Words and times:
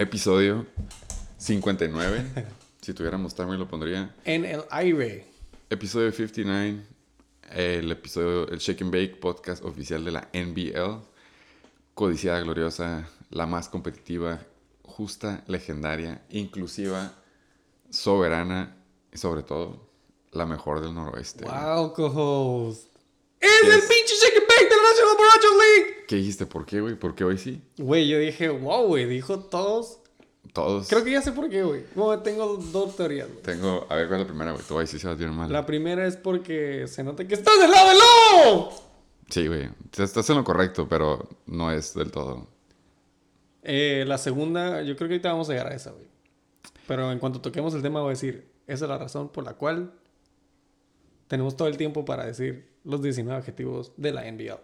Episodio 0.00 0.66
59. 1.36 2.46
si 2.80 2.94
tuviéramos 2.94 3.34
timer 3.34 3.58
lo 3.58 3.68
pondría. 3.68 4.14
En 4.24 4.46
el 4.46 4.62
aire. 4.70 5.26
Episodio 5.68 6.10
59. 6.10 6.80
El 7.50 7.92
episodio, 7.92 8.48
el 8.48 8.60
Shake 8.60 8.80
and 8.80 8.92
Bake 8.92 9.16
podcast 9.20 9.62
oficial 9.62 10.02
de 10.02 10.10
la 10.12 10.30
NBL. 10.32 11.04
Codiciada, 11.92 12.40
gloriosa, 12.40 13.10
la 13.28 13.44
más 13.44 13.68
competitiva, 13.68 14.40
justa, 14.84 15.44
legendaria, 15.46 16.24
inclusiva, 16.30 17.12
soberana 17.90 18.78
y 19.12 19.18
sobre 19.18 19.42
todo 19.42 19.86
la 20.32 20.46
mejor 20.46 20.80
del 20.80 20.94
noroeste. 20.94 21.44
Wow, 21.44 21.92
co-host. 21.92 22.89
¡Es 23.40 23.62
el 23.64 23.80
pinche 23.80 24.14
Shake 24.20 24.36
and 24.36 24.48
Bake 24.48 24.68
de 24.68 24.76
la 24.76 24.82
National 24.82 25.16
Borrachos 25.16 25.50
League! 25.56 26.04
¿Qué 26.06 26.16
dijiste? 26.16 26.44
¿Por 26.44 26.66
qué, 26.66 26.80
güey? 26.80 26.94
¿Por 26.94 27.14
qué 27.14 27.24
hoy 27.24 27.38
sí? 27.38 27.62
Güey, 27.78 28.06
yo 28.06 28.18
dije, 28.18 28.50
wow, 28.50 28.86
güey, 28.86 29.06
dijo 29.06 29.40
todos. 29.40 29.98
Todos. 30.52 30.88
Creo 30.88 31.04
que 31.04 31.12
ya 31.12 31.22
sé 31.22 31.32
por 31.32 31.48
qué, 31.48 31.62
güey. 31.62 31.84
Bueno, 31.94 32.22
tengo 32.22 32.56
dos 32.56 32.96
teorías, 32.96 33.28
güey. 33.28 33.42
Tengo. 33.42 33.86
A 33.88 33.94
ver, 33.94 34.08
¿cuál 34.08 34.20
es 34.20 34.26
la 34.26 34.32
primera, 34.32 34.52
güey? 34.52 34.64
Tú 34.66 34.78
ahí 34.78 34.86
sí 34.86 34.98
se 34.98 35.06
va 35.06 35.14
a 35.14 35.16
tirar 35.16 35.32
mal. 35.32 35.50
La 35.50 35.64
primera 35.64 36.06
es 36.06 36.16
porque 36.16 36.86
se 36.86 37.02
nota 37.04 37.26
que 37.26 37.34
estás 37.34 37.58
del 37.58 37.70
lado 37.70 37.88
del 37.88 37.98
lobo. 37.98 38.90
Sí, 39.28 39.46
güey. 39.46 39.70
Estás 39.96 40.28
en 40.28 40.36
lo 40.36 40.44
correcto, 40.44 40.88
pero 40.88 41.28
no 41.46 41.70
es 41.70 41.94
del 41.94 42.10
todo. 42.10 42.48
Eh, 43.62 44.04
la 44.06 44.18
segunda, 44.18 44.82
yo 44.82 44.96
creo 44.96 45.08
que 45.08 45.14
ahorita 45.14 45.32
vamos 45.32 45.48
a 45.48 45.52
llegar 45.52 45.68
a 45.68 45.74
esa, 45.74 45.92
güey. 45.92 46.08
Pero 46.86 47.12
en 47.12 47.20
cuanto 47.20 47.40
toquemos 47.40 47.72
el 47.74 47.82
tema, 47.82 48.00
voy 48.00 48.08
a 48.08 48.10
decir, 48.10 48.50
esa 48.66 48.84
es 48.84 48.88
la 48.88 48.98
razón 48.98 49.28
por 49.28 49.44
la 49.44 49.54
cual 49.54 49.92
tenemos 51.28 51.56
todo 51.56 51.68
el 51.68 51.76
tiempo 51.76 52.04
para 52.04 52.26
decir 52.26 52.69
los 52.84 53.02
19 53.02 53.38
objetivos 53.38 53.92
de 53.96 54.12
la 54.12 54.30
NBA. 54.30 54.58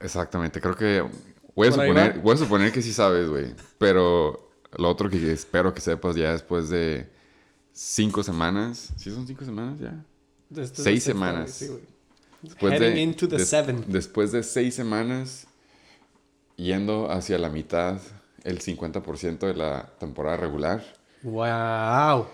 Exactamente. 0.00 0.60
Creo 0.60 0.76
que. 0.76 1.04
Voy 1.54 1.68
a, 1.68 1.70
¿Por 1.72 1.80
ahí 1.80 1.88
suponer, 1.88 2.18
voy 2.20 2.34
a 2.34 2.38
suponer 2.38 2.72
que 2.72 2.80
sí 2.82 2.92
sabes, 2.92 3.28
güey. 3.28 3.54
Pero 3.78 4.50
lo 4.76 4.88
otro 4.88 5.10
que 5.10 5.32
espero 5.32 5.74
que 5.74 5.80
sepas 5.80 6.14
ya 6.16 6.32
después 6.32 6.68
de 6.70 7.08
cinco 7.72 8.22
semanas. 8.22 8.92
¿Sí 8.96 9.10
son 9.10 9.26
cinco 9.26 9.44
semanas 9.44 9.78
ya? 9.80 10.04
Es 10.52 10.70
el 10.70 10.76
Seis 10.76 11.02
semanas. 11.04 11.50
sí. 11.50 11.68
Después 12.42 12.72
Heading 12.72 12.94
de, 12.94 13.00
into 13.02 13.28
the 13.28 13.36
des- 13.36 13.48
seven. 13.48 13.84
Después 13.88 14.32
de 14.32 14.42
seis 14.42 14.74
semanas, 14.74 15.46
yendo 16.56 17.10
hacia 17.10 17.38
la 17.38 17.50
mitad, 17.50 18.00
el 18.44 18.60
50% 18.60 19.40
de 19.40 19.54
la 19.54 19.90
temporada 19.98 20.36
regular, 20.38 20.82
¡Wow! 21.22 22.26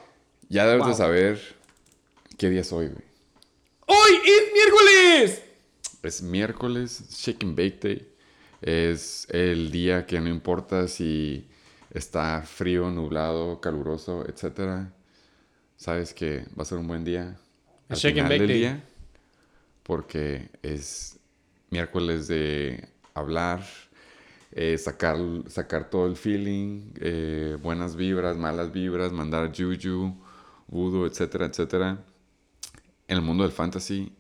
ya 0.49 0.65
debes 0.67 0.87
de 0.87 0.95
saber 0.95 1.41
qué 2.39 2.51
día 2.51 2.61
es 2.61 2.73
hoy, 2.73 2.87
güey. 2.87 3.05
¡Hoy 3.87 4.15
es 4.25 4.53
miércoles! 4.53 5.43
Es 6.03 6.23
miércoles, 6.23 7.05
Shake 7.11 7.45
and 7.45 7.57
Bake 7.57 7.79
Day. 7.81 8.09
Es 8.61 9.27
el 9.31 9.71
día 9.71 10.07
que 10.07 10.21
no 10.21 10.29
importa 10.29 10.89
si 10.89 11.49
está 11.91 12.43
frío, 12.43 12.91
nublado, 12.91 13.61
caluroso, 13.61 14.25
etcétera. 14.29 14.93
Sabes 15.77 16.15
que 16.15 16.47
va 16.59 16.63
a 16.63 16.65
ser 16.65 16.79
un 16.79 16.89
buen 16.89 17.05
día. 17.05 17.39
Al 17.89 17.97
Shake 17.97 18.19
and 18.19 18.29
final 18.29 18.29
Bake 18.29 18.47
del 18.47 18.49
Day. 18.49 18.59
día, 18.59 18.85
porque 19.83 20.51
es 20.63 21.19
miércoles 21.71 22.29
de 22.29 22.89
hablar, 23.15 23.65
eh, 24.53 24.79
sacar, 24.79 25.17
sacar 25.49 25.91
todo 25.91 26.07
el 26.07 26.17
feeling, 26.17 26.93
eh, 27.01 27.57
buenas 27.63 27.95
vibras, 27.97 28.37
malas 28.37 28.73
vibras, 28.73 29.13
mandar 29.13 29.53
juju, 29.55 30.15
voodoo, 30.69 31.07
etcétera, 31.07 31.47
etcétera. 31.47 32.05
En 33.09 33.17
el 33.17 33.23
mundo 33.23 33.45
del 33.45 33.53
fantasy, 33.53 34.13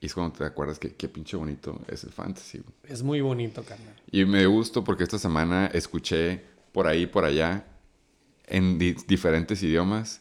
y 0.00 0.06
es 0.06 0.14
cuando 0.14 0.36
te 0.38 0.44
acuerdas 0.44 0.78
que 0.78 0.94
qué 0.94 1.08
pinche 1.08 1.36
bonito 1.36 1.80
es 1.88 2.04
el 2.04 2.10
fantasy. 2.12 2.58
güey. 2.58 2.74
Es 2.92 3.02
muy 3.02 3.20
bonito, 3.20 3.62
carnal. 3.64 3.94
Y 4.10 4.24
me 4.24 4.46
gustó 4.46 4.84
porque 4.84 5.02
esta 5.04 5.18
semana 5.18 5.66
escuché 5.66 6.42
por 6.72 6.86
ahí, 6.86 7.06
por 7.06 7.24
allá, 7.24 7.66
en 8.46 8.78
di- 8.78 8.96
diferentes 9.06 9.62
idiomas, 9.62 10.20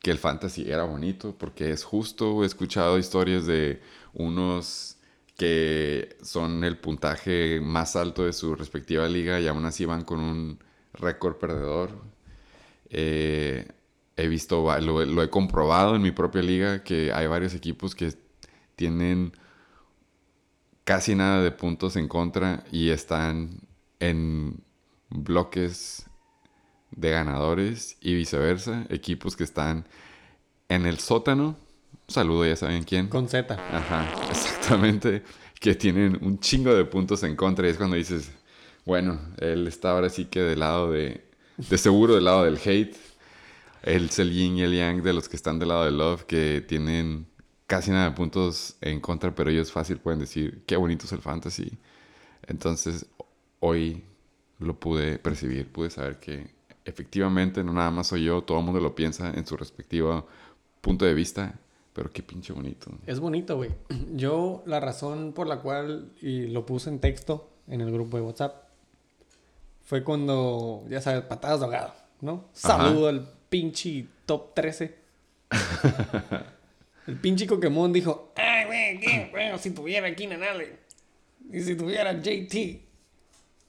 que 0.00 0.10
el 0.10 0.18
fantasy 0.18 0.70
era 0.70 0.84
bonito 0.84 1.34
porque 1.36 1.70
es 1.70 1.84
justo. 1.84 2.42
He 2.42 2.46
escuchado 2.46 2.98
historias 2.98 3.46
de 3.46 3.80
unos 4.14 4.96
que 5.36 6.16
son 6.22 6.64
el 6.64 6.78
puntaje 6.78 7.60
más 7.60 7.94
alto 7.96 8.24
de 8.24 8.32
su 8.32 8.54
respectiva 8.56 9.06
liga 9.08 9.38
y 9.40 9.46
aún 9.46 9.64
así 9.66 9.84
van 9.84 10.02
con 10.04 10.18
un 10.20 10.58
récord 10.94 11.36
perdedor. 11.36 11.90
Eh, 12.90 13.68
he 14.18 14.28
visto, 14.28 14.66
lo, 14.80 15.04
lo 15.04 15.22
he 15.22 15.30
comprobado 15.30 15.96
en 15.96 16.02
mi 16.02 16.10
propia 16.10 16.42
liga 16.42 16.82
que 16.82 17.12
hay 17.12 17.26
varios 17.26 17.54
equipos 17.54 17.94
que 17.94 18.12
tienen 18.76 19.32
casi 20.84 21.14
nada 21.14 21.42
de 21.42 21.50
puntos 21.50 21.96
en 21.96 22.08
contra 22.08 22.64
y 22.72 22.90
están 22.90 23.60
en 24.00 24.62
bloques 25.10 26.06
de 26.90 27.10
ganadores 27.10 27.96
y 28.00 28.14
viceversa. 28.14 28.86
Equipos 28.88 29.36
que 29.36 29.44
están 29.44 29.86
en 30.68 30.86
el 30.86 30.98
sótano. 30.98 31.56
Un 32.08 32.14
saludo, 32.14 32.46
ya 32.46 32.56
saben 32.56 32.84
quién. 32.84 33.08
Con 33.08 33.28
Z. 33.28 33.54
Ajá, 33.54 34.08
exactamente. 34.30 35.22
Que 35.60 35.74
tienen 35.74 36.18
un 36.22 36.40
chingo 36.40 36.74
de 36.74 36.84
puntos 36.84 37.22
en 37.22 37.36
contra. 37.36 37.66
Y 37.66 37.70
es 37.70 37.76
cuando 37.76 37.96
dices, 37.96 38.30
bueno, 38.84 39.20
él 39.38 39.66
está 39.66 39.92
ahora 39.92 40.08
sí 40.08 40.24
que 40.26 40.40
del 40.40 40.60
lado 40.60 40.90
de. 40.90 41.24
De 41.56 41.76
seguro 41.76 42.14
del 42.14 42.24
lado 42.24 42.44
del 42.44 42.58
hate. 42.64 42.96
El 43.82 44.08
yin 44.10 44.56
y 44.56 44.62
el 44.62 44.74
yang 44.74 45.02
de 45.02 45.12
los 45.12 45.28
que 45.28 45.36
están 45.36 45.58
del 45.58 45.68
lado 45.68 45.84
del 45.84 45.98
love, 45.98 46.24
que 46.24 46.60
tienen 46.60 47.26
casi 47.66 47.90
nada 47.90 48.10
de 48.10 48.16
puntos 48.16 48.76
en 48.80 49.00
contra, 49.00 49.34
pero 49.34 49.50
ellos 49.50 49.70
fácil 49.70 49.98
pueden 49.98 50.20
decir, 50.20 50.64
qué 50.66 50.76
bonito 50.76 51.06
es 51.06 51.12
el 51.12 51.20
fantasy. 51.20 51.78
Entonces, 52.46 53.06
hoy 53.60 54.04
lo 54.58 54.74
pude 54.74 55.18
percibir, 55.18 55.70
pude 55.70 55.90
saber 55.90 56.18
que 56.18 56.50
efectivamente 56.84 57.62
no 57.62 57.72
nada 57.72 57.90
más 57.90 58.08
soy 58.08 58.24
yo, 58.24 58.42
todo 58.42 58.58
el 58.58 58.64
mundo 58.64 58.80
lo 58.80 58.94
piensa 58.94 59.30
en 59.34 59.46
su 59.46 59.56
respectivo 59.56 60.26
punto 60.80 61.04
de 61.04 61.14
vista, 61.14 61.54
pero 61.92 62.10
qué 62.10 62.22
pinche 62.22 62.52
bonito. 62.52 62.90
Es 63.06 63.20
bonito, 63.20 63.56
güey. 63.56 63.70
Yo, 64.14 64.62
la 64.66 64.80
razón 64.80 65.32
por 65.34 65.46
la 65.46 65.60
cual, 65.60 66.12
y 66.22 66.46
lo 66.46 66.64
puse 66.64 66.88
en 66.88 67.00
texto 67.00 67.50
en 67.66 67.80
el 67.80 67.92
grupo 67.92 68.16
de 68.16 68.22
WhatsApp, 68.22 68.68
fue 69.84 70.04
cuando, 70.04 70.84
ya 70.88 71.00
sabes, 71.00 71.22
patadas 71.22 71.60
de 71.60 71.66
ahogado, 71.66 71.92
¿no? 72.20 72.44
Saludo 72.52 73.08
al 73.08 73.37
pinche 73.48 74.06
top 74.26 74.54
13. 74.54 74.94
el 77.06 77.16
pinche 77.16 77.46
Pokémon 77.46 77.92
dijo, 77.92 78.32
ay, 78.36 78.66
güey, 78.66 79.00
¿qué? 79.00 79.28
Bueno, 79.30 79.58
si 79.58 79.70
tuviera 79.70 80.14
Keenan 80.14 80.42
Allen. 80.42 80.78
Y 81.50 81.60
si 81.60 81.74
tuviera 81.74 82.12
JT. 82.12 82.82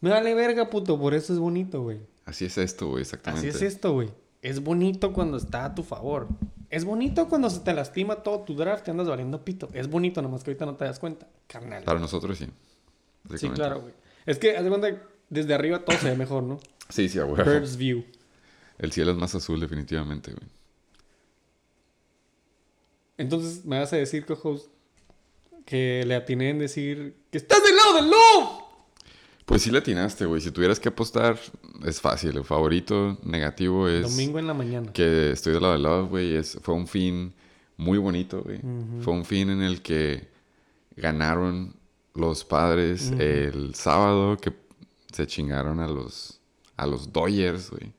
Me 0.01 0.09
vale 0.09 0.33
verga, 0.33 0.69
puto, 0.69 0.99
por 0.99 1.13
eso 1.13 1.33
es 1.33 1.39
bonito, 1.39 1.81
güey. 1.81 1.99
Así 2.25 2.45
es 2.45 2.57
esto, 2.57 2.87
güey, 2.89 3.01
exactamente. 3.01 3.49
Así 3.49 3.57
es 3.57 3.61
esto, 3.63 3.93
güey. 3.93 4.09
Es 4.41 4.61
bonito 4.61 5.13
cuando 5.13 5.37
está 5.37 5.65
a 5.65 5.75
tu 5.75 5.83
favor. 5.83 6.27
Es 6.69 6.85
bonito 6.85 7.27
cuando 7.27 7.49
se 7.49 7.59
te 7.61 7.73
lastima 7.73 8.17
todo 8.17 8.41
tu 8.41 8.55
draft 8.55 8.87
y 8.87 8.91
andas 8.91 9.07
valiendo 9.07 9.43
pito. 9.43 9.69
Es 9.73 9.89
bonito, 9.89 10.21
nomás 10.21 10.43
que 10.43 10.51
ahorita 10.51 10.65
no 10.65 10.75
te 10.75 10.85
das 10.85 10.99
cuenta. 10.99 11.27
Carnal. 11.47 11.83
Para 11.83 11.99
nosotros 11.99 12.37
sí. 12.37 12.47
sí, 13.35 13.49
claro, 13.49 13.81
güey. 13.81 13.93
Es 14.25 14.37
que, 14.37 14.55
haz 14.55 14.63
de 14.63 14.69
cuenta, 14.69 14.91
que 14.91 14.99
desde 15.29 15.53
arriba 15.53 15.83
todo 15.83 15.97
se 15.97 16.09
ve 16.09 16.15
mejor, 16.15 16.43
¿no? 16.43 16.59
Sí, 16.89 17.09
sí, 17.09 17.19
huevo. 17.19 17.35
Bird's 17.35 17.75
view. 17.75 18.05
El 18.79 18.91
cielo 18.91 19.11
es 19.11 19.17
más 19.17 19.35
azul, 19.35 19.59
definitivamente, 19.59 20.31
güey. 20.31 20.47
Entonces, 23.17 23.65
me 23.65 23.77
vas 23.77 23.91
a 23.91 23.97
decir, 23.97 24.25
co-host, 24.25 24.67
que 25.65 26.03
le 26.07 26.15
atiné 26.15 26.49
en 26.49 26.59
decir 26.59 27.15
que 27.29 27.37
estás 27.37 27.61
del 27.61 27.75
lado 27.75 27.95
del 27.95 28.09
love. 28.09 28.63
Pues 29.45 29.63
sí 29.63 29.71
le 29.71 29.79
atinaste, 29.79 30.25
güey. 30.25 30.41
Si 30.41 30.51
tuvieras 30.51 30.79
que 30.79 30.89
apostar, 30.89 31.37
es 31.85 31.99
fácil. 31.99 32.37
El 32.37 32.45
favorito 32.45 33.17
negativo 33.23 33.87
es 33.87 34.03
Domingo 34.03 34.39
en 34.39 34.47
la 34.47 34.53
mañana. 34.53 34.93
que 34.93 35.31
estoy 35.31 35.53
del 35.53 35.61
lado 35.61 35.73
del 35.73 35.83
love, 35.83 36.09
güey. 36.09 36.35
Es, 36.35 36.57
fue 36.61 36.75
un 36.75 36.87
fin 36.87 37.33
muy 37.75 37.97
bonito, 37.97 38.41
güey. 38.43 38.61
Fue 39.01 39.13
un 39.13 39.25
fin 39.25 39.49
en 39.49 39.61
el 39.61 39.81
que 39.81 40.29
ganaron 40.95 41.75
los 42.13 42.45
padres 42.45 43.11
el 43.19 43.75
sábado, 43.75 44.37
que 44.37 44.53
se 45.11 45.27
chingaron 45.27 45.79
a 45.79 45.87
los, 45.87 46.39
a 46.77 46.85
los 46.87 47.11
Dodgers, 47.11 47.71
güey. 47.71 47.91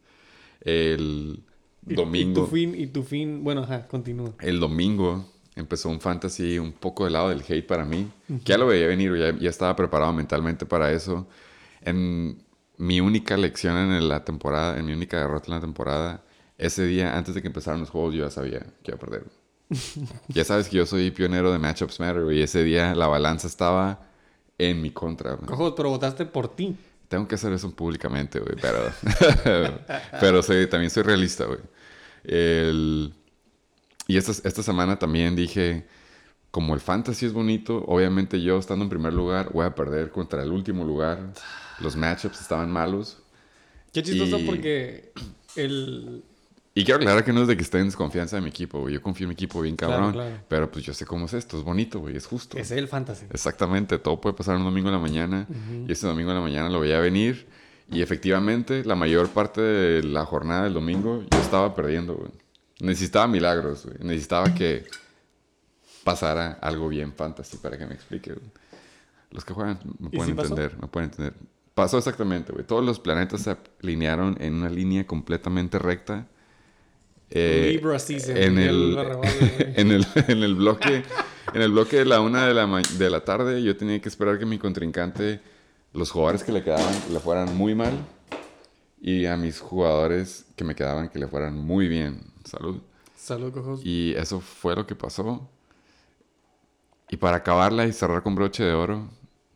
El 0.60 1.44
domingo. 1.82 2.42
Y 2.42 2.44
tu 2.44 2.46
fin, 2.46 2.74
y 2.76 2.86
tu 2.86 3.02
fin, 3.02 3.44
bueno, 3.44 3.62
ajá, 3.62 3.86
continúa. 3.86 4.34
El 4.40 4.60
domingo 4.60 5.24
empezó 5.56 5.88
un 5.88 6.00
fantasy 6.00 6.58
un 6.58 6.72
poco 6.72 7.04
del 7.04 7.14
lado 7.14 7.30
del 7.30 7.42
hate 7.46 7.66
para 7.66 7.84
mí. 7.84 8.10
Que 8.26 8.52
ya 8.52 8.58
lo 8.58 8.66
veía 8.66 8.86
venir, 8.86 9.16
ya, 9.16 9.36
ya 9.38 9.50
estaba 9.50 9.74
preparado 9.76 10.12
mentalmente 10.12 10.66
para 10.66 10.92
eso. 10.92 11.26
En 11.82 12.42
mi 12.76 13.00
única 13.00 13.36
lección 13.36 13.76
en 13.76 14.08
la 14.08 14.24
temporada, 14.24 14.78
en 14.78 14.86
mi 14.86 14.92
única 14.92 15.18
derrota 15.18 15.46
en 15.48 15.54
la 15.54 15.60
temporada, 15.60 16.24
ese 16.56 16.84
día, 16.84 17.16
antes 17.16 17.34
de 17.34 17.42
que 17.42 17.48
empezaran 17.48 17.80
los 17.80 17.90
juegos, 17.90 18.14
yo 18.14 18.24
ya 18.24 18.30
sabía 18.30 18.60
que 18.82 18.90
iba 18.90 18.96
a 18.96 18.98
perder. 18.98 19.24
ya 20.28 20.44
sabes 20.44 20.68
que 20.68 20.76
yo 20.76 20.86
soy 20.86 21.10
pionero 21.10 21.52
de 21.52 21.58
Matchups 21.58 22.00
Matter, 22.00 22.32
y 22.32 22.42
Ese 22.42 22.64
día 22.64 22.94
la 22.94 23.06
balanza 23.06 23.46
estaba 23.46 24.08
en 24.58 24.82
mi 24.82 24.90
contra. 24.90 25.36
Cojo, 25.36 25.74
pero 25.74 25.90
votaste 25.90 26.26
por 26.26 26.54
ti. 26.54 26.76
Tengo 27.10 27.26
que 27.26 27.34
hacer 27.34 27.52
eso 27.52 27.70
públicamente, 27.74 28.38
güey, 28.38 28.54
pero... 28.62 28.90
pero 30.20 30.42
soy- 30.44 30.68
también 30.68 30.90
soy 30.90 31.02
realista, 31.02 31.44
güey. 31.44 31.58
El- 32.24 33.12
Y 34.06 34.16
esta, 34.16 34.30
esta 34.46 34.62
semana 34.62 34.96
también 34.96 35.34
dije, 35.34 35.86
como 36.52 36.72
el 36.72 36.80
fantasy 36.80 37.26
es 37.26 37.32
bonito, 37.32 37.84
obviamente 37.88 38.40
yo 38.40 38.58
estando 38.58 38.84
en 38.84 38.88
primer 38.90 39.12
lugar 39.12 39.50
voy 39.52 39.66
a 39.66 39.74
perder 39.74 40.10
contra 40.10 40.42
el 40.44 40.52
último 40.52 40.84
lugar. 40.84 41.32
Los 41.80 41.96
matchups 41.96 42.40
estaban 42.40 42.70
malos. 42.70 43.18
Qué 43.92 44.04
chistoso 44.04 44.38
Y- 44.38 44.46
porque 44.46 45.12
el... 45.56 46.22
Y 46.80 46.84
quiero 46.84 46.98
aclarar 46.98 47.24
que 47.24 47.32
no 47.32 47.42
es 47.42 47.48
de 47.48 47.56
que 47.56 47.62
esté 47.62 47.78
en 47.78 47.86
desconfianza 47.86 48.36
de 48.36 48.42
mi 48.42 48.48
equipo, 48.48 48.80
güey. 48.80 48.94
Yo 48.94 49.02
confío 49.02 49.24
en 49.24 49.28
mi 49.28 49.34
equipo 49.34 49.60
bien 49.60 49.76
cabrón. 49.76 50.12
claro. 50.12 50.36
Pero 50.48 50.70
pues 50.70 50.84
yo 50.84 50.94
sé 50.94 51.04
cómo 51.06 51.26
es 51.26 51.34
esto. 51.34 51.58
Es 51.58 51.64
bonito, 51.64 52.00
güey. 52.00 52.16
Es 52.16 52.26
justo. 52.26 52.56
Es 52.58 52.70
el 52.70 52.88
fantasy. 52.88 53.26
Exactamente. 53.30 53.98
Todo 53.98 54.20
puede 54.20 54.34
pasar 54.36 54.56
un 54.56 54.64
domingo 54.64 54.88
en 54.88 54.94
la 54.94 55.00
mañana. 55.00 55.46
Y 55.86 55.92
este 55.92 56.06
domingo 56.06 56.30
en 56.30 56.36
la 56.36 56.42
mañana 56.42 56.68
lo 56.68 56.80
veía 56.80 56.98
venir. 57.00 57.46
Y 57.90 58.02
efectivamente, 58.02 58.84
la 58.84 58.94
mayor 58.94 59.28
parte 59.30 59.60
de 59.60 60.02
la 60.04 60.24
jornada 60.24 60.64
del 60.64 60.74
domingo 60.74 61.24
yo 61.30 61.38
estaba 61.40 61.74
perdiendo, 61.74 62.14
güey. 62.14 62.30
Necesitaba 62.80 63.26
milagros, 63.26 63.84
güey. 63.84 63.96
Necesitaba 64.00 64.54
que 64.54 64.84
pasara 66.04 66.52
algo 66.62 66.88
bien 66.88 67.12
fantasy 67.12 67.56
para 67.58 67.76
que 67.76 67.86
me 67.86 67.94
explique, 67.94 68.32
güey. 68.32 68.46
Los 69.32 69.44
que 69.44 69.52
juegan 69.52 69.78
me 69.98 70.08
¿Y 70.08 70.16
pueden 70.16 70.26
sí 70.26 70.34
pasó? 70.34 70.54
entender, 70.54 70.80
me 70.80 70.88
pueden 70.88 71.10
entender. 71.10 71.34
Pasó 71.74 71.98
exactamente, 71.98 72.52
güey. 72.52 72.64
Todos 72.64 72.84
los 72.84 72.98
planetas 73.00 73.42
se 73.42 73.56
alinearon 73.82 74.36
en 74.40 74.54
una 74.54 74.70
línea 74.70 75.06
completamente 75.06 75.78
recta. 75.78 76.26
Eh, 77.30 77.80
en 78.26 78.58
el, 78.58 78.98
en 79.76 79.90
el 79.92 80.06
en 80.26 80.42
el 80.42 80.54
bloque 80.56 81.04
en 81.54 81.62
el 81.62 81.70
bloque 81.70 81.98
de 81.98 82.04
la 82.04 82.20
una 82.20 82.46
de 82.46 82.54
la, 82.54 82.66
de 82.66 83.10
la 83.10 83.24
tarde 83.24 83.62
yo 83.62 83.76
tenía 83.76 84.00
que 84.00 84.08
esperar 84.08 84.38
que 84.38 84.46
mi 84.46 84.58
contrincante 84.58 85.40
los 85.92 86.10
jugadores 86.10 86.42
que 86.42 86.52
le 86.52 86.62
quedaban 86.62 86.92
le 87.12 87.20
fueran 87.20 87.56
muy 87.56 87.74
mal 87.74 87.92
y 89.00 89.26
a 89.26 89.36
mis 89.36 89.60
jugadores 89.60 90.44
que 90.56 90.64
me 90.64 90.74
quedaban 90.74 91.08
que 91.08 91.18
le 91.18 91.26
fueran 91.26 91.56
muy 91.56 91.88
bien. 91.88 92.20
Salud. 92.44 92.80
Salud, 93.16 93.52
cojos. 93.52 93.80
y 93.84 94.14
eso 94.16 94.40
fue 94.40 94.74
lo 94.76 94.86
que 94.86 94.94
pasó. 94.94 95.48
Y 97.08 97.16
para 97.16 97.38
acabarla 97.38 97.86
y 97.86 97.92
cerrar 97.92 98.22
con 98.22 98.34
broche 98.34 98.62
de 98.62 98.72
oro 98.72 99.08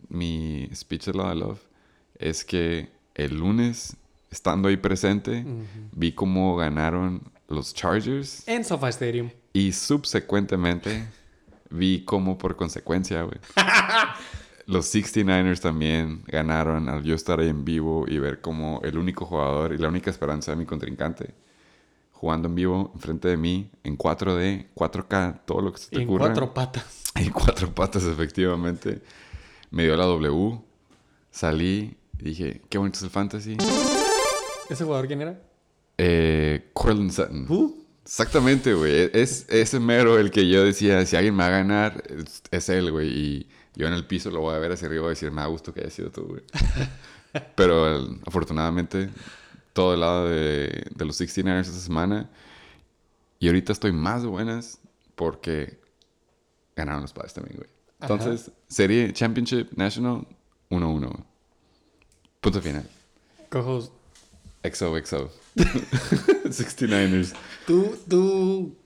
mi 0.09 0.69
speech 0.75 1.07
de 1.07 1.15
la 1.15 1.29
de 1.31 1.35
love 1.37 1.61
es 2.19 2.45
que 2.45 2.91
el 3.15 3.39
lunes 3.39 3.97
estando 4.31 4.69
ahí 4.69 4.77
presente 4.77 5.45
vi 5.93 6.13
cómo 6.13 6.57
ganaron 6.57 7.23
los 7.49 7.75
Chargers 7.75 8.47
En 8.49 8.65
SoFi 8.65 8.87
Stadium. 8.89 9.31
y 9.53 9.73
subsecuentemente 9.73 11.07
vi 11.71 12.05
cómo 12.05 12.39
por 12.39 12.57
consecuencia, 12.57 13.23
güey. 13.23 13.39
los 14.67 14.93
69ers 14.95 15.61
también 15.61 16.23
ganaron 16.27 16.89
al 16.89 17.03
yo 17.03 17.15
estar 17.15 17.41
ahí 17.41 17.49
en 17.49 17.65
vivo 17.65 18.05
y 18.09 18.19
ver 18.19 18.41
cómo 18.41 18.81
el 18.85 18.97
único 18.99 19.27
jugador 19.27 19.73
y 19.75 19.79
la 19.79 19.89
única 19.89 20.11
esperanza 20.11 20.53
de 20.53 20.57
mi 20.57 20.65
contrincante 20.67 21.35
jugando 22.13 22.49
en 22.49 22.55
vivo 22.55 22.91
enfrente 22.95 23.29
de 23.29 23.37
mí 23.37 23.71
en 23.83 23.99
4D, 23.99 24.69
4K, 24.75 25.41
todo 25.45 25.61
lo 25.61 25.73
que 25.73 25.79
se 25.79 25.91
te 25.91 25.97
En 26.01 26.05
ocurra. 26.09 26.27
cuatro 26.27 26.55
patas. 26.55 27.03
En 27.17 27.31
cuatro 27.31 27.73
patas, 27.73 28.03
efectivamente. 28.05 29.01
Me 29.71 29.85
dio 29.85 29.97
la 29.97 30.05
W. 30.07 30.59
Salí 31.31 31.97
y 32.19 32.25
dije, 32.25 32.63
qué 32.69 32.79
bonito 32.79 32.97
es 32.97 33.03
el 33.05 33.11
fantasy. 33.11 33.57
¿Ese 34.69 34.85
jugador 34.85 35.07
quién 35.07 35.21
era? 35.23 35.41
Eh, 35.99 36.71
Cortland 36.73 37.11
Sutton. 37.13 37.47
¿Who? 37.49 37.77
Exactamente, 38.05 38.75
güey. 38.75 39.11
Es 39.13 39.47
ese 39.49 39.81
mero 39.81 40.19
el 40.19 40.31
que 40.31 40.49
yo 40.49 40.65
decía, 40.65 41.05
si 41.07 41.17
alguien 41.17 41.35
me 41.35 41.43
va 41.43 41.49
a 41.49 41.51
ganar, 41.53 42.03
es, 42.09 42.43
es 42.51 42.69
él, 42.69 42.91
güey. 42.91 43.09
Y 43.09 43.49
yo 43.75 43.87
en 43.87 43.95
el 43.95 44.07
piso 44.07 44.31
lo 44.31 44.41
voy 44.41 44.55
a 44.55 44.59
ver 44.59 44.73
hacia 44.73 44.89
arriba 44.89 45.07
y 45.07 45.11
decir, 45.11 45.31
me 45.31 45.41
da 45.41 45.47
gusto 45.47 45.73
que 45.73 45.81
haya 45.81 45.91
sido 45.91 46.11
tú, 46.11 46.25
güey. 46.27 46.43
Pero 47.57 47.97
el- 47.97 48.21
afortunadamente, 48.27 49.09
todo 49.73 49.95
el 49.95 50.01
lado 50.01 50.29
de, 50.29 50.85
de 50.95 51.05
los 51.05 51.19
69ers 51.21 51.61
esta 51.63 51.73
semana. 51.81 52.29
Y 53.39 53.47
ahorita 53.49 53.73
estoy 53.73 53.93
más 53.93 54.25
buenas 54.25 54.79
porque 55.15 55.79
ganaron 56.77 57.03
los 57.03 57.13
padres 57.13 57.35
también, 57.35 57.57
güey. 57.57 57.69
Entonces, 58.01 58.51
serie 58.69 59.13
Championship 59.13 59.73
National 59.77 60.27
1-1. 60.71 60.99
güey. 61.01 61.25
Punto 62.41 62.61
final. 62.61 62.89
Cojos. 63.49 63.91
XOXO. 64.63 65.31
69ers. 66.45 67.33
Tú, 67.67 67.95
tú, 68.09 68.77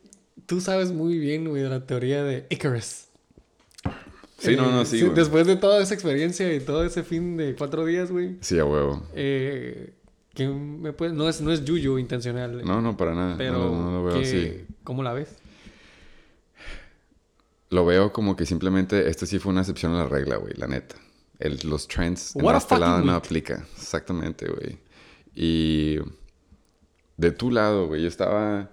tú 0.46 0.60
sabes 0.60 0.92
muy 0.92 1.18
bien, 1.18 1.48
güey, 1.48 1.62
de 1.62 1.68
la 1.68 1.86
teoría 1.86 2.22
de 2.24 2.46
Icarus. 2.50 3.04
Sí, 4.38 4.54
no, 4.54 4.70
no, 4.70 4.84
sí, 4.84 5.00
güey. 5.02 5.14
Después 5.14 5.46
de 5.46 5.56
toda 5.56 5.82
esa 5.82 5.94
experiencia 5.94 6.52
y 6.54 6.60
todo 6.60 6.84
ese 6.84 7.02
fin 7.02 7.36
de 7.36 7.56
cuatro 7.56 7.84
días, 7.84 8.10
güey. 8.12 8.36
Sí, 8.40 8.58
a 8.58 8.64
huevo. 8.64 9.02
Eh, 9.14 9.94
que 10.34 10.46
me 10.46 10.92
puede, 10.92 11.12
no 11.12 11.28
es, 11.28 11.40
no 11.40 11.50
es 11.52 11.64
yuyo 11.64 11.98
intencional. 11.98 12.64
No, 12.64 12.80
no, 12.80 12.96
para 12.96 13.14
nada. 13.14 13.34
pero 13.36 13.52
no, 13.54 13.58
lo- 13.58 13.76
no 13.76 13.90
lo 13.92 14.04
veo 14.04 14.20
así. 14.20 14.64
¿cómo 14.84 15.02
la 15.02 15.12
ves? 15.12 15.28
Lo 17.70 17.84
veo 17.84 18.12
como 18.12 18.36
que 18.36 18.46
simplemente 18.46 19.08
este 19.10 19.26
sí 19.26 19.38
fue 19.38 19.50
una 19.52 19.60
excepción 19.60 19.92
a 19.94 20.04
la 20.04 20.06
regla, 20.08 20.36
güey, 20.36 20.54
la 20.56 20.66
neta. 20.68 20.96
El- 21.38 21.58
los 21.64 21.86
trends 21.88 22.34
en 22.36 22.44
What 22.44 22.54
a 22.54 22.58
este 22.58 22.78
lado 22.78 23.02
no 23.04 23.14
aplica. 23.14 23.66
Exactamente, 23.76 24.46
güey. 24.48 24.78
Y 25.34 25.98
de 27.18 27.30
tu 27.32 27.50
lado, 27.50 27.86
güey, 27.88 28.02
yo 28.02 28.08
estaba... 28.08 28.70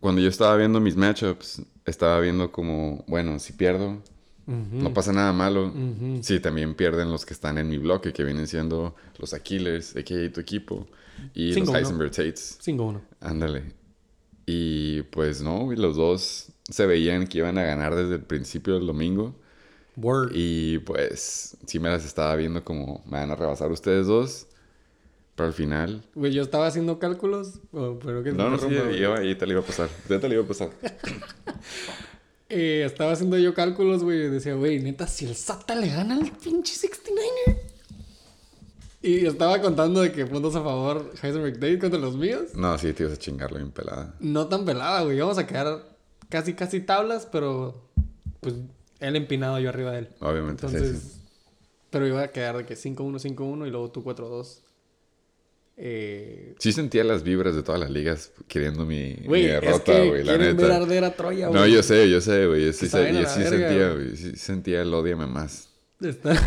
Cuando 0.00 0.20
yo 0.20 0.28
estaba 0.28 0.54
viendo 0.56 0.80
mis 0.80 0.96
matchups, 0.96 1.62
estaba 1.86 2.20
viendo 2.20 2.52
como, 2.52 3.02
bueno, 3.08 3.38
si 3.38 3.54
pierdo, 3.54 4.02
no 4.46 4.92
pasa 4.92 5.14
nada 5.14 5.32
malo. 5.32 5.68
Ujú. 5.68 6.18
Sí, 6.22 6.40
también 6.40 6.74
pierden 6.74 7.10
los 7.10 7.24
que 7.24 7.32
están 7.32 7.56
en 7.56 7.70
mi 7.70 7.78
bloque, 7.78 8.12
que 8.12 8.22
vienen 8.22 8.46
siendo 8.46 8.94
los 9.18 9.32
Aquiles, 9.32 9.96
a.k.a. 9.96 10.30
tu 10.30 10.40
equipo, 10.40 10.86
y 11.32 11.54
Cinco, 11.54 11.72
los. 11.72 11.80
Heisenberg 11.80 12.10
Tates. 12.10 12.58
5-1. 12.62 13.00
Ándale. 13.20 13.72
Y 14.44 15.02
pues 15.04 15.40
no, 15.40 15.60
güey, 15.60 15.78
los 15.78 15.96
dos 15.96 16.52
se 16.68 16.84
veían 16.84 17.26
que 17.26 17.38
iban 17.38 17.56
a 17.56 17.62
ganar 17.62 17.94
desde 17.94 18.16
el 18.16 18.24
principio 18.24 18.74
del 18.74 18.86
domingo. 18.86 19.34
Word. 19.96 20.32
Y 20.34 20.80
pues 20.80 21.56
sí 21.66 21.78
me 21.78 21.88
las 21.88 22.04
estaba 22.04 22.36
viendo 22.36 22.62
como 22.62 23.02
me 23.06 23.18
van 23.18 23.30
a 23.30 23.36
rebasar 23.36 23.70
ustedes 23.72 24.06
dos. 24.06 24.48
Pero 25.34 25.48
al 25.48 25.52
final... 25.52 26.02
Güey, 26.14 26.32
yo 26.32 26.42
estaba 26.42 26.66
haciendo 26.66 26.98
cálculos, 26.98 27.60
pero 27.72 28.22
que 28.22 28.32
No, 28.32 28.50
no, 28.50 28.58
sí, 28.58 28.68
yo 29.00 29.14
ahí 29.14 29.34
te 29.34 29.46
le 29.46 29.52
iba 29.52 29.62
a 29.62 29.64
pasar. 29.64 29.88
Ya 30.08 30.20
te 30.20 30.28
le 30.28 30.34
iba 30.36 30.44
a 30.44 30.48
pasar. 30.48 30.70
Eh, 32.50 32.84
estaba 32.84 33.10
haciendo 33.12 33.36
yo 33.38 33.52
cálculos, 33.54 34.04
güey, 34.04 34.28
decía, 34.28 34.54
güey, 34.54 34.78
neta, 34.78 35.08
si 35.08 35.24
el 35.24 35.34
SATA 35.34 35.74
le 35.74 35.88
gana 35.88 36.14
al 36.14 36.30
pinche 36.30 36.74
69er. 36.74 37.58
Y 39.02 39.26
estaba 39.26 39.60
contando 39.60 40.00
de 40.02 40.12
que 40.12 40.24
puntos 40.24 40.54
a 40.54 40.62
favor 40.62 41.10
Heisenberg 41.20 41.54
Date 41.54 41.78
contra 41.78 41.98
los 41.98 42.16
míos. 42.16 42.54
No, 42.54 42.78
sí, 42.78 42.92
te 42.92 43.02
ibas 43.02 43.14
a 43.14 43.18
chingarlo 43.18 43.58
bien 43.58 43.70
pelada. 43.70 44.14
No 44.20 44.46
tan 44.46 44.64
pelada, 44.64 45.02
güey. 45.02 45.16
Íbamos 45.16 45.36
a 45.38 45.46
quedar 45.46 45.96
casi, 46.28 46.54
casi 46.54 46.80
tablas, 46.80 47.26
pero 47.30 47.90
pues 48.40 48.54
él 49.00 49.16
empinado 49.16 49.58
yo 49.58 49.68
arriba 49.68 49.90
de 49.92 49.98
él. 50.00 50.08
Obviamente, 50.20 50.68
sí, 50.68 50.76
Entonces, 50.76 51.02
sí. 51.02 51.20
pero 51.90 52.06
iba 52.06 52.22
a 52.22 52.28
quedar 52.28 52.56
de 52.56 52.66
que 52.66 52.76
5-1, 52.76 53.34
5-1 53.34 53.66
y 53.66 53.70
luego 53.70 53.90
tú 53.90 54.04
4-2. 54.04 54.60
Eh, 55.76 56.54
Sí 56.60 56.72
sentía 56.72 57.02
las 57.02 57.24
vibras 57.24 57.56
de 57.56 57.62
todas 57.64 57.80
las 57.80 57.90
ligas 57.90 58.32
queriendo 58.46 58.86
mi, 58.86 59.16
mi 59.20 59.26
güey, 59.26 59.44
es 59.46 59.60
derrota, 59.60 59.84
que 59.92 60.08
güey, 60.08 60.22
la 60.24 60.36
quieren 60.36 60.56
ver 60.56 60.66
neta. 60.66 60.76
arder 60.76 61.04
a 61.04 61.14
Troya, 61.14 61.48
güey. 61.48 61.60
No, 61.60 61.66
yo 61.66 61.82
sé, 61.82 62.08
yo 62.08 62.20
sé, 62.20 62.46
güey. 62.46 62.66
Yo 62.66 62.72
sí, 62.72 62.86
yo 62.88 62.90
sí 62.90 62.96
verga, 62.96 63.28
sentía, 63.28 63.88
güey. 63.90 64.16
Sí 64.16 64.36
sentía 64.36 64.82
el 64.82 64.94
odiame 64.94 65.26
más. 65.26 65.68
Está- 66.00 66.40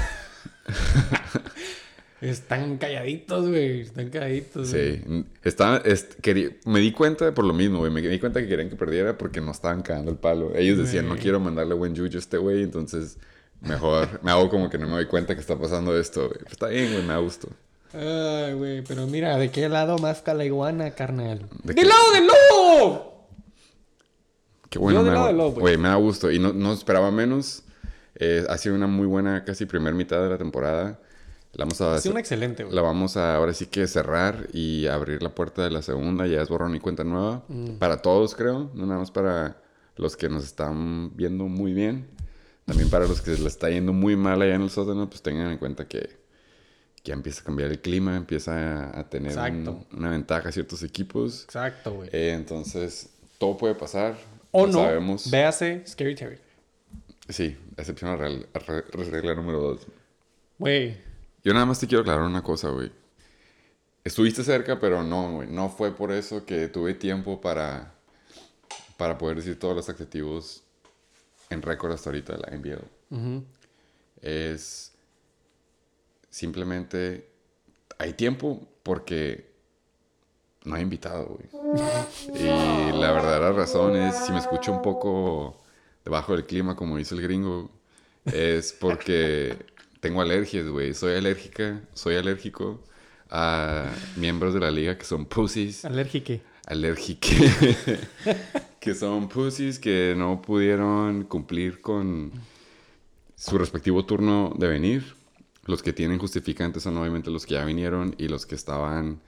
Están 2.22 2.77
calladitos, 2.77 3.48
güey. 3.48 3.81
Están 3.81 4.10
calladitos. 4.10 4.72
güey. 4.74 5.01
Sí, 5.43 6.03
quería- 6.22 6.50
me 6.65 6.79
di 6.79 6.91
cuenta 6.91 7.31
por 7.34 7.46
lo 7.46 7.53
mismo, 7.53 7.79
güey. 7.79 7.91
Me 7.91 8.01
di 8.01 8.19
cuenta 8.19 8.41
que 8.41 8.48
querían 8.48 8.69
que 8.69 8.75
perdiera 8.75 9.17
porque 9.17 9.39
no 9.39 9.51
estaban 9.51 9.84
cagando 9.84 10.10
el 10.10 10.17
palo. 10.17 10.51
Ellos 10.55 10.77
decían, 10.79 11.07
no 11.07 11.15
quiero 11.17 11.39
mandarle 11.39 11.75
buen 11.75 11.96
juju 11.96 12.15
a 12.15 12.17
este 12.17 12.38
güey, 12.38 12.63
entonces 12.63 13.17
mejor 13.62 14.19
me 14.24 14.31
hago 14.31 14.50
como 14.50 14.69
que 14.69 14.77
no 14.79 14.88
me 14.88 14.93
doy 14.93 15.05
cuenta 15.05 15.36
que 15.36 15.41
está 15.41 15.60
pasando 15.60 15.98
esto, 16.00 16.27
güey. 16.27 16.39
Pues 16.39 16.53
está 16.53 16.67
bien, 16.69 16.91
güey, 16.91 17.03
me 17.03 17.10
da 17.13 17.17
gusto. 17.19 17.50
Ay, 17.94 18.53
güey, 18.53 18.82
pero 18.84 19.08
mira, 19.08 19.38
¿de 19.38 19.50
qué 19.51 19.70
lado 19.70 19.98
más 19.98 20.24
la 20.27 20.46
iguana, 20.46 20.91
carnal? 20.91 21.48
¿De 21.63 21.74
¡Del 21.74 21.75
qué? 21.75 21.86
lado 21.86 22.12
del 22.13 22.27
lobo! 22.27 23.27
Qué 24.70 24.79
bueno, 24.79 25.00
Yo 25.00 25.03
del 25.03 25.12
me, 25.12 25.15
lado 25.15 25.27
del 25.27 25.38
lobo, 25.38 25.51
güey. 25.51 25.62
güey, 25.62 25.77
me 25.77 25.88
da 25.89 25.96
gusto. 25.96 26.32
Y 26.32 26.39
no, 26.39 26.51
no 26.53 26.74
esperaba 26.74 27.12
menos. 27.12 27.63
Eh, 28.15 28.46
ha 28.50 28.58
sido 28.58 28.75
una 28.75 28.88
muy 28.88 29.06
buena 29.08 29.46
casi 29.46 29.65
primer 29.65 29.94
mitad 29.94 30.22
de 30.22 30.29
la 30.29 30.38
temporada. 30.38 31.00
La 31.53 31.63
vamos 31.65 31.79
a 31.82 31.96
Ha 31.96 32.00
sido 32.00 32.13
un 32.13 32.20
excelente, 32.20 32.63
güey. 32.63 32.75
La 32.75 32.82
vamos 32.82 33.15
a 33.15 33.36
ahora 33.36 33.53
sí 33.53 33.67
que 33.67 33.88
cerrar 33.88 34.48
y 34.53 34.88
abrir 34.88 35.24
la 35.24 35.34
puerta 35.34 35.63
de 35.63 35.72
la 35.72 35.82
segunda. 35.82 36.27
Ya 36.27 36.41
es 36.41 36.50
borrón 36.50 36.75
y 36.75 36.79
cuenta 36.79 37.03
nueva. 37.03 37.44
Mm. 37.48 37.77
Para 37.77 38.01
todos, 38.01 38.36
creo. 38.36 38.70
No 38.74 38.86
nada 38.86 39.00
más 39.00 39.12
para 39.12 39.62
los 39.96 40.17
que 40.17 40.27
nos 40.29 40.44
están 40.44 41.15
viendo 41.15 41.46
muy 41.46 41.74
bien. 41.74 42.08
También 42.65 42.89
para 42.89 43.08
los 43.08 43.22
que 43.22 43.32
les 43.32 43.46
está 43.46 43.70
yendo 43.70 43.94
muy 43.94 44.17
mal 44.17 44.41
allá 44.41 44.56
en 44.56 44.62
el 44.63 44.70
sótano, 44.70 45.10
pues 45.10 45.22
tengan 45.22 45.50
en 45.51 45.58
cuenta 45.58 45.88
que 45.88 46.17
ya 47.07 47.13
empieza 47.13 47.41
a 47.41 47.45
cambiar 47.45 47.71
el 47.71 47.79
clima, 47.79 48.15
empieza 48.15 48.89
a, 48.91 48.99
a 48.99 49.09
tener 49.09 49.37
un- 49.37 49.85
una 49.93 50.09
ventaja 50.11 50.51
ciertos 50.51 50.83
equipos. 50.83 51.43
Exacto, 51.45 51.93
güey. 51.93 52.09
Eh, 52.11 52.33
entonces, 52.33 53.09
todo 53.37 53.57
puede 53.57 53.75
pasar. 53.75 54.15
o 54.51 54.67
no, 54.67 54.73
Sabemos. 54.83 55.29
véase 55.31 55.83
Scary 55.87 56.15
Terry. 56.15 56.37
Sí, 57.29 57.57
excepción 57.77 58.11
a 58.11 58.15
regla, 58.15 58.45
a 58.53 58.59
re- 58.59 58.83
regla 59.09 59.35
número 59.35 59.59
dos. 59.59 59.87
Güey, 60.59 60.97
Yo 61.43 61.53
nada 61.53 61.65
más 61.65 61.79
te 61.79 61.87
quiero 61.87 62.01
aclarar 62.01 62.23
una 62.23 62.41
cosa, 62.43 62.69
güey. 62.69 62.91
Estuviste 64.03 64.43
cerca, 64.43 64.79
pero 64.79 65.03
no, 65.03 65.31
güey. 65.33 65.49
No 65.49 65.69
fue 65.69 65.91
por 65.95 66.11
eso 66.11 66.45
que 66.45 66.67
tuve 66.69 66.93
tiempo 66.93 67.41
para, 67.41 67.93
para 68.97 69.17
poder 69.17 69.37
decir 69.37 69.59
todos 69.59 69.75
los 69.75 69.89
adjetivos 69.89 70.63
en 71.49 71.61
récord 71.61 71.91
hasta 71.91 72.09
ahorita 72.09 72.33
de 72.33 72.39
la 72.39 72.57
NBA. 72.57 73.41
Es 74.21 74.93
simplemente... 76.38 77.32
Hay 78.00 78.13
tiempo 78.13 78.62
porque 78.84 79.50
no 80.65 80.75
hay 80.75 80.84
invitado, 80.84 81.25
güey. 81.25 81.50
Y 82.39 82.91
la 82.96 83.12
verdadera 83.12 83.51
razón 83.53 83.96
es, 83.96 84.15
si 84.17 84.32
me 84.32 84.38
escucho 84.38 84.72
un 84.72 84.84
poco 84.84 85.63
debajo 86.06 86.34
del 86.34 86.46
clima, 86.46 86.75
como 86.75 86.98
dice 86.98 87.15
el 87.15 87.24
gringo, 87.24 87.72
es 88.25 88.72
porque 88.72 89.58
tengo 90.00 90.22
alergias, 90.22 90.67
güey. 90.67 90.94
Soy 90.94 91.15
alérgica, 91.15 91.82
soy 91.94 92.17
alérgico 92.17 92.84
a 93.32 93.89
miembros 94.15 94.53
de 94.53 94.60
la 94.60 94.70
liga 94.70 94.96
que 94.96 95.06
son 95.06 95.25
pussies. 95.25 95.86
Alérgique. 95.86 96.41
Alérgique. 96.67 97.51
que 98.79 98.94
son 98.94 99.27
pussies 99.27 99.79
que 99.79 100.13
no 100.15 100.39
pudieron 100.39 101.24
cumplir 101.24 101.82
con 101.82 102.32
su 103.36 103.58
respectivo 103.58 104.06
turno 104.06 104.53
de 104.56 104.67
venir. 104.67 105.17
Los 105.67 105.83
que 105.83 105.93
tienen 105.93 106.17
justificantes 106.17 106.83
son 106.83 106.97
obviamente 106.97 107.29
los 107.29 107.45
que 107.45 107.53
ya 107.55 107.65
vinieron 107.65 108.15
y 108.17 108.27
los 108.29 108.45
que 108.45 108.55
estaban 108.55 109.19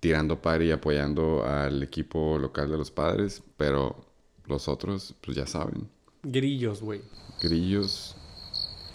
tirando 0.00 0.42
par 0.42 0.60
y 0.62 0.70
apoyando 0.70 1.44
al 1.46 1.82
equipo 1.82 2.38
local 2.38 2.70
de 2.70 2.76
los 2.76 2.90
padres, 2.90 3.42
pero 3.56 4.04
los 4.46 4.68
otros, 4.68 5.14
pues 5.24 5.36
ya 5.36 5.46
saben. 5.46 5.88
Grillos, 6.22 6.82
güey. 6.82 7.00
Grillos. 7.42 8.16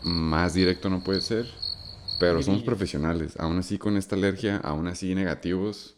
Más 0.04 0.54
directo 0.54 0.90
no 0.90 1.04
puede 1.04 1.22
ser. 1.22 1.48
Pero 2.20 2.34
somos 2.44 2.46
Grillos. 2.60 2.64
profesionales. 2.66 3.34
Aún 3.40 3.58
así 3.58 3.78
con 3.78 3.96
esta 3.98 4.16
alergia, 4.16 4.58
aún 4.58 4.88
así 4.88 5.16
negativos. 5.16 5.96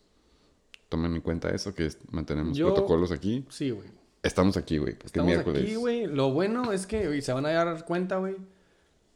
Tomen 0.90 1.16
en 1.16 1.22
cuenta 1.22 1.50
eso, 1.50 1.74
que 1.74 1.90
mantenemos 2.12 2.56
Yo- 2.58 2.68
protocolos 2.74 3.12
aquí. 3.12 3.46
Sí, 3.50 3.72
güey. 3.72 3.88
Estamos 4.24 4.56
aquí, 4.58 4.78
güey. 4.78 4.96
Estamos 5.04 5.26
miércoles. 5.28 5.64
aquí, 5.64 5.76
güey. 5.76 6.06
Lo 6.06 6.32
bueno 6.32 6.72
es 6.72 6.86
que, 6.86 7.16
y 7.18 7.22
se 7.24 7.34
van 7.34 7.46
a 7.48 7.50
dar 7.52 7.86
cuenta, 7.86 8.18
güey. 8.18 8.36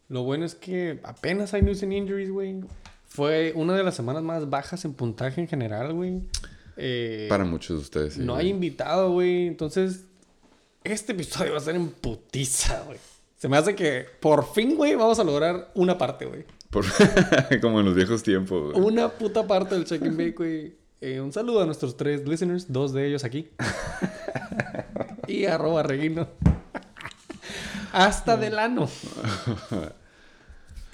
Lo 0.10 0.24
bueno 0.24 0.46
es 0.46 0.56
que 0.56 1.00
apenas 1.04 1.54
hay 1.54 1.62
news 1.62 1.82
and 1.84 1.94
injuries, 1.94 2.30
güey. 2.30 2.62
Fue 3.08 3.54
una 3.56 3.74
de 3.76 3.84
las 3.84 3.96
semanas 3.96 4.24
más 4.24 4.50
bajas 4.50 4.84
en 4.86 4.94
puntaje 4.94 5.42
en 5.42 5.48
general, 5.48 5.94
güey. 5.94 6.22
Eh, 6.78 7.28
Para 7.30 7.46
muchos 7.46 7.78
de 7.78 7.84
ustedes. 7.84 8.14
sí, 8.16 8.22
no 8.22 8.36
hay 8.36 8.50
invitado, 8.50 9.12
güey. 9.12 9.48
Entonces, 9.48 10.04
este 10.84 11.14
episodio 11.14 11.54
va 11.54 11.58
a 11.58 11.62
ser 11.62 11.76
en 11.76 11.88
putiza, 11.90 12.82
güey. 12.86 13.00
Se 13.38 13.48
me 13.48 13.58
hace 13.58 13.76
que 13.76 14.06
por 14.20 14.52
fin, 14.54 14.76
güey, 14.76 14.96
vamos 14.96 15.18
a 15.20 15.24
lograr 15.24 15.72
una 15.76 15.98
parte, 15.98 16.26
güey. 16.26 16.46
Por- 16.70 16.86
Como 17.62 17.80
en 17.80 17.86
los 17.86 17.96
viejos 17.96 18.22
tiempos, 18.24 18.74
güey. 18.74 18.86
Una 18.86 19.10
puta 19.10 19.48
parte 19.48 19.76
del 19.76 19.86
check 19.86 20.02
and 20.04 20.18
bake, 20.18 20.34
güey. 20.36 20.76
Eh, 21.02 21.22
un 21.22 21.32
saludo 21.32 21.62
a 21.62 21.66
nuestros 21.66 21.96
tres 21.98 22.28
listeners, 22.28 22.72
dos 22.72 22.92
de 22.94 23.08
ellos 23.08 23.24
aquí. 23.24 23.50
y 25.28 25.46
arroba 25.46 25.84
reguino. 25.84 26.28
Hasta 27.96 28.36
del 28.38 28.60
ano. 28.60 28.90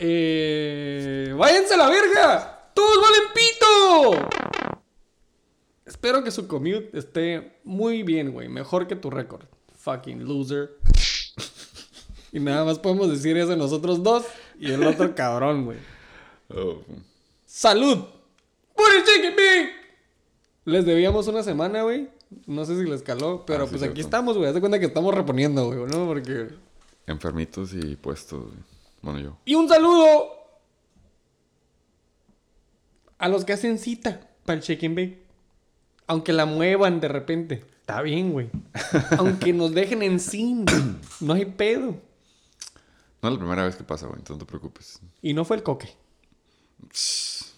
Eh, 0.04 1.32
¡Váyanse 1.38 1.76
a 1.76 1.78
la 1.78 1.88
verga! 1.88 2.72
¡Todos 2.74 2.98
valen 3.00 3.22
pito! 3.36 4.28
Espero 5.86 6.24
que 6.24 6.32
su 6.32 6.48
commute 6.48 6.90
esté 6.94 7.60
muy 7.64 8.02
bien, 8.02 8.32
güey. 8.32 8.50
Mejor 8.50 8.88
que 8.88 8.96
tu 8.96 9.12
récord. 9.12 9.46
Fucking 9.78 10.28
loser. 10.28 10.72
Y 12.34 12.40
nada 12.40 12.64
más 12.66 12.80
podemos 12.80 13.12
decir 13.12 13.38
eso 13.38 13.56
nosotros 13.58 14.02
dos 14.02 14.24
y 14.58 14.72
el 14.72 14.84
otro 14.88 15.14
cabrón, 15.16 15.66
güey. 15.66 15.78
Oh. 16.50 16.82
¡Salud! 17.46 18.06
¡Por 18.76 18.86
el 18.96 19.04
chicken! 19.04 19.36
Les 20.66 20.84
debíamos 20.86 21.28
una 21.28 21.44
semana, 21.44 21.84
güey. 21.84 22.10
No 22.48 22.66
sé 22.66 22.76
si 22.76 22.90
les 22.90 23.04
caló, 23.04 23.44
pero 23.46 23.66
Ah, 23.66 23.68
pues 23.70 23.84
aquí 23.84 24.02
estamos, 24.02 24.36
güey. 24.38 24.48
Haz 24.48 24.56
de 24.56 24.62
cuenta 24.62 24.80
que 24.80 24.86
estamos 24.86 25.14
reponiendo, 25.14 25.66
güey, 25.68 25.92
¿no? 25.92 26.08
Porque. 26.08 26.50
Enfermitos 27.08 27.74
y 27.74 27.96
puestos, 27.96 28.46
güey. 28.46 28.58
Bueno, 29.02 29.20
yo. 29.20 29.38
Y 29.46 29.56
un 29.56 29.68
saludo 29.68 30.32
a 33.18 33.28
los 33.28 33.46
que 33.46 33.54
hacen 33.54 33.78
cita 33.80 34.30
para 34.46 34.58
el 34.58 34.64
check-in. 34.64 35.20
Aunque 36.08 36.34
la 36.34 36.46
muevan 36.46 37.00
de 37.00 37.08
repente. 37.08 37.66
Está 37.80 38.02
bien, 38.02 38.32
güey. 38.32 38.50
Aunque 39.18 39.54
nos 39.54 39.74
dejen 39.74 40.04
en 40.04 40.20
sin. 40.20 40.66
No 41.20 41.34
hay 41.34 41.46
pedo. 41.46 42.02
No 43.22 43.30
es 43.30 43.34
la 43.34 43.40
primera 43.40 43.64
vez 43.64 43.76
que 43.76 43.84
pasa, 43.84 44.08
güey. 44.08 44.18
Entonces 44.18 44.40
no 44.40 44.46
te 44.46 44.50
preocupes. 44.50 45.00
Y 45.22 45.34
no 45.34 45.46
fue 45.46 45.58
el 45.58 45.64
coque. 45.64 45.94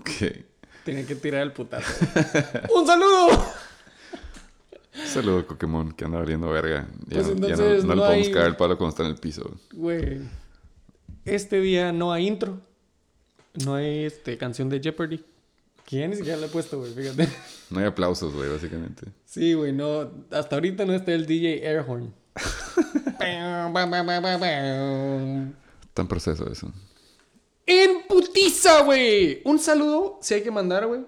Ok. 0.00 0.10
Tenía 0.84 1.06
que 1.06 1.14
tirar 1.14 1.42
el 1.42 1.52
putazo. 1.52 1.92
¡Un 2.74 2.86
saludo! 2.86 3.28
Saludo 5.06 5.46
Pokémon 5.46 5.92
que 5.92 6.04
anda 6.04 6.18
valiendo 6.18 6.48
verga. 6.50 6.86
Ya, 7.08 7.22
Pues 7.22 7.28
no- 7.28 7.48
ya 7.48 7.56
no- 7.56 7.62
entonces 7.64 7.84
no, 7.84 7.88
no 7.88 7.94
le 7.94 8.00
podemos 8.08 8.26
hay- 8.26 8.32
caer 8.32 8.46
el 8.46 8.56
palo 8.56 8.76
cuando 8.78 8.90
está 8.90 9.02
en 9.04 9.10
el 9.10 9.16
piso. 9.16 9.50
güey. 9.72 10.20
Este 11.24 11.60
día 11.60 11.92
no 11.92 12.12
hay 12.12 12.26
intro. 12.26 12.60
No 13.64 13.74
hay 13.74 14.04
este, 14.04 14.36
canción 14.38 14.68
de 14.68 14.80
Jeopardy. 14.80 15.24
Que 15.84 15.98
ya 15.98 16.08
ni 16.08 16.16
siquiera 16.16 16.38
la 16.38 16.46
he 16.46 16.48
puesto, 16.48 16.78
güey, 16.78 16.92
fíjate. 16.94 17.28
No 17.70 17.80
hay 17.80 17.86
aplausos, 17.86 18.32
güey, 18.34 18.48
básicamente. 18.50 19.06
Sí, 19.24 19.52
güey, 19.54 19.72
no. 19.72 20.10
Hasta 20.30 20.56
ahorita 20.56 20.84
no 20.84 20.94
está 20.94 21.12
el 21.12 21.26
DJ 21.26 21.66
Airhorn. 21.68 22.12
Está 25.88 26.02
en 26.02 26.08
proceso 26.08 26.50
eso. 26.50 26.72
En 27.66 28.06
putiza, 28.08 28.82
güey. 28.82 29.40
Un 29.44 29.58
saludo, 29.58 30.18
si 30.22 30.34
hay 30.34 30.42
que 30.42 30.50
mandar, 30.50 30.86
güey. 30.86 31.00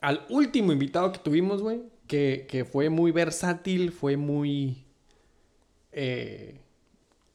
Al 0.00 0.24
último 0.28 0.72
invitado 0.72 1.12
que 1.12 1.18
tuvimos, 1.18 1.62
güey. 1.62 1.80
Que, 2.06 2.46
que 2.48 2.64
fue 2.64 2.88
muy 2.88 3.10
versátil, 3.10 3.92
fue 3.92 4.16
muy 4.16 4.84
eh, 5.92 6.60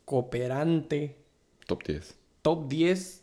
cooperante. 0.06 1.18
Top 1.66 1.84
10. 1.84 2.16
Top 2.42 2.68
10. 2.68 3.22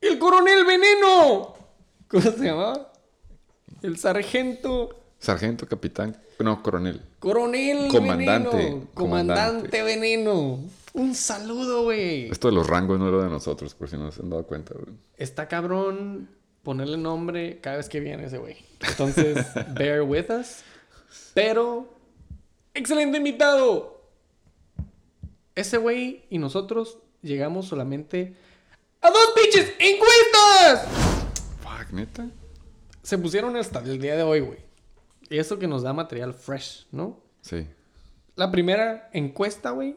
¡El 0.00 0.18
coronel 0.18 0.64
veneno! 0.64 1.54
¿Cómo 2.08 2.22
se 2.22 2.44
llamaba? 2.44 2.92
El 3.82 3.98
sargento. 3.98 4.90
Sargento, 5.18 5.66
capitán. 5.66 6.16
No, 6.38 6.62
coronel. 6.62 7.02
Coronel 7.18 7.88
Comandante, 7.88 8.56
veneno. 8.56 8.86
Comandante, 8.94 9.82
veneno. 9.82 10.58
Un 10.94 11.14
saludo, 11.14 11.84
güey. 11.84 12.30
Esto 12.30 12.48
de 12.48 12.54
los 12.54 12.66
rangos 12.66 12.98
no 12.98 13.08
era 13.08 13.24
de 13.24 13.30
nosotros, 13.30 13.74
por 13.74 13.88
si 13.88 13.96
no 13.96 14.12
se 14.12 14.22
han 14.22 14.30
dado 14.30 14.44
cuenta, 14.44 14.74
güey. 14.74 14.94
Está 15.16 15.48
cabrón 15.48 16.28
ponerle 16.62 16.96
nombre 16.96 17.60
cada 17.60 17.76
vez 17.76 17.88
que 17.88 18.00
viene 18.00 18.24
ese 18.24 18.38
güey. 18.38 18.56
Entonces, 18.80 19.46
bear 19.74 20.02
with 20.02 20.30
us. 20.30 20.62
Pero, 21.34 21.92
excelente 22.74 23.18
invitado. 23.18 24.00
Ese 25.54 25.76
güey 25.76 26.24
y 26.30 26.38
nosotros 26.38 26.98
llegamos 27.20 27.66
solamente 27.66 28.36
a 29.00 29.10
dos 29.10 29.32
pinches 29.34 29.72
encuestas. 29.78 30.88
Fuck, 31.60 31.92
neta. 31.92 32.28
Se 33.02 33.18
pusieron 33.18 33.56
hasta 33.56 33.80
el 33.80 34.00
día 34.00 34.16
de 34.16 34.22
hoy, 34.22 34.40
güey. 34.40 34.58
Y 35.28 35.38
eso 35.38 35.58
que 35.58 35.66
nos 35.66 35.82
da 35.82 35.92
material 35.92 36.34
fresh, 36.34 36.86
¿no? 36.90 37.20
Sí. 37.40 37.66
La 38.36 38.50
primera 38.50 39.10
encuesta, 39.12 39.70
güey, 39.70 39.96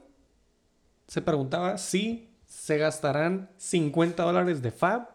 se 1.08 1.22
preguntaba 1.22 1.78
si 1.78 2.30
se 2.46 2.78
gastarán 2.78 3.50
50 3.58 4.24
dólares 4.24 4.62
de 4.62 4.72
Fab 4.72 5.15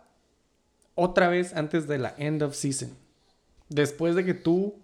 otra 1.02 1.28
vez 1.28 1.54
antes 1.54 1.86
de 1.88 1.98
la 1.98 2.14
end 2.18 2.42
of 2.42 2.54
season. 2.54 2.90
Después 3.68 4.14
de 4.14 4.24
que 4.24 4.34
tú, 4.34 4.74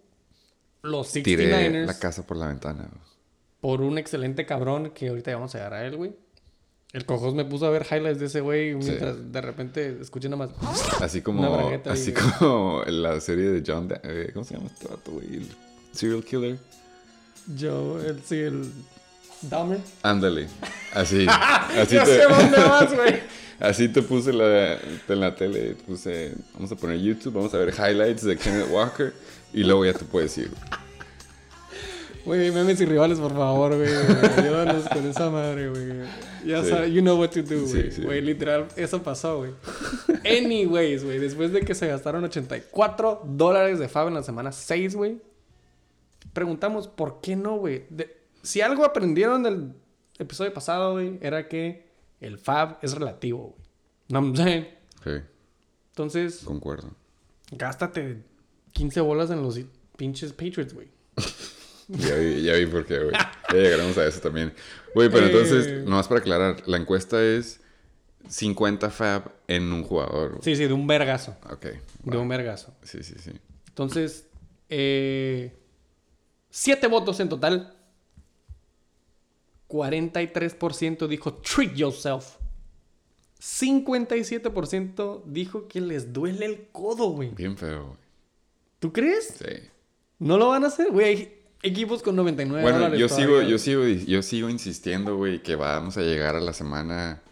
los 0.83 1.11
Tiré 1.13 1.51
69ers, 1.73 1.87
la 1.87 1.99
casa 1.99 2.27
por 2.27 2.37
la 2.37 2.47
ventana. 2.49 2.89
por 3.61 3.81
un 3.83 3.99
excelente 3.99 4.47
cabrón 4.47 4.91
que 4.91 5.09
ahorita 5.09 5.33
vamos 5.35 5.55
a 5.55 5.59
llegar 5.59 5.75
a 5.75 5.85
él, 5.87 5.97
güey. 5.97 6.15
El 6.93 7.05
cojos 7.05 7.35
me 7.35 7.45
puso 7.45 7.67
a 7.67 7.71
ver 7.71 7.85
highlights 7.91 8.21
de 8.21 8.27
ese 8.27 8.41
güey 8.41 8.75
mientras 8.75 9.31
de 9.33 9.41
repente 9.41 9.99
escuché 10.01 10.29
nada 10.29 10.47
más. 10.47 11.03
Así 11.03 11.21
como, 11.21 11.71
así 11.87 12.13
como 12.13 12.83
en 12.87 13.03
la 13.03 13.21
serie 13.21 13.49
de 13.51 13.63
John... 13.67 13.89
Da- 13.89 14.01
eh, 14.05 14.31
¿Cómo 14.33 14.45
se 14.47 14.55
llama 14.55 14.69
este 14.73 15.11
güey? 15.11 15.27
El 15.35 15.49
serial 15.93 16.25
killer. 16.25 16.59
Yo, 17.57 18.01
el, 18.01 18.23
sí, 18.25 18.37
el 18.39 18.71
Dahmer. 19.43 19.81
Ándale. 20.03 20.49
Así. 20.95 21.27
Así 21.79 21.97
ya 21.97 22.05
te, 22.05 22.17
sé 22.17 22.23
dónde 22.23 22.57
vas, 22.59 22.95
güey. 22.95 23.21
así 23.61 23.89
te 23.89 24.03
puse 24.03 24.33
la, 24.33 24.75
en 24.75 25.21
la 25.21 25.35
tele. 25.35 25.75
te 25.75 25.85
Puse, 25.85 26.35
vamos 26.55 26.71
a 26.73 26.77
poner 26.77 26.99
YouTube, 26.99 27.35
vamos 27.35 27.53
a 27.55 27.59
ver 27.59 27.73
highlights 27.75 28.25
de 28.25 28.37
Kenneth 28.37 28.69
Walker. 28.71 29.13
Y 29.53 29.65
luego 29.65 29.85
ya 29.85 29.93
te 29.93 30.05
puedes 30.05 30.37
ir. 30.39 30.51
Güey, 32.25 32.51
memes 32.51 32.81
y 32.81 32.87
rivales, 32.87 33.21
por 33.21 33.33
favor, 33.33 33.77
güey. 33.77 33.89
Ayúdanos 34.37 34.89
con 34.89 35.07
esa 35.07 35.31
madre, 35.31 35.69
güey. 35.71 35.87
Ya 36.45 36.63
Sí. 36.65 36.71
sabes, 36.71 36.93
you 36.93 37.01
know 37.01 37.17
what 37.19 37.31
to 37.31 37.43
do, 37.43 37.67
Sí, 37.67 37.73
güey. 37.73 37.93
sí. 37.93 38.03
Güey, 38.03 38.21
literal, 38.21 38.67
eso 38.77 39.01
pasó, 39.03 39.39
güey. 39.39 39.53
Anyways, 40.25 41.05
güey, 41.05 41.21
después 41.21 41.53
de 41.53 41.61
que 41.61 41.75
se 41.77 41.87
gastaron 41.87 42.25
84 42.25 43.23
dólares 43.25 43.79
de 43.79 43.89
Fab 43.89 44.09
en 44.09 44.15
la 44.15 44.25
semana 44.25 44.51
6, 44.51 44.97
güey. 44.97 45.19
Preguntamos, 46.33 46.89
¿por 46.89 47.21
qué 47.21 47.37
no, 47.37 47.59
güey? 47.59 47.85
Si 48.43 48.61
algo 48.61 48.85
aprendieron 48.85 49.45
del 49.45 49.73
episodio 50.19 50.53
pasado, 50.53 50.95
güey, 50.95 51.19
era 51.23 51.47
que 51.49 51.86
el 52.21 52.39
Fab 52.39 52.79
es 52.83 52.93
relativo, 52.95 53.57
güey. 53.57 53.69
No 54.09 54.35
saying. 54.37 54.67
Sí, 55.05 55.11
Entonces, 55.91 56.41
concuerdo. 56.45 56.91
gástate 57.53 58.23
15 58.73 59.01
bolas 59.01 59.31
en 59.31 59.43
los 59.43 59.59
pinches 59.97 60.33
Patriots, 60.33 60.75
güey. 60.75 60.89
Ya 61.89 62.17
vi, 62.17 62.43
ya 62.43 62.55
vi 62.55 62.67
por 62.67 62.85
qué, 62.85 62.99
güey. 62.99 63.13
Ya 63.13 63.57
llegaremos 63.57 63.97
a 63.97 64.05
eso 64.09 64.21
también. 64.21 64.53
Güey, 64.93 65.09
pero 65.09 65.25
Eh. 65.27 65.31
entonces, 65.31 65.85
nomás 65.85 66.09
para 66.09 66.19
aclarar, 66.19 66.67
la 66.67 66.79
encuesta 66.79 67.23
es 67.23 67.61
50 68.29 68.91
fab 68.91 69.31
en 69.47 69.73
un 69.73 69.85
jugador. 69.85 70.31
güey. 70.31 70.43
Sí, 70.43 70.57
sí, 70.57 70.67
de 70.67 70.73
un 70.73 70.89
vergazo. 70.89 71.37
Ok. 71.49 71.67
De 72.03 72.17
un 72.17 72.27
vergazo. 72.29 72.75
Sí, 72.83 73.05
sí, 73.05 73.15
sí. 73.21 73.31
Entonces, 73.69 74.27
eh, 74.69 75.55
siete 76.51 76.89
votos 76.89 77.21
en 77.21 77.29
total. 77.29 77.76
43% 79.69 81.07
dijo 81.09 81.35
treat 81.35 81.75
yourself. 81.75 82.37
57% 83.41 85.23
dijo 85.27 85.69
que 85.69 85.81
les 85.81 86.13
duele 86.13 86.47
el 86.47 86.69
codo, 86.73 87.11
güey. 87.11 87.31
Bien 87.31 87.57
feo, 87.57 87.87
güey. 87.87 87.99
¿Tú 88.79 88.93
crees? 88.93 89.35
Sí. 89.39 89.69
No 90.19 90.39
lo 90.39 90.49
van 90.49 90.65
a 90.65 90.69
hacer, 90.69 90.91
güey. 90.91 91.07
Hay 91.07 91.43
equipos 91.63 92.03
con 92.03 92.17
99 92.17 92.63
Bueno, 92.63 92.79
dólares 92.79 92.99
yo 92.99 93.09
sigo, 93.09 93.43
yo 93.43 93.59
sigo, 93.59 93.85
yo 93.85 94.23
sigo 94.23 94.49
insistiendo, 94.49 95.17
güey, 95.17 95.43
que 95.43 95.57
vamos 95.57 95.97
a 95.97 96.03
llegar 96.03 96.37
a 96.37 96.41
la 96.41 96.53
semana. 96.53 97.23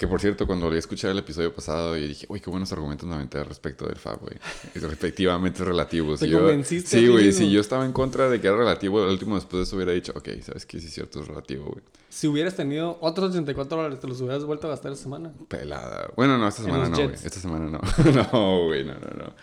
Que 0.00 0.08
por 0.08 0.18
cierto, 0.18 0.46
cuando 0.46 0.64
volví 0.64 0.76
a 0.76 0.78
escuchar 0.78 1.10
el 1.10 1.18
episodio 1.18 1.52
pasado 1.54 1.94
y 1.94 2.08
dije, 2.08 2.24
uy, 2.30 2.40
qué 2.40 2.48
buenos 2.48 2.72
argumentos 2.72 3.06
me 3.06 3.16
aventé 3.16 3.44
respecto 3.44 3.84
del 3.86 3.96
Fab, 3.98 4.18
güey. 4.20 4.32
Es 4.74 4.82
respectivamente 4.82 5.62
relativo. 5.62 6.14
Te 6.16 6.24
Si 6.24 6.30
yo- 6.30 6.38
convenciste 6.38 6.88
Sí, 6.98 7.06
güey, 7.06 7.30
si 7.32 7.50
yo 7.50 7.60
estaba 7.60 7.84
en 7.84 7.92
contra 7.92 8.30
de 8.30 8.40
que 8.40 8.46
era 8.46 8.56
relativo, 8.56 9.04
el 9.04 9.10
último 9.10 9.34
después 9.34 9.58
de 9.58 9.64
eso 9.64 9.76
hubiera 9.76 9.92
dicho, 9.92 10.14
ok, 10.16 10.26
sabes 10.42 10.64
que 10.64 10.80
sí 10.80 10.86
es 10.86 10.94
cierto, 10.94 11.20
es 11.20 11.28
relativo, 11.28 11.66
güey. 11.66 11.84
Si 12.08 12.26
hubieras 12.26 12.56
tenido 12.56 12.96
otros 13.02 13.28
84 13.32 13.76
dólares, 13.76 14.00
te 14.00 14.08
los 14.08 14.18
hubieras 14.22 14.42
vuelto 14.44 14.68
a 14.68 14.70
gastar 14.70 14.90
esta 14.92 15.02
semana. 15.02 15.34
Pelada. 15.48 16.10
Bueno, 16.16 16.38
no, 16.38 16.48
esta 16.48 16.62
semana 16.62 16.88
no, 16.88 16.96
güey. 16.96 17.12
Esta 17.12 17.38
semana 17.38 17.66
no. 17.68 17.80
no, 18.32 18.64
güey, 18.68 18.84
no, 18.84 18.94
no, 18.94 19.10
no. 19.18 19.34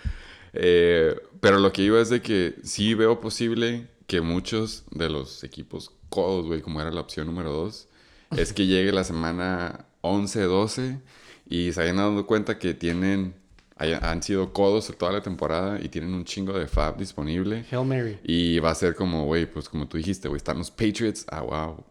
Eh, 0.53 1.15
pero 1.39 1.59
lo 1.59 1.71
que 1.71 1.83
iba 1.83 2.01
es 2.01 2.09
de 2.09 2.23
que 2.23 2.55
sí 2.63 2.95
veo 2.95 3.21
posible 3.21 3.89
que 4.07 4.21
muchos 4.21 4.85
de 4.89 5.07
los 5.11 5.43
equipos 5.43 5.91
codos, 6.09 6.47
güey, 6.47 6.61
como 6.63 6.81
era 6.81 6.89
la 6.89 7.01
opción 7.01 7.27
número 7.27 7.53
dos, 7.53 7.87
es 8.35 8.53
que 8.53 8.65
llegue 8.65 8.91
la 8.91 9.03
semana 9.03 9.85
11, 10.07 10.41
12 10.43 11.01
y 11.49 11.71
se 11.71 11.81
hayan 11.81 11.97
dado 11.97 12.25
cuenta 12.25 12.59
que 12.59 12.73
tienen, 12.73 13.35
han 13.77 14.21
sido 14.21 14.51
codos 14.53 14.93
toda 14.97 15.11
la 15.11 15.21
temporada 15.21 15.79
y 15.81 15.89
tienen 15.89 16.13
un 16.13 16.25
chingo 16.25 16.53
de 16.53 16.67
fab 16.67 16.97
disponible. 16.97 17.65
Hail 17.71 17.85
Mary. 17.85 18.19
Y 18.23 18.59
va 18.59 18.71
a 18.71 18.75
ser 18.75 18.95
como, 18.95 19.25
güey, 19.25 19.45
pues 19.45 19.69
como 19.69 19.87
tú 19.87 19.97
dijiste, 19.97 20.27
güey, 20.27 20.37
están 20.37 20.57
los 20.57 20.71
Patriots. 20.71 21.25
Ah, 21.29 21.41
wow. 21.41 21.83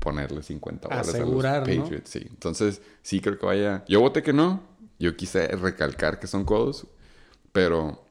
Ponerle 0.00 0.42
50 0.42 0.88
bolas 0.88 1.08
Asegurar, 1.08 1.62
a 1.62 1.66
¿no? 1.66 1.74
los 1.74 1.82
Patriots, 1.82 2.10
sí. 2.10 2.26
Entonces, 2.28 2.82
sí 3.02 3.20
creo 3.20 3.38
que 3.38 3.46
vaya. 3.46 3.84
Yo 3.88 4.00
voté 4.00 4.22
que 4.22 4.32
no. 4.32 4.62
Yo 4.98 5.16
quise 5.16 5.46
recalcar 5.48 6.18
que 6.18 6.26
son 6.26 6.44
codos. 6.44 6.86
Pero 7.52 8.04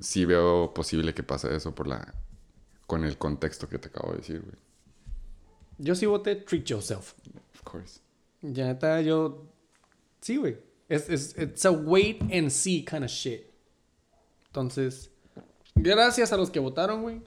sí 0.00 0.24
veo 0.24 0.72
posible 0.74 1.14
que 1.14 1.22
pase 1.22 1.54
eso 1.54 1.74
por 1.74 1.86
la. 1.86 2.14
Con 2.86 3.04
el 3.04 3.18
contexto 3.18 3.68
que 3.68 3.78
te 3.78 3.88
acabo 3.88 4.12
de 4.12 4.18
decir, 4.18 4.40
güey. 4.40 4.56
Yo 5.78 5.94
sí 5.94 6.06
voté 6.06 6.36
treat 6.36 6.64
yourself. 6.64 7.12
Of 7.54 7.62
course. 7.62 8.00
Ya 8.42 8.66
neta, 8.66 9.00
yo. 9.00 9.46
Sí, 10.20 10.36
güey. 10.36 10.56
Es, 10.88 11.08
es, 11.10 11.36
it's 11.38 11.64
a 11.66 11.70
wait 11.70 12.22
and 12.32 12.50
see 12.50 12.84
kind 12.84 13.04
of 13.04 13.10
shit. 13.10 13.42
Entonces, 14.46 15.10
gracias 15.74 16.32
a 16.32 16.36
los 16.36 16.50
que 16.50 16.58
votaron, 16.60 17.02
güey. 17.02 17.20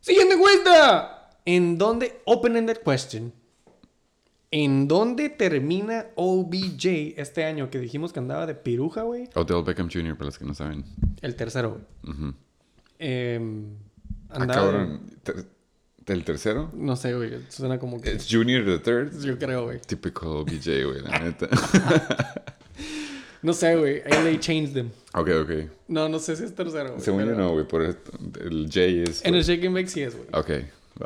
Siguiente 0.00 0.34
encuesta. 0.34 1.30
¿En 1.44 1.78
dónde, 1.78 2.20
open-ended 2.26 2.78
question, 2.84 3.32
en 4.50 4.86
dónde 4.86 5.30
termina 5.30 6.06
OBJ 6.14 7.14
este 7.16 7.44
año 7.44 7.70
que 7.70 7.78
dijimos 7.80 8.12
que 8.12 8.18
andaba 8.18 8.46
de 8.46 8.54
piruja, 8.54 9.02
güey? 9.02 9.28
Odell 9.34 9.62
Beckham 9.64 9.88
Jr., 9.90 10.14
para 10.16 10.26
los 10.26 10.38
que 10.38 10.44
no 10.44 10.52
saben. 10.54 10.84
El 11.22 11.34
tercero, 11.36 11.80
güey. 12.04 12.34
Em, 12.98 13.76
Ah, 14.30 14.36
andaba 14.42 14.60
cabrón. 14.60 15.00
¿Del 16.08 16.24
tercero? 16.24 16.70
No 16.74 16.96
sé, 16.96 17.14
güey. 17.14 17.30
Suena 17.50 17.78
como 17.78 18.00
que. 18.00 18.10
¿Es 18.12 18.26
Junior 18.28 18.64
the 18.64 18.78
third? 18.78 19.22
Yo 19.22 19.38
creo, 19.38 19.64
güey. 19.66 19.78
Typical 19.80 20.42
BJ, 20.44 20.84
güey, 20.86 21.02
la 21.02 21.18
neta. 21.20 21.46
No 23.42 23.52
sé, 23.52 23.76
güey. 23.76 24.02
They 24.02 24.38
changed 24.38 24.72
them. 24.74 24.90
ok, 25.14 25.28
ok. 25.42 25.50
No, 25.88 26.08
no 26.08 26.18
sé 26.18 26.34
si 26.34 26.44
es 26.44 26.54
tercero. 26.54 26.90
güey, 26.92 27.00
Según 27.02 27.20
yo 27.20 27.26
pero- 27.26 27.38
no, 27.38 27.52
güey, 27.52 27.68
por 27.68 27.82
el 27.82 27.94
J 28.66 28.80
es... 29.10 29.24
En 29.24 29.34
el 29.34 29.44
Shake 29.44 29.66
and 29.66 29.74
Bake 29.76 29.88
sí 29.88 30.02
es, 30.02 30.16
güey. 30.16 30.28
Ok. 30.32 30.50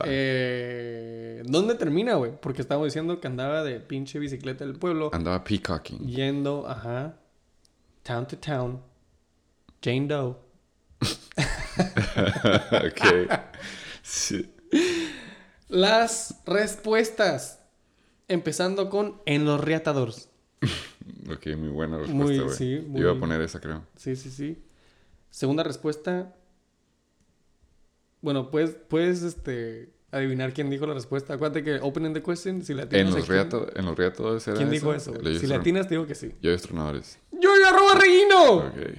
Eh, 0.04 1.42
¿Dónde 1.44 1.74
termina, 1.74 2.14
güey? 2.14 2.32
Porque 2.40 2.62
estábamos 2.62 2.86
diciendo 2.86 3.20
que 3.20 3.26
andaba 3.26 3.62
de 3.64 3.80
pinche 3.80 4.18
bicicleta 4.18 4.64
del 4.64 4.76
pueblo. 4.76 5.10
Andaba 5.12 5.42
peacocking. 5.44 5.98
Yendo, 6.08 6.66
ajá. 6.66 7.16
Town 8.02 8.26
to 8.26 8.36
town. 8.38 8.80
Jane 9.82 10.06
Doe. 10.06 10.36
ok. 12.70 13.30
Sí. 14.02 14.51
Las 15.68 16.42
respuestas. 16.46 17.60
Empezando 18.28 18.88
con 18.88 19.20
En 19.26 19.44
los 19.44 19.60
Reatadores. 19.60 20.28
Ok, 21.30 21.46
muy 21.56 21.68
buena 21.68 21.98
respuesta, 21.98 22.44
Muy, 22.64 22.82
Yo 22.92 22.98
Iba 22.98 23.12
a 23.12 23.18
poner 23.18 23.40
esa, 23.40 23.60
creo. 23.60 23.84
Sí, 23.96 24.16
sí, 24.16 24.30
sí. 24.30 24.62
Segunda 25.30 25.62
respuesta. 25.62 26.34
Bueno, 28.20 28.50
puedes, 28.50 28.70
puedes 28.88 29.22
este, 29.22 29.92
adivinar 30.10 30.52
quién 30.52 30.70
dijo 30.70 30.86
la 30.86 30.94
respuesta. 30.94 31.34
Acuérdate 31.34 31.64
que 31.64 31.78
open 31.80 32.12
the 32.12 32.22
question, 32.22 32.64
si 32.64 32.74
la 32.74 32.86
En 32.90 33.10
los, 33.10 33.28
riato, 33.28 33.66
en 33.74 33.84
los 33.86 33.98
era 33.98 34.56
¿Quién 34.56 34.70
dijo 34.70 34.94
eso? 34.94 35.12
Si 35.14 35.22
Yoyos 35.22 35.42
la 35.44 35.62
tienes, 35.62 35.88
te 35.88 35.94
digo 35.94 36.06
que 36.06 36.14
sí. 36.14 36.32
Yoyos 36.40 36.62
tronadores. 36.62 37.18
¡Yo 37.32 37.50
arroba 37.66 37.94
Reguino! 37.98 38.54
Ok. 38.68 38.98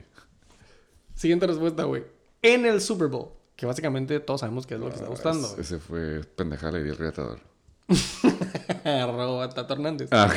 Siguiente 1.14 1.48
respuesta, 1.48 1.84
güey. 1.84 2.04
En 2.42 2.66
el 2.66 2.82
Super 2.82 3.08
Bowl. 3.08 3.30
Que 3.56 3.66
básicamente 3.66 4.20
todos 4.20 4.42
sabemos 4.42 4.66
qué 4.66 4.76
es 4.76 4.80
lo 4.80 4.90
que 4.90 4.96
está 4.96 5.08
gustando. 5.08 5.48
Ah, 5.48 5.62
ese 5.62 5.80
fue 5.80 6.22
pendejada, 6.36 6.80
di 6.80 6.90
el 6.90 6.98
reatador. 6.98 7.40
Arroba 8.84 9.50
Tato 9.50 9.74
Hernández. 9.74 10.10
Ah, 10.12 10.32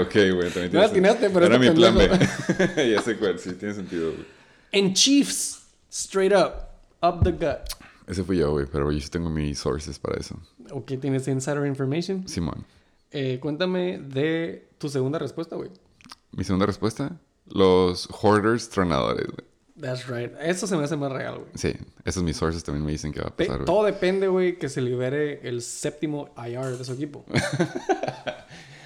ok. 0.00 0.12
güey. 0.34 0.50
También 0.50 0.72
No 0.72 0.82
atinaste, 0.82 1.30
pero 1.30 1.46
Era 1.46 1.58
mi 1.58 1.70
plan 1.70 1.96
B. 1.96 2.08
ya 2.90 3.02
sé 3.02 3.16
cuál, 3.16 3.38
sí, 3.38 3.52
tiene 3.54 3.74
sentido, 3.74 4.12
güey. 4.12 4.24
En 4.72 4.92
Chiefs, 4.94 5.66
straight 5.90 6.32
up, 6.32 6.52
up 7.02 7.22
the 7.22 7.32
gut. 7.32 7.60
Ese 8.06 8.22
fui 8.22 8.38
yo, 8.38 8.52
güey, 8.52 8.66
pero 8.66 8.90
yo 8.90 9.00
sí 9.00 9.08
tengo 9.08 9.30
mis 9.30 9.58
sources 9.58 9.98
para 9.98 10.18
eso. 10.18 10.38
Ok, 10.70 10.92
tienes 11.00 11.26
insider 11.28 11.66
information. 11.66 12.26
Simón. 12.28 12.66
Eh, 13.10 13.38
cuéntame 13.40 13.98
de 13.98 14.68
tu 14.78 14.88
segunda 14.88 15.18
respuesta, 15.18 15.56
güey. 15.56 15.70
Mi 16.32 16.44
segunda 16.44 16.66
respuesta, 16.66 17.16
los 17.46 18.08
hoarders 18.10 18.68
tronadores, 18.68 19.26
güey. 19.26 19.53
That's 19.80 20.06
right. 20.06 20.32
Eso 20.40 20.66
se 20.66 20.76
me 20.76 20.84
hace 20.84 20.96
más 20.96 21.10
real, 21.10 21.38
güey. 21.38 21.50
Sí, 21.54 21.74
esos 22.04 22.22
mis 22.22 22.36
sources 22.36 22.62
también 22.62 22.84
me 22.84 22.92
dicen 22.92 23.12
que 23.12 23.20
va 23.20 23.28
a 23.28 23.36
pasar, 23.36 23.56
güey. 23.56 23.66
todo 23.66 23.84
depende, 23.84 24.28
güey, 24.28 24.56
que 24.58 24.68
se 24.68 24.80
libere 24.80 25.40
el 25.48 25.62
séptimo 25.62 26.32
IR 26.36 26.76
de 26.78 26.84
su 26.84 26.92
equipo. 26.92 27.24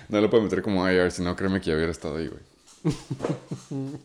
No 0.09 0.23
lo 0.23 0.31
puedo 0.31 0.43
meter 0.43 0.63
como 0.63 0.89
IR, 0.89 1.11
si 1.13 1.21
no, 1.21 1.37
créeme 1.37 1.61
que 1.61 1.67
ya 1.69 1.77
hubiera 1.77 1.93
estado 1.93 2.17
ahí, 2.17 2.29
güey. 2.29 2.41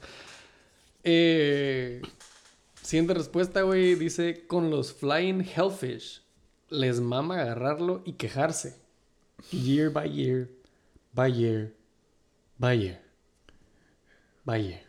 Eh, 1.06 2.02
siguiente 2.82 3.14
respuesta, 3.14 3.62
güey. 3.62 3.96
Dice: 3.96 4.46
Con 4.48 4.70
los 4.70 4.94
Flying 4.94 5.42
Hellfish 5.42 6.22
les 6.70 7.02
mama 7.02 7.42
agarrarlo 7.42 8.02
y 8.06 8.14
quejarse. 8.14 8.78
Year 9.52 9.90
by 9.90 10.10
year, 10.10 10.50
by 11.14 11.30
year, 11.32 11.74
by 12.58 12.78
year, 12.80 13.02
by 14.46 14.62
year. 14.62 14.82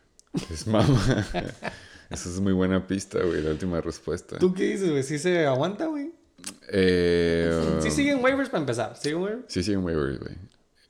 Es 0.51 0.67
mama. 0.67 0.87
Esa 2.11 2.29
es 2.29 2.41
muy 2.41 2.53
buena 2.53 2.87
pista, 2.87 3.19
güey, 3.23 3.43
la 3.43 3.51
última 3.51 3.81
respuesta. 3.81 4.39
¿Tú 4.39 4.53
qué 4.55 4.65
dices, 4.65 4.91
güey? 4.91 5.03
¿Sí 5.03 5.19
se 5.19 5.47
aguanta, 5.47 5.87
güey? 5.87 6.13
Eh, 6.71 7.79
Sí 7.81 7.91
siguen 7.91 8.23
waivers 8.23 8.49
para 8.51 8.61
empezar. 8.61 8.97
¿Siguen 8.97 9.23
waivers? 9.23 9.45
Sí, 9.49 9.63
siguen 9.63 9.85
waivers, 9.85 10.19
güey. 10.19 10.35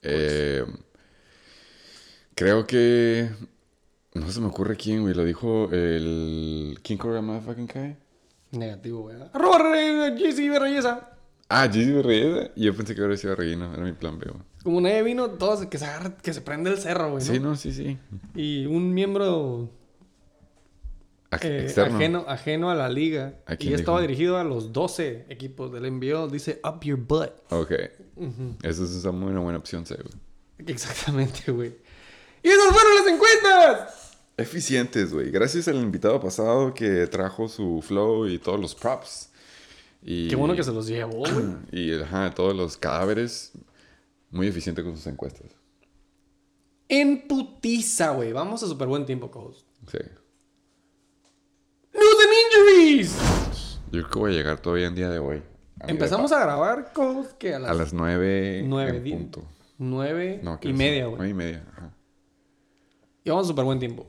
Eh, 0.02 0.64
creo 2.34 2.66
que... 2.66 3.30
No 4.14 4.30
se 4.30 4.40
me 4.40 4.46
ocurre 4.46 4.76
quién, 4.76 5.02
güey. 5.02 5.14
Lo 5.14 5.24
dijo 5.24 5.68
el... 5.72 6.78
¿Quién 6.82 6.98
corre 6.98 7.18
a 7.18 7.22
Motherfucking 7.22 7.66
Kai? 7.66 7.96
Negativo, 8.52 9.02
güey. 9.02 9.16
Arroba 9.32 9.58
JC 10.16 10.48
Berreyesa. 10.50 11.10
Ah, 11.48 11.66
Reyes. 11.66 12.50
Y 12.56 12.64
yo 12.64 12.76
pensé 12.76 12.94
que 12.94 13.00
hubiera 13.00 13.16
sido 13.16 13.34
Reguino. 13.34 13.72
Era 13.74 13.82
mi 13.82 13.92
plan 13.92 14.18
B, 14.18 14.26
güey. 14.30 14.42
Como 14.62 14.80
nadie 14.80 15.02
vino, 15.02 15.30
todos 15.30 15.66
que 15.66 15.78
se 15.78 15.84
agarra, 15.84 16.16
que 16.16 16.32
se 16.32 16.40
prende 16.40 16.70
el 16.70 16.78
cerro, 16.78 17.10
güey. 17.10 17.24
¿no? 17.24 17.32
Sí, 17.32 17.40
no, 17.40 17.56
sí, 17.56 17.72
sí. 17.72 17.98
Y 18.34 18.66
un 18.66 18.94
miembro 18.94 19.68
eh, 21.42 21.74
ajeno, 21.76 22.24
ajeno 22.28 22.70
a 22.70 22.74
la 22.74 22.88
liga. 22.88 23.40
¿A 23.46 23.54
Y 23.58 23.72
estaba 23.72 24.00
dijo? 24.00 24.08
dirigido 24.08 24.38
a 24.38 24.44
los 24.44 24.72
12 24.72 25.26
equipos 25.28 25.72
del 25.72 25.90
NBO. 25.92 26.28
Dice, 26.28 26.60
up 26.64 26.80
your 26.82 26.98
butt. 26.98 27.30
Ok. 27.50 27.72
Esa 28.62 28.84
es 28.84 29.04
una 29.04 29.12
muy 29.12 29.32
buena 29.32 29.58
opción, 29.58 29.84
güey. 29.88 30.68
Exactamente, 30.68 31.50
güey. 31.50 31.74
Y 32.42 32.48
esas 32.48 32.68
fueron 32.72 32.94
las 32.96 33.14
encuestas. 33.14 34.18
Eficientes, 34.36 35.12
güey. 35.12 35.30
Gracias 35.30 35.68
al 35.68 35.76
invitado 35.76 36.20
pasado 36.20 36.74
que 36.74 37.06
trajo 37.06 37.48
su 37.48 37.82
flow 37.82 38.26
y 38.28 38.38
todos 38.38 38.60
los 38.60 38.74
props. 38.74 39.30
Y, 40.02 40.28
Qué 40.28 40.36
bueno 40.36 40.54
que 40.54 40.62
se 40.62 40.72
los 40.72 40.86
llevó, 40.86 41.18
güey. 41.18 41.46
Y, 41.72 41.94
ajá, 42.00 42.34
todos 42.34 42.54
los 42.54 42.76
cadáveres. 42.76 43.52
Muy 44.30 44.48
eficiente 44.48 44.82
con 44.82 44.96
sus 44.96 45.06
encuestas. 45.06 45.46
En 46.88 47.26
putiza, 47.26 48.10
güey. 48.10 48.32
Vamos 48.32 48.62
a 48.62 48.66
súper 48.66 48.88
buen 48.88 49.06
tiempo, 49.06 49.30
cojos. 49.30 49.64
Sí. 49.90 49.98
Injuries. 52.58 53.78
Yo 53.92 54.00
creo 54.02 54.10
que 54.10 54.18
voy 54.18 54.32
a 54.32 54.34
llegar 54.36 54.58
todavía 54.60 54.86
en 54.86 54.94
día 54.94 55.08
de 55.10 55.18
hoy. 55.18 55.42
A 55.80 55.86
Empezamos 55.88 56.32
a 56.32 56.40
grabar, 56.40 56.92
cojos, 56.92 57.28
que 57.38 57.54
a 57.54 57.58
las... 57.58 57.70
A 57.70 57.74
las 57.74 57.92
nueve 57.92 58.62
Nueve, 58.66 58.96
en 58.98 59.04
di- 59.04 59.12
punto. 59.12 59.44
nueve 59.78 60.40
No, 60.42 60.58
¿qué 60.60 60.68
y 60.68 60.72
media, 60.72 61.06
güey. 61.06 61.30
Y 61.30 61.34
media. 61.34 61.64
Ajá. 61.72 61.90
Llevamos 63.22 63.46
súper 63.46 63.64
buen 63.64 63.78
tiempo. 63.78 64.06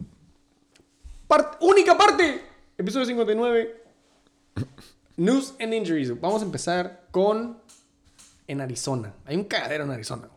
Part- 1.27 1.57
única 1.61 1.97
parte. 1.97 2.41
Episodio 2.77 3.05
59. 3.05 3.83
News 5.17 5.53
and 5.59 5.73
injuries. 5.73 6.19
Vamos 6.19 6.41
a 6.41 6.45
empezar 6.45 7.07
con... 7.11 7.59
En 8.47 8.61
Arizona. 8.61 9.11
Hay 9.25 9.35
un 9.37 9.43
cagadero 9.45 9.85
en 9.85 9.91
Arizona. 9.91 10.29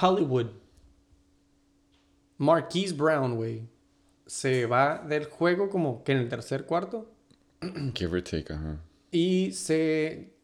Hollywood. 0.00 0.46
Marquise 2.38 2.92
Brown, 2.94 3.34
güey. 3.36 3.68
Se 4.26 4.66
va 4.66 5.04
del 5.06 5.26
juego 5.26 5.68
como 5.68 6.02
que 6.04 6.12
en 6.12 6.18
el 6.18 6.28
tercer 6.28 6.64
cuarto. 6.64 7.10
Give 7.94 8.16
or 8.16 8.22
take, 8.22 8.52
ajá. 8.52 8.80
Y 9.10 9.52
se 9.52 10.34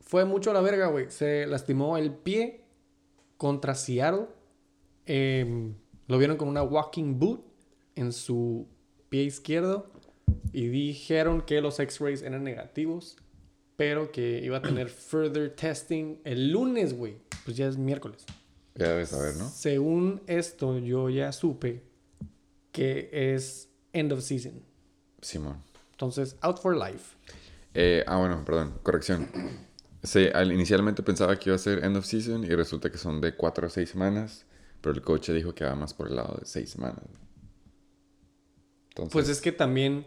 fue 0.00 0.24
mucho 0.24 0.50
a 0.50 0.54
la 0.54 0.60
verga, 0.60 0.88
güey. 0.88 1.10
Se 1.10 1.46
lastimó 1.46 1.96
el 1.96 2.12
pie 2.12 2.64
contra 3.36 3.74
Seattle. 3.74 4.26
Em, 5.04 5.74
lo 6.08 6.18
vieron 6.18 6.36
con 6.36 6.48
una 6.48 6.62
walking 6.62 7.18
boot 7.18 7.44
en 7.94 8.12
su 8.12 8.66
pie 9.08 9.22
izquierdo. 9.22 9.90
Y 10.52 10.68
dijeron 10.68 11.42
que 11.42 11.60
los 11.60 11.78
x-rays 11.78 12.22
eran 12.22 12.42
negativos. 12.42 13.16
Pero 13.76 14.10
que 14.10 14.40
iba 14.42 14.58
a 14.58 14.62
tener 14.62 14.88
further 14.88 15.54
testing 15.54 16.18
el 16.24 16.50
lunes, 16.50 16.96
güey. 16.96 17.18
Pues 17.44 17.56
ya 17.56 17.68
es 17.68 17.76
miércoles. 17.76 18.24
Ya 18.74 18.88
debes 18.88 19.10
saber, 19.10 19.36
¿no? 19.36 19.48
Según 19.48 20.22
esto, 20.26 20.78
yo 20.78 21.08
ya 21.10 21.32
supe 21.32 21.82
que 22.76 23.08
es 23.34 23.70
end 23.94 24.12
of 24.12 24.20
season. 24.20 24.62
Simón. 25.22 25.62
Entonces, 25.92 26.36
out 26.42 26.58
for 26.58 26.76
life. 26.76 27.16
Eh, 27.72 28.04
ah, 28.06 28.18
bueno, 28.18 28.44
perdón, 28.44 28.78
corrección. 28.82 29.28
Sí, 30.02 30.26
al- 30.34 30.52
inicialmente 30.52 31.02
pensaba 31.02 31.38
que 31.38 31.48
iba 31.48 31.56
a 31.56 31.58
ser 31.58 31.82
end 31.84 31.96
of 31.96 32.04
season 32.04 32.44
y 32.44 32.48
resulta 32.48 32.90
que 32.90 32.98
son 32.98 33.22
de 33.22 33.34
4 33.34 33.66
a 33.66 33.70
6 33.70 33.88
semanas, 33.88 34.44
pero 34.82 34.94
el 34.94 35.00
coach 35.00 35.30
dijo 35.30 35.54
que 35.54 35.64
va 35.64 35.74
más 35.74 35.94
por 35.94 36.08
el 36.08 36.16
lado 36.16 36.36
de 36.38 36.44
6 36.44 36.68
semanas. 36.68 37.02
Entonces, 38.90 39.12
Pues 39.12 39.28
es 39.30 39.40
que 39.40 39.52
también, 39.52 40.06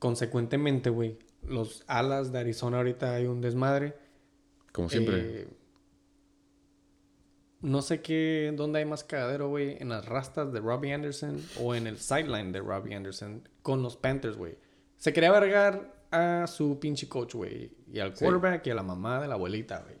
consecuentemente, 0.00 0.90
güey, 0.90 1.16
los 1.46 1.84
alas 1.86 2.32
de 2.32 2.40
Arizona 2.40 2.78
ahorita 2.78 3.14
hay 3.14 3.26
un 3.26 3.40
desmadre. 3.40 3.94
como 4.72 4.88
siempre, 4.88 5.42
Eh, 5.42 5.48
no 7.62 7.82
sé 7.82 8.00
qué, 8.00 8.52
dónde 8.56 8.78
hay 8.80 8.84
más 8.84 9.04
cagadero, 9.04 9.48
güey, 9.48 9.76
en 9.80 9.88
las 9.90 10.06
rastas 10.06 10.52
de 10.52 10.60
Robbie 10.60 10.92
Anderson 10.94 11.42
o 11.60 11.74
en 11.74 11.86
el 11.86 11.98
sideline 11.98 12.52
de 12.52 12.60
Robbie 12.60 12.94
Anderson 12.94 13.48
con 13.62 13.82
los 13.82 13.96
Panthers, 13.96 14.36
güey. 14.36 14.56
Se 14.96 15.12
quería 15.12 15.30
vergar 15.32 15.94
a 16.10 16.46
su 16.46 16.78
pinche 16.80 17.08
coach, 17.08 17.34
güey, 17.34 17.70
y 17.92 17.98
al 18.00 18.16
Sí. 18.16 18.24
quarterback 18.24 18.66
y 18.66 18.70
a 18.70 18.74
la 18.74 18.82
mamá 18.82 19.20
de 19.20 19.28
la 19.28 19.34
abuelita, 19.34 19.80
güey. 19.82 19.96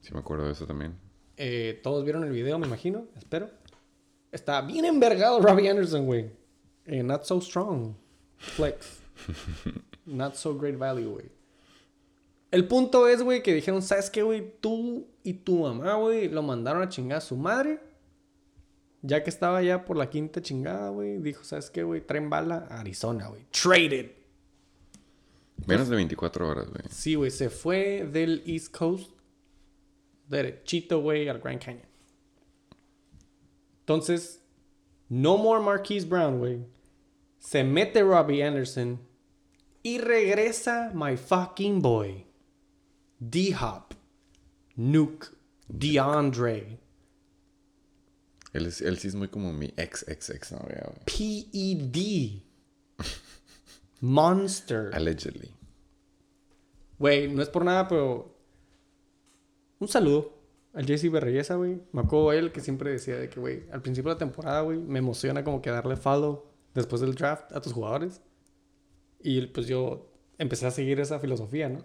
sí 0.00 0.12
me 0.14 0.20
acuerdo 0.20 0.46
de 0.46 0.52
eso 0.52 0.66
también. 0.66 0.94
Eh, 1.36 1.80
Todos 1.82 2.04
vieron 2.04 2.24
el 2.24 2.30
video, 2.30 2.58
me 2.58 2.66
imagino, 2.66 3.06
espero. 3.16 3.50
Está 4.32 4.60
bien 4.62 4.84
envergado 4.84 5.40
Robbie 5.40 5.68
Anderson, 5.68 6.06
güey. 6.06 6.30
Eh, 6.86 7.02
not 7.02 7.24
so 7.24 7.40
strong. 7.40 7.94
Flex. 8.36 9.00
not 10.06 10.34
so 10.34 10.56
great 10.56 10.76
value, 10.78 11.10
güey. 11.10 11.26
El 12.50 12.66
punto 12.66 13.08
es, 13.08 13.22
güey, 13.22 13.42
que 13.42 13.52
dijeron, 13.52 13.82
¿sabes 13.82 14.10
qué, 14.10 14.22
güey? 14.22 14.54
Tú 14.60 15.06
y 15.22 15.34
tu 15.34 15.58
mamá, 15.58 15.94
güey, 15.94 16.28
lo 16.28 16.42
mandaron 16.42 16.82
a 16.82 16.88
chingar 16.88 17.18
a 17.18 17.20
su 17.20 17.36
madre. 17.36 17.80
Ya 19.02 19.22
que 19.22 19.30
estaba 19.30 19.62
ya 19.62 19.84
por 19.84 19.96
la 19.96 20.10
quinta 20.10 20.40
chingada, 20.40 20.88
güey. 20.90 21.18
Dijo, 21.18 21.44
¿sabes 21.44 21.70
qué, 21.70 21.82
güey? 21.82 22.00
Traen 22.00 22.30
bala 22.30 22.66
a 22.70 22.80
Arizona, 22.80 23.28
güey. 23.28 23.46
Traded. 23.50 24.12
Menos 25.66 25.88
de 25.88 25.96
24 25.96 26.48
horas, 26.48 26.68
güey. 26.68 26.82
Sí, 26.90 27.14
güey, 27.14 27.30
se 27.30 27.50
fue 27.50 28.08
del 28.10 28.42
East 28.46 28.74
Coast 28.76 29.12
derechito, 30.28 31.00
güey, 31.00 31.28
al 31.28 31.40
Grand 31.40 31.62
Canyon. 31.62 31.86
Entonces, 33.80 34.42
no 35.08 35.38
more 35.38 35.62
Marquise 35.62 36.06
Brown, 36.06 36.38
güey. 36.38 36.64
Se 37.38 37.64
mete 37.64 38.02
Robbie 38.02 38.42
Anderson 38.42 39.00
y 39.82 39.98
regresa 39.98 40.90
my 40.94 41.16
fucking 41.16 41.80
boy. 41.80 42.27
D-Hop. 43.18 43.94
Nuke. 44.76 45.26
DeAndre. 45.68 46.78
Él, 48.54 48.66
es- 48.66 48.80
él 48.80 48.98
sí 48.98 49.08
es 49.08 49.14
muy 49.14 49.28
como 49.28 49.52
mi 49.52 49.72
ex, 49.76 50.06
ex, 50.08 50.30
ex 50.30 50.52
novia, 50.52 50.82
güey. 50.86 50.98
P.E.D. 51.04 52.42
Monster. 54.00 54.90
Allegedly. 54.94 55.50
Güey, 56.98 57.28
no 57.32 57.42
es 57.42 57.48
por 57.48 57.64
nada, 57.64 57.86
pero. 57.88 58.34
Un 59.80 59.88
saludo 59.88 60.36
al 60.74 60.86
JC 60.86 61.10
Berreyesa, 61.10 61.54
güey. 61.56 61.80
Me 61.92 62.00
acuerdo 62.00 62.32
él 62.32 62.50
que 62.52 62.60
siempre 62.60 62.90
decía 62.90 63.16
de 63.16 63.28
que, 63.28 63.38
güey, 63.38 63.64
al 63.70 63.82
principio 63.82 64.08
de 64.10 64.14
la 64.14 64.18
temporada, 64.18 64.62
güey, 64.62 64.78
me 64.78 64.98
emociona 64.98 65.44
como 65.44 65.62
que 65.62 65.70
darle 65.70 65.96
follow 65.96 66.46
después 66.74 67.00
del 67.00 67.14
draft 67.14 67.52
a 67.52 67.60
tus 67.60 67.72
jugadores. 67.72 68.20
Y 69.20 69.46
pues 69.48 69.66
yo 69.66 70.10
empecé 70.38 70.66
a 70.66 70.70
seguir 70.70 70.98
esa 71.00 71.20
filosofía, 71.20 71.68
¿no? 71.68 71.84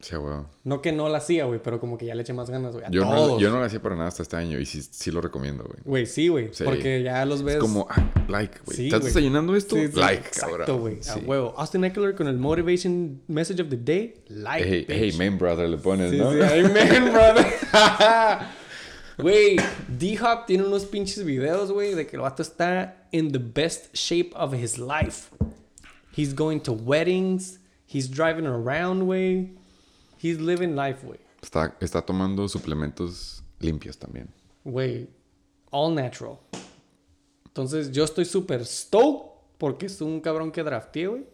Sí, 0.00 0.14
güey. 0.14 0.36
No 0.62 0.80
que 0.80 0.92
no 0.92 1.08
la 1.08 1.18
hacía, 1.18 1.46
güey, 1.46 1.60
pero 1.60 1.80
como 1.80 1.98
que 1.98 2.06
ya 2.06 2.14
le 2.14 2.22
eché 2.22 2.32
más 2.32 2.48
ganas, 2.50 2.72
güey. 2.72 2.84
Yo 2.90 3.04
no, 3.04 3.40
yo 3.40 3.50
no 3.50 3.58
lo 3.58 3.64
hacía 3.64 3.82
para 3.82 3.96
nada 3.96 4.08
hasta 4.08 4.22
este 4.22 4.36
año 4.36 4.60
y 4.60 4.64
sí, 4.64 4.80
sí 4.82 5.10
lo 5.10 5.20
recomiendo, 5.20 5.64
güey. 5.64 5.80
Güey, 5.84 6.06
sí, 6.06 6.28
güey. 6.28 6.50
Sí. 6.52 6.62
Porque 6.62 7.02
ya 7.02 7.24
los 7.24 7.42
ves. 7.42 7.56
Es 7.56 7.60
como, 7.60 7.88
ah, 7.90 8.08
like, 8.28 8.60
güey. 8.64 8.76
Sí, 8.76 8.84
¿Estás 8.86 9.04
desayunando 9.04 9.56
esto? 9.56 9.74
Sí, 9.74 9.88
like, 9.94 10.28
exacto, 10.28 10.78
güey. 10.78 11.00
A 11.08 11.16
huevo. 11.16 11.54
Austin 11.56 11.84
Eckler 11.84 12.14
con 12.14 12.28
el 12.28 12.38
motivation 12.38 13.22
message 13.26 13.60
of 13.60 13.70
the 13.70 13.76
day. 13.76 14.22
Like. 14.28 14.64
Hey, 14.64 14.86
hey, 14.88 15.10
bitch. 15.10 15.18
main 15.18 15.36
brother, 15.36 15.68
le 15.68 15.78
pones, 15.78 16.12
¿no? 16.12 16.32
sí, 16.32 16.40
amen, 16.40 17.12
brother. 17.12 17.46
Güey, 19.18 19.56
D-Hop 19.88 20.46
tiene 20.46 20.62
unos 20.62 20.84
pinches 20.84 21.24
videos, 21.24 21.72
güey, 21.72 21.92
de 21.96 22.06
que 22.06 22.14
el 22.14 22.22
vato 22.22 22.40
está 22.40 23.08
in 23.10 23.32
the 23.32 23.40
best 23.40 23.92
shape 23.92 24.30
of 24.36 24.54
his 24.54 24.78
life. 24.78 25.28
He's 26.16 26.32
going 26.32 26.60
to 26.60 26.72
weddings. 26.72 27.58
He's 27.84 28.08
driving 28.08 28.46
around, 28.46 29.06
güey. 29.06 29.57
He's 30.22 30.40
living 30.40 30.74
life, 30.76 31.06
güey. 31.06 31.18
Está, 31.42 31.76
está 31.80 32.02
tomando 32.02 32.48
suplementos 32.48 33.42
limpios 33.60 33.98
también. 33.98 34.28
Güey, 34.64 35.08
all 35.70 35.94
natural. 35.94 36.38
Entonces, 37.46 37.90
yo 37.92 38.04
estoy 38.04 38.24
súper 38.24 38.64
stoked 38.64 39.30
porque 39.58 39.86
es 39.86 40.00
un 40.00 40.20
cabrón 40.20 40.52
que 40.52 40.62
drafteé, 40.62 41.06
güey. 41.08 41.26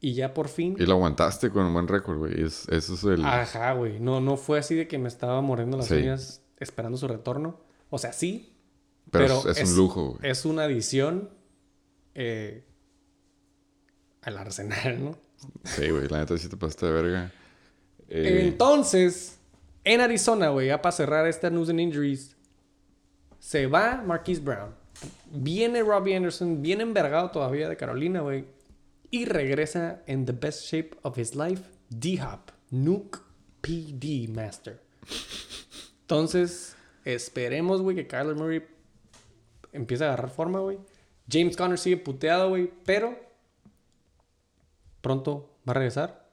Y 0.00 0.12
ya 0.14 0.34
por 0.34 0.48
fin. 0.48 0.76
Y 0.78 0.84
lo 0.84 0.94
aguantaste 0.94 1.48
con 1.50 1.64
un 1.64 1.72
buen 1.72 1.88
récord, 1.88 2.18
güey. 2.18 2.42
Es- 2.42 2.68
eso 2.68 2.94
es 2.94 3.04
el... 3.04 3.24
Ajá, 3.24 3.72
güey. 3.72 3.98
No, 4.00 4.20
no 4.20 4.36
fue 4.36 4.58
así 4.58 4.74
de 4.74 4.86
que 4.86 4.98
me 4.98 5.08
estaba 5.08 5.40
mordiendo 5.40 5.78
las 5.78 5.86
Sí. 5.86 5.94
uñas 5.94 6.42
esperando 6.58 6.98
su 6.98 7.08
retorno. 7.08 7.58
O 7.90 7.96
sea, 7.98 8.12
sí. 8.12 8.54
pero 9.10 9.48
es, 9.48 9.58
es 9.58 9.70
un 9.70 9.76
lujo, 9.76 10.10
güey. 10.10 10.30
Es 10.30 10.44
una 10.44 10.64
adición 10.64 11.30
eh, 12.14 12.66
al 14.22 14.36
arsenal, 14.38 15.04
¿no? 15.04 15.16
Sí, 15.64 15.88
güey. 15.90 16.08
La 16.08 16.18
neta 16.18 16.36
sí 16.38 16.48
te 16.48 16.56
pasaste 16.56 16.86
de 16.86 16.92
verga. 16.92 17.32
Eh, 18.16 18.46
Entonces, 18.46 19.40
en 19.82 20.00
Arizona, 20.00 20.50
güey, 20.50 20.68
ya 20.68 20.80
para 20.80 20.92
cerrar 20.92 21.26
esta 21.26 21.50
news 21.50 21.68
and 21.68 21.80
injuries, 21.80 22.36
se 23.40 23.66
va 23.66 24.02
Marquise 24.06 24.40
Brown. 24.40 24.72
Viene 25.32 25.82
Robbie 25.82 26.14
Anderson, 26.14 26.62
bien 26.62 26.80
envergado 26.80 27.32
todavía 27.32 27.68
de 27.68 27.76
Carolina, 27.76 28.20
güey. 28.20 28.44
Y 29.10 29.24
regresa 29.24 30.02
en 30.06 30.26
the 30.26 30.32
best 30.32 30.66
shape 30.66 30.96
of 31.02 31.18
his 31.18 31.34
life, 31.34 31.64
D-Hop, 31.90 32.52
Nuke 32.70 33.18
PD 33.60 34.28
Master. 34.28 34.80
Entonces, 36.02 36.76
esperemos, 37.04 37.82
güey, 37.82 37.96
que 37.96 38.06
Kyler 38.06 38.36
Murray 38.36 38.64
empiece 39.72 40.04
a 40.04 40.08
agarrar 40.08 40.30
forma, 40.30 40.60
güey. 40.60 40.78
James 41.28 41.56
Conner 41.56 41.78
sigue 41.78 41.96
puteado, 41.96 42.50
güey, 42.50 42.70
pero 42.84 43.18
pronto 45.00 45.50
va 45.68 45.72
a 45.72 45.74
regresar. 45.74 46.23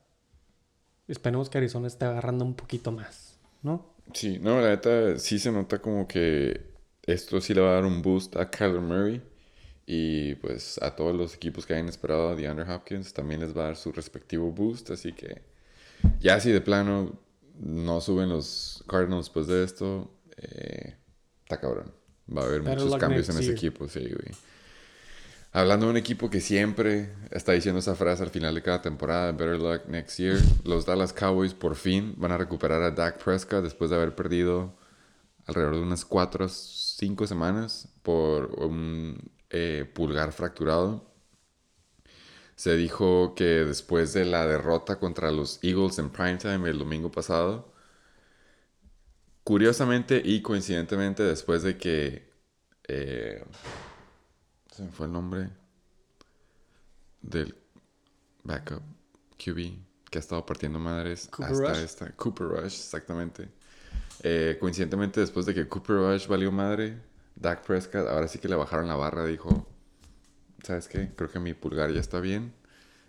Esperemos 1.11 1.49
que 1.49 1.57
Arizona 1.57 1.87
esté 1.87 2.05
agarrando 2.05 2.45
un 2.45 2.53
poquito 2.53 2.93
más, 2.93 3.37
¿no? 3.63 3.93
Sí, 4.13 4.39
no, 4.39 4.61
la 4.61 4.69
neta 4.69 5.19
sí 5.19 5.39
se 5.39 5.51
nota 5.51 5.79
como 5.79 6.07
que 6.07 6.61
esto 7.03 7.41
sí 7.41 7.53
le 7.53 7.59
va 7.59 7.71
a 7.71 7.73
dar 7.73 7.85
un 7.85 8.01
boost 8.01 8.37
a 8.37 8.49
Kyler 8.49 8.79
Murray. 8.79 9.21
Y 9.85 10.35
pues 10.35 10.81
a 10.81 10.95
todos 10.95 11.13
los 11.13 11.35
equipos 11.35 11.65
que 11.65 11.73
hayan 11.73 11.89
esperado 11.89 12.29
a 12.29 12.35
DeAndre 12.35 12.71
Hopkins 12.71 13.11
también 13.13 13.41
les 13.41 13.55
va 13.55 13.63
a 13.63 13.65
dar 13.65 13.75
su 13.75 13.91
respectivo 13.91 14.53
boost. 14.53 14.91
Así 14.91 15.11
que 15.11 15.41
ya 16.21 16.39
si 16.39 16.49
de 16.49 16.61
plano 16.61 17.19
no 17.59 17.99
suben 17.99 18.29
los 18.29 18.81
Cardinals 18.87 19.25
después 19.25 19.47
de 19.47 19.65
esto, 19.65 20.09
eh, 20.37 20.95
está 21.43 21.59
cabrón. 21.59 21.91
Va 22.33 22.43
a 22.43 22.45
haber 22.45 22.63
muchos 22.63 22.95
cambios 22.95 23.27
en 23.27 23.37
ese 23.37 23.51
equipo, 23.51 23.89
sí, 23.89 23.99
güey. 23.99 24.31
Hablando 25.53 25.85
de 25.85 25.91
un 25.91 25.97
equipo 25.97 26.29
que 26.29 26.39
siempre 26.39 27.13
está 27.29 27.51
diciendo 27.51 27.79
esa 27.79 27.95
frase 27.95 28.23
al 28.23 28.29
final 28.29 28.55
de 28.55 28.61
cada 28.61 28.81
temporada, 28.81 29.33
Better 29.33 29.59
Luck 29.59 29.85
Next 29.87 30.17
Year, 30.17 30.37
los 30.63 30.85
Dallas 30.85 31.11
Cowboys 31.11 31.53
por 31.53 31.75
fin 31.75 32.13
van 32.17 32.31
a 32.31 32.37
recuperar 32.37 32.81
a 32.83 32.91
Dak 32.91 33.21
Prescott 33.21 33.63
después 33.63 33.89
de 33.89 33.97
haber 33.97 34.15
perdido 34.15 34.73
alrededor 35.45 35.75
de 35.75 35.81
unas 35.81 36.05
4 36.05 36.45
o 36.45 36.49
5 36.49 37.27
semanas 37.27 37.89
por 38.01 38.45
un 38.61 39.31
eh, 39.49 39.85
pulgar 39.93 40.31
fracturado. 40.31 41.11
Se 42.55 42.75
dijo 42.77 43.33
que 43.35 43.43
después 43.65 44.13
de 44.13 44.23
la 44.25 44.45
derrota 44.47 44.99
contra 44.99 45.31
los 45.31 45.59
Eagles 45.63 45.99
en 45.99 46.11
primetime 46.11 46.69
el 46.69 46.79
domingo 46.79 47.11
pasado, 47.11 47.73
curiosamente 49.43 50.21
y 50.23 50.41
coincidentemente, 50.41 51.23
después 51.23 51.63
de 51.63 51.77
que. 51.77 52.31
eh, 52.87 53.43
se 54.71 54.83
me 54.83 54.91
fue 54.91 55.05
el 55.05 55.11
nombre. 55.11 55.49
Del 57.21 57.55
backup 58.43 58.81
QB 59.37 59.77
que 60.09 60.17
ha 60.17 60.19
estado 60.19 60.45
partiendo 60.45 60.79
madres 60.79 61.27
Cooper 61.31 61.51
hasta 61.53 61.69
Rush. 61.69 61.79
esta. 61.83 62.11
Cooper 62.15 62.47
Rush, 62.47 62.65
exactamente. 62.79 63.49
Eh, 64.23 64.57
coincidentemente, 64.59 65.19
después 65.19 65.45
de 65.45 65.53
que 65.53 65.67
Cooper 65.67 65.97
Rush 65.97 66.27
valió 66.27 66.51
madre, 66.51 66.97
Dak 67.35 67.63
Prescott, 67.65 68.07
ahora 68.07 68.27
sí 68.27 68.39
que 68.39 68.47
le 68.49 68.55
bajaron 68.55 68.87
la 68.87 68.95
barra, 68.95 69.25
dijo: 69.25 69.67
¿Sabes 70.63 70.87
qué? 70.87 71.11
Creo 71.15 71.29
que 71.29 71.39
mi 71.39 71.53
pulgar 71.53 71.91
ya 71.91 71.99
está 71.99 72.19
bien. 72.19 72.53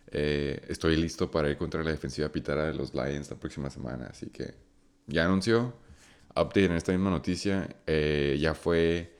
Eh, 0.09 0.61
estoy 0.69 0.97
listo 0.97 1.31
para 1.31 1.49
ir 1.51 1.57
contra 1.57 1.83
la 1.83 1.91
defensiva 1.91 2.29
pitara 2.29 2.67
de 2.67 2.75
los 2.75 2.95
Lions 2.95 3.31
la 3.31 3.37
próxima 3.37 3.71
semana. 3.71 4.07
Así 4.11 4.27
que 4.27 4.55
ya 5.07 5.25
anunció. 5.25 5.75
Update 6.35 6.65
en 6.67 6.73
esta 6.73 6.93
misma 6.93 7.11
noticia. 7.11 7.77
eh, 7.87 8.39
ya 8.41 8.55
fue 8.55 9.19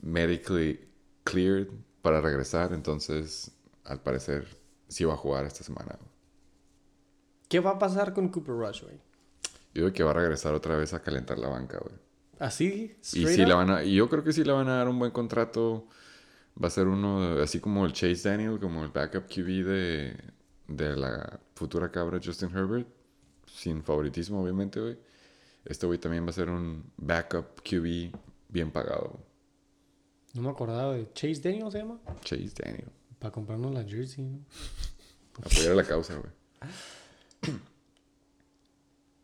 medically 0.00 0.85
cleared 1.26 1.68
para 2.00 2.20
regresar. 2.20 2.72
Entonces, 2.72 3.50
al 3.84 4.00
parecer, 4.00 4.46
sí 4.88 5.04
va 5.04 5.14
a 5.14 5.18
jugar 5.18 5.44
esta 5.44 5.62
semana. 5.64 5.98
¿Qué 7.48 7.60
va 7.60 7.72
a 7.72 7.78
pasar 7.78 8.14
con 8.14 8.28
Cooper 8.28 8.54
Rush, 8.54 8.82
güey? 8.82 8.96
Yo 9.74 9.82
creo 9.82 9.92
que 9.92 10.02
va 10.02 10.12
a 10.12 10.14
regresar 10.14 10.54
otra 10.54 10.76
vez 10.76 10.94
a 10.94 11.02
calentar 11.02 11.38
la 11.38 11.48
banca, 11.48 11.78
güey. 11.78 11.94
¿Así? 12.38 12.96
Y 13.00 13.26
sí 13.26 13.42
up? 13.42 13.48
van 13.48 13.70
a, 13.70 13.84
y 13.84 13.94
yo 13.94 14.08
creo 14.08 14.22
que 14.24 14.32
sí 14.32 14.44
le 14.44 14.52
van 14.52 14.68
a 14.68 14.76
dar 14.76 14.88
un 14.88 14.98
buen 14.98 15.10
contrato. 15.10 15.86
Va 16.62 16.68
a 16.68 16.70
ser 16.70 16.86
uno, 16.86 17.40
así 17.40 17.60
como 17.60 17.84
el 17.84 17.92
Chase 17.92 18.28
Daniel, 18.28 18.58
como 18.58 18.82
el 18.82 18.90
backup 18.90 19.26
QB 19.26 19.64
de, 19.66 20.16
de 20.68 20.96
la 20.96 21.40
futura 21.54 21.90
cabra 21.90 22.18
Justin 22.22 22.50
Herbert. 22.54 22.88
Sin 23.46 23.82
favoritismo, 23.82 24.42
obviamente, 24.42 24.80
güey. 24.80 24.98
Este 25.64 25.86
güey 25.86 25.98
también 25.98 26.24
va 26.24 26.30
a 26.30 26.32
ser 26.32 26.48
un 26.48 26.84
backup 26.96 27.60
QB 27.62 28.16
bien 28.48 28.70
pagado. 28.70 29.18
No 30.36 30.42
me 30.42 30.50
acordaba 30.50 30.94
de 30.94 31.10
Chase 31.14 31.40
Daniel, 31.40 31.72
¿se 31.72 31.78
llama? 31.78 31.98
Chase 32.22 32.52
Daniel. 32.62 32.88
Para 33.18 33.32
comprarnos 33.32 33.72
la 33.72 33.82
jersey, 33.84 34.24
¿no? 34.24 34.38
Apoyar 35.38 35.72
a 35.72 35.74
la 35.74 35.84
causa, 35.84 36.14
güey. 36.14 36.30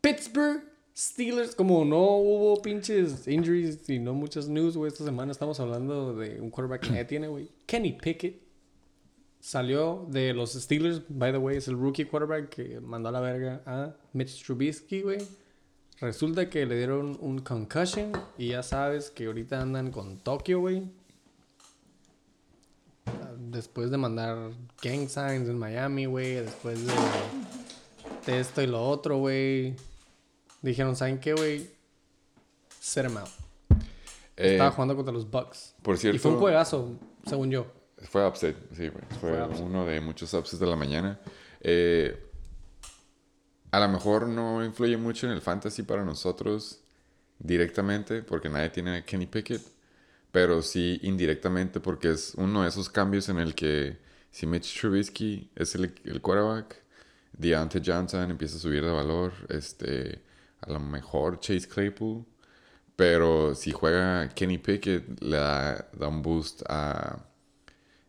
Pittsburgh 0.01 0.63
Steelers, 0.95 1.55
como 1.55 1.85
no 1.85 2.17
hubo 2.17 2.61
pinches 2.61 3.27
injuries 3.27 3.87
y 3.89 3.99
no 3.99 4.13
muchas 4.13 4.47
news, 4.47 4.75
güey, 4.75 4.91
esta 4.91 5.03
semana 5.03 5.31
estamos 5.31 5.59
hablando 5.59 6.15
de 6.15 6.41
un 6.41 6.49
quarterback 6.49 6.81
que 6.81 6.89
nadie 6.89 7.05
tiene, 7.05 7.27
güey. 7.27 7.49
Kenny 7.65 7.93
Pickett 7.93 8.41
salió 9.39 10.07
de 10.09 10.33
los 10.33 10.53
Steelers, 10.53 11.01
by 11.09 11.31
the 11.31 11.37
way, 11.37 11.57
es 11.57 11.67
el 11.67 11.75
rookie 11.75 12.05
quarterback 12.05 12.49
que 12.49 12.79
mandó 12.79 13.09
a 13.09 13.11
la 13.11 13.21
verga 13.21 13.61
a 13.65 13.95
Mitch 14.13 14.43
Trubisky, 14.45 15.01
güey. 15.01 15.19
Resulta 15.99 16.49
que 16.49 16.65
le 16.65 16.75
dieron 16.75 17.17
un 17.21 17.39
concussion 17.39 18.11
y 18.37 18.49
ya 18.49 18.61
sabes 18.61 19.09
que 19.09 19.27
ahorita 19.27 19.61
andan 19.61 19.91
con 19.91 20.17
Tokio, 20.17 20.59
güey. 20.59 20.91
Después 23.37 23.91
de 23.91 23.97
mandar 23.97 24.51
gang 24.81 25.07
signs 25.07 25.47
en 25.49 25.57
Miami, 25.59 26.05
güey, 26.05 26.35
después 26.35 26.85
de 26.85 26.93
de 28.25 28.39
esto 28.39 28.61
y 28.61 28.67
lo 28.67 28.81
otro, 28.87 29.17
güey. 29.17 29.75
Dijeron, 30.61 30.95
¿saben 30.95 31.19
qué, 31.19 31.33
güey? 31.33 31.69
Set 32.79 33.05
him 33.09 33.17
out. 33.17 33.27
Eh, 34.37 34.53
Estaba 34.53 34.71
jugando 34.71 34.95
contra 34.95 35.13
los 35.13 35.29
Bucks. 35.29 35.75
por 35.81 35.97
cierto, 35.97 36.15
Y 36.15 36.19
fue 36.19 36.31
un 36.31 36.39
juegazo, 36.39 36.97
según 37.27 37.51
yo. 37.51 37.67
Fue 38.09 38.25
upset, 38.27 38.55
sí, 38.75 38.87
güey. 38.89 39.03
Fue, 39.19 39.31
Fue 39.31 39.43
upset. 39.43 39.61
uno 39.65 39.85
de 39.85 39.99
muchos 40.01 40.33
upsets 40.33 40.59
de 40.59 40.65
la 40.65 40.75
mañana. 40.75 41.19
Eh, 41.61 42.17
a 43.71 43.79
lo 43.79 43.89
mejor 43.89 44.27
no 44.27 44.63
influye 44.63 44.97
mucho 44.97 45.27
en 45.27 45.33
el 45.33 45.41
fantasy 45.41 45.83
para 45.83 46.03
nosotros 46.05 46.79
directamente, 47.39 48.21
porque 48.23 48.49
nadie 48.49 48.69
tiene 48.69 48.97
a 48.97 49.05
Kenny 49.05 49.25
Pickett, 49.25 49.61
pero 50.33 50.63
sí 50.63 50.99
indirectamente, 51.03 51.79
porque 51.79 52.09
es 52.09 52.33
uno 52.37 52.63
de 52.63 52.69
esos 52.69 52.89
cambios 52.89 53.29
en 53.29 53.37
el 53.37 53.53
que 53.53 53.99
si 54.31 54.47
Mitch 54.47 54.79
Trubisky 54.81 55.51
es 55.55 55.75
el, 55.75 55.93
el 56.05 56.21
quarterback, 56.21 56.81
Deontay 57.33 57.83
Johnson 57.85 58.31
empieza 58.31 58.57
a 58.57 58.59
subir 58.59 58.83
de 58.83 58.89
valor, 58.89 59.31
este, 59.49 60.23
a 60.61 60.71
lo 60.71 60.79
mejor 60.79 61.39
Chase 61.39 61.67
Claypool, 61.67 62.25
pero 62.95 63.53
si 63.53 63.71
juega 63.71 64.27
Kenny 64.29 64.57
Pickett, 64.57 65.21
le 65.21 65.37
da, 65.37 65.87
da 65.93 66.07
un 66.07 66.23
boost 66.23 66.63
a 66.67 67.27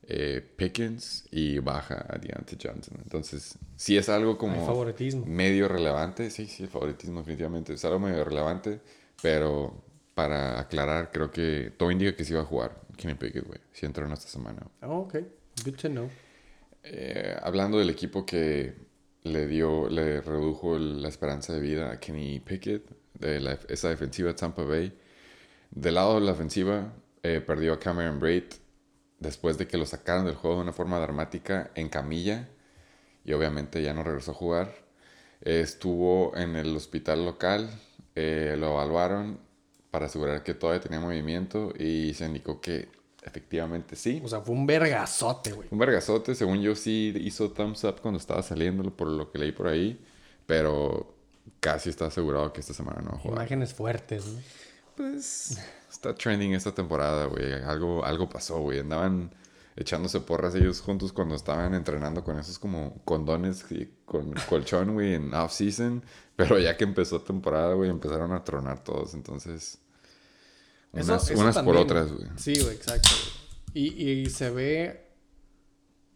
eh, 0.04 0.40
Pickens 0.56 1.26
y 1.30 1.58
baja 1.58 2.06
a 2.08 2.16
Deontay 2.16 2.56
Johnson. 2.58 3.00
Entonces, 3.02 3.58
sí 3.76 3.98
es 3.98 4.08
algo 4.08 4.38
como 4.38 4.64
favoritismo. 4.64 5.26
medio 5.26 5.68
relevante. 5.68 6.30
Sí, 6.30 6.46
sí, 6.46 6.62
el 6.62 6.70
favoritismo 6.70 7.18
definitivamente 7.18 7.74
es 7.74 7.84
algo 7.84 7.98
medio 7.98 8.24
relevante, 8.24 8.80
pero 9.20 9.83
para 10.14 10.60
aclarar, 10.60 11.10
creo 11.12 11.30
que 11.30 11.72
todo 11.76 11.90
indica 11.90 12.14
que 12.16 12.24
sí 12.24 12.32
va 12.34 12.42
a 12.42 12.44
jugar 12.44 12.80
Kenny 12.96 13.14
Pickett, 13.14 13.44
güey. 13.46 13.60
Si 13.72 13.84
entró 13.86 14.06
en 14.06 14.12
esta 14.12 14.28
semana. 14.28 14.66
Oh, 14.82 15.00
ok. 15.00 15.14
Good 15.64 15.76
to 15.76 15.88
know. 15.88 16.08
Eh, 16.82 17.36
hablando 17.42 17.78
del 17.78 17.90
equipo 17.90 18.24
que 18.26 18.74
le 19.22 19.46
dio, 19.46 19.88
le 19.88 20.20
redujo 20.20 20.78
la 20.78 21.08
esperanza 21.08 21.52
de 21.54 21.60
vida 21.60 21.90
a 21.92 21.98
Kenny 22.00 22.40
Pickett, 22.40 22.88
de 23.14 23.40
la- 23.40 23.58
esa 23.68 23.88
defensiva 23.88 24.28
de 24.28 24.34
Tampa 24.34 24.62
Bay. 24.64 24.96
Del 25.70 25.94
lado 25.94 26.16
de 26.20 26.26
la 26.26 26.32
ofensiva, 26.32 26.92
eh, 27.22 27.40
perdió 27.40 27.72
a 27.72 27.78
Cameron 27.80 28.20
Braid 28.20 28.44
después 29.18 29.56
de 29.58 29.66
que 29.66 29.78
lo 29.78 29.86
sacaron 29.86 30.26
del 30.26 30.34
juego 30.34 30.56
de 30.56 30.62
una 30.62 30.72
forma 30.72 30.98
dramática 31.00 31.70
en 31.74 31.88
camilla 31.88 32.48
y 33.24 33.32
obviamente 33.32 33.82
ya 33.82 33.94
no 33.94 34.02
regresó 34.02 34.32
a 34.32 34.34
jugar. 34.34 34.74
Eh, 35.40 35.60
estuvo 35.60 36.36
en 36.36 36.56
el 36.56 36.76
hospital 36.76 37.24
local, 37.24 37.70
eh, 38.14 38.56
lo 38.58 38.72
evaluaron 38.72 39.38
para 39.94 40.06
asegurar 40.06 40.42
que 40.42 40.54
todavía 40.54 40.80
tenía 40.80 40.98
movimiento 40.98 41.72
y 41.78 42.14
se 42.14 42.26
indicó 42.26 42.60
que 42.60 42.88
efectivamente 43.22 43.94
sí. 43.94 44.20
O 44.24 44.28
sea, 44.28 44.40
fue 44.40 44.52
un 44.52 44.66
vergazote, 44.66 45.52
güey. 45.52 45.68
Un 45.70 45.78
vergazote, 45.78 46.34
según 46.34 46.60
yo 46.62 46.74
sí 46.74 47.14
hizo 47.20 47.52
thumbs 47.52 47.84
up 47.84 48.00
cuando 48.02 48.18
estaba 48.18 48.42
saliendo, 48.42 48.90
por 48.90 49.06
lo 49.06 49.30
que 49.30 49.38
leí 49.38 49.52
por 49.52 49.68
ahí, 49.68 50.04
pero 50.46 51.14
casi 51.60 51.90
está 51.90 52.06
asegurado 52.06 52.52
que 52.52 52.58
esta 52.58 52.74
semana 52.74 53.02
no 53.02 53.10
va 53.10 53.16
a 53.18 53.20
jugar. 53.20 53.36
Imágenes 53.36 53.72
fuertes, 53.72 54.26
¿no? 54.26 54.40
Pues 54.96 55.60
está 55.88 56.12
trending 56.12 56.54
esta 56.54 56.74
temporada, 56.74 57.26
güey. 57.26 57.52
Algo, 57.52 58.04
algo 58.04 58.28
pasó, 58.28 58.58
güey. 58.58 58.80
Andaban 58.80 59.32
echándose 59.76 60.18
porras 60.20 60.56
ellos 60.56 60.80
juntos 60.80 61.12
cuando 61.12 61.36
estaban 61.36 61.72
entrenando 61.72 62.24
con 62.24 62.36
esos 62.36 62.58
como 62.58 63.00
condones 63.04 63.64
y 63.70 63.92
con 64.06 64.32
colchón, 64.48 64.94
güey, 64.94 65.14
en 65.14 65.32
off-season. 65.32 66.02
Pero 66.34 66.58
ya 66.58 66.76
que 66.76 66.82
empezó 66.82 67.20
temporada, 67.20 67.74
güey, 67.74 67.90
empezaron 67.90 68.32
a 68.32 68.42
tronar 68.42 68.82
todos. 68.82 69.14
Entonces, 69.14 69.78
unas, 70.94 71.30
eso 71.30 71.40
unas 71.40 71.58
por 71.58 71.76
otras, 71.76 72.12
güey. 72.12 72.28
Sí, 72.36 72.54
güey, 72.60 72.74
exacto. 72.74 73.08
Y, 73.72 74.02
y 74.02 74.30
se 74.30 74.50
ve 74.50 75.04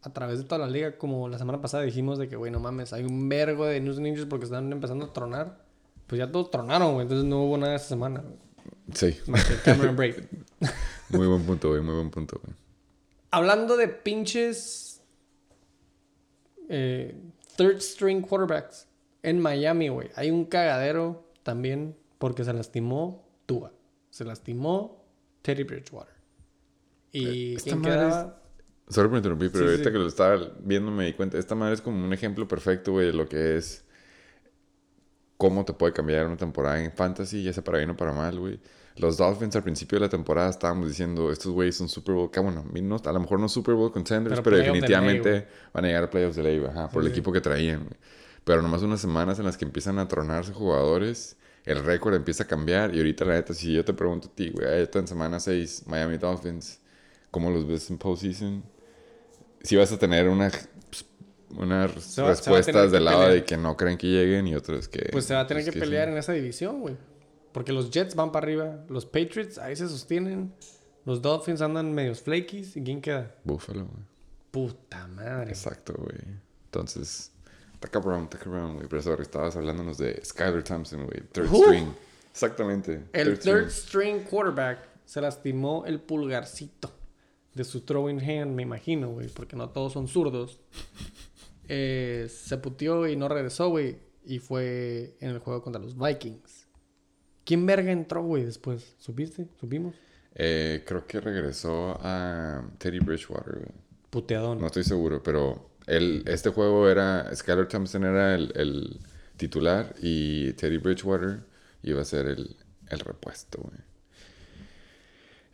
a 0.03 0.13
través 0.13 0.39
de 0.39 0.45
toda 0.45 0.59
la 0.59 0.69
liga, 0.69 0.97
como 0.97 1.29
la 1.29 1.39
semana 1.39 1.61
pasada 1.61 1.83
dijimos 1.83 2.19
de 2.19 2.29
que, 2.29 2.37
güey, 2.37 2.51
no 2.53 2.61
mames, 2.61 2.93
hay 2.93 3.05
un 3.05 3.29
vergo 3.29 3.67
de 3.67 3.81
news 3.81 3.99
injuries 3.99 4.27
porque 4.27 4.45
están 4.45 4.71
empezando 4.73 5.07
a 5.07 5.13
tronar. 5.13 5.65
Pues 6.07 6.19
ya 6.19 6.31
todos 6.33 6.51
tronaron, 6.51 6.95
güey. 6.95 7.03
Entonces 7.03 7.27
no 7.27 7.45
hubo 7.45 7.59
nada 7.59 7.75
esta 7.77 7.89
semana. 7.89 8.21
güey. 8.21 8.37
Sí, 8.95 9.19
Más 9.27 9.45
que 9.45 9.57
Cameron 9.57 9.97
Braid. 9.97 10.15
muy 11.11 11.27
buen 11.27 11.45
punto, 11.45 11.69
güey, 11.71 11.83
muy 11.83 11.95
buen 11.95 12.11
punto, 12.11 12.41
güey. 12.43 12.57
Hablando 13.31 13.77
de 13.77 13.89
pinches 13.89 15.03
eh, 16.71 17.21
third 17.57 17.81
string 17.81 18.23
quarterbacks 18.23 18.87
en 19.23 19.41
Miami, 19.41 19.89
güey. 19.89 20.11
Hay 20.15 20.31
un 20.31 20.47
cagadero 20.47 21.25
también 21.43 21.97
porque 22.19 22.45
se 22.45 22.53
lastimó 22.55 23.29
Tua. 23.45 23.73
Se 24.19 24.25
lastimó 24.25 25.05
Teddy 25.43 25.63
Bridgewater. 25.63 26.13
¿Y 27.13 27.53
Eh, 27.53 27.55
esta 27.55 27.71
quién 27.71 27.81
madre 27.83 27.93
quedaba? 27.95 28.43
Sorry 28.89 29.09
por 29.09 29.19
interrumpir, 29.19 29.53
pero 29.53 29.65
Sí, 29.67 29.71
ahorita 29.71 29.91
sí. 29.91 29.93
que 29.93 29.99
lo 30.01 30.09
estaba 30.09 30.37
viendo 30.59 30.91
me 30.91 31.05
di 31.07 31.13
cuenta. 31.13 31.39
Esta 31.39 31.55
madre 31.55 31.75
es 31.75 31.81
como 31.81 32.05
un 32.05 32.13
ejemplo 32.13 32.49
perfecto, 32.49 32.91
güey, 32.91 33.07
de 33.07 33.13
lo 33.13 33.29
que 33.29 33.57
es 33.57 33.85
cómo 35.37 35.65
te 35.65 35.73
puede 35.73 35.93
cambiar 35.93 36.27
una 36.27 36.37
temporada 36.37 36.83
en 36.83 36.91
fantasy, 36.91 37.45
ya 37.45 37.53
sea 37.53 37.63
para 37.63 37.79
bien 37.79 37.91
o 37.91 37.97
para 37.97 38.13
mal, 38.13 38.41
güey. 38.41 38.59
Los 38.97 39.19
Dolphins 39.19 39.55
al 39.55 39.63
principio 39.63 40.01
de 40.01 40.07
la 40.07 40.09
temporada 40.11 40.51
estábamos 40.51 40.89
diciendo, 40.89 41.31
estos 41.31 41.53
güeyes 41.53 41.77
son 41.77 41.89
Super 41.89 42.17
Bowl, 42.17 42.29
que 42.29 42.41
bueno, 42.41 42.65
no- 42.73 42.97
a 43.05 43.13
lo 43.13 43.21
mejor 43.21 43.39
no 43.39 43.49
Super 43.49 43.77
Bowl 43.77 43.93
contenders, 43.93 44.41
Pero 44.41 44.43
pero, 44.43 44.57
de 44.57 44.63
definitivamente 44.65 45.47
van 45.73 45.85
a 45.85 45.87
llegar 45.87 46.03
a 46.03 46.11
playoffs 46.11 46.35
de 46.35 46.43
ley, 46.43 46.65
ajá, 46.69 46.89
por 46.91 47.05
el 47.05 47.09
equipo 47.13 47.31
que 47.31 47.41
traían, 47.41 47.85
güey. 47.85 47.97
Pero 48.43 48.63
nomás 48.63 48.83
unas 48.83 49.01
semanas 49.01 49.39
en 49.39 49.45
las 49.45 49.57
que 49.57 49.65
empiezan 49.65 50.01
a 50.01 50.09
tronarse 50.09 50.53
jugadores, 50.53 51.37
el 51.71 51.85
récord 51.85 52.15
empieza 52.15 52.45
a 52.45 52.47
cambiar 52.47 52.95
y 52.95 52.99
ahorita 52.99 53.25
la 53.25 53.35
neta, 53.35 53.55
si 53.55 53.73
yo 53.75 53.85
te 53.85 53.93
pregunto 53.93 54.29
a 54.29 54.35
ti, 54.35 54.51
güey, 54.51 54.67
ahorita 54.67 54.99
en 55.01 55.07
semana 55.09 55.39
6, 55.41 55.85
Miami 55.87 56.17
Dolphins, 56.19 56.81
¿cómo 57.31 57.51
los 57.51 57.67
ves 57.67 57.91
en 57.91 57.99
postseason? 57.99 58.63
Si 59.63 59.77
vas 59.77 59.93
a 59.93 59.99
tener 59.99 60.29
una, 60.29 60.51
pues, 60.51 61.05
unas 61.51 61.91
Se 62.03 62.23
va- 62.23 62.29
respuestas 62.31 62.67
tener 62.67 62.87
que 62.87 62.93
del 62.93 63.05
lado 63.05 63.19
pelear. 63.19 63.35
de 63.35 63.45
que 63.45 63.57
no 63.57 63.77
creen 63.77 63.99
que 63.99 64.07
lleguen 64.07 64.47
y 64.47 64.55
otros 64.55 64.89
que... 64.89 65.09
Pues 65.13 65.25
se 65.27 65.35
va 65.35 65.41
a 65.41 65.47
tener 65.47 65.63
pues, 65.65 65.75
que 65.75 65.81
sí. 65.81 65.85
pelear 65.85 66.09
en 66.09 66.17
esa 66.17 66.33
división, 66.33 66.81
güey. 66.81 66.97
Porque 67.53 67.73
los 67.73 67.91
Jets 67.91 68.15
van 68.15 68.31
para 68.31 68.45
arriba. 68.45 68.85
Los 68.89 69.05
Patriots 69.07 69.59
ahí 69.59 69.75
se 69.75 69.89
sostienen. 69.89 70.53
Los 71.05 71.23
Dolphins 71.23 71.61
andan 71.61 71.93
medios 71.93 72.21
flakies. 72.21 72.77
¿Y 72.77 72.83
quién 72.85 73.01
queda? 73.01 73.35
Búfalo, 73.45 73.87
güey. 73.87 74.05
Puta 74.51 75.07
madre. 75.09 75.51
Exacto, 75.51 75.95
güey. 75.97 76.37
Entonces, 76.67 77.33
está 77.79 77.89
cabrón, 77.89 78.25
está 78.25 78.39
cabrón, 78.39 78.75
güey. 78.77 78.89
Pero 78.89 79.01
sorry, 79.03 79.23
estabas 79.23 79.55
hablándonos 79.57 79.99
de 79.99 80.21
Skylar 80.25 80.63
Thompson, 80.65 81.07
güey. 81.07 81.21
Third 81.33 81.49
Uh. 81.53 81.63
string. 81.65 81.89
Exactamente. 82.33 83.05
El 83.13 83.39
third 83.39 83.71
string 83.71 84.23
quarterback 84.25 84.79
se 85.05 85.21
lastimó 85.21 85.85
el 85.87 86.01
pulgarcito 86.01 86.93
de 87.55 87.65
su 87.65 87.81
throwing 87.81 88.21
hand, 88.21 88.55
me 88.55 88.63
imagino, 88.63 89.11
güey, 89.11 89.29
porque 89.29 89.57
no 89.57 89.71
todos 89.71 89.93
son 89.93 90.07
zurdos. 90.07 90.61
Eh, 91.69 92.29
se 92.31 92.57
putió 92.59 93.07
y 93.09 93.17
no 93.17 93.29
regresó, 93.29 93.69
güey, 93.71 93.99
y 94.25 94.39
fue 94.39 95.17
en 95.21 95.31
el 95.31 95.39
juego 95.39 95.63
contra 95.63 95.81
los 95.83 95.99
Vikings. 95.99 96.67
¿Quién 97.45 97.67
verga 97.67 97.91
entró, 97.93 98.23
güey, 98.23 98.45
después? 98.45 98.95
¿Supiste? 98.99 99.49
¿Supimos? 99.59 99.95
Eh, 100.35 100.85
creo 100.87 101.07
que 101.07 101.21
regresó 101.21 101.99
a 102.01 102.63
Teddy 102.79 103.01
Bridgewater, 103.01 103.55
güey. 103.57 103.73
Puteadón. 104.11 104.61
No 104.61 104.67
estoy 104.67 104.85
seguro, 104.85 105.23
pero 105.23 105.68
el, 105.89 106.23
este 106.27 106.51
juego 106.51 106.89
era. 106.89 107.35
Skylar 107.35 107.67
Thompson 107.67 108.05
era 108.05 108.35
el, 108.35 108.53
el 108.55 109.01
titular 109.37 109.95
y 110.01 110.53
Teddy 110.53 110.77
Bridgewater 110.77 111.41
iba 111.83 112.03
a 112.03 112.05
ser 112.05 112.27
el, 112.27 112.57
el 112.91 113.01
repuesto, 113.01 113.59
güey. 113.63 113.81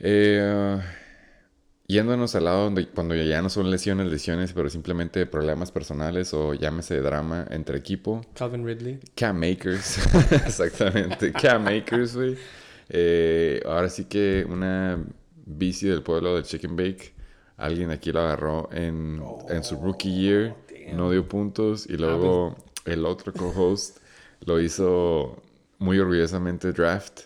Eh, 0.01 0.81
yéndonos 1.87 2.35
al 2.35 2.45
lado 2.45 2.65
donde 2.65 2.89
cuando 2.89 3.15
ya 3.15 3.41
no 3.43 3.49
son 3.49 3.71
lesiones, 3.71 4.11
lesiones, 4.11 4.53
pero 4.53 4.69
simplemente 4.69 5.25
problemas 5.27 5.71
personales 5.71 6.35
o 6.35 6.55
llámese 6.55 7.01
drama 7.01 7.47
entre 7.51 7.79
equipo. 7.79 8.23
Calvin 8.35 8.67
Ridley. 8.67 9.01
Cam 9.15 9.39
Makers. 9.39 9.99
Exactamente. 10.33 11.33
Cam 11.33 11.65
Makers, 11.65 12.17
güey. 12.17 12.37
Eh, 12.89 13.63
ahora 13.65 13.89
sí 13.89 14.05
que 14.05 14.45
una 14.49 15.03
bici 15.47 15.87
del 15.87 16.03
pueblo 16.03 16.37
de 16.37 16.43
Chicken 16.43 16.77
Bake. 16.77 17.14
Alguien 17.57 17.91
aquí 17.91 18.11
lo 18.13 18.21
agarró 18.21 18.69
en, 18.73 19.23
en 19.49 19.65
su 19.65 19.77
rookie 19.77 20.13
year. 20.13 20.57
No 20.93 21.11
dio 21.11 21.27
puntos. 21.27 21.87
Y 21.87 21.97
luego 21.97 22.57
el 22.85 23.05
otro 23.07 23.33
co-host 23.33 23.99
lo 24.45 24.61
hizo 24.61 25.43
muy 25.79 25.99
orgullosamente 25.99 26.73
draft. 26.73 27.23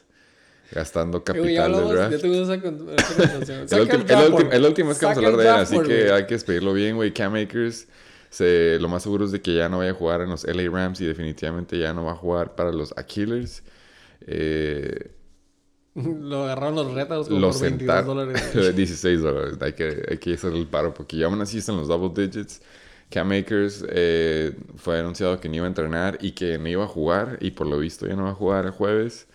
Gastando 0.71 1.25
capital 1.25 1.73
del 1.73 1.89
draft. 1.89 2.23
Ya 2.23 2.43
esa 2.43 2.61
conversación. 2.61 3.67
El, 4.53 4.65
último 4.67 4.93
es 4.93 4.99
que 4.99 5.07
vamos 5.07 5.25
a 5.25 5.27
hablar 5.27 5.37
de 5.37 5.45
él, 5.45 5.55
así 5.55 5.75
board, 5.75 5.87
que 5.87 6.13
hay 6.13 6.27
que 6.27 6.35
despedirlo 6.35 6.75
bien, 6.75 6.97
güey. 6.97 7.15
Cam 7.15 7.35
Akers, 7.37 7.89
se, 8.29 8.79
lo 8.79 8.89
más 8.89 9.03
seguro 9.03 9.25
es 9.25 9.33
de 9.33 9.41
que 9.41 9.55
ya 9.55 9.71
no 9.71 9.79
vaya 9.79 9.93
a 9.93 9.95
jugar 9.95 10.21
en 10.21 10.29
los 10.29 10.45
LA 10.45 10.71
Rams 10.71 11.01
y 11.01 11.07
definitivamente 11.07 11.79
ya 11.79 11.95
no 11.95 12.05
va 12.05 12.13
a 12.13 12.17
jugar 12.17 12.55
para 12.55 12.71
los 12.71 12.93
Aquilers. 12.99 13.63
Eh, 14.27 15.11
Lo 16.21 16.45
agarraron 16.45 16.75
los 16.77 16.93
retos 16.93 17.29
como 17.29 17.41
lo 17.41 17.51
por 17.51 17.61
22 17.61 18.05
sentaron. 18.05 18.07
dólares. 18.07 18.53
16 18.77 19.21
dólares. 19.23 19.59
Hay 19.61 19.73
que, 19.75 20.05
hay 20.11 20.19
que 20.19 20.35
hacer 20.35 20.53
el 20.55 20.67
paro 20.69 20.95
porque 20.95 21.17
ya 21.17 21.27
aún 21.27 21.41
así 21.41 21.59
están 21.59 21.77
los 21.77 21.89
double 21.89 22.11
digits. 22.27 22.63
Cam 23.11 23.33
Akers 23.33 23.85
eh, 23.89 24.55
fue 24.77 24.99
anunciado 25.01 25.41
que 25.41 25.49
no 25.49 25.57
iba 25.57 25.65
a 25.67 25.69
entrenar 25.69 26.19
y 26.21 26.33
que 26.33 26.59
no 26.59 26.69
iba 26.69 26.85
a 26.85 26.89
jugar 26.89 27.39
y 27.41 27.53
por 27.53 27.67
lo 27.67 27.79
visto 27.79 28.07
ya 28.07 28.17
no 28.17 28.25
va 28.25 28.31
a 28.31 28.35
jugar 28.35 28.67
el 28.67 28.73
jueves. 28.73 29.29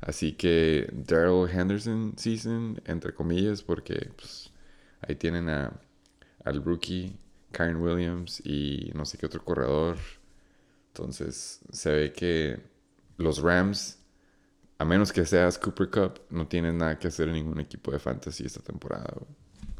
Así 0.00 0.32
que 0.32 0.88
Daryl 0.92 1.48
Henderson 1.50 2.14
season, 2.16 2.80
entre 2.84 3.14
comillas, 3.14 3.62
porque 3.62 4.10
pues, 4.16 4.52
ahí 5.02 5.16
tienen 5.16 5.48
a, 5.48 5.72
al 6.44 6.62
rookie 6.64 7.16
Karen 7.52 7.76
Williams 7.82 8.40
y 8.44 8.92
no 8.94 9.04
sé 9.06 9.18
qué 9.18 9.26
otro 9.26 9.44
corredor. 9.44 9.96
Entonces 10.88 11.60
se 11.72 11.90
ve 11.92 12.12
que 12.12 12.60
los 13.18 13.40
Rams, 13.42 13.98
a 14.78 14.84
menos 14.84 15.12
que 15.12 15.24
seas 15.24 15.58
Cooper 15.58 15.90
Cup, 15.90 16.20
no 16.30 16.46
tienen 16.46 16.78
nada 16.78 16.98
que 16.98 17.08
hacer 17.08 17.28
en 17.28 17.34
ningún 17.34 17.60
equipo 17.60 17.92
de 17.92 17.98
fantasy 17.98 18.44
esta 18.44 18.60
temporada. 18.60 19.12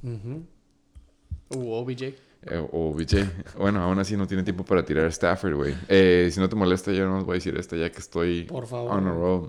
Uh, 0.02 1.72
OBJ. 1.72 2.14
Eh, 2.48 2.68
o 2.72 2.92
BJ. 2.94 3.26
Bueno, 3.58 3.82
aún 3.82 3.98
así 3.98 4.16
no 4.16 4.26
tiene 4.26 4.42
tiempo 4.42 4.64
para 4.64 4.84
tirar 4.84 5.06
a 5.06 5.08
Stafford, 5.08 5.54
güey. 5.54 5.74
Eh, 5.88 6.28
si 6.32 6.38
no 6.38 6.48
te 6.48 6.54
molesta, 6.54 6.92
yo 6.92 7.06
no 7.06 7.18
os 7.18 7.24
voy 7.24 7.34
a 7.34 7.38
decir 7.38 7.56
esta 7.56 7.76
ya 7.76 7.90
que 7.90 7.98
estoy 7.98 8.44
Por 8.44 8.66
favor. 8.66 8.92
on 8.92 9.06
a 9.06 9.12
roll. 9.12 9.48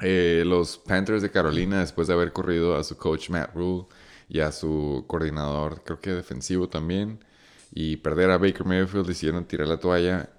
Eh, 0.00 0.42
los 0.46 0.78
Panthers 0.78 1.22
de 1.22 1.30
Carolina, 1.30 1.80
después 1.80 2.08
de 2.08 2.14
haber 2.14 2.32
corrido 2.32 2.76
a 2.76 2.84
su 2.84 2.96
coach 2.96 3.30
Matt 3.30 3.54
Rule 3.54 3.86
y 4.28 4.40
a 4.40 4.52
su 4.52 5.04
coordinador, 5.06 5.82
creo 5.84 6.00
que 6.00 6.10
defensivo 6.10 6.68
también, 6.68 7.24
y 7.72 7.96
perder 7.96 8.30
a 8.30 8.38
Baker 8.38 8.64
Mayfield, 8.64 9.06
decidieron 9.06 9.44
tirar 9.44 9.68
la 9.68 9.78
toalla 9.78 10.30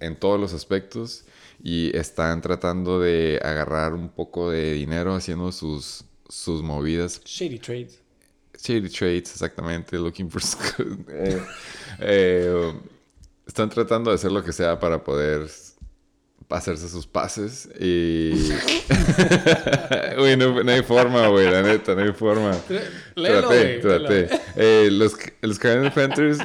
en 0.00 0.16
todos 0.16 0.40
los 0.40 0.52
aspectos 0.52 1.24
y 1.62 1.96
están 1.96 2.40
tratando 2.40 3.00
de 3.00 3.40
agarrar 3.42 3.94
un 3.94 4.08
poco 4.08 4.50
de 4.50 4.72
dinero 4.74 5.14
haciendo 5.14 5.52
sus, 5.52 6.04
sus 6.28 6.62
movidas 6.62 7.20
Shady 7.24 7.58
trades. 7.58 8.00
Shady 8.60 8.88
Trades, 8.88 9.30
exactamente. 9.32 9.96
Looking 9.96 10.30
for. 10.30 10.42
eh, 11.08 11.40
eh, 12.00 12.72
están 13.46 13.70
tratando 13.70 14.10
de 14.10 14.16
hacer 14.16 14.32
lo 14.32 14.42
que 14.42 14.52
sea 14.52 14.78
para 14.78 15.02
poder 15.02 15.48
hacerse 16.50 16.88
sus 16.88 17.06
pases. 17.06 17.68
Y. 17.80 18.32
Uy, 20.20 20.36
no, 20.36 20.62
no 20.62 20.72
hay 20.72 20.82
forma, 20.82 21.28
güey, 21.28 21.50
la 21.50 21.62
neta, 21.62 21.94
no 21.94 22.02
hay 22.02 22.12
forma. 22.12 22.56
Léelo, 23.14 23.48
traté, 23.48 23.78
traté. 23.78 24.28
Eh, 24.56 24.88
los, 24.90 25.14
los 25.40 25.58
Carolina 25.58 25.94
Panthers 25.94 26.38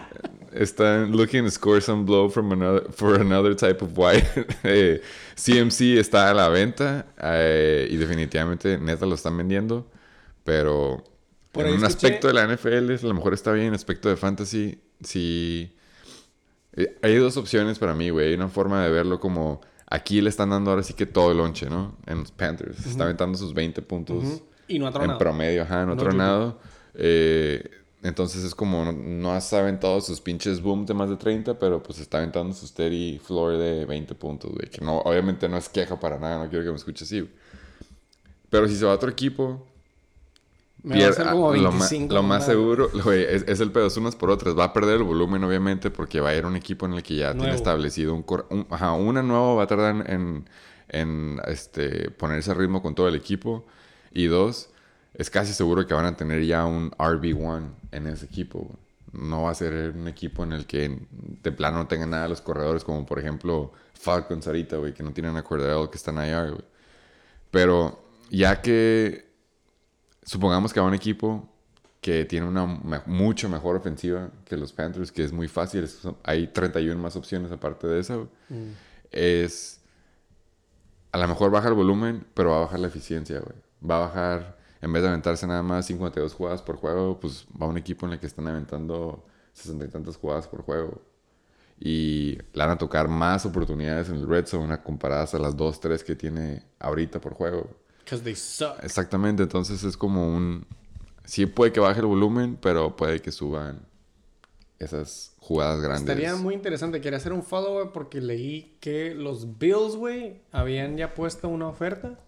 están 0.55 1.11
looking 1.11 1.43
to 1.43 1.51
score 1.51 1.79
some 1.81 2.05
blow 2.05 2.29
from 2.29 2.51
another, 2.51 2.91
for 2.91 3.19
another 3.19 3.55
type 3.55 3.83
of 3.83 3.97
white. 3.97 4.25
Eh, 4.63 5.01
CMC 5.35 5.97
está 5.97 6.29
a 6.29 6.33
la 6.33 6.49
venta 6.49 7.07
eh, 7.21 7.87
y 7.89 7.95
definitivamente 7.97 8.77
neta 8.77 9.05
lo 9.05 9.15
están 9.15 9.35
vendiendo. 9.37 9.89
Pero 10.43 11.03
Por 11.51 11.65
en 11.65 11.73
un 11.75 11.79
escuché- 11.81 11.85
aspecto 11.87 12.27
de 12.27 12.33
la 12.33 12.45
NFL, 12.47 12.91
a 13.03 13.07
lo 13.07 13.13
mejor 13.13 13.33
está 13.33 13.51
bien. 13.53 13.67
En 13.67 13.73
aspecto 13.73 14.09
de 14.09 14.15
fantasy, 14.17 14.79
sí. 15.01 15.75
Eh, 16.73 16.97
Hay 17.01 17.15
dos 17.17 17.37
opciones 17.37 17.79
para 17.79 17.93
mí, 17.93 18.09
güey. 18.09 18.29
Hay 18.29 18.33
una 18.33 18.49
forma 18.49 18.83
de 18.83 18.91
verlo 18.91 19.19
como 19.19 19.61
aquí 19.87 20.21
le 20.21 20.29
están 20.29 20.49
dando 20.49 20.71
ahora 20.71 20.83
sí 20.83 20.93
que 20.93 21.05
todo 21.05 21.31
el 21.31 21.37
lonche, 21.37 21.69
¿no? 21.69 21.97
En 22.07 22.19
los 22.19 22.31
Panthers. 22.31 22.85
Está 22.85 23.03
aventando 23.03 23.37
sus 23.37 23.53
20 23.53 23.81
puntos. 23.83 24.41
Y 24.67 24.79
no 24.79 24.85
ha 24.85 24.89
en 24.89 24.93
tronado. 24.95 25.19
promedio, 25.19 25.61
ajá, 25.63 25.81
en 25.81 25.87
No 25.87 25.93
otro 25.93 26.11
lado. 26.11 26.59
Eh, 26.95 27.69
entonces 28.03 28.43
es 28.43 28.53
como, 28.53 28.85
no, 28.85 28.91
no 28.91 29.33
has 29.33 29.51
aventado 29.53 29.99
sus 30.01 30.21
pinches 30.21 30.61
boom 30.61 30.85
de 30.85 30.93
más 30.93 31.09
de 31.09 31.15
30, 31.15 31.57
pero 31.57 31.81
pues 31.81 31.99
está 31.99 32.17
aventando 32.19 32.53
su 32.53 32.67
steady 32.67 33.17
floor 33.19 33.57
de 33.57 33.85
20 33.85 34.13
puntos, 34.15 34.51
güey. 34.51 34.69
Que 34.69 34.81
no, 34.83 34.99
obviamente 34.99 35.47
no 35.49 35.57
es 35.57 35.69
queja 35.69 35.99
para 35.99 36.19
nada, 36.19 36.43
no 36.43 36.49
quiero 36.49 36.65
que 36.65 36.71
me 36.71 36.75
escuche 36.77 37.05
así, 37.05 37.21
güey. 37.21 37.31
Pero 38.49 38.67
si 38.67 38.75
se 38.75 38.85
va 38.85 38.91
a 38.91 38.95
otro 38.95 39.09
equipo, 39.09 39.65
Me 40.83 41.01
va 41.01 41.09
a 41.09 41.31
como 41.31 41.51
ah, 41.51 41.57
lo, 41.57 41.71
ma- 41.71 41.79
25. 41.79 42.13
lo 42.13 42.23
más 42.23 42.45
seguro, 42.45 42.89
güey, 43.03 43.23
es, 43.23 43.45
es 43.47 43.59
el 43.61 43.71
pedo, 43.71 43.87
es 43.87 43.97
unas 43.97 44.15
por 44.15 44.29
otras. 44.29 44.57
Va 44.57 44.65
a 44.65 44.73
perder 44.73 44.97
el 44.97 45.03
volumen, 45.03 45.43
obviamente, 45.43 45.89
porque 45.89 46.19
va 46.19 46.29
a 46.29 46.35
ir 46.35 46.43
a 46.43 46.47
un 46.47 46.55
equipo 46.57 46.85
en 46.85 46.93
el 46.93 47.03
que 47.03 47.15
ya 47.15 47.29
tiene 47.31 47.43
Nuevo. 47.47 47.55
establecido 47.55 48.13
un, 48.13 48.23
cor- 48.23 48.45
un- 48.49 48.67
Ajá, 48.69 48.91
una 48.93 49.23
nueva 49.23 49.55
va 49.55 49.63
a 49.63 49.67
tardar 49.67 50.09
en, 50.11 50.47
en 50.89 51.39
este, 51.47 52.11
ponerse 52.11 52.51
a 52.51 52.53
ritmo 52.53 52.81
con 52.81 52.93
todo 52.95 53.07
el 53.07 53.15
equipo. 53.15 53.65
Y 54.11 54.25
dos, 54.25 54.69
es 55.13 55.29
casi 55.29 55.53
seguro 55.53 55.85
que 55.85 55.93
van 55.93 56.05
a 56.05 56.15
tener 56.15 56.43
ya 56.43 56.65
un 56.65 56.91
RB1 56.91 57.69
en 57.91 58.07
ese 58.07 58.25
equipo. 58.25 58.77
No 59.11 59.43
va 59.43 59.51
a 59.51 59.55
ser 59.55 59.91
un 59.95 60.07
equipo 60.07 60.43
en 60.43 60.53
el 60.53 60.65
que 60.65 60.99
de 61.11 61.51
plano 61.51 61.77
no 61.77 61.87
tengan 61.87 62.09
nada 62.11 62.27
los 62.27 62.41
corredores, 62.41 62.83
como 62.83 63.05
por 63.05 63.19
ejemplo 63.19 63.71
Falcons 63.93 64.47
ahorita, 64.47 64.77
güey, 64.77 64.93
que 64.93 65.03
no 65.03 65.13
tienen 65.13 65.37
a 65.37 65.43
Cordero 65.43 65.89
que 65.91 65.97
está 65.97 66.11
en 66.11 66.17
IR, 66.29 66.51
güey. 66.51 66.65
Pero 67.51 68.03
ya 68.31 68.61
que 68.61 69.31
supongamos 70.23 70.73
que 70.73 70.79
va 70.79 70.87
un 70.87 70.93
equipo 70.95 71.47
que 72.01 72.25
tiene 72.25 72.47
una 72.47 72.65
mucho 73.05 73.47
mejor 73.49 73.75
ofensiva 73.77 74.29
que 74.45 74.57
los 74.57 74.73
Panthers, 74.73 75.11
que 75.11 75.23
es 75.23 75.31
muy 75.31 75.47
fácil, 75.47 75.87
hay 76.23 76.47
31 76.47 76.99
más 77.01 77.15
opciones 77.15 77.51
aparte 77.51 77.87
de 77.87 77.99
eso, 77.99 78.29
Mm. 78.49 78.71
es 79.11 79.79
a 81.11 81.17
lo 81.19 81.27
mejor 81.27 81.51
baja 81.51 81.67
el 81.69 81.75
volumen, 81.75 82.25
pero 82.33 82.49
va 82.49 82.57
a 82.57 82.59
bajar 82.61 82.79
la 82.79 82.87
eficiencia, 82.87 83.39
güey. 83.39 83.55
Va 83.87 83.97
a 83.97 83.99
bajar, 84.07 84.57
en 84.83 84.91
vez 84.91 85.01
de 85.01 85.07
aventarse 85.07 85.47
nada 85.47 85.63
más 85.63 85.85
52 85.85 86.33
jugadas 86.33 86.61
por 86.61 86.75
juego, 86.75 87.17
pues 87.17 87.47
va 87.59 87.67
un 87.67 87.77
equipo 87.77 88.05
en 88.05 88.13
el 88.13 88.19
que 88.19 88.27
están 88.27 88.47
aventando 88.49 89.25
60 89.53 89.85
y 89.85 89.87
tantas 89.87 90.17
jugadas 90.17 90.45
por 90.49 90.61
juego. 90.61 91.01
Y 91.79 92.33
le 92.51 92.65
van 92.65 92.71
a 92.71 92.77
tocar 92.77 93.07
más 93.07 93.45
oportunidades 93.45 94.09
en 94.09 94.15
el 94.15 94.27
red 94.27 94.45
zone 94.45 94.77
comparadas 94.83 95.35
a 95.35 95.39
las 95.39 95.55
2, 95.55 95.79
3 95.79 96.03
que 96.03 96.15
tiene 96.15 96.63
ahorita 96.79 97.21
por 97.21 97.33
juego. 97.33 97.69
Because 97.99 98.25
they 98.25 98.35
suck. 98.35 98.83
Exactamente, 98.83 99.43
entonces 99.43 99.85
es 99.85 99.95
como 99.95 100.27
un... 100.27 100.67
Sí 101.23 101.45
puede 101.45 101.71
que 101.71 101.79
baje 101.79 102.01
el 102.01 102.07
volumen, 102.07 102.57
pero 102.61 102.97
puede 102.97 103.21
que 103.21 103.31
suban 103.31 103.87
esas 104.79 105.33
jugadas 105.39 105.79
grandes. 105.79 106.01
Estaría 106.01 106.35
muy 106.35 106.55
interesante. 106.55 106.99
Quería 106.99 107.19
hacer 107.19 107.31
un 107.31 107.43
follow-up 107.43 107.93
porque 107.93 108.19
leí 108.19 108.77
que 108.81 109.15
los 109.15 109.57
Bills, 109.57 109.95
güey, 109.95 110.41
habían 110.51 110.97
ya 110.97 111.13
puesto 111.13 111.47
una 111.47 111.69
oferta 111.69 112.19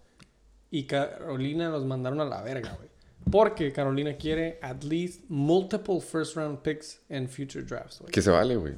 y 0.70 0.84
Carolina 0.86 1.68
los 1.70 1.84
mandaron 1.84 2.20
a 2.20 2.24
la 2.24 2.42
verga, 2.42 2.74
güey. 2.76 2.88
Porque 3.30 3.72
Carolina 3.72 4.16
quiere 4.16 4.58
at 4.62 4.84
least 4.84 5.22
multiple 5.28 6.00
first 6.00 6.36
round 6.36 6.58
picks 6.60 7.00
en 7.08 7.28
future 7.28 7.64
drafts, 7.64 7.98
güey. 8.00 8.12
Que 8.12 8.22
se 8.22 8.30
vale, 8.30 8.54
güey. 8.56 8.74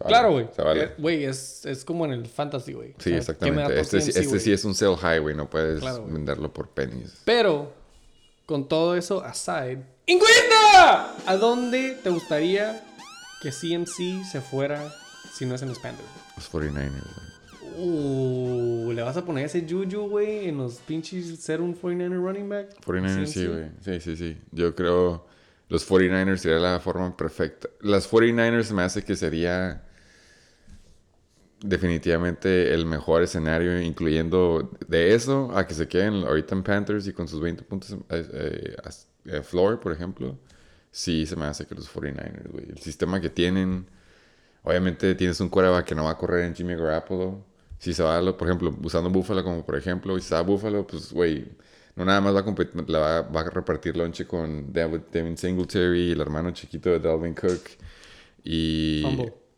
Vale, 0.00 0.08
Claro, 0.08 0.32
güey. 0.32 0.48
Se 0.56 0.62
vale. 0.62 0.84
Eh, 0.84 0.90
Güey, 0.98 1.24
es, 1.24 1.64
es 1.66 1.84
como 1.84 2.04
en 2.06 2.12
el 2.12 2.26
fantasy, 2.26 2.72
güey. 2.72 2.94
Sí, 2.98 3.12
O 3.12 3.22
sea, 3.22 3.36
¿qué 3.36 3.52
me 3.52 3.62
da 3.62 3.68
exactamente. 3.68 3.74
por 3.74 3.78
Este, 3.78 4.00
sí- 4.00 4.12
CMC, 4.12 4.24
este 4.24 4.40
sí 4.40 4.52
es 4.52 4.64
un 4.64 4.74
sell 4.74 4.96
high, 4.96 5.20
güey. 5.20 5.36
No 5.36 5.48
puedes 5.50 5.80
Claro, 5.80 6.06
venderlo 6.06 6.52
por 6.52 6.70
pennies. 6.70 7.20
Pero, 7.24 7.72
con 8.46 8.66
todo 8.68 8.96
eso 8.96 9.22
aside, 9.22 9.84
¡Incuenta! 10.06 11.14
¿A 11.26 11.36
dónde 11.36 11.96
te 12.02 12.10
gustaría 12.10 12.82
que 13.40 13.50
CMC 13.52 14.24
se 14.24 14.40
fuera 14.40 14.92
si 15.32 15.46
no 15.46 15.54
es 15.54 15.62
en 15.62 15.68
los 15.68 15.78
Panthers? 15.78 16.08
Los 16.36 16.50
49ers, 16.50 16.90
güey. 16.90 17.32
Uh, 17.78 18.92
¿le 18.92 19.02
vas 19.02 19.16
a 19.16 19.24
poner 19.24 19.46
ese 19.46 19.66
Juju, 19.68 20.08
güey, 20.08 20.48
en 20.48 20.58
los 20.58 20.76
pinches 20.76 21.38
ser 21.40 21.60
un 21.60 21.74
49er 21.74 22.20
running 22.20 22.48
back? 22.48 22.80
49ers 22.84 23.26
sí, 23.26 23.46
güey. 23.46 23.70
Sí, 23.80 24.00
sí, 24.00 24.16
sí. 24.16 24.38
Yo 24.52 24.74
creo 24.74 25.26
los 25.72 25.88
49ers 25.88 26.36
sería 26.36 26.58
la 26.58 26.80
forma 26.80 27.16
perfecta. 27.16 27.66
Las 27.80 28.06
49ers 28.10 28.72
me 28.72 28.82
hace 28.82 29.02
que 29.02 29.16
sería 29.16 29.82
definitivamente 31.62 32.74
el 32.74 32.84
mejor 32.84 33.22
escenario, 33.22 33.80
incluyendo 33.80 34.70
de 34.86 35.14
eso 35.14 35.50
a 35.56 35.66
que 35.66 35.72
se 35.72 35.88
queden 35.88 36.24
ahorita 36.24 36.54
en 36.54 36.62
Panthers 36.62 37.06
y 37.06 37.14
con 37.14 37.26
sus 37.26 37.40
20 37.40 37.62
puntos 37.62 37.92
eh, 37.92 37.96
eh, 38.10 38.76
eh, 39.24 39.42
floor, 39.42 39.80
por 39.80 39.92
ejemplo. 39.92 40.38
Sí, 40.90 41.24
se 41.24 41.36
me 41.36 41.46
hace 41.46 41.64
que 41.64 41.74
los 41.74 41.90
49ers, 41.90 42.50
güey. 42.50 42.66
El 42.68 42.78
sistema 42.78 43.18
que 43.18 43.30
tienen, 43.30 43.86
obviamente 44.64 45.14
tienes 45.14 45.40
un 45.40 45.48
quarterback 45.48 45.86
que 45.86 45.94
no 45.94 46.04
va 46.04 46.10
a 46.10 46.18
correr 46.18 46.44
en 46.44 46.54
Jimmy 46.54 46.74
Garoppolo. 46.74 47.42
Si 47.82 47.92
se 47.92 48.02
va, 48.04 48.16
a 48.16 48.36
por 48.36 48.46
ejemplo, 48.46 48.72
usando 48.84 49.10
Buffalo 49.10 49.42
como 49.42 49.66
por 49.66 49.76
ejemplo, 49.76 50.16
y 50.16 50.20
si 50.20 50.28
se 50.28 50.34
va 50.34 50.40
a 50.40 50.44
Buffalo, 50.44 50.86
pues, 50.86 51.12
güey, 51.12 51.44
no 51.96 52.04
nada 52.04 52.20
más 52.20 52.32
va 52.32 52.40
a, 52.40 52.82
la 52.86 52.98
va, 53.00 53.22
va 53.22 53.40
a 53.40 53.50
repartir 53.50 53.96
lonche 53.96 54.24
con 54.24 54.72
David, 54.72 55.00
Devin 55.10 55.36
Singletary, 55.36 56.12
el 56.12 56.20
hermano 56.20 56.52
chiquito 56.52 56.90
de 56.90 57.00
Dalvin 57.00 57.34
Cook. 57.34 57.62
Y 58.44 59.02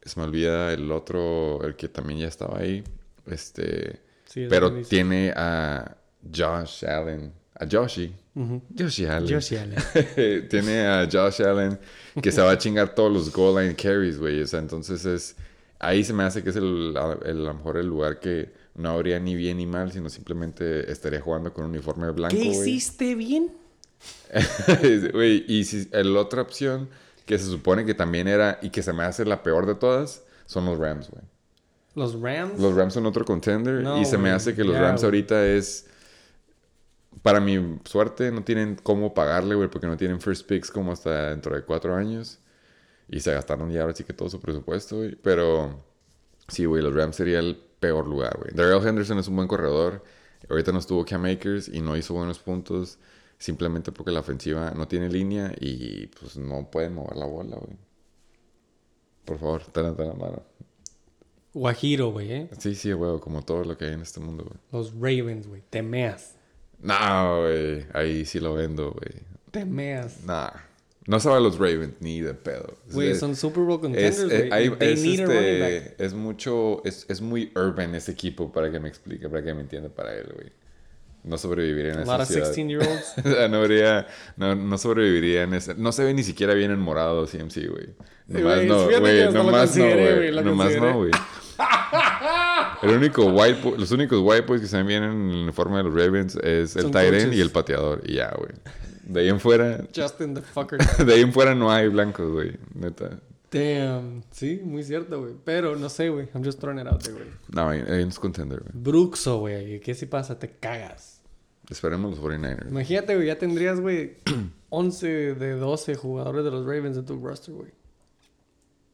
se 0.03 0.19
me 0.19 0.25
olvida 0.25 0.73
el 0.73 0.91
otro, 0.91 1.63
el 1.65 1.77
que 1.77 1.89
también 1.89 2.21
ya 2.21 2.29
estaba 2.29 2.61
ahí. 2.61 2.83
Este, 3.27 4.01
Sí, 4.25 4.47
pero 4.49 4.73
tiene 4.81 5.35
a 5.37 5.99
Josh 6.35 6.87
Allen, 6.87 7.31
a 7.55 7.67
Joshy. 7.71 8.11
Ujú. 8.35 8.63
Josh 8.77 9.05
Allen. 9.07 9.35
Josh 9.35 9.55
Allen. 9.55 10.49
tiene 10.49 10.87
a 10.87 11.07
Josh 11.13 11.43
Allen 11.43 11.79
que 12.23 12.33
se 12.33 12.41
va 12.41 12.53
a 12.53 12.57
chingar 12.57 12.95
todos 12.95 13.13
los 13.13 13.31
goal 13.31 13.63
line 13.63 13.77
carries, 13.77 14.19
güey. 14.19 14.41
O 14.41 14.47
sea, 14.47 14.61
entonces 14.61 15.05
es. 15.05 15.37
Ahí 15.79 16.05
se 16.05 16.13
me 16.13 16.23
hace 16.25 16.43
que 16.43 16.51
es 16.51 16.57
el, 16.57 16.95
el- 16.97 16.97
a 16.97 17.33
lo 17.33 17.55
mejor 17.55 17.77
el 17.77 17.87
lugar 17.87 18.21
que 18.21 18.53
no 18.75 18.91
habría 18.91 19.21
ni 19.21 19.35
bien 19.35 19.59
ni 19.59 19.67
mal, 19.67 19.93
sino 19.93 20.09
simplemente 20.09 20.91
estaría 20.91 21.21
jugando 21.21 21.53
con 21.53 21.65
un 21.65 21.71
uniforme 21.71 22.11
blanco, 22.11 22.37
¿Qué 22.37 22.45
hiciste 22.45 23.15
bien? 23.15 23.53
Güey, 25.13 25.45
y 25.47 25.65
si, 25.65 25.89
la 25.91 26.21
otra 26.21 26.43
opción 26.43 26.89
que 27.27 27.39
se 27.39 27.47
supone 27.47 27.85
que 27.87 27.95
también 27.95 28.29
era 28.29 28.59
y 28.61 28.71
que 28.71 28.83
se 28.83 28.93
me 28.93 29.05
hace 29.05 29.25
la 29.25 29.43
peor 29.43 29.67
de 29.67 29.75
todas 29.75 30.25
son 30.47 30.67
los 30.67 30.79
Rams, 30.79 31.11
güey. 31.11 31.23
Los 31.95 32.21
Rams. 32.21 32.61
Los 32.61 32.75
Rams 32.75 32.95
son 32.95 33.07
otro 33.07 33.25
contender 33.25 33.83
No, 33.83 34.01
y 34.01 34.05
se 34.05 34.19
me 34.19 34.31
hace 34.31 34.55
que 34.55 34.65
los 34.65 34.77
Rams 34.77 35.05
ahorita 35.05 35.47
es 35.47 35.87
para 37.23 37.41
mi 37.41 37.79
suerte 37.85 38.31
no 38.33 38.43
tienen 38.43 38.77
cómo 38.83 39.15
pagarle, 39.15 39.55
güey, 39.55 39.69
porque 39.71 39.87
no 39.87 39.97
tienen 39.97 40.21
first 40.21 40.47
picks 40.47 40.71
como 40.71 40.93
hasta 40.93 41.31
dentro 41.31 41.55
de 41.55 41.63
cuatro 41.63 41.95
años 41.95 42.39
y 43.09 43.21
se 43.21 43.33
gastaron 43.33 43.71
ya 43.71 43.83
ahora 43.83 43.95
sí 43.95 44.05
que 44.05 44.13
todo 44.13 44.29
su 44.29 44.41
presupuesto, 44.41 44.97
güey. 44.97 45.17
Pero 45.17 45.85
sí, 46.49 46.65
güey, 46.65 46.83
los 46.83 46.95
Rams 46.95 47.17
sería 47.17 47.39
el 47.39 47.57
peor 47.81 48.07
lugar, 48.09 48.39
güey. 48.39 48.55
Darrell 48.55 48.87
Henderson 48.87 49.19
es 49.19 49.29
un 49.29 49.37
buen 49.37 49.49
corredor. 49.49 50.03
Ahorita 50.49 50.73
no 50.73 50.79
estuvo 50.79 51.05
Cam 51.05 51.25
Akers 51.25 51.69
y 51.69 51.81
no 51.81 51.97
hizo 51.97 52.15
buenos 52.15 52.39
puntos 52.39 52.99
simplemente 53.39 53.93
porque 53.93 54.11
la 54.13 54.21
ofensiva 54.21 54.71
no 54.71 54.89
tiene 54.89 55.09
línea 55.09 55.53
y 55.59 56.07
pues 56.07 56.37
no 56.37 56.71
pueden 56.71 56.95
mover 56.95 57.17
la 57.17 57.27
bola, 57.27 57.57
güey. 57.57 57.77
Por 59.25 59.39
favor, 59.39 59.63
ten 59.73 59.85
la 59.85 60.15
mano. 60.15 60.43
Guajiro, 61.55 62.11
güey, 62.11 62.33
¿eh? 62.33 62.51
Sí, 62.59 62.75
sí, 62.75 62.93
güey, 62.93 63.21
como 63.21 63.43
todo 63.43 63.65
lo 63.65 63.79
que 63.79 63.87
hay 63.87 63.93
en 63.93 64.03
este 64.03 64.21
mundo, 64.21 64.45
güey. 64.45 64.59
Los 64.73 64.93
Ravens, 64.93 65.47
güey. 65.47 65.63
Temeas. 65.71 66.37
No, 66.81 67.43
güey. 67.43 67.87
Ahí 67.95 68.25
sí 68.25 68.41
lo 68.41 68.55
vendo, 68.55 68.93
güey. 68.93 69.23
Temeas. 69.51 70.25
Nah. 70.25 70.51
No 71.07 71.21
sabe 71.21 71.41
los 71.41 71.59
Ravens 71.59 71.95
ni 72.01 72.21
de 72.23 72.33
pedo. 72.35 72.79
Güey, 72.93 73.11
Es- 73.11 73.21
son 73.21 73.37
Super 73.37 73.63
Bowl 73.65 73.75
es, 73.75 73.81
contenders, 73.83 74.33
eh, 74.33 74.49
hay- 74.51 74.71
They 74.71 74.93
es, 74.95 75.03
need 75.03 75.21
a 75.21 75.27
running 75.27 75.61
back. 75.61 75.71
este, 75.71 76.05
es 76.07 76.15
mucho, 76.15 76.83
es, 76.85 77.05
es 77.09 77.21
muy 77.21 77.53
urban 77.55 77.95
ese 77.95 78.13
equipo 78.13 78.51
para 78.53 78.71
que 78.73 78.81
me 78.81 78.89
explique, 78.89 79.29
para 79.29 79.43
que 79.45 79.53
me 79.53 79.61
entienda 79.61 79.91
para 79.91 80.15
él, 80.15 80.31
güey. 80.35 80.51
No 81.25 81.39
sobreviviría 81.39 81.93
en 81.93 81.99
A 82.01 82.03
esa 82.03 82.25
ciudad. 82.27 82.53
16-year-olds. 82.55 83.15
O 83.25 83.29
sea, 83.35 83.49
no, 83.49 83.57
habría, 83.59 84.07
no, 84.37 84.55
no 84.55 84.77
sobreviviría 84.79 85.43
en 85.45 85.55
ese. 85.55 85.75
No 85.75 85.91
se 85.93 86.05
ve 86.05 86.13
ni 86.15 86.23
siquiera 86.23 86.53
bien 86.55 86.71
en 86.71 86.79
morado 86.79 87.27
CMC, 87.27 87.67
güey. 87.69 87.89
Nomás 88.27 88.57
güey, 88.57 88.67
no, 88.69 88.85
güey. 89.01 89.33
Nomás 89.33 89.77
no, 89.77 89.85
güey, 89.85 90.33
Nomás 90.45 90.77
no, 90.77 90.95
güey. 90.99 91.11
El 92.83 92.91
único 92.91 93.25
white 93.27 93.59
los 93.79 93.91
únicos 93.93 94.21
white 94.23 94.43
boys 94.47 94.61
que 94.61 94.67
se 94.67 94.77
ven 94.77 94.87
bien 94.87 95.03
en 95.05 95.31
el 95.31 95.37
uniforme 95.45 95.79
de 95.79 95.85
los 95.85 95.95
Ravens 95.95 96.37
es 96.37 96.77
el 96.77 96.91
coaches. 96.91 97.33
y 97.33 97.41
el 97.41 97.51
pateador. 97.51 98.03
Y 98.05 98.15
ya, 98.17 98.35
güey. 98.37 98.51
De 99.07 99.21
ahí 99.21 99.29
en 99.29 99.41
fuera, 99.41 99.87
Justin 99.95 100.35
the 100.35 100.43
fucker. 100.43 100.79
de 101.07 101.15
ahí 101.15 101.21
en 101.21 101.33
fuera 101.33 101.55
no 101.55 101.71
hay 101.71 101.89
blancos, 101.89 102.31
güey. 102.31 102.57
Neta. 102.75 103.21
Damn. 103.51 104.25
Sí, 104.31 104.61
muy 104.65 104.83
cierto, 104.83 105.21
güey. 105.21 105.35
Pero 105.45 105.77
no 105.77 105.89
sé, 105.89 106.09
güey. 106.09 106.29
I'm 106.35 106.45
just 106.45 106.59
throwing 106.59 106.81
it 106.81 106.87
out 106.87 107.03
there, 107.03 107.15
güey. 107.15 107.29
No, 107.49 107.69
hay, 107.69 107.81
hay 107.81 108.03
unos 108.03 108.19
contender, 108.19 108.61
güey. 108.61 108.73
Bruxo, 108.75 109.39
güey. 109.41 109.79
¿Qué 109.81 109.95
si 109.95 110.07
pasa? 110.07 110.39
Te 110.39 110.51
cagas. 110.51 111.23
Esperemos 111.71 112.11
los 112.11 112.21
49ers. 112.21 112.69
Imagínate, 112.69 113.15
güey. 113.15 113.29
Ya 113.29 113.39
tendrías, 113.39 113.81
güey, 113.81 114.17
11 114.71 115.35
de 115.35 115.53
12 115.53 115.95
jugadores 115.95 116.45
de 116.45 116.51
los 116.51 116.67
Ravens 116.67 116.97
en 116.97 117.05
tu 117.05 117.19
roster, 117.21 117.55
güey. 117.55 117.71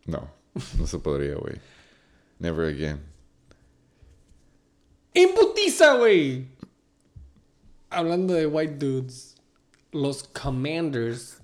No, 0.07 0.31
no 0.79 0.87
se 0.87 0.99
podría, 0.99 1.37
güey. 1.37 1.55
Never 2.39 2.67
again. 2.67 3.01
¡Imputiza, 5.15 5.97
güey! 5.97 6.47
Hablando 7.91 8.35
de 8.35 8.47
white 8.47 8.77
dudes, 8.77 9.30
los 9.93 10.25
Commanders, 10.25 11.39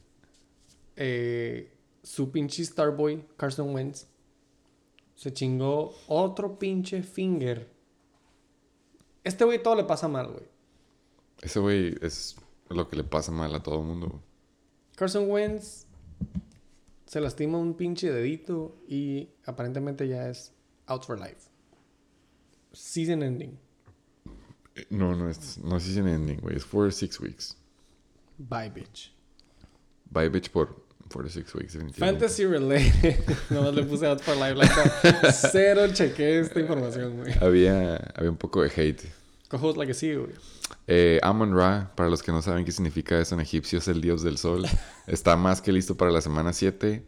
eh, 0.97 1.73
su 2.03 2.31
pinche 2.31 2.65
Starboy, 2.65 3.25
Carson 3.37 3.75
Wentz, 3.75 4.07
se 5.15 5.33
chingó 5.33 5.95
otro 6.09 6.59
pinche 6.59 7.03
finger. 7.03 7.71
Este 9.25 9.45
güey 9.45 9.63
todo 9.63 9.75
le 9.75 9.85
pasa 9.85 10.09
mal, 10.09 10.29
güey. 10.29 10.45
Ese 11.43 11.59
güey 11.59 11.95
es 12.01 12.37
lo 12.69 12.89
que 12.89 12.97
le 12.97 13.05
pasa 13.05 13.33
mal 13.33 13.55
a 13.55 13.63
todo 13.63 13.81
el 13.81 13.87
mundo. 13.87 14.23
Carson 14.95 15.31
Wentz 15.31 15.87
se 17.07 17.21
lastima 17.21 17.59
un 17.59 17.75
pinche 17.75 18.11
dedito 18.11 18.77
y 18.89 19.29
aparentemente 19.45 20.09
ya 20.09 20.29
es 20.29 20.53
out 20.87 21.05
for 21.05 21.19
life. 21.19 21.51
Season 22.73 23.23
ending. 23.23 23.59
Eh, 24.75 24.87
No, 24.91 25.15
no 25.15 25.29
es, 25.29 25.59
no 25.59 25.77
es 25.77 25.83
season 25.85 26.09
ending, 26.09 26.39
güey. 26.41 26.57
Es 26.57 26.65
for 26.65 26.93
six 26.93 27.21
weeks. 27.21 27.57
Bye, 28.39 28.71
bitch. 28.71 29.11
Bye, 30.11 30.29
bitch, 30.29 30.51
por 30.51 30.75
for 31.09 31.29
six 31.31 31.55
weeks, 31.55 31.75
definitivamente. 31.75 32.21
Fantasy 32.21 32.45
related. 32.47 33.25
Nomás 33.51 33.75
le 33.75 33.85
puse 33.85 34.05
out 34.07 34.21
for 34.21 34.35
life. 34.35 34.55
like 34.57 34.73
that. 34.75 35.33
Cero 35.53 35.87
chequé 35.93 36.41
esta 36.41 36.61
información, 36.61 37.17
güey. 37.19 37.33
Había, 37.41 37.97
había 38.15 38.31
un 38.31 38.37
poco 38.37 38.63
de 38.63 38.71
hate. 38.71 39.05
Cojos 39.49 39.77
la 39.77 39.87
que 39.87 39.95
sí, 39.95 40.13
güey. 40.15 40.33
Eh, 40.89 41.21
Amon 41.23 41.55
Ra, 41.57 41.93
para 41.95 42.11
los 42.11 42.23
que 42.23 42.33
no 42.33 42.43
saben 42.43 42.65
qué 42.65 42.73
significa 42.73 43.21
eso 43.21 43.37
en 43.37 43.41
egipcio, 43.41 43.79
es 43.79 43.87
el 43.87 44.01
dios 44.01 44.23
del 44.23 44.37
sol. 44.39 44.67
Está 45.07 45.37
más 45.37 45.63
que 45.63 45.71
listo 45.71 45.97
para 45.97 46.11
la 46.11 46.21
semana 46.21 46.53
7. 46.53 47.05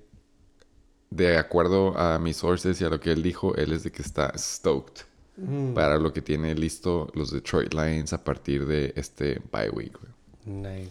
De 1.11 1.37
acuerdo 1.39 1.99
a 1.99 2.19
mis 2.21 2.37
sources 2.37 2.81
y 2.81 2.85
a 2.85 2.89
lo 2.91 3.01
que 3.01 3.11
él 3.11 3.23
dijo, 3.23 3.57
él 3.57 3.73
es 3.73 3.83
de 3.83 3.91
que 3.91 4.03
está 4.03 4.33
stoked 4.37 5.03
Mm, 5.41 5.73
para 5.73 5.99
lo 5.99 6.13
que 6.13 6.21
tiene 6.21 6.53
listo 6.57 7.13
los 7.15 7.31
Detroit 7.31 7.73
Lions 7.73 8.13
a 8.13 8.25
partir 8.25 8.67
de 8.67 8.93
este 8.97 9.41
bye 9.53 9.71
week. 9.71 9.97
güey. 9.97 10.13
Nice. 10.45 10.91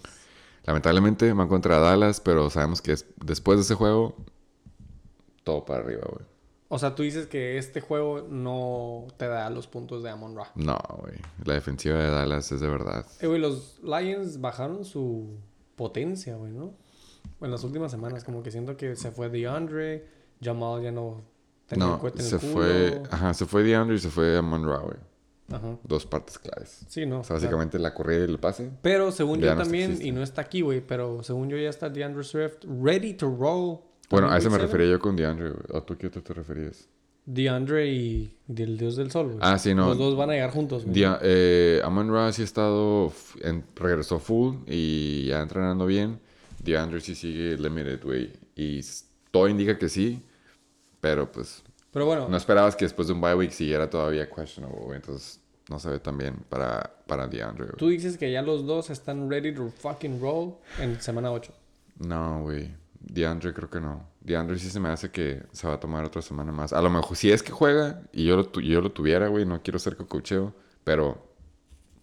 Lamentablemente 0.68 1.32
van 1.34 1.48
contra 1.48 1.80
Dallas, 1.80 2.20
pero 2.22 2.50
sabemos 2.52 2.82
que 2.82 2.92
es- 2.92 3.06
después 3.26 3.58
de 3.58 3.64
ese 3.64 3.74
juego, 3.76 4.16
todo 5.44 5.66
para 5.66 5.80
arriba, 5.84 6.04
güey. 6.12 6.26
O 6.70 6.78
sea, 6.78 6.94
tú 6.96 7.04
dices 7.04 7.28
que 7.28 7.58
este 7.58 7.80
juego 7.80 8.28
no 8.30 9.08
te 9.16 9.28
da 9.28 9.50
los 9.50 9.68
puntos 9.68 10.04
de 10.04 10.10
Amon 10.10 10.36
Ra. 10.36 10.52
No, 10.56 10.78
güey. 11.00 11.16
La 11.46 11.54
defensiva 11.54 11.98
de 11.98 12.12
Dallas 12.12 12.52
es 12.52 12.60
de 12.60 12.68
verdad. 12.68 13.06
Eh, 13.22 13.28
güey, 13.28 13.40
los 13.40 13.80
Lions 13.82 14.42
bajaron 14.42 14.84
su 14.84 15.38
potencia, 15.78 16.36
güey, 16.36 16.52
¿no? 16.52 16.74
En 17.40 17.52
las 17.52 17.64
últimas 17.64 17.90
semanas, 17.92 18.26
como 18.26 18.44
que 18.44 18.52
siento 18.52 18.76
que 18.76 18.98
se 18.98 19.12
fue 19.12 19.30
DeAndre, 19.30 20.06
Jamal 20.42 20.82
ya 20.82 20.92
no 20.92 21.22
tenía 21.68 21.86
el 21.86 21.92
No, 21.92 22.00
cohete 22.00 22.22
en 22.22 22.28
se 22.28 22.36
el 22.36 22.42
culo. 22.42 22.54
fue, 22.54 23.04
ajá, 23.12 23.34
se 23.34 23.46
fue 23.46 23.64
DeAndre 23.64 23.96
y 23.96 24.00
se 24.00 24.10
fue 24.10 24.38
Amon 24.38 24.68
Ra, 24.68 24.80
güey. 24.80 24.98
Ajá. 25.52 25.78
Dos 25.84 26.06
partes 26.06 26.38
claves. 26.40 26.86
Sí, 26.90 27.06
no. 27.06 27.20
O 27.20 27.24
sea, 27.24 27.36
claro. 27.38 27.42
básicamente 27.42 27.80
la 27.80 27.94
corrida 27.94 28.20
y 28.22 28.24
el 28.30 28.40
pase. 28.40 28.70
Pero 28.82 29.12
según 29.12 29.40
yo 29.40 29.54
no 29.56 29.62
también, 29.64 29.98
y 30.02 30.12
no 30.12 30.22
está 30.22 30.42
aquí, 30.42 30.62
güey, 30.62 30.82
pero 30.86 31.24
según 31.24 31.50
yo 31.50 31.58
ya 31.58 31.70
está 31.70 31.90
DeAndre 31.90 32.24
Swift 32.24 32.64
ready 32.82 33.14
to 33.14 33.28
roll. 33.28 33.80
Bueno, 34.10 34.30
a 34.30 34.38
eso 34.38 34.50
me 34.50 34.58
refería 34.58 34.88
yo 34.88 35.00
con 35.00 35.16
DeAndre, 35.16 35.50
güey. 35.52 35.64
¿A 35.78 35.82
tú 35.86 35.98
qué 35.98 36.08
otro 36.08 36.22
te 36.24 36.34
referías? 36.34 36.88
DeAndre 37.26 37.88
y 37.92 38.38
del 38.48 38.78
Dios 38.78 38.96
del 38.96 39.12
Sol, 39.12 39.28
güey. 39.28 39.40
Ah, 39.42 39.58
sí, 39.60 39.74
no. 39.76 39.88
Los 39.90 39.98
dos 39.98 40.16
van 40.16 40.30
a 40.30 40.34
llegar 40.34 40.52
juntos, 40.52 40.84
güey. 40.84 40.96
Dia- 40.96 41.20
eh, 41.22 41.82
Amon 41.84 42.10
Ra 42.12 42.32
sí 42.32 42.42
ha 42.42 42.46
estado, 42.46 43.12
en- 43.42 43.66
regresó 43.76 44.20
full 44.20 44.56
y 44.66 45.26
ya 45.28 45.42
entrenando 45.42 45.86
bien. 45.86 46.20
DeAndre 46.64 47.02
sí 47.02 47.16
sigue 47.16 47.58
limited, 47.58 48.02
güey. 48.04 48.32
Y 48.56 48.80
todo 49.32 49.48
indica 49.50 49.78
que 49.78 49.90
sí, 49.90 50.22
pero 51.02 51.30
pues 51.32 51.64
Pero 51.98 52.06
bueno, 52.06 52.30
no 52.30 52.38
esperabas 52.38 52.76
que 52.76 52.86
después 52.86 53.08
de 53.08 53.16
un 53.16 53.22
bye 53.22 53.34
week 53.34 53.50
siguiera 53.50 53.90
todavía 53.90 54.30
questionable, 54.30 54.78
güey. 54.82 54.98
Entonces 54.98 55.42
no 55.68 55.80
se 55.80 55.90
ve 55.90 55.98
tan 55.98 56.16
bien 56.16 56.36
para, 56.48 56.94
para 57.08 57.26
DeAndre, 57.26 57.66
güey. 57.66 57.76
tú 57.76 57.88
dices 57.88 58.20
que 58.20 58.32
ya 58.32 58.44
los 58.44 58.68
dos 58.68 58.92
están 58.92 59.28
ready 59.28 59.52
to 59.52 59.72
fucking 59.80 60.22
roll 60.22 60.54
en 60.80 61.02
semana 61.02 61.32
8. 61.32 61.52
No, 61.98 62.44
güey. 62.44 62.72
DeAndre 63.00 63.52
creo 63.52 63.68
que 63.68 63.82
no. 63.82 64.08
DeAndre 64.22 64.60
sí 64.60 64.70
se 64.70 64.80
me 64.80 64.90
hace 64.90 65.10
que 65.10 65.42
se 65.52 65.68
va 65.68 65.74
a 65.74 65.80
tomar 65.80 66.06
otra 66.06 66.22
semana 66.22 66.52
más. 66.52 66.72
A 66.72 66.84
lo 66.84 66.92
mejor, 66.92 67.18
si 67.18 67.32
es 67.32 67.42
que 67.42 67.52
juega 67.52 68.04
y 68.14 68.26
yo 68.26 68.38
lo, 68.38 68.52
yo 68.62 68.80
lo 68.80 68.92
tuviera, 68.92 69.28
güey, 69.30 69.44
no 69.44 69.64
quiero 69.64 69.80
ser 69.80 69.98
cococheo, 69.98 70.54
pero 70.84 71.34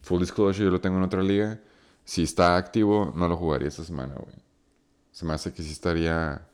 full 0.02 0.18
disclosure, 0.18 0.64
yo 0.64 0.72
lo 0.72 0.80
tengo 0.80 0.96
en 0.96 1.04
otra 1.04 1.22
liga. 1.22 1.60
Si 2.04 2.24
está 2.24 2.56
activo, 2.56 3.12
no 3.14 3.28
lo 3.28 3.36
jugaría 3.36 3.68
esta 3.68 3.84
semana, 3.84 4.14
güey. 4.16 4.34
Se 5.12 5.24
me 5.24 5.34
hace 5.34 5.52
que 5.52 5.62
sí 5.62 5.70
estaría 5.70 6.48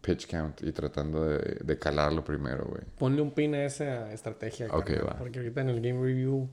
pitch 0.00 0.26
count 0.28 0.62
y 0.62 0.72
tratando 0.72 1.24
de, 1.24 1.58
de 1.64 1.78
calarlo 1.78 2.22
primero, 2.24 2.64
güey. 2.66 2.82
Ponle 2.98 3.22
un 3.22 3.30
pin 3.30 3.54
a 3.54 3.64
esa 3.64 4.12
estrategia. 4.12 4.66
Ok, 4.70 4.86
carnal, 4.86 5.06
va. 5.08 5.18
Porque 5.18 5.38
ahorita 5.38 5.60
en 5.62 5.68
el 5.70 5.80
game 5.80 6.00
review 6.02 6.48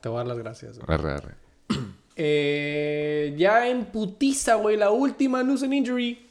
te 0.00 0.08
voy 0.08 0.16
a 0.16 0.18
dar 0.20 0.26
las 0.28 0.38
gracias. 0.38 0.78
güey. 0.78 0.86
Arre, 0.94 1.12
arre. 1.12 1.34
Eh, 2.22 3.34
ya 3.38 3.66
en 3.68 3.86
putiza, 3.86 4.56
güey, 4.56 4.76
la 4.76 4.90
última 4.90 5.42
news 5.42 5.62
and 5.62 5.72
injury. 5.72 6.28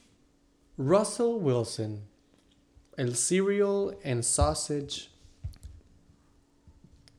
Russell 0.78 1.38
Wilson. 1.42 2.02
El 2.96 3.16
cereal 3.16 3.98
and 4.06 4.22
sausage 4.22 5.10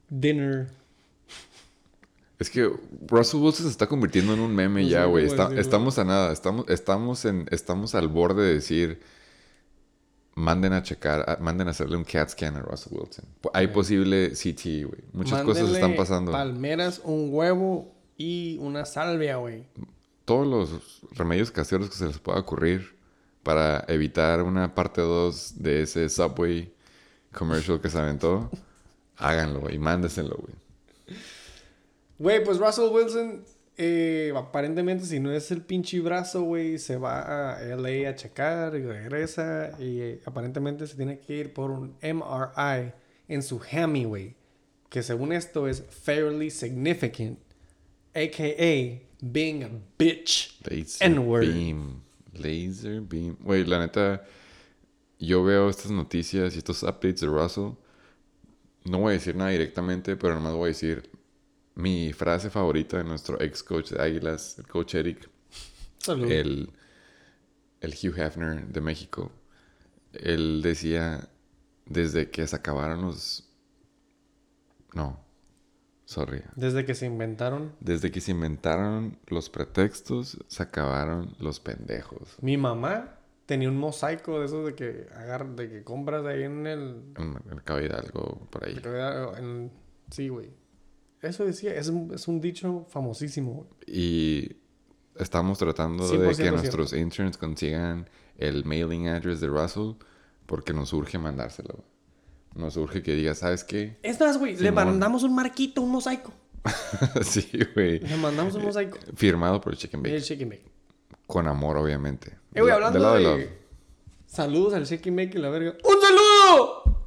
dinner. 0.08 0.68
Es 2.38 2.48
que 2.48 2.70
Russell 3.08 3.40
Wilson 3.40 3.66
se 3.66 3.70
está 3.72 3.86
convirtiendo 3.86 4.34
en 4.34 4.40
un 4.40 4.54
meme 4.54 4.82
No 4.82 4.86
sé 4.86 4.92
ya, 4.92 5.04
güey. 5.04 5.26
Está- 5.26 5.52
estamos 5.58 5.98
a 5.98 6.04
nada. 6.04 6.32
Estamos, 6.32 6.68
estamos, 6.68 7.24
en, 7.24 7.46
estamos 7.50 7.94
al 7.94 8.08
borde 8.08 8.42
de 8.44 8.54
decir... 8.54 9.00
Manden 10.40 10.72
a 10.72 10.82
checar, 10.82 11.24
a- 11.28 11.36
manden 11.40 11.68
a 11.68 11.70
hacerle 11.72 11.96
un 11.96 12.04
CAT 12.04 12.30
scan 12.30 12.56
a 12.56 12.62
Russell 12.62 12.94
Wilson. 12.94 13.24
Hay 13.52 13.68
posible 13.68 14.30
CT, 14.30 14.84
güey. 14.86 15.00
Muchas 15.12 15.42
cosas 15.42 15.68
están 15.70 15.94
pasando. 15.96 16.32
Palmeras, 16.32 17.00
un 17.04 17.28
huevo 17.32 17.92
y 18.16 18.56
una 18.60 18.84
salvia, 18.86 19.36
güey. 19.36 19.64
Todos 20.24 20.46
los 20.46 21.02
remedios 21.12 21.50
caseros 21.50 21.90
que 21.90 21.96
se 21.96 22.06
les 22.06 22.18
pueda 22.18 22.38
ocurrir 22.38 22.94
para 23.42 23.84
evitar 23.88 24.42
una 24.42 24.74
parte 24.74 25.00
2 25.00 25.54
de 25.62 25.82
ese 25.82 26.08
Subway 26.08 26.72
commercial 27.32 27.80
que 27.80 27.88
se 27.90 27.98
aventó, 27.98 28.50
háganlo, 29.16 29.60
güey. 29.60 29.78
Mándeselo, 29.78 30.36
güey. 30.36 30.54
Güey, 32.18 32.44
pues 32.44 32.58
Russell 32.58 32.90
Wilson, 32.92 33.44
eh, 33.82 34.30
aparentemente, 34.36 35.06
si 35.06 35.20
no 35.20 35.32
es 35.32 35.50
el 35.50 35.62
pinche 35.62 36.00
brazo, 36.00 36.42
güey, 36.42 36.78
se 36.78 36.98
va 36.98 37.54
a 37.54 37.64
LA 37.64 38.10
a 38.10 38.14
checar 38.14 38.76
y 38.76 38.82
regresa. 38.82 39.72
Y 39.78 40.00
eh, 40.02 40.20
aparentemente 40.26 40.86
se 40.86 40.96
tiene 40.96 41.18
que 41.18 41.38
ir 41.38 41.54
por 41.54 41.70
un 41.70 41.96
MRI 42.02 42.92
en 43.26 43.42
su 43.42 43.58
hammy, 43.72 44.04
güey. 44.04 44.34
Que 44.90 45.02
según 45.02 45.32
esto 45.32 45.66
es 45.66 45.82
fairly 45.88 46.50
significant. 46.50 47.38
AKA 48.14 49.00
being 49.22 49.62
a 49.62 49.70
bitch. 49.98 50.58
Laser 50.68 51.06
N-word. 51.10 51.46
Beam. 51.46 52.02
Laser 52.34 53.00
Beam. 53.00 53.38
Güey, 53.40 53.64
la 53.64 53.78
neta, 53.78 54.26
yo 55.18 55.42
veo 55.42 55.70
estas 55.70 55.90
noticias 55.90 56.54
y 56.54 56.58
estos 56.58 56.82
updates 56.82 57.22
de 57.22 57.28
Russell. 57.28 57.70
No 58.84 58.98
voy 58.98 59.12
a 59.12 59.12
decir 59.14 59.36
nada 59.36 59.48
directamente, 59.48 60.16
pero 60.16 60.34
nomás 60.34 60.52
voy 60.52 60.64
a 60.64 60.68
decir 60.68 61.08
mi 61.80 62.12
frase 62.12 62.50
favorita 62.50 62.98
de 62.98 63.04
nuestro 63.04 63.40
ex 63.40 63.62
coach 63.62 63.90
de 63.92 64.02
Águilas, 64.02 64.58
el 64.58 64.66
coach 64.66 64.94
Eric, 64.94 65.28
Salud. 65.98 66.30
el, 66.30 66.70
el 67.80 67.90
Hugh 67.92 68.18
Hefner 68.18 68.66
de 68.66 68.80
México. 68.80 69.30
Él 70.12 70.60
decía, 70.62 71.28
desde 71.86 72.30
que 72.30 72.46
se 72.46 72.56
acabaron 72.56 73.02
los... 73.02 73.46
No, 74.94 75.20
sorry. 76.04 76.42
Desde 76.56 76.84
que 76.84 76.94
se 76.94 77.06
inventaron. 77.06 77.72
Desde 77.80 78.10
que 78.10 78.20
se 78.20 78.32
inventaron 78.32 79.18
los 79.28 79.48
pretextos, 79.50 80.38
se 80.48 80.62
acabaron 80.62 81.34
los 81.38 81.60
pendejos. 81.60 82.36
Mi 82.42 82.56
mamá 82.56 83.16
tenía 83.46 83.68
un 83.68 83.78
mosaico 83.78 84.40
de 84.40 84.46
esos 84.46 84.66
de 84.66 84.74
que 84.74 85.06
agar 85.14 85.54
de 85.54 85.68
que 85.68 85.84
compras 85.84 86.24
ahí 86.26 86.42
en 86.42 86.66
el 86.66 87.02
En 87.16 87.36
el 87.52 87.62
cabello 87.62 87.96
algo 87.96 88.48
por 88.50 88.64
ahí. 88.64 88.80
en- 89.38 89.70
sí, 90.10 90.28
güey. 90.28 90.50
Eso 91.22 91.44
decía, 91.44 91.74
es 91.74 91.88
un, 91.88 92.12
es 92.14 92.28
un 92.28 92.40
dicho 92.40 92.86
famosísimo. 92.88 93.66
Y 93.86 94.56
estamos 95.16 95.58
tratando 95.58 96.08
de 96.08 96.30
100% 96.30 96.36
que 96.36 96.50
nuestros 96.50 96.92
interns 96.92 97.36
consigan 97.36 98.08
el 98.38 98.64
mailing 98.64 99.08
address 99.08 99.40
de 99.40 99.48
Russell 99.48 99.92
porque 100.46 100.72
nos 100.72 100.92
urge 100.92 101.18
mandárselo. 101.18 101.84
Nos 102.54 102.76
urge 102.76 103.02
que 103.02 103.14
diga, 103.14 103.34
¿sabes 103.34 103.64
qué? 103.64 103.98
Es 104.02 104.18
más, 104.18 104.38
güey, 104.38 104.56
le 104.56 104.72
mandamos 104.72 105.22
un 105.22 105.34
marquito, 105.34 105.82
un 105.82 105.90
mosaico. 105.90 106.32
sí, 107.22 107.48
güey. 107.74 108.00
Le 108.00 108.16
mandamos 108.16 108.54
un 108.54 108.62
mosaico. 108.62 108.98
Firmado 109.14 109.60
por 109.60 109.76
Chicken 109.76 110.00
Y 110.00 110.02
Bake. 110.04 110.32
el 110.32 110.42
and 110.42 110.50
Bake. 110.50 110.70
Con 111.26 111.46
amor, 111.46 111.76
obviamente. 111.76 112.36
Eh, 112.54 112.60
güey, 112.60 112.72
hablando 112.72 113.14
de... 113.14 113.60
Saludos 114.26 114.74
al 114.74 114.82
and 114.82 115.16
Bake 115.16 115.38
y 115.38 115.40
la 115.40 115.50
verga. 115.50 115.76
¡Un 115.84 116.00
saludo! 116.00 116.99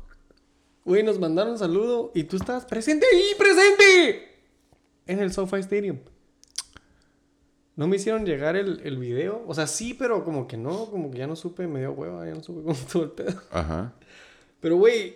Güey, 0.86 1.04
nos 1.04 1.20
mandaron 1.20 1.54
un 1.54 1.60
saludo 1.60 2.12
y 2.14 2.24
tú 2.26 2.36
estabas 2.38 2.66
presente 2.66 3.06
ahí, 3.14 3.24
presente. 3.38 4.30
En 5.08 5.20
el 5.20 5.32
SoFi 5.32 5.58
Stadium. 5.58 5.98
No 7.76 7.88
me 7.88 7.96
hicieron 7.96 8.26
llegar 8.26 8.56
el, 8.56 8.82
el 8.84 8.98
video. 8.98 9.44
O 9.48 9.54
sea, 9.54 9.66
sí, 9.66 9.94
pero 9.94 10.24
como 10.24 10.48
que 10.48 10.58
no, 10.58 10.86
como 10.92 11.10
que 11.10 11.18
ya 11.18 11.28
no 11.28 11.36
supe, 11.36 11.68
me 11.68 11.80
dio 11.80 11.92
hueva, 11.94 12.26
ya 12.26 12.36
no 12.36 12.44
supe 12.44 12.62
cómo 12.62 12.74
estuvo 12.74 13.04
el 13.04 13.12
pedo. 13.12 13.40
Ajá. 13.52 13.94
Pero, 14.60 14.78
güey, 14.78 15.16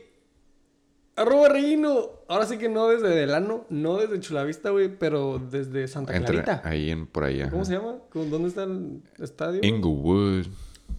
arroba 1.16 1.50
Reino. 1.50 2.10
Ahora 2.28 2.46
sí 2.48 2.58
que 2.58 2.68
no 2.70 2.88
desde 2.88 3.10
Delano, 3.10 3.66
no 3.70 3.98
desde 3.98 4.20
Chulavista, 4.20 4.72
güey, 4.72 4.88
pero 4.98 5.40
desde 5.52 5.88
Santa 5.88 6.16
Entre- 6.16 6.42
Clarita. 6.42 6.62
ahí 6.68 6.90
en, 6.90 7.06
por 7.08 7.26
ahí. 7.26 7.42
¿Cómo 7.44 7.58
ajá. 7.62 7.66
se 7.66 7.74
llama? 7.74 8.00
¿Con- 8.10 8.30
¿Dónde 8.32 8.48
está 8.50 8.64
el 8.64 9.02
estadio? 9.20 9.60
Inglewood 9.64 10.48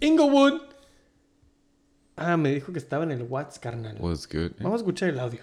Inglewood. 0.01 0.61
Ah, 2.19 2.37
me 2.37 2.53
dijo 2.53 2.73
que 2.73 2.79
estaba 2.79 3.05
en 3.05 3.13
el 3.13 3.23
Watts, 3.23 3.59
carnal. 3.59 3.97
was 4.01 4.27
good. 4.29 4.53
Vamos 4.59 4.81
a 4.81 4.83
escuchar 4.83 5.09
el 5.11 5.21
audio. 5.21 5.41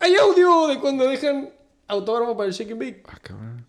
Hay 0.00 0.14
audio 0.16 0.68
de 0.68 0.78
cuando 0.78 1.06
dejan 1.06 1.50
autógrafo 1.86 2.36
para 2.36 2.48
el 2.48 2.52
Shake 2.54 2.72
and 2.72 2.80
Bake. 2.80 3.02
Ah, 3.08 3.18
cabrón. 3.22 3.66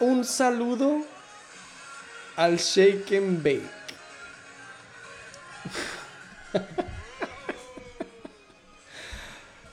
Un 0.00 0.24
saludo 0.24 0.98
al 2.36 2.56
Shake 2.58 3.12
and 3.16 3.42
Bake. 3.42 3.62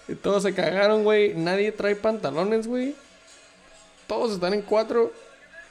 Y 0.08 0.16
Todos 0.16 0.42
se 0.42 0.56
cagaron, 0.56 1.04
güey. 1.04 1.36
Nadie 1.36 1.72
trae 1.72 1.96
pantalones, 1.96 2.66
güey. 2.66 2.96
Todos 4.08 4.32
están 4.32 4.56
en 4.56 4.64
cuatro 4.64 5.14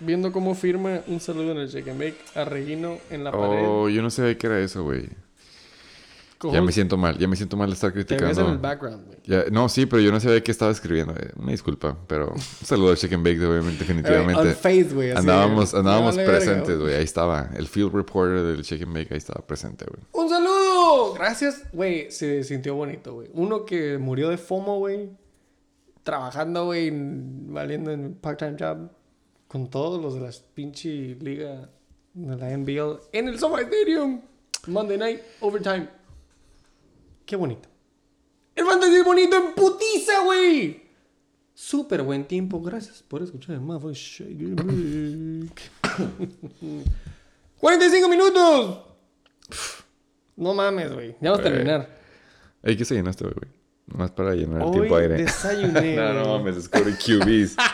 viendo 0.00 0.32
cómo 0.32 0.54
firma 0.54 1.00
un 1.06 1.20
saludo 1.20 1.52
en 1.52 1.58
el 1.58 1.68
Shake 1.68 1.88
and 1.88 1.98
Bake 2.00 2.16
a 2.34 2.44
Regino 2.44 2.98
en 3.10 3.24
la 3.24 3.32
pared. 3.32 3.64
Oh, 3.66 3.88
yo 3.88 4.02
no 4.02 4.10
sabía 4.10 4.36
que 4.38 4.46
era 4.46 4.58
eso, 4.60 4.82
güey. 4.84 5.08
Ya 6.52 6.62
me 6.62 6.70
siento 6.70 6.96
mal, 6.96 7.18
ya 7.18 7.26
me 7.26 7.34
siento 7.34 7.56
mal 7.56 7.68
de 7.68 7.74
estar 7.74 7.90
Te 7.90 7.98
ves 7.98 8.12
en 8.12 8.16
criticando. 8.18 8.52
el 8.52 8.58
background, 8.58 9.06
güey. 9.06 9.18
Ya- 9.24 9.46
no, 9.50 9.68
sí, 9.68 9.86
pero 9.86 10.00
yo 10.00 10.12
no 10.12 10.20
sabía 10.20 10.40
qué 10.40 10.52
estaba 10.52 10.70
escribiendo. 10.70 11.12
eh, 11.16 11.32
Una 11.36 11.50
disculpa, 11.50 11.98
pero 12.06 12.30
un 12.32 12.40
saludo 12.40 12.92
al 12.92 12.96
Chicken 12.96 13.24
Bake, 13.24 13.38
obviamente, 13.44 13.70
On 13.72 13.78
definitivamente. 13.88 14.54
face, 14.54 14.84
güey. 14.94 15.10
Andábamos, 15.10 15.74
andábamos 15.74 16.14
presentes, 16.16 16.66
güey. 16.76 16.78
güey. 16.80 16.94
Ahí 16.94 17.02
estaba. 17.02 17.50
El 17.56 17.66
field 17.66 17.92
reporter 17.92 18.42
del 18.44 18.62
Chicken 18.62 18.92
Bake 18.94 19.08
ahí 19.10 19.18
estaba 19.18 19.44
presente, 19.44 19.84
güey. 19.86 20.00
¡Un 20.12 20.30
saludo! 20.30 21.14
Gracias, 21.14 21.64
güey. 21.72 22.08
Se 22.12 22.44
sintió 22.44 22.76
bonito, 22.76 23.14
güey. 23.14 23.28
Uno 23.32 23.64
que 23.64 23.98
murió 23.98 24.28
de 24.28 24.38
FOMO, 24.38 24.78
güey. 24.78 25.10
Trabajando, 26.04 26.66
güey, 26.66 26.86
en- 26.86 27.52
valiendo 27.52 27.90
en 27.90 28.14
part-time 28.14 28.54
job. 28.56 28.90
Con 29.48 29.68
todos 29.70 30.00
los 30.02 30.14
de 30.14 30.20
la 30.20 30.30
pinche 30.54 31.16
liga 31.20 31.70
de 32.14 32.36
la 32.36 32.56
NBL. 32.56 33.00
En 33.12 33.28
el 33.28 33.38
SoFi 33.38 33.62
Stadium. 33.64 34.20
Monday 34.66 34.98
night, 34.98 35.20
overtime. 35.40 35.88
Qué 37.24 37.36
bonito. 37.36 37.68
El 38.54 38.66
fantasy 38.66 39.02
bonito 39.02 39.36
en 39.36 39.54
putiza, 39.54 40.22
güey. 40.24 40.82
Súper 41.54 42.02
buen 42.02 42.24
tiempo. 42.26 42.60
Gracias 42.60 43.02
por 43.02 43.22
escuchar 43.22 43.54
el 43.54 43.60
Mafia 43.62 43.90
Shake 43.92 44.60
and 44.60 45.48
Bake. 45.48 45.62
45 47.58 48.08
minutos. 48.08 48.80
No 50.36 50.54
mames, 50.54 50.92
güey. 50.92 51.16
Ya 51.20 51.30
vamos 51.30 51.38
a 51.38 51.42
Güey. 51.42 51.52
terminar. 51.54 51.98
Ey, 52.62 52.76
¿qué 52.76 52.84
se 52.84 52.94
llenaste, 52.94 53.24
güey? 53.24 53.50
Nomás 53.86 54.10
para 54.10 54.34
llenar 54.34 54.60
el 54.60 54.66
Hoy 54.68 54.72
tiempo 54.72 54.96
aire. 54.96 55.14
desayuné. 55.14 55.96
no, 55.96 56.12
no 56.14 56.38
mames, 56.38 56.56
descubrí 56.56 56.92
QBs. 56.92 57.56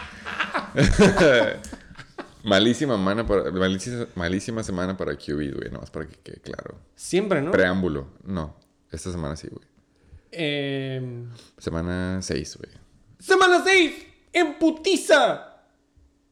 malísima, 2.45 2.97
mana 2.97 3.27
para, 3.27 3.51
malísima, 3.51 4.07
malísima 4.14 4.62
semana 4.62 4.97
para 4.97 5.14
QBs, 5.16 5.55
güey. 5.55 5.70
Nomás 5.70 5.91
para 5.91 6.07
que 6.07 6.16
quede 6.16 6.41
claro. 6.41 6.79
Siempre, 6.95 7.41
¿no? 7.43 7.51
Preámbulo. 7.51 8.09
No, 8.25 8.55
esta 8.91 9.11
semana 9.11 9.37
sí, 9.37 9.49
güey. 9.51 9.66
Eh, 10.37 11.27
Semana 11.59 12.20
6, 12.20 12.59
güey. 12.59 12.72
semana 13.20 13.62
6. 13.64 13.93
En 14.33 14.59
putiza. 14.59 15.51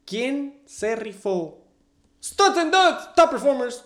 ¿Quién 0.05 0.61
se 0.65 0.95
rifó? 0.97 1.65
Studs 2.21 2.57
and 2.57 2.73
Duds. 2.73 3.15
Top 3.15 3.31
performers. 3.31 3.85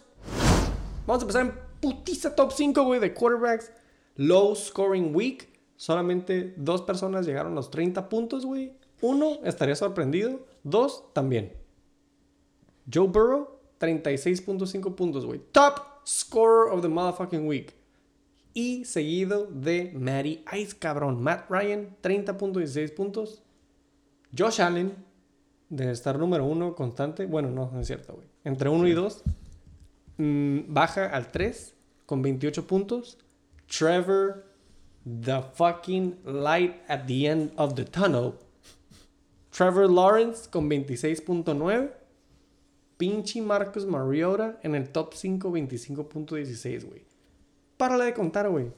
Vamos 1.06 1.22
a 1.22 1.26
empezar 1.26 1.42
en 1.46 1.54
putiza 1.80 2.36
top 2.36 2.52
5, 2.52 2.84
güey, 2.84 3.00
de 3.00 3.14
quarterbacks. 3.14 3.72
Low 4.16 4.56
scoring 4.56 5.16
week. 5.16 5.48
Solamente 5.76 6.56
dos 6.58 6.82
personas 6.82 7.28
llegaron 7.28 7.52
a 7.52 7.56
los 7.56 7.70
30 7.70 8.10
puntos, 8.10 8.44
güey. 8.44 8.74
Uno, 9.02 9.40
estaría 9.44 9.76
sorprendido. 9.76 10.46
Dos, 10.64 11.04
también. 11.14 11.54
Joe 12.92 13.08
Burrow, 13.08 13.60
36.5 13.80 14.96
puntos, 14.96 15.26
güey. 15.26 15.42
Top 15.52 15.82
scorer 16.06 16.72
of 16.72 16.82
the 16.82 16.88
motherfucking 16.88 17.46
week. 17.46 17.74
Y 18.54 18.86
seguido 18.86 19.46
de 19.46 19.92
Matty 19.94 20.44
Ice, 20.54 20.76
cabrón. 20.78 21.22
Matt 21.22 21.50
Ryan, 21.50 21.96
30.16 22.02 22.96
puntos. 22.96 23.44
Josh 24.36 24.62
Allen, 24.62 24.96
de 25.70 25.92
estar 25.92 26.18
número 26.18 26.46
uno 26.46 26.76
constante. 26.76 27.26
Bueno, 27.26 27.50
no, 27.50 27.70
no 27.72 27.80
es 27.80 27.88
cierto, 27.88 28.14
güey. 28.14 28.28
Entre 28.44 28.70
1 28.70 28.88
y 28.88 28.94
2. 28.94 29.24
baja 30.70 31.06
al 31.06 31.32
3 31.32 31.76
con 32.06 32.22
28 32.22 32.66
puntos. 32.66 33.20
Trevor, 33.68 34.46
the 35.06 35.42
fucking 35.54 36.20
light 36.24 36.82
at 36.88 37.06
the 37.06 37.28
end 37.28 37.52
of 37.58 37.76
the 37.76 37.84
tunnel. 37.84 38.36
Trevor 39.58 39.90
Lawrence 39.90 40.48
con 40.52 40.70
26.9. 40.70 41.92
Pinche 42.98 43.42
Marcus 43.42 43.86
Mariota 43.88 44.60
en 44.62 44.76
el 44.76 44.90
top 44.90 45.16
5, 45.16 45.52
25.16, 45.52 46.86
güey. 46.86 47.04
Párale 47.76 48.06
de 48.06 48.14
contar, 48.14 48.50
güey. 48.50 48.72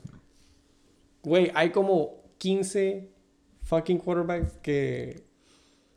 Güey, 1.21 1.51
hay 1.53 1.71
como 1.71 2.23
15 2.37 3.09
fucking 3.63 3.97
quarterbacks 3.97 4.53
que 4.61 5.25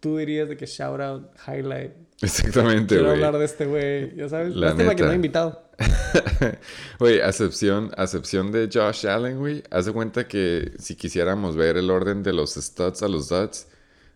tú 0.00 0.16
dirías 0.16 0.48
de 0.48 0.56
que 0.56 0.66
shout 0.66 1.00
out, 1.00 1.30
highlight. 1.46 1.92
Exactamente, 2.20 2.96
Quiero 2.96 3.10
güey. 3.10 3.16
hablar 3.16 3.38
de 3.38 3.44
este 3.44 3.66
güey, 3.66 4.16
ya 4.16 4.28
sabes. 4.28 4.54
La 4.56 4.68
Lástima 4.68 4.96
que 4.96 5.02
no 5.04 5.12
he 5.12 5.16
invitado. 5.16 5.62
Güey, 6.98 7.20
acepción, 7.20 7.90
acepción 7.96 8.52
de 8.52 8.68
Josh 8.72 9.06
Allen, 9.06 9.38
güey. 9.38 9.62
Haz 9.70 9.86
de 9.86 9.92
cuenta 9.92 10.28
que 10.28 10.72
si 10.78 10.94
quisiéramos 10.94 11.56
ver 11.56 11.76
el 11.76 11.90
orden 11.90 12.22
de 12.22 12.32
los 12.32 12.54
studs 12.54 13.02
a 13.02 13.08
los 13.08 13.28
duds, 13.28 13.66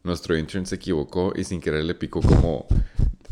nuestro 0.06 0.36
intern 0.38 0.64
se 0.66 0.76
equivocó 0.76 1.32
y 1.36 1.44
sin 1.44 1.60
querer 1.60 1.84
le 1.84 1.94
picó 1.94 2.20
como 2.22 2.66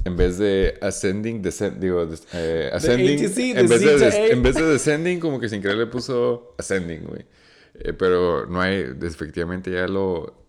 en 0.05 0.17
vez 0.17 0.37
de 0.37 0.77
ascending, 0.83 1.41
descend, 1.41 1.81
digo, 1.81 2.05
des- 2.05 2.27
eh, 2.35 2.69
ascending, 2.73 3.19
C, 3.31 3.51
en, 3.53 3.69
vez 3.69 3.81
de 3.81 3.87
to 3.93 3.99
des- 3.99 4.15
A. 4.15 4.27
en 4.27 4.43
vez 4.43 4.55
de 4.57 4.65
descending, 4.67 5.19
como 5.21 5.41
que 5.41 5.49
sin 5.49 5.63
querer 5.63 5.79
le 5.79 5.87
puso 5.87 6.55
ascending, 6.59 7.05
güey. 7.05 7.25
Eh, 7.75 7.93
pero 7.95 8.45
no 8.47 8.61
hay, 8.61 8.85
efectivamente 9.03 9.71
ya 9.71 9.89
lo 9.89 10.45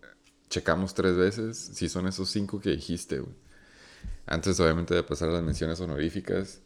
checamos 0.50 0.92
tres 0.94 1.16
veces, 1.16 1.56
si 1.56 1.88
son 1.88 2.06
esos 2.06 2.28
cinco 2.28 2.60
que 2.60 2.70
dijiste, 2.70 3.18
güey. 3.20 3.34
Antes, 4.26 4.60
obviamente, 4.60 4.94
de 4.94 5.02
pasar 5.02 5.28
a 5.30 5.32
las 5.32 5.42
menciones 5.42 5.80
honoríficas, 5.80 6.60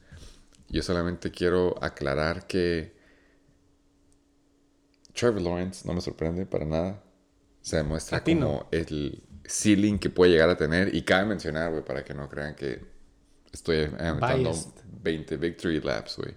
yo 0.68 0.82
solamente 0.82 1.30
quiero 1.30 1.76
aclarar 1.82 2.46
que 2.46 2.94
Trevor 5.14 5.42
Lawrence 5.42 5.86
no 5.86 5.94
me 5.94 6.00
sorprende 6.00 6.46
para 6.46 6.64
nada. 6.64 7.02
Se 7.62 7.76
demuestra 7.76 8.18
como 8.46 8.66
el 8.70 9.22
ceiling 9.50 9.98
que 9.98 10.10
puede 10.10 10.32
llegar 10.32 10.48
a 10.50 10.56
tener. 10.56 10.94
Y 10.94 11.02
cabe 11.02 11.26
mencionar, 11.26 11.70
güey, 11.70 11.84
para 11.84 12.04
que 12.04 12.14
no 12.14 12.28
crean 12.28 12.54
que 12.54 12.80
estoy 13.52 13.78
aventando 13.98 14.50
Biased. 14.50 14.70
20 15.02 15.36
victory 15.36 15.80
laps, 15.80 16.16
güey. 16.16 16.34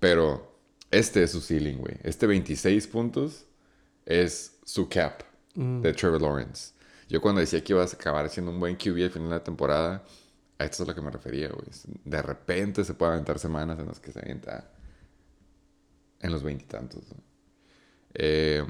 Pero 0.00 0.58
este 0.90 1.22
es 1.22 1.30
su 1.32 1.40
ceiling, 1.40 1.78
güey. 1.78 1.94
Este 2.02 2.26
26 2.26 2.86
puntos 2.88 3.44
es 4.06 4.58
su 4.64 4.88
cap 4.88 5.22
Mm. 5.54 5.80
de 5.82 5.92
Trevor 5.92 6.20
Lawrence. 6.22 6.72
Yo 7.08 7.20
cuando 7.20 7.40
decía 7.40 7.64
que 7.64 7.72
ibas 7.72 7.92
a 7.92 7.96
acabar 7.96 8.28
siendo 8.28 8.52
un 8.52 8.60
buen 8.60 8.76
QB 8.76 9.02
al 9.04 9.10
final 9.10 9.28
de 9.30 9.34
la 9.36 9.42
temporada, 9.42 10.04
a 10.58 10.64
esto 10.64 10.74
es 10.76 10.80
a 10.82 10.84
lo 10.92 10.94
que 10.94 11.00
me 11.00 11.10
refería, 11.10 11.48
güey. 11.48 11.66
De 12.04 12.22
repente 12.22 12.84
se 12.84 12.94
puede 12.94 13.12
aventar 13.12 13.38
semanas 13.40 13.78
en 13.78 13.86
las 13.86 13.98
que 13.98 14.12
se 14.12 14.20
avienta 14.20 14.70
en 16.20 16.30
los 16.30 16.42
veintitantos. 16.44 17.02
Eh, 18.14 18.64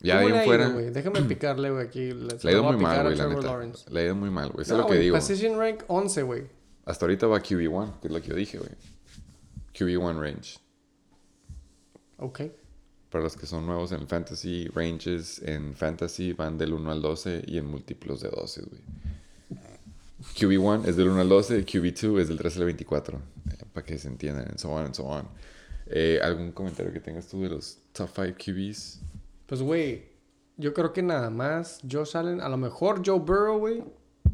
ya 0.00 0.18
de 0.18 0.24
¿Cómo 0.24 0.34
ahí 0.36 0.46
fuera, 0.46 0.68
ido? 0.68 0.90
Déjame 0.92 1.22
picarle, 1.22 1.70
güey, 1.70 1.86
aquí. 1.86 2.12
Le 2.12 2.50
ha 2.50 2.52
ido 2.52 2.62
muy 2.62 2.76
mal, 2.76 3.02
güey, 3.04 3.16
la 3.16 3.26
neta. 3.26 3.90
Le 3.90 4.00
ha 4.00 4.04
ido 4.04 4.14
muy 4.14 4.30
mal, 4.30 4.50
güey. 4.50 4.62
Eso 4.62 4.74
No, 4.74 4.80
es 4.80 4.82
lo 4.84 4.86
que 4.86 4.92
güey, 4.94 5.00
digo. 5.04 5.16
Position 5.16 5.58
rank 5.58 5.82
11, 5.88 6.22
güey. 6.22 6.46
Hasta 6.84 7.04
ahorita 7.04 7.26
va 7.26 7.42
QB1, 7.42 8.00
que 8.00 8.08
es 8.08 8.14
lo 8.14 8.20
que 8.22 8.28
yo 8.28 8.34
dije, 8.34 8.58
güey. 8.58 8.70
QB1 9.74 10.20
range. 10.20 10.58
Ok. 12.18 12.40
Para 13.10 13.24
los 13.24 13.36
que 13.36 13.46
son 13.46 13.66
nuevos 13.66 13.92
en 13.92 14.00
el 14.00 14.06
fantasy, 14.06 14.68
ranges 14.68 15.40
en 15.42 15.74
fantasy 15.74 16.32
van 16.32 16.58
del 16.58 16.74
1 16.74 16.90
al 16.90 17.00
12 17.00 17.42
y 17.46 17.58
en 17.58 17.66
múltiplos 17.66 18.20
de 18.20 18.28
12, 18.28 18.62
güey. 18.62 18.80
QB1 20.36 20.86
es 20.86 20.96
del 20.96 21.08
1 21.08 21.20
al 21.20 21.28
12, 21.28 21.64
QB2 21.64 22.20
es 22.20 22.28
del 22.28 22.38
13 22.38 22.58
al 22.58 22.64
24. 22.66 23.18
eh, 23.18 23.64
para 23.72 23.86
que 23.86 23.96
se 23.98 24.08
entiendan, 24.08 24.46
and 24.48 24.58
so 24.58 24.70
on 24.70 24.84
and 24.84 24.94
so 24.94 25.04
on. 25.04 25.28
Eh, 25.86 26.18
¿Algún 26.22 26.52
comentario 26.52 26.92
que 26.92 27.00
tengas 27.00 27.28
tú 27.28 27.42
de 27.42 27.48
los 27.50 27.78
top 27.92 28.10
5 28.14 28.36
QBs? 28.36 29.00
Pues, 29.48 29.62
güey, 29.62 30.04
yo 30.58 30.74
creo 30.74 30.92
que 30.92 31.02
nada 31.02 31.30
más 31.30 31.80
Josh 31.90 32.16
Allen, 32.18 32.42
a 32.42 32.50
lo 32.50 32.58
mejor 32.58 33.00
Joe 33.04 33.18
Burrow, 33.18 33.58
güey, 33.58 33.82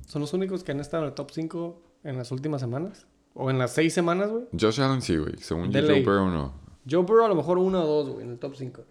son 0.08 0.20
los 0.22 0.32
únicos 0.32 0.64
que 0.64 0.72
han 0.72 0.80
estado 0.80 1.04
en 1.04 1.10
el 1.10 1.14
top 1.14 1.30
5 1.30 1.82
en 2.02 2.16
las 2.18 2.32
últimas 2.32 2.60
semanas. 2.60 3.06
O 3.32 3.48
en 3.48 3.58
las 3.58 3.72
6 3.74 3.94
semanas, 3.94 4.30
güey. 4.30 4.44
Josh 4.58 4.80
Allen 4.80 5.02
sí, 5.02 5.16
güey. 5.16 5.36
Según 5.38 5.70
yo, 5.70 5.80
Joe. 5.86 6.02
Burrow 6.02 6.28
no. 6.28 6.52
Joe 6.90 7.02
Burrow 7.04 7.26
a 7.26 7.28
lo 7.28 7.36
mejor 7.36 7.58
uno 7.58 7.80
o 7.82 7.86
dos, 7.86 8.08
güey, 8.10 8.24
en 8.24 8.32
el 8.32 8.38
top 8.40 8.56
5. 8.56 8.82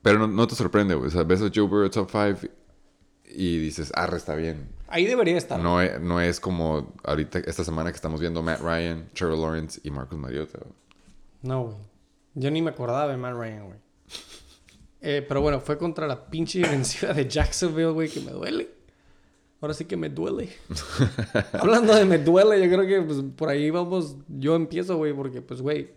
Pero 0.00 0.18
no, 0.18 0.26
no 0.26 0.46
te 0.46 0.54
sorprende, 0.54 0.94
güey. 0.94 1.08
O 1.08 1.10
sea, 1.10 1.22
ves 1.24 1.42
a 1.42 1.50
Joe 1.54 1.66
Burrow 1.68 1.90
top 1.90 2.08
5 2.10 2.52
y 3.26 3.58
dices, 3.58 3.92
arre, 3.94 4.16
está 4.16 4.34
bien. 4.34 4.70
Ahí 4.88 5.04
debería 5.04 5.36
estar. 5.36 5.60
No 5.60 5.82
es, 5.82 6.00
no 6.00 6.20
es 6.20 6.40
como 6.40 6.94
ahorita, 7.04 7.40
esta 7.40 7.62
semana 7.62 7.90
que 7.90 7.96
estamos 7.96 8.20
viendo 8.20 8.42
Matt 8.42 8.60
Ryan, 8.60 9.08
Trevor 9.14 9.38
Lawrence 9.38 9.80
y 9.84 9.90
Marcus 9.90 10.18
Mariota. 10.18 10.58
güey. 10.58 10.74
No, 11.42 11.64
güey. 11.64 11.76
Yo 12.34 12.50
ni 12.50 12.62
me 12.62 12.70
acordaba 12.70 13.06
de 13.06 13.16
Matt 13.16 13.34
Ryan, 13.34 13.66
güey. 13.66 13.78
Eh, 15.02 15.24
pero 15.26 15.40
bueno, 15.40 15.60
fue 15.60 15.78
contra 15.78 16.06
la 16.06 16.26
pinche 16.26 16.58
defensiva 16.60 17.12
de 17.12 17.28
Jacksonville, 17.28 17.90
güey, 17.90 18.08
que 18.08 18.20
me 18.20 18.32
duele. 18.32 18.68
Ahora 19.60 19.74
sí 19.74 19.84
que 19.84 19.96
me 19.96 20.08
duele. 20.08 20.48
Hablando 21.52 21.94
de 21.94 22.04
me 22.04 22.18
duele, 22.18 22.62
yo 22.62 22.74
creo 22.74 22.86
que 22.86 23.06
pues, 23.06 23.22
por 23.36 23.48
ahí 23.48 23.70
vamos. 23.70 24.16
Yo 24.28 24.56
empiezo, 24.56 24.96
güey, 24.96 25.12
porque, 25.12 25.42
pues, 25.42 25.60
güey, 25.60 25.92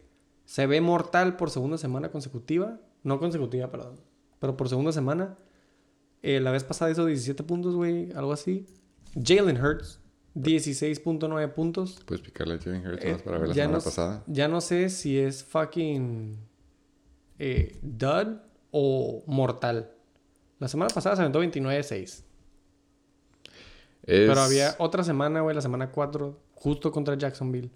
se 0.45 0.67
ve 0.67 0.81
mortal 0.81 1.37
por 1.37 1.49
segunda 1.49 1.77
semana 1.77 2.09
consecutiva. 2.09 2.79
No 3.03 3.19
consecutiva, 3.19 3.69
perdón. 3.69 3.99
Pero 4.39 4.57
por 4.57 4.69
segunda 4.69 4.91
semana. 4.91 5.37
Eh, 6.21 6.39
la 6.39 6.51
vez 6.51 6.63
pasada 6.63 6.91
hizo 6.91 7.05
17 7.05 7.43
puntos, 7.43 7.75
güey, 7.75 8.11
algo 8.13 8.31
así. 8.31 8.65
Jalen 9.21 9.61
Hurts, 9.61 9.99
16.9 10.35 11.53
puntos. 11.53 12.01
Puedes 12.05 12.23
picarle 12.23 12.55
a 12.55 12.59
Jalen 12.59 12.87
Hurts 12.87 13.03
Eh, 13.03 13.11
más 13.11 13.21
para 13.21 13.37
ver 13.37 13.49
la 13.49 13.53
semana 13.53 13.77
no, 13.77 13.83
pasada. 13.83 14.23
Ya 14.27 14.47
no 14.47 14.61
sé 14.61 14.89
si 14.89 15.17
es 15.19 15.43
fucking 15.43 16.37
eh, 17.39 17.77
dud 17.81 18.37
o 18.73 19.23
mortal. 19.27 19.91
La 20.59 20.67
semana 20.67 20.89
pasada 20.93 21.15
se 21.15 21.21
aventó 21.21 21.39
29-6. 21.41 22.01
Es- 22.01 22.23
Pero 24.03 24.41
había 24.41 24.75
otra 24.79 25.03
semana, 25.03 25.41
güey, 25.41 25.55
la 25.55 25.61
semana 25.61 25.91
4, 25.91 26.37
justo 26.55 26.91
contra 26.91 27.15
Jacksonville. 27.17 27.69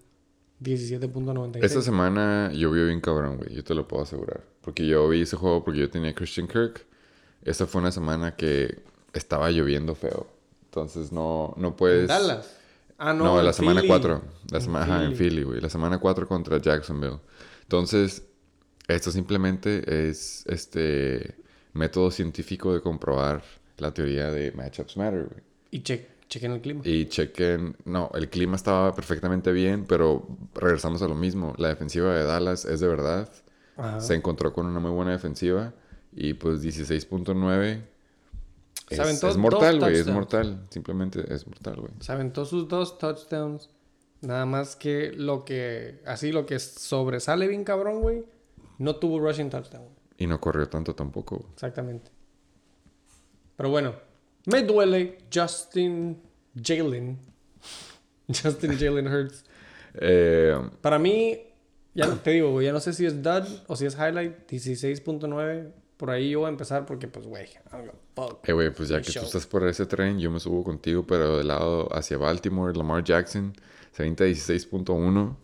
17.96. 0.59 1.63
Esta 1.63 1.81
semana 1.83 2.51
llovió 2.51 2.87
bien 2.87 2.99
cabrón, 2.99 3.37
güey. 3.37 3.53
Yo 3.53 3.63
te 3.63 3.75
lo 3.75 3.87
puedo 3.87 4.03
asegurar. 4.03 4.43
Porque 4.61 4.87
yo 4.87 5.07
vi 5.07 5.21
ese 5.21 5.37
juego 5.37 5.63
porque 5.63 5.79
yo 5.79 5.89
tenía 5.89 6.13
Christian 6.15 6.47
Kirk. 6.47 6.85
Esta 7.43 7.67
fue 7.67 7.79
una 7.81 7.91
semana 7.91 8.35
que 8.35 8.81
estaba 9.13 9.51
lloviendo 9.51 9.93
feo. 9.93 10.27
Entonces 10.65 11.11
no, 11.11 11.53
no 11.57 11.75
puedes... 11.75 12.07
Dallas. 12.07 12.55
Ah, 12.97 13.13
no. 13.13 13.25
No, 13.25 13.39
en 13.39 13.45
la 13.45 13.53
semana 13.53 13.81
Philly. 13.81 13.87
4. 13.89 14.21
La 14.51 14.57
En 14.57 14.63
semana 14.63 14.85
ajá, 14.85 15.03
en 15.05 15.11
Philly. 15.13 15.29
Philly, 15.29 15.43
güey. 15.43 15.61
La 15.61 15.69
semana 15.69 15.99
4 15.99 16.27
contra 16.27 16.59
Jacksonville. 16.59 17.19
Entonces, 17.61 18.26
esto 18.87 19.11
simplemente 19.11 20.09
es 20.09 20.43
este 20.47 21.35
método 21.73 22.09
científico 22.11 22.73
de 22.73 22.81
comprobar 22.81 23.43
la 23.77 23.93
teoría 23.93 24.31
de 24.31 24.51
matchups 24.53 24.97
matter, 24.97 25.25
güey. 25.25 25.41
Y 25.71 25.81
che- 25.81 26.07
chequen 26.29 26.51
el 26.53 26.61
clima. 26.61 26.81
Y 26.83 27.05
chequen, 27.05 27.75
no, 27.85 28.09
el 28.15 28.29
clima 28.29 28.55
estaba 28.55 28.93
perfectamente 28.95 29.51
bien, 29.51 29.85
pero 29.85 30.27
regresamos 30.55 31.01
a 31.01 31.07
lo 31.07 31.15
mismo. 31.15 31.53
La 31.57 31.69
defensiva 31.69 32.13
de 32.15 32.23
Dallas 32.23 32.65
es 32.65 32.79
de 32.79 32.87
verdad. 32.87 33.29
Ajá. 33.75 33.99
Se 34.01 34.15
encontró 34.15 34.53
con 34.53 34.65
una 34.65 34.79
muy 34.79 34.91
buena 34.91 35.11
defensiva 35.11 35.73
y 36.11 36.33
pues 36.33 36.61
16.9 36.63 37.81
Se 38.87 38.93
es, 38.95 38.99
aventó 38.99 39.29
es 39.29 39.37
mortal, 39.37 39.79
güey, 39.79 39.97
es 39.97 40.07
mortal. 40.07 40.65
Simplemente 40.69 41.31
es 41.33 41.45
mortal, 41.45 41.75
güey. 41.81 41.91
Se 41.99 42.11
aventó 42.11 42.45
sus 42.45 42.67
dos 42.67 42.97
touchdowns. 42.97 43.69
Nada 44.21 44.45
más 44.47 44.75
que 44.75 45.11
lo 45.11 45.45
que. 45.45 46.01
Así 46.07 46.31
lo 46.31 46.45
que 46.47 46.57
sobresale 46.57 47.47
bien 47.47 47.63
cabrón, 47.63 48.01
güey. 48.01 48.23
No 48.77 48.95
tuvo 48.95 49.19
rushing 49.19 49.49
touchdown. 49.49 49.87
Y 50.17 50.27
no 50.27 50.39
corrió 50.39 50.67
tanto 50.67 50.95
tampoco. 50.95 51.49
Exactamente. 51.53 52.11
Pero 53.55 53.69
bueno, 53.69 53.95
me 54.45 54.63
duele 54.63 55.17
Justin 55.33 56.21
Jalen. 56.61 57.17
Justin 58.27 58.77
Jalen 58.77 59.07
Hurts. 59.07 59.45
Eh, 59.95 60.55
Para 60.81 60.99
mí, 60.99 61.39
ya 61.93 62.13
te 62.15 62.31
digo, 62.31 62.61
ya 62.61 62.71
no 62.71 62.79
sé 62.79 62.93
si 62.93 63.05
es 63.05 63.21
dud 63.21 63.43
o 63.67 63.75
si 63.75 63.85
es 63.85 63.95
highlight. 63.95 64.49
16.9. 64.49 65.71
Por 65.97 66.11
ahí 66.11 66.29
yo 66.29 66.39
voy 66.39 66.47
a 66.47 66.49
empezar 66.49 66.85
porque, 66.85 67.07
pues, 67.07 67.25
güey. 67.25 67.47
Eh, 68.43 68.53
güey, 68.53 68.69
pues 68.71 68.89
ya 68.89 69.01
que 69.01 69.11
show. 69.11 69.23
tú 69.23 69.27
estás 69.27 69.47
por 69.47 69.67
ese 69.67 69.87
tren, 69.87 70.19
yo 70.19 70.29
me 70.29 70.39
subo 70.39 70.63
contigo, 70.63 71.05
pero 71.07 71.37
del 71.39 71.47
lado 71.47 71.87
hacia 71.91 72.17
Baltimore, 72.17 72.75
Lamar 72.77 73.03
Jackson, 73.03 73.53
se 73.91 74.03
avienta 74.03 74.25
16.1. 74.25 75.35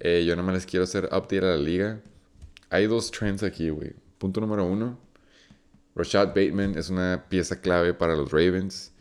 Eh, 0.00 0.24
yo 0.26 0.34
no 0.34 0.42
me 0.42 0.52
les 0.52 0.66
quiero 0.66 0.82
hacer 0.84 1.04
update 1.06 1.38
a 1.38 1.42
la 1.42 1.56
liga. 1.56 2.00
Hay 2.70 2.86
dos 2.86 3.10
trends 3.10 3.42
aquí, 3.42 3.68
güey. 3.70 3.92
Punto 4.18 4.40
número 4.40 4.64
uno. 4.64 4.98
Rashad 5.94 6.28
Bateman 6.28 6.78
es 6.78 6.88
una 6.88 7.26
pieza 7.28 7.60
clave 7.60 7.94
para 7.94 8.14
los 8.14 8.30
Ravens. 8.30 8.92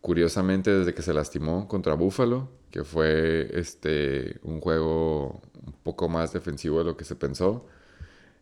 curiosamente, 0.00 0.70
desde 0.70 0.94
que 0.94 1.02
se 1.02 1.14
lastimó 1.14 1.66
contra 1.68 1.94
Buffalo, 1.94 2.50
que 2.70 2.84
fue 2.84 3.50
este, 3.58 4.38
un 4.42 4.60
juego 4.60 5.40
un 5.66 5.72
poco 5.82 6.08
más 6.10 6.32
defensivo 6.32 6.78
de 6.78 6.84
lo 6.84 6.96
que 6.96 7.04
se 7.04 7.16
pensó, 7.16 7.66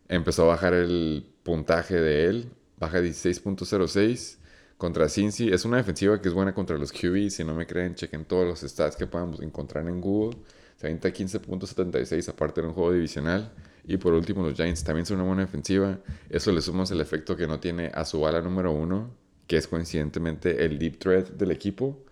empezó 0.09 0.43
a 0.43 0.47
bajar 0.47 0.73
el 0.73 1.25
puntaje 1.43 1.95
de 1.95 2.25
él, 2.25 2.51
baja 2.77 2.99
16.06 2.99 4.39
contra 4.77 5.07
Cincy. 5.09 5.49
Es 5.53 5.65
una 5.65 5.77
defensiva 5.77 6.21
que 6.21 6.27
es 6.29 6.33
buena 6.33 6.53
contra 6.53 6.77
los 6.77 6.91
QB. 6.91 7.29
Si 7.29 7.43
no 7.43 7.55
me 7.55 7.67
creen, 7.67 7.95
chequen 7.95 8.25
todos 8.25 8.45
los 8.45 8.69
stats 8.69 8.97
que 8.97 9.07
podamos 9.07 9.41
encontrar 9.41 9.87
en 9.87 10.01
Google. 10.01 10.37
Se 10.77 10.87
avienta 10.87 11.09
15.76 11.09 12.29
aparte 12.29 12.61
de 12.61 12.67
un 12.67 12.73
juego 12.73 12.91
divisional. 12.91 13.51
Y 13.85 13.97
por 13.97 14.13
último, 14.13 14.43
los 14.43 14.55
Giants 14.55 14.83
también 14.83 15.05
son 15.05 15.17
una 15.17 15.27
buena 15.27 15.41
defensiva. 15.43 15.99
Eso 16.29 16.51
le 16.51 16.61
sumamos 16.61 16.91
el 16.91 17.01
efecto 17.01 17.35
que 17.35 17.47
no 17.47 17.59
tiene 17.59 17.91
a 17.93 18.05
su 18.05 18.21
bala 18.21 18.41
número 18.41 18.71
uno, 18.71 19.11
que 19.45 19.57
es 19.57 19.67
coincidentemente 19.67 20.63
el 20.63 20.79
deep 20.79 20.99
threat 20.99 21.29
del 21.29 21.51
equipo. 21.51 22.03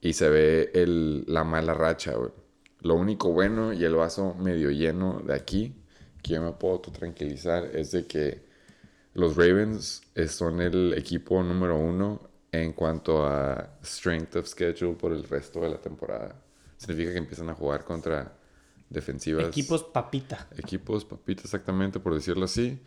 Y 0.00 0.12
se 0.12 0.28
ve 0.28 0.70
el, 0.74 1.24
la 1.26 1.44
mala 1.44 1.72
racha. 1.72 2.12
Lo 2.80 2.94
único 2.94 3.32
bueno 3.32 3.72
y 3.72 3.84
el 3.84 3.94
vaso 3.94 4.34
medio 4.34 4.70
lleno 4.70 5.22
de 5.26 5.34
aquí, 5.34 5.74
que 6.22 6.34
yo 6.34 6.42
me 6.42 6.52
puedo 6.52 6.80
tranquilizar, 6.80 7.64
es 7.74 7.92
de 7.92 8.06
que 8.06 8.44
los 9.14 9.36
Ravens 9.36 10.02
son 10.28 10.60
el 10.60 10.92
equipo 10.94 11.42
número 11.42 11.78
uno 11.78 12.28
en 12.52 12.72
cuanto 12.72 13.24
a 13.24 13.78
strength 13.82 14.36
of 14.36 14.46
schedule 14.46 14.94
por 14.94 15.12
el 15.12 15.24
resto 15.24 15.60
de 15.60 15.70
la 15.70 15.80
temporada. 15.80 16.34
Significa 16.76 17.12
que 17.12 17.18
empiezan 17.18 17.48
a 17.48 17.54
jugar 17.54 17.84
contra 17.84 18.36
defensivas. 18.94 19.46
Equipos 19.46 19.84
papita. 19.84 20.48
Equipos 20.56 21.04
papita, 21.04 21.42
exactamente, 21.42 22.00
por 22.00 22.14
decirlo 22.14 22.44
así. 22.46 22.78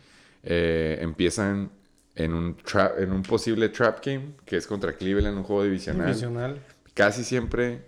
Eh, 0.42 0.98
empiezan 1.00 1.70
en 2.14 2.34
un, 2.34 2.56
trap, 2.56 2.98
en 2.98 3.12
un 3.12 3.22
posible 3.22 3.68
trap 3.68 4.04
game, 4.04 4.32
que 4.44 4.56
es 4.56 4.66
contra 4.66 4.94
Cleveland, 4.94 5.38
un 5.38 5.44
juego 5.44 5.62
divisional. 5.62 6.06
Divisional. 6.06 6.60
Casi 6.94 7.22
siempre 7.22 7.86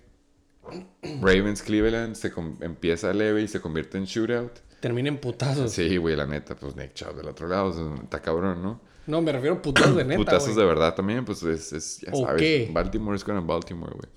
Ravens 1.21 1.62
Cleveland 1.62 2.14
se 2.14 2.33
empieza 2.61 3.12
leve 3.12 3.43
y 3.43 3.49
se 3.49 3.61
convierte 3.61 3.99
en 3.99 4.05
shootout. 4.05 4.53
Termina 4.81 5.09
en 5.09 5.18
putazos. 5.18 5.73
Sí, 5.73 5.97
güey, 5.97 6.16
la 6.16 6.27
neta, 6.27 6.55
pues 6.55 6.77
Nick 6.77 6.95
Chubb 6.95 7.16
del 7.16 7.29
otro 7.29 7.49
lado, 7.49 7.66
o 7.66 7.73
sea, 7.73 8.03
está 8.03 8.21
cabrón, 8.21 8.62
¿no? 8.62 8.81
No, 9.07 9.21
me 9.21 9.33
refiero 9.33 9.57
a 9.57 9.62
putazos 9.62 9.97
de 9.97 10.05
neta, 10.07 10.18
Putazos 10.18 10.57
de 10.57 10.64
verdad 10.64 10.95
también, 10.95 11.25
pues 11.25 11.43
es, 11.43 11.73
es 11.73 12.01
ya 12.01 12.12
¿O 12.12 12.25
sabes, 12.25 12.41
qué? 12.41 12.71
Baltimore 12.73 13.16
es 13.16 13.25
con 13.25 13.47
Baltimore, 13.47 13.93
güey. 13.93 14.09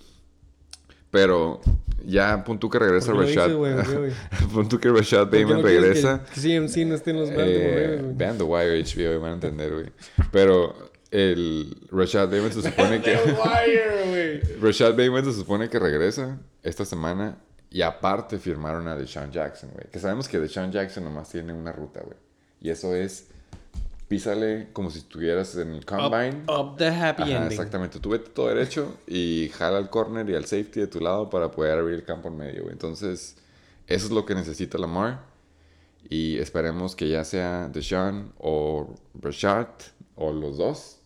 Pero 1.13 1.61
ya 2.03 2.43
punto 2.43 2.67
que 2.71 2.79
regresa 2.79 3.11
¿Por 3.13 3.27
qué 3.27 3.35
lo 3.35 3.41
Rashad. 3.43 3.55
güey? 3.55 4.11
punto 4.53 4.79
que 4.79 4.89
Rashad 4.89 5.27
¿Por 5.27 5.29
qué 5.29 5.43
Bateman 5.43 5.61
no 5.61 5.67
regresa. 5.67 6.23
Que 6.33 6.41
CMC 6.41 6.77
no 6.87 6.95
esté 6.95 7.11
en 7.11 7.19
los 7.19 7.29
Eh, 7.31 7.99
güey? 8.01 8.15
vean 8.15 8.35
The 8.39 8.43
Wire 8.43 8.83
HBO 8.83 9.13
y 9.13 9.17
van 9.17 9.29
a 9.29 9.33
entender, 9.35 9.71
güey. 9.73 9.85
Pero 10.31 10.75
el 11.11 11.77
Rashad 11.91 12.29
Bateman 12.29 12.51
se 12.51 12.63
supone 12.63 12.99
que... 13.03 13.11
Wire. 13.15 14.57
Rashad 14.59 14.89
Bateman 14.93 15.23
se 15.25 15.33
supone 15.33 15.69
que 15.69 15.77
regresa 15.77 16.39
esta 16.63 16.83
semana 16.83 17.37
y 17.69 17.83
aparte 17.83 18.39
firmaron 18.39 18.87
a 18.87 18.95
Deshaun 18.95 19.31
Jackson, 19.31 19.69
güey. 19.71 19.85
Que 19.91 19.99
sabemos 19.99 20.27
que 20.27 20.39
Deshaun 20.39 20.71
Jackson 20.71 21.03
nomás 21.03 21.29
tiene 21.29 21.53
una 21.53 21.71
ruta, 21.71 22.01
güey. 22.03 22.17
Y 22.59 22.71
eso 22.71 22.95
es 22.95 23.27
písale 24.13 24.67
como 24.73 24.91
si 24.91 24.99
estuvieras 24.99 25.55
en 25.55 25.73
el 25.73 25.85
combine. 25.85 26.43
Up, 26.47 26.73
up 26.73 26.77
the 26.77 26.87
happy 26.87 27.23
Ajá, 27.23 27.31
ending. 27.31 27.51
exactamente. 27.51 27.99
Tú 27.99 28.09
vete 28.09 28.29
todo 28.29 28.47
derecho 28.49 28.99
y 29.07 29.49
jala 29.55 29.79
al 29.79 29.89
corner 29.89 30.29
y 30.29 30.35
al 30.35 30.45
safety 30.45 30.81
de 30.81 30.87
tu 30.87 30.99
lado 30.99 31.31
para 31.31 31.49
poder 31.49 31.79
abrir 31.79 31.95
el 31.95 32.03
campo 32.03 32.27
en 32.27 32.37
medio. 32.37 32.69
Entonces, 32.69 33.35
eso 33.87 34.05
es 34.05 34.11
lo 34.11 34.23
que 34.23 34.35
necesita 34.35 34.77
Lamar. 34.77 35.25
Y 36.07 36.37
esperemos 36.37 36.95
que 36.95 37.09
ya 37.09 37.23
sea 37.23 37.69
Deshaun 37.69 38.31
o 38.37 38.93
Rashad 39.19 39.69
o 40.13 40.31
los 40.31 40.57
dos 40.57 40.99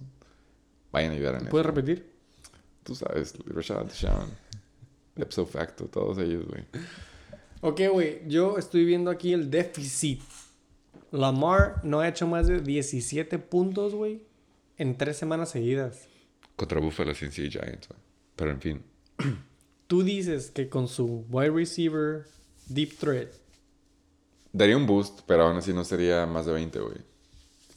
vayan 0.91 1.12
a 1.12 1.16
ayudar 1.16 1.36
en 1.36 1.41
eso. 1.43 1.49
¿Puedes 1.49 1.66
repetir? 1.66 2.12
Tú 2.84 2.93
sabes, 2.93 3.36
Rashad, 3.45 3.86
Deshaun, 3.86 4.30
Ipso 5.16 5.45
Facto, 5.45 5.86
todos 5.86 6.18
ellos, 6.18 6.45
güey. 6.45 6.66
Ok, 7.62 7.82
güey. 7.89 8.22
Yo 8.28 8.58
estoy 8.58 8.84
viendo 8.84 9.10
aquí 9.10 9.32
el 9.32 9.49
déficit. 9.49 10.22
Lamar 11.12 11.82
no 11.84 11.99
ha 11.99 12.08
hecho 12.08 12.28
más 12.28 12.47
de 12.47 12.62
17 12.62 13.39
puntos, 13.39 13.95
güey, 13.95 14.24
en 14.78 14.97
tres 14.97 15.18
semanas 15.18 15.49
seguidas. 15.49 16.08
Contra 16.55 16.80
Buffalo 16.80 17.14
sin 17.14 17.32
sí 17.32 17.49
Giants, 17.49 17.88
güey. 17.88 17.99
Pero 18.36 18.51
en 18.51 18.62
fin. 18.62 18.84
Tú 19.88 20.03
dices 20.03 20.51
que 20.51 20.70
con 20.70 20.88
su 20.88 21.26
wide 21.30 21.51
receiver 21.51 22.26
deep 22.68 22.97
threat, 22.97 23.30
Daría 24.58 24.76
un 24.76 24.88
boost, 24.88 25.22
pero 25.28 25.43
aún 25.43 25.58
así 25.58 25.72
no 25.72 25.84
sería 25.84 26.26
más 26.26 26.45
de 26.45 26.53
20, 26.53 26.80
güey. 26.80 26.97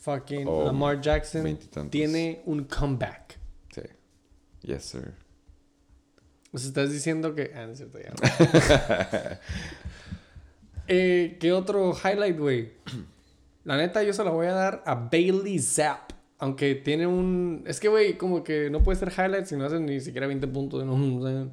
fucking 0.01 0.47
Lamar 0.47 1.01
Jackson 1.01 1.59
tiene 1.91 2.41
un 2.47 2.65
comeback. 2.65 3.39
Sí. 3.75 3.83
Yes, 4.63 4.85
sir. 4.85 5.15
Sea, 6.55 6.69
estás 6.69 6.91
diciendo 6.91 7.35
que. 7.35 7.53
Ah, 7.55 7.67
no 7.67 7.73
es 7.73 7.79
cierto, 7.79 7.99
ya. 7.99 8.11
no. 8.11 8.17
eh, 10.89 11.37
¿Qué 11.39 11.53
otro 11.53 11.93
highlight, 11.93 12.39
güey? 12.39 12.73
La 13.65 13.77
neta, 13.77 14.03
yo 14.03 14.13
se 14.13 14.25
la 14.25 14.31
voy 14.31 14.47
a 14.47 14.53
dar 14.53 14.83
a 14.87 14.95
Bailey 14.95 15.59
Zapp. 15.59 16.13
Aunque 16.39 16.75
tiene 16.75 17.07
un. 17.07 17.65
Es 17.67 17.81
que, 17.81 17.89
güey, 17.89 18.17
como 18.17 18.43
que 18.43 18.71
no 18.71 18.83
puede 18.83 18.99
ser 18.99 19.13
highlight 19.13 19.45
si 19.45 19.57
no 19.57 19.67
hacen 19.67 19.85
ni 19.85 20.01
siquiera 20.01 20.27
20 20.27 20.47
puntos. 20.49 20.85
¿no? 20.85 20.97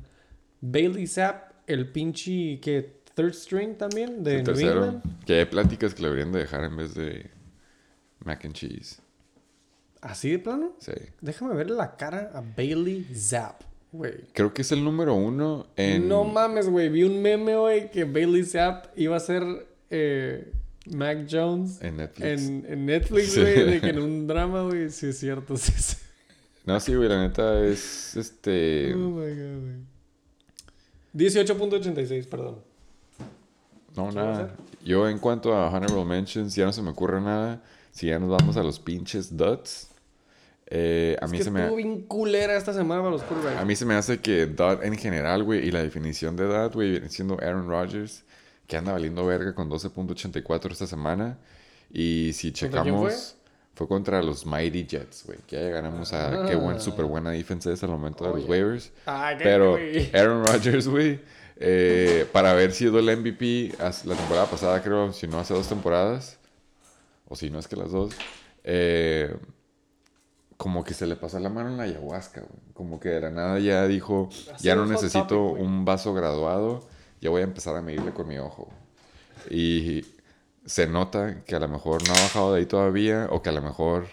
Bailey 0.61 1.07
Zapp, 1.07 1.51
el 1.67 1.91
pinche 1.91 2.59
que 2.61 3.01
third 3.13 3.33
string 3.33 3.75
también 3.75 4.23
de 4.23 4.31
El 4.31 4.43
New 4.43 4.45
tercero. 4.45 4.85
England. 4.85 5.25
Que 5.25 5.39
hay 5.39 5.45
pláticas 5.45 5.93
que 5.93 6.03
le 6.03 6.07
deberían 6.09 6.31
de 6.31 6.39
dejar 6.39 6.63
en 6.63 6.77
vez 6.77 6.93
de 6.93 7.29
mac 8.23 8.45
and 8.45 8.53
cheese. 8.53 9.01
¿Así 10.01 10.31
de 10.31 10.39
plano? 10.39 10.75
Sí. 10.79 10.93
Déjame 11.21 11.55
ver 11.55 11.69
la 11.71 11.97
cara 11.97 12.31
a 12.33 12.41
Bailey 12.41 13.03
Zapp, 13.13 13.63
güey. 13.91 14.13
Creo 14.33 14.53
que 14.53 14.61
es 14.61 14.71
el 14.71 14.83
número 14.83 15.15
uno 15.15 15.67
en... 15.75 16.07
No 16.07 16.23
mames, 16.23 16.69
güey. 16.69 16.89
Vi 16.89 17.03
un 17.03 17.21
meme, 17.21 17.57
güey, 17.57 17.91
que 17.91 18.05
Bailey 18.05 18.43
Zapp 18.43 18.97
iba 18.97 19.17
a 19.17 19.19
ser 19.19 19.43
eh, 19.89 20.53
Mac 20.93 21.27
Jones 21.29 21.81
En 21.81 21.97
Netflix. 21.97 22.27
en, 22.47 22.65
en 22.67 22.85
Netflix, 22.85 23.31
Sí. 23.33 23.41
güey. 23.41 23.63
De 23.65 23.81
que 23.81 23.89
en 23.89 23.99
un 23.99 24.27
drama, 24.27 24.63
güey. 24.63 24.89
Sí, 24.89 25.07
es 25.07 25.19
cierto. 25.19 25.55
Sí, 25.57 25.71
sí. 25.77 25.97
No, 26.65 26.79
sí, 26.81 26.93
güey, 26.95 27.07
la 27.07 27.21
neta 27.21 27.63
es 27.63 28.15
este... 28.17 28.93
Oh 28.93 28.97
my 28.97 29.29
god, 29.29 29.61
güey. 29.61 29.75
18.86, 31.15 32.27
perdón. 32.27 32.59
No, 33.95 34.09
¿Qué 34.09 34.15
va 34.15 34.21
a 34.21 34.25
nada. 34.33 34.55
Yo 34.83 35.07
en 35.09 35.17
cuanto 35.19 35.53
a 35.55 35.69
Honorable 35.69 36.05
Mentions, 36.05 36.53
ya 36.55 36.65
no 36.65 36.73
se 36.73 36.81
me 36.81 36.89
ocurre 36.91 37.19
nada. 37.21 37.63
Si 37.91 38.07
ya 38.07 38.19
nos 38.19 38.29
vamos 38.29 38.57
a 38.57 38.63
los 38.63 38.79
pinches 38.79 39.35
duds. 39.35 39.87
eh, 40.67 41.15
a, 41.21 41.25
Es 41.25 41.31
mí 41.31 41.37
que 41.39 41.43
se 41.45 41.51
me, 41.51 41.73
bien 41.75 42.01
culera 42.01 42.55
esta 42.57 42.73
semana 42.73 43.01
para 43.01 43.11
los 43.13 43.23
a 43.57 43.65
mí 43.65 43.75
se 43.75 43.85
me 43.85 43.95
hace 43.95 44.19
que 44.19 44.45
dud 44.45 44.83
en 44.83 44.97
general, 44.97 45.43
güey, 45.43 45.65
y 45.67 45.71
la 45.71 45.81
definición 45.81 46.35
de 46.35 46.43
dud, 46.45 46.73
güey, 46.73 46.91
viene 46.91 47.09
siendo 47.09 47.37
Aaron 47.41 47.67
Rodgers, 47.67 48.23
que 48.67 48.77
anda 48.77 48.91
valiendo 48.91 49.25
verga 49.25 49.55
con 49.55 49.69
12.84 49.69 50.71
esta 50.71 50.87
semana. 50.87 51.37
Y 51.91 52.33
si 52.33 52.51
¿Contra 52.51 52.83
quién 52.83 52.95
checamos, 52.95 53.35
fue? 53.75 53.87
contra 53.87 54.21
los 54.21 54.45
Mighty 54.45 54.85
Jets, 54.85 55.23
güey, 55.25 55.39
que 55.47 55.55
ya 55.55 55.61
llegamos 55.63 56.11
a 56.13 56.45
qué 56.47 56.55
buen, 56.55 56.77
Ah. 56.77 56.79
súper 56.79 57.05
buena 57.05 57.31
defensa 57.31 57.71
es 57.71 57.81
al 57.83 57.89
momento 57.89 58.25
de 58.25 58.31
los 58.31 58.39
yeah. 58.41 58.49
waivers. 58.49 58.91
Pero. 59.39 59.77
Aaron 60.13 60.45
Rodgers, 60.45 60.87
güey, 60.87 61.21
eh, 61.57 62.27
para 62.31 62.51
haber 62.51 62.71
sido 62.73 62.99
el 62.99 63.05
MVP 63.17 63.73
la 63.79 64.15
temporada 64.15 64.45
pasada, 64.47 64.81
creo, 64.83 65.13
si 65.13 65.27
no 65.27 65.39
hace 65.39 65.53
dos 65.53 65.67
temporadas, 65.69 66.37
o 67.29 67.35
si 67.35 67.49
no 67.49 67.59
es 67.59 67.67
que 67.67 67.75
las 67.75 67.91
dos, 67.91 68.13
eh, 68.63 69.35
como 70.57 70.83
que 70.83 70.93
se 70.93 71.05
le 71.05 71.15
pasó 71.15 71.39
la 71.39 71.49
mano 71.49 71.69
en 71.69 71.77
la 71.77 71.83
ayahuasca, 71.83 72.41
güey. 72.41 72.59
Como 72.73 72.99
que 72.99 73.09
de 73.09 73.21
la 73.21 73.29
nada 73.29 73.59
ya 73.59 73.85
dijo, 73.87 74.29
Así 74.53 74.65
ya 74.65 74.75
no 74.75 74.85
necesito 74.87 75.27
topic, 75.27 75.61
un 75.63 75.85
vaso 75.85 76.13
graduado, 76.13 76.87
ya 77.21 77.29
voy 77.29 77.41
a 77.41 77.45
empezar 77.45 77.75
a 77.75 77.81
medirle 77.81 78.13
con 78.13 78.27
mi 78.27 78.37
ojo. 78.37 78.69
Y 79.49 80.05
se 80.65 80.87
nota 80.87 81.43
que 81.45 81.55
a 81.55 81.59
lo 81.59 81.67
mejor 81.67 82.05
no 82.07 82.13
ha 82.13 82.21
bajado 82.21 82.53
de 82.53 82.59
ahí 82.59 82.65
todavía, 82.65 83.27
o 83.31 83.41
que 83.41 83.49
a 83.49 83.53
lo 83.53 83.61
mejor, 83.61 84.07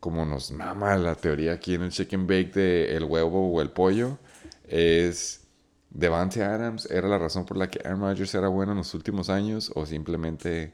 como 0.00 0.24
nos 0.24 0.50
mama 0.50 0.96
la 0.96 1.14
teoría 1.14 1.52
aquí 1.52 1.74
en 1.74 1.82
el 1.82 1.90
chicken 1.90 2.26
bake 2.26 2.52
de 2.52 2.96
el 2.96 3.04
huevo 3.04 3.52
o 3.52 3.62
el 3.62 3.70
pollo, 3.70 4.18
es 4.64 5.46
Devante 5.90 6.44
Adams 6.44 6.86
era 6.90 7.08
la 7.08 7.18
razón 7.18 7.44
por 7.44 7.56
la 7.56 7.68
que 7.68 7.80
Aaron 7.84 8.00
Rodgers 8.00 8.34
era 8.34 8.48
bueno 8.48 8.72
en 8.72 8.78
los 8.78 8.94
últimos 8.94 9.30
años, 9.30 9.72
o 9.74 9.86
simplemente 9.86 10.72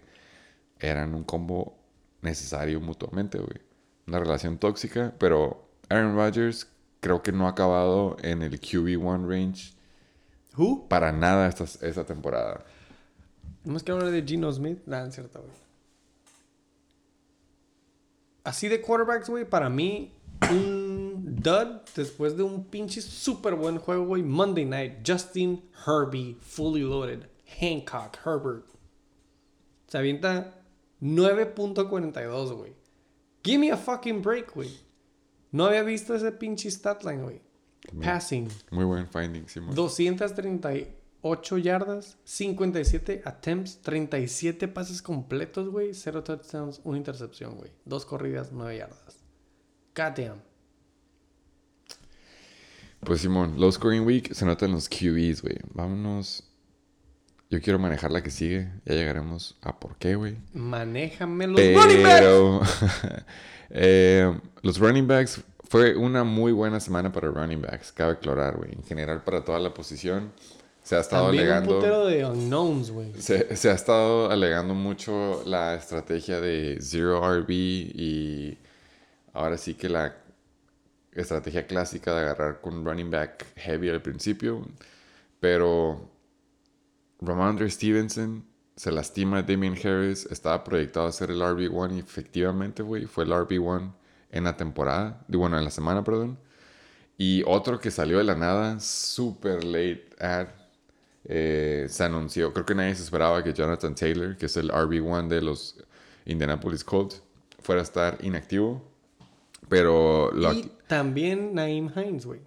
eran 0.79 1.15
un 1.15 1.25
combo 1.25 1.79
necesario 2.23 2.81
mutuamente, 2.81 3.39
güey. 3.39 3.61
Una 4.07 4.19
relación 4.21 4.59
tóxica, 4.59 5.15
pero 5.19 5.69
Aaron 5.89 6.15
Rodgers 6.15 6.69
creo 7.01 7.23
que 7.23 7.33
no 7.33 7.47
ha 7.47 7.51
acabado 7.51 8.17
en 8.23 8.43
el 8.43 8.61
QB1 8.61 9.29
range 9.29 9.76
¿Who? 10.57 10.89
para 10.89 11.13
nada 11.13 11.49
esta, 11.49 11.65
esta 11.65 12.05
temporada. 12.05 12.65
Tenemos 13.63 13.83
que 13.83 13.93
hablar 13.93 14.11
de 14.11 14.23
Gino 14.23 14.51
Smith. 14.53 14.81
Nada, 14.87 15.09
es 15.09 15.15
cierto, 15.15 15.41
güey. 15.41 15.53
Así 18.45 18.69
de 18.69 18.81
quarterbacks, 18.81 19.29
güey, 19.29 19.45
para 19.45 19.69
mí, 19.69 20.13
un 20.51 21.37
dud 21.43 21.81
después 21.97 22.37
de 22.37 22.45
un 22.45 22.65
pinche 22.65 23.01
súper 23.01 23.57
buen 23.57 23.79
juego, 23.79 24.07
güey. 24.07 24.23
Monday 24.23 24.65
night, 24.65 24.99
Justin 25.05 25.69
Herbie, 25.85 26.37
fully 26.41 26.83
loaded. 26.83 27.27
Hancock, 27.61 28.17
Herbert. 28.25 28.67
Se 29.89 29.99
avienta 29.99 30.55
9.42, 31.03 32.57
güey. 32.57 32.75
Give 33.43 33.59
me 33.59 33.71
a 33.71 33.77
fucking 33.77 34.23
break, 34.23 34.55
güey. 34.55 34.71
No 35.53 35.67
había 35.67 35.83
visto 35.83 36.15
ese 36.15 36.33
pinche 36.33 36.71
statline, 36.71 37.23
güey. 37.23 37.41
Passing. 38.03 38.49
Muy 38.71 38.85
buen 38.85 39.07
finding, 39.09 39.49
Simón. 39.49 39.75
238 39.75 41.59
yardas, 41.59 42.19
57 42.25 43.23
attempts, 43.25 43.81
37 43.83 44.69
pases 44.69 45.03
completos, 45.03 45.69
güey. 45.69 45.95
0 45.95 46.23
touchdowns, 46.25 46.81
una 46.85 46.99
intercepción, 46.99 47.57
güey. 47.57 47.71
Dos 47.85 48.05
corridas, 48.07 48.51
9 48.53 48.77
yardas. 48.77 49.23
Goddamn. 49.95 50.43
Pues 53.01 53.21
Simón, 53.21 53.61
low 53.61 53.71
scoring 53.71 54.05
week 54.05 54.33
se 54.35 54.45
notan 54.45 54.73
los 54.73 54.89
QBs, 54.89 55.43
güey. 55.43 55.59
Vámonos. 55.73 56.43
Yo 57.49 57.61
quiero 57.61 57.79
manejar 57.79 58.11
la 58.11 58.23
que 58.23 58.31
sigue. 58.31 58.69
Ya 58.85 58.95
llegaremos 58.95 59.57
a 59.63 59.79
por 59.79 59.97
qué, 59.97 60.17
güey. 60.17 60.37
Manéjame 60.53 61.47
los 61.47 61.61
running 61.61 62.03
backs. 62.03 62.85
Eh, 63.69 64.33
los 64.63 64.79
running 64.79 65.09
backs 65.09 65.43
fue 65.69 65.97
una 65.97 66.25
muy 66.25 66.53
buena 66.53 66.81
semana 66.81 67.13
para 67.13 67.29
running 67.29 67.63
backs, 67.63 67.93
cabe 67.93 68.13
aclarar, 68.13 68.57
güey. 68.57 68.73
En 68.73 68.83
general 68.85 69.23
para 69.25 69.45
toda 69.45 69.59
la 69.59 69.73
posición 69.75 70.33
se 70.83 70.97
ha 70.97 71.01
estado 71.01 71.27
También 71.27 71.45
un 71.45 71.51
alegando 71.51 71.77
putero 71.77 72.07
de 72.07 72.25
unknowns, 72.25 72.91
güey. 72.91 73.13
se, 73.19 73.57
se 73.57 73.71
ha 73.71 73.75
estado 73.75 74.31
alegando 74.31 74.75
mucho 74.75 75.43
la 75.45 75.75
estrategia 75.75 76.41
de 76.41 76.79
zero 76.81 77.21
RB 77.21 77.51
y 77.51 78.59
ahora 79.33 79.59
sí 79.59 79.75
que 79.75 79.89
la 79.89 80.15
estrategia 81.13 81.67
clásica 81.67 82.15
de 82.15 82.21
agarrar 82.21 82.61
con 82.61 82.85
running 82.85 83.11
back 83.11 83.47
heavy 83.57 83.89
al 83.89 84.03
principio, 84.03 84.65
pero 85.41 86.09
Ramondre 87.21 87.69
Stevenson 87.71 88.45
se 88.77 88.93
lastima 88.93 89.39
a 89.39 89.43
Damien 89.43 89.75
Harris, 89.75 90.27
estaba 90.31 90.63
proyectado 90.63 91.07
a 91.07 91.13
ser 91.13 91.31
el 91.31 91.41
RB1 91.41 91.97
y 91.97 91.99
efectivamente, 91.99 92.83
güey, 92.83 93.07
fue 93.07 93.25
el 93.25 93.31
RB1 93.31 93.93
en 94.37 94.45
la 94.45 94.57
temporada, 94.57 95.25
bueno, 95.29 95.59
en 95.59 95.65
la 95.65 95.71
semana, 95.71 96.05
perdón. 96.05 96.39
Y 97.19 97.43
otro 97.47 97.81
que 97.81 97.91
salió 97.91 98.19
de 98.19 98.25
la 98.25 98.35
nada, 98.35 98.79
super 98.81 99.65
late 99.65 100.07
ad, 100.21 100.49
eh, 101.25 101.87
se 101.89 102.05
anunció, 102.05 102.53
creo 102.53 102.67
que 102.67 102.75
nadie 102.75 102.95
se 102.95 103.03
esperaba 103.03 103.43
que 103.43 103.53
Jonathan 103.53 103.95
Taylor, 103.95 104.37
que 104.37 104.47
es 104.47 104.57
el 104.57 104.71
RB1 104.71 105.29
de 105.29 105.43
los 105.43 105.77
Indianapolis 106.27 106.85
Colts, 106.85 107.23
fuera 107.61 107.81
a 107.81 107.85
estar 107.85 108.19
inactivo. 108.23 108.83
Pero 109.69 110.31
lo, 110.33 110.53
Y 110.53 110.71
también 110.87 111.55
Naeem 111.55 111.91
Hines, 111.97 112.27
güey. 112.27 112.41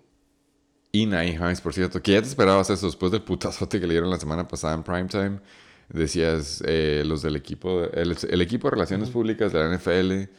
y 0.92 1.06
Naeem 1.06 1.36
Hines, 1.42 1.62
por 1.62 1.74
cierto, 1.74 2.02
que 2.02 2.14
ya 2.14 2.22
te 2.22 2.28
esperabas 2.28 2.70
eso 2.70 2.86
después 2.86 3.12
del 3.12 3.24
putazote 3.24 3.80
que 3.80 3.88
le 3.88 3.94
dieron 3.96 4.10
la 4.10 4.20
semana 4.20 4.48
pasada 4.48 4.76
en 4.76 4.84
primetime. 4.84 5.40
Decías, 5.90 6.64
eh, 6.68 7.04
los 7.06 7.22
del 7.24 7.36
equipo, 7.36 7.84
el, 7.86 8.16
el 8.30 8.42
equipo 8.42 8.68
de 8.68 8.72
Relaciones 8.72 9.10
Públicas 9.10 9.52
de 9.52 9.60
la 9.60 9.76
NFL 9.76 10.32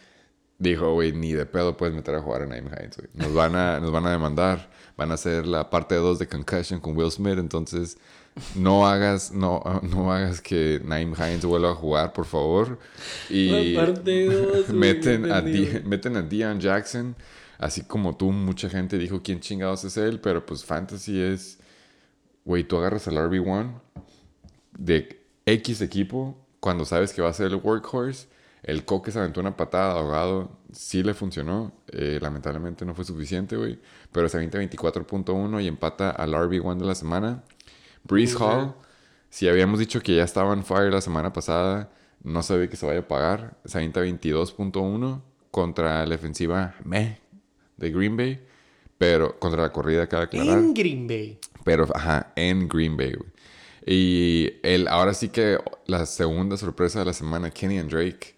dijo, 0.61 0.93
güey, 0.93 1.13
ni 1.13 1.33
de 1.33 1.47
pedo 1.47 1.77
puedes 1.77 1.95
meter 1.95 2.15
a 2.15 2.21
jugar 2.21 2.43
a 2.43 2.47
Naeem 2.47 2.67
Hines, 2.67 2.97
güey. 2.97 3.09
Nos 3.15 3.35
van 3.35 3.57
a, 3.57 3.81
nos 3.81 3.91
van 3.91 4.07
a 4.07 4.13
demandar, 4.13 4.71
van 4.97 5.11
a 5.11 5.15
hacer 5.15 5.47
la 5.47 5.69
parte 5.71 5.97
2 5.97 6.19
de 6.21 6.29
Concussion 6.29 6.79
con 6.79 6.97
Will 6.97 7.11
Smith, 7.11 7.39
entonces 7.39 7.97
no 8.55 8.87
hagas, 8.87 9.33
no, 9.33 9.63
no 9.83 10.13
hagas 10.13 10.41
que 10.41 10.81
Naeem 10.85 11.15
Hines 11.15 11.45
vuelva 11.45 11.71
a 11.71 11.75
jugar, 11.75 12.13
por 12.13 12.27
favor. 12.27 12.79
Y 13.31 13.73
La 13.73 13.83
parte 13.83 14.29
meten, 14.73 15.33
a 15.33 15.43
meten 15.43 16.17
a 16.17 16.23
Deion 16.23 16.61
Jackson. 16.61 17.17
Así 17.59 17.83
como 17.83 18.17
tú, 18.17 18.31
mucha 18.31 18.71
gente 18.71 18.97
dijo 18.97 19.23
quién 19.23 19.41
chingados 19.41 19.85
es 19.85 19.97
él, 19.97 20.21
pero 20.21 20.47
pues 20.47 20.65
Fantasy 20.65 21.21
es, 21.21 21.59
güey, 22.45 22.65
tú 22.65 22.77
agarras 22.79 23.09
al 23.09 23.17
RB1 23.17 23.81
de 24.79 25.21
X 25.45 25.83
equipo 25.83 26.39
cuando 26.59 26.85
sabes 26.85 27.13
que 27.13 27.23
va 27.23 27.31
a 27.31 27.35
ser 27.35 27.49
el 27.49 27.57
workhorse. 27.57 28.29
El 28.63 28.85
Coque 28.85 29.11
se 29.11 29.19
aventó 29.19 29.41
una 29.41 29.57
patada 29.57 29.93
ahogado, 29.93 30.59
sí 30.73 31.03
le 31.03 31.15
funcionó, 31.15 31.73
eh, 31.89 32.19
lamentablemente 32.21 32.85
no 32.85 32.95
fue 32.95 33.05
suficiente, 33.05 33.57
güey, 33.57 33.79
pero 34.13 34.29
se 34.29 34.37
avienta 34.37 34.59
24.1 34.59 35.63
y 35.63 35.67
empata 35.67 36.11
al 36.11 36.35
RB1 36.35 36.79
de 36.79 36.85
la 36.85 36.95
semana. 36.95 37.43
Breeze. 38.05 38.37
Hall, 38.39 38.75
si 39.31 39.49
habíamos 39.49 39.79
dicho 39.79 40.01
que 40.03 40.17
ya 40.17 40.25
estaba 40.25 40.53
en 40.53 40.65
fire 40.65 40.93
la 40.93 41.01
semana 41.01 41.33
pasada, 41.33 41.91
no 42.23 42.43
se 42.43 42.57
ve 42.57 42.69
que 42.69 42.77
se 42.77 42.87
vaya 42.87 43.01
a 43.01 43.09
pagar. 43.09 43.57
Se 43.65 43.79
avienta 43.79 44.03
22.1 44.03 45.23
contra 45.51 46.05
la 46.05 46.11
defensiva 46.11 46.75
meh 46.85 47.19
de 47.77 47.91
Green 47.91 48.17
Bay, 48.17 48.41
pero 48.99 49.39
contra 49.39 49.63
la 49.63 49.73
corrida 49.73 50.07
cada 50.07 50.25
aclarar. 50.25 50.59
En 50.59 50.75
Green 50.75 51.07
Bay. 51.07 51.39
Pero, 51.65 51.87
ajá, 51.95 52.33
en 52.37 52.69
Green 52.69 52.97
Bay, 52.97 53.15
güey. 53.15 53.31
Y 53.87 54.53
el, 54.63 54.89
ahora 54.89 55.15
sí 55.15 55.31
que 55.31 55.59
la 55.87 56.05
segunda 56.07 56.57
sorpresa 56.57 56.99
de 56.99 57.07
la 57.07 57.13
semana, 57.13 57.51
Kenny 57.51 57.79
and 57.79 57.91
Drake. 57.91 58.35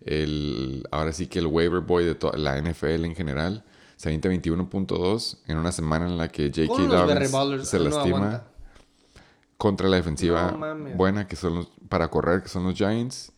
El, 0.00 0.86
ahora 0.90 1.12
sí 1.12 1.26
que 1.26 1.38
el 1.38 1.46
waiver 1.46 1.80
boy 1.80 2.04
de 2.04 2.14
toda 2.14 2.36
la 2.38 2.60
NFL 2.60 3.04
en 3.04 3.14
general. 3.14 3.64
Se 3.96 4.08
avienta 4.08 4.28
21.2 4.28 5.38
en 5.46 5.56
una 5.56 5.72
semana 5.72 6.06
en 6.06 6.18
la 6.18 6.28
que 6.28 6.50
J.K. 6.54 6.82
Dobbins 6.82 7.68
se 7.68 7.78
lastima 7.78 8.44
contra 9.56 9.88
la 9.88 9.96
defensiva 9.96 10.50
No 10.50 10.96
buena 10.96 11.26
que 11.26 11.36
son 11.36 11.54
los, 11.54 11.70
para 11.88 12.10
correr, 12.10 12.42
que 12.42 12.48
son 12.48 12.64
los 12.64 12.74
Giants. 12.74 13.32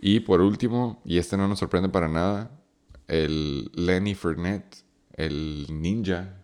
Y 0.00 0.20
por 0.20 0.40
último, 0.40 1.02
y 1.04 1.18
este 1.18 1.36
no 1.36 1.48
nos 1.48 1.58
sorprende 1.58 1.88
para 1.88 2.08
nada, 2.08 2.50
el 3.08 3.70
Lenny 3.74 4.14
Fournette, 4.14 4.84
el 5.14 5.66
ninja, 5.68 6.36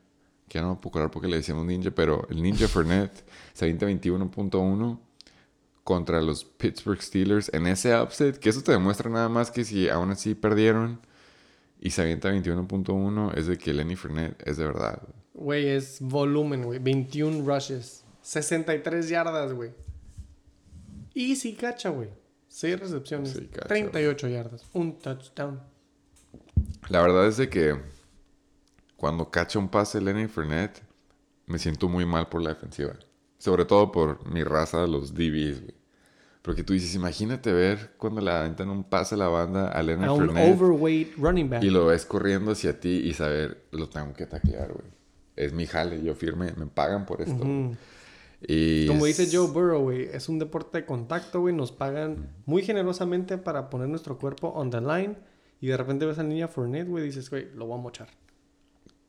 que 0.48 0.58
ya 0.58 0.62
no 0.62 0.70
me 0.70 0.76
puedo 0.76 0.90
acordar 0.90 1.10
porque 1.10 1.28
le 1.28 1.36
decíamos 1.36 1.64
ninja, 1.64 1.90
pero 1.92 2.26
el 2.28 2.42
ninja 2.42 2.68
Fournette 2.68 3.24
se 3.54 3.64
avienta 3.64 3.86
21.1 3.86 4.98
contra 5.86 6.20
los 6.20 6.44
Pittsburgh 6.44 7.00
Steelers 7.00 7.48
en 7.54 7.68
ese 7.68 7.96
upset, 7.96 8.40
que 8.40 8.48
eso 8.48 8.60
te 8.60 8.72
demuestra 8.72 9.08
nada 9.08 9.28
más 9.28 9.52
que 9.52 9.64
si 9.64 9.88
aún 9.88 10.10
así 10.10 10.34
perdieron 10.34 10.98
y 11.80 11.90
se 11.90 12.02
avienta 12.02 12.32
21.1 12.32 13.38
es 13.38 13.46
de 13.46 13.56
que 13.56 13.72
Lenny 13.72 13.94
Fournette 13.94 14.42
es 14.44 14.56
de 14.56 14.64
verdad. 14.64 15.00
Güey, 15.32 15.68
es 15.68 15.98
volumen, 16.00 16.64
güey. 16.64 16.80
21 16.80 17.46
rushes. 17.46 18.04
63 18.20 19.08
yardas, 19.08 19.52
güey. 19.52 19.70
Y 21.14 21.36
sí 21.36 21.54
cacha, 21.54 21.90
güey. 21.90 22.08
6 22.48 22.80
recepciones. 22.80 23.30
Sí 23.30 23.46
cacha, 23.46 23.68
38 23.68 24.26
yardas. 24.26 24.64
Un 24.72 24.98
touchdown. 24.98 25.60
La 26.88 27.00
verdad 27.00 27.28
es 27.28 27.36
de 27.36 27.48
que 27.48 27.80
cuando 28.96 29.30
cacha 29.30 29.60
un 29.60 29.68
pase 29.68 30.00
Lenny 30.00 30.26
Fournette, 30.26 30.82
me 31.46 31.60
siento 31.60 31.88
muy 31.88 32.04
mal 32.04 32.28
por 32.28 32.42
la 32.42 32.54
defensiva. 32.54 32.94
Sobre 33.38 33.64
todo 33.64 33.92
por 33.92 34.28
mi 34.28 34.42
raza 34.42 34.84
los 34.88 35.14
DBs, 35.14 35.60
güey. 35.60 35.75
Porque 36.46 36.62
tú 36.62 36.72
dices, 36.72 36.94
imagínate 36.94 37.52
ver 37.52 37.90
cuando 37.98 38.20
le 38.22 38.30
aventan 38.30 38.70
un 38.70 38.84
pase 38.84 39.16
a 39.16 39.18
la 39.18 39.28
banda 39.28 39.68
a 39.68 39.82
Lenny 39.82 40.04
A 40.04 40.12
un 40.12 40.30
overweight 40.30 41.16
running 41.18 41.50
back. 41.50 41.62
y 41.64 41.68
lo 41.70 41.86
ves 41.86 42.06
corriendo 42.06 42.52
hacia 42.52 42.78
ti 42.80 42.88
y 43.04 43.12
saber, 43.12 43.66
lo 43.72 43.88
tengo 43.90 44.14
que 44.14 44.24
taclear, 44.26 44.72
güey. 44.72 44.86
Es 45.34 45.52
mi 45.52 45.66
jale, 45.66 46.02
yo 46.02 46.14
firme, 46.14 46.52
me 46.56 46.66
pagan 46.66 47.04
por 47.04 47.20
esto. 47.20 47.34
Ujú. 47.44 47.76
Y 48.46 48.86
Como 48.86 49.04
dice 49.06 49.24
es- 49.24 49.34
Joe 49.34 49.48
Burrow, 49.48 49.82
güey, 49.82 50.04
es 50.12 50.28
un 50.28 50.38
deporte 50.38 50.78
de 50.78 50.86
contacto, 50.86 51.40
güey. 51.40 51.54
Nos 51.54 51.72
pagan 51.72 52.28
muy 52.46 52.62
generosamente 52.62 53.36
para 53.38 53.68
poner 53.68 53.88
nuestro 53.88 54.16
cuerpo 54.18 54.48
on 54.48 54.70
the 54.70 54.80
line. 54.80 55.16
Y 55.60 55.66
de 55.66 55.76
repente 55.76 56.06
ves 56.06 56.18
a 56.18 56.22
niña 56.22 56.46
Fournette, 56.48 56.86
güey, 56.88 57.02
dices, 57.04 57.28
güey, 57.28 57.48
lo 57.54 57.66
voy 57.66 57.78
a 57.78 57.82
mochar. 57.82 58.08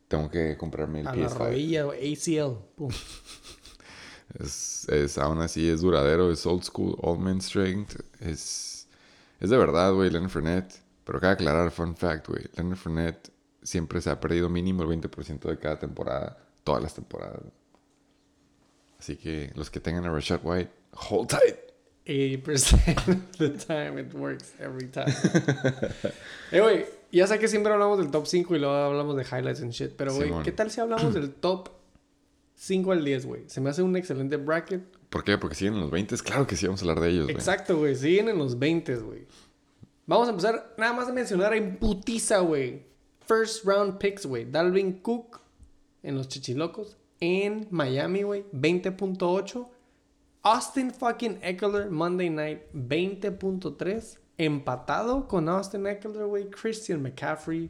Tengo 0.08 0.30
que 0.32 0.58
comprarme 0.58 1.02
el 1.02 1.08
A 1.08 1.16
la 1.16 1.28
PS5. 1.30 1.38
rodilla, 1.38 1.84
güey, 1.84 2.14
ACL. 2.14 2.58
Pum. 2.76 2.90
Es, 4.40 4.88
es, 4.90 5.18
aún 5.18 5.42
así 5.42 5.68
es 5.70 5.82
duradero, 5.82 6.32
es 6.32 6.46
old 6.46 6.64
school, 6.64 6.96
old 7.02 7.20
man 7.20 7.42
strength. 7.42 7.96
Es, 8.20 8.88
es 9.40 9.50
de 9.50 9.58
verdad, 9.58 9.94
güey, 9.94 10.10
Leonard 10.10 10.32
Fournette. 10.32 10.76
Pero 11.04 11.20
cabe 11.22 11.34
aclarar, 11.34 11.72
fun 11.72 11.96
fact, 11.96 12.28
güey. 12.28 12.44
Leonard 12.56 12.78
Fournette 12.78 13.32
siempre 13.64 14.02
se 14.02 14.10
ha 14.10 14.20
perdido 14.20 14.50
mínimo 14.50 14.84
el 14.84 14.90
20% 14.90 15.40
de 15.40 15.58
cada 15.58 15.80
temporada, 15.80 16.38
todas 16.64 16.84
las 16.84 16.94
temporadas. 16.94 17.42
Así 19.00 19.16
que 19.16 19.52
los 19.56 19.70
que 19.70 19.80
tengan 19.80 20.06
a 20.06 20.12
Rashad 20.12 20.42
White, 20.44 20.72
hold 21.10 21.30
tight. 21.30 21.56
80% 22.06 22.98
of 23.10 23.38
the 23.38 23.50
time 23.50 24.00
it 24.00 24.14
works 24.14 24.54
every 24.60 24.88
time. 24.88 25.08
eh, 26.52 26.62
güey, 26.62 26.86
ya 27.12 27.28
sé 27.28 27.38
que 27.40 27.48
siempre 27.48 27.74
hablamos 27.74 28.00
del 28.00 28.12
top 28.12 28.26
5 28.26 28.56
y 28.56 28.60
luego 28.60 28.76
hablamos 28.76 29.18
de 29.18 29.24
highlights 29.24 29.62
and 29.62 29.72
shit. 29.72 29.92
Pero, 29.98 30.14
güey. 30.14 30.32
¿qué 30.44 30.52
tal 30.52 30.72
si 30.72 30.80
hablamos 30.82 31.14
del 31.14 31.34
top 31.34 31.70
5 32.58 32.92
al 32.92 33.06
10, 33.06 33.26
güey? 33.28 33.44
Se 33.48 33.62
me 33.62 33.70
hace 33.70 33.84
un 33.84 33.96
excelente 33.96 34.36
bracket. 34.36 34.82
¿Por 35.10 35.24
qué? 35.24 35.38
Porque 35.38 35.56
siguen 35.56 35.76
en 35.76 35.82
los 35.82 35.92
20. 35.92 36.18
Claro 36.18 36.48
que 36.48 36.56
sí, 36.56 36.66
vamos 36.66 36.82
a 36.82 36.86
hablar 36.86 37.02
de 37.02 37.10
ellos, 37.10 37.24
güey. 37.26 37.36
Exacto, 37.36 37.78
güey. 37.78 37.96
Siguen 37.96 38.30
en 38.30 38.38
los 38.40 38.58
20, 38.58 38.96
güey. 38.98 39.28
Vamos 40.08 40.28
a 40.28 40.32
empezar 40.32 40.74
nada 40.78 40.94
más 40.94 41.08
a 41.08 41.14
mencionar 41.14 41.54
en 41.54 41.78
putiza, 41.78 42.40
güey. 42.40 42.84
First 43.28 43.64
round 43.64 44.00
picks, 44.00 44.26
güey. 44.26 44.50
Dalvin 44.50 45.02
Cook 45.02 45.40
en 46.02 46.16
los 46.16 46.28
Chichilocos. 46.30 46.98
En 47.20 47.68
Miami, 47.70 48.24
güey. 48.24 48.44
20.8. 48.52 49.70
Austin 50.42 50.92
fucking 50.92 51.40
Eckler 51.44 51.92
Monday 51.92 52.32
Night 52.32 52.62
20.3. 52.74 54.18
Empatado 54.40 55.28
con 55.28 55.48
Austin 55.48 55.86
Eckler, 55.86 56.26
güey. 56.26 56.50
Christian 56.50 57.04
McCaffrey. 57.04 57.70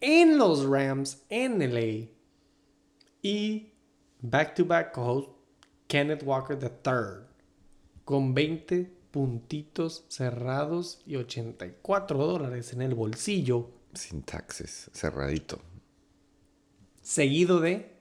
En 0.00 0.36
los 0.36 0.66
Rams. 0.66 1.22
En 1.30 1.58
LA. 1.58 2.08
Y 3.22 3.72
back 4.20 4.54
to 4.56 4.64
back 4.64 4.92
co-host 4.92 5.30
Kenneth 5.86 6.22
Walker 6.24 6.58
III 6.60 7.26
con 8.04 8.34
20 8.34 8.90
puntitos 9.12 10.04
cerrados 10.08 11.00
y 11.06 11.16
84 11.16 12.18
dólares 12.18 12.72
en 12.72 12.82
el 12.82 12.94
bolsillo. 12.94 13.70
Sin 13.94 14.22
taxes, 14.22 14.90
cerradito. 14.92 15.60
seguido 17.02 17.60
de 17.60 17.92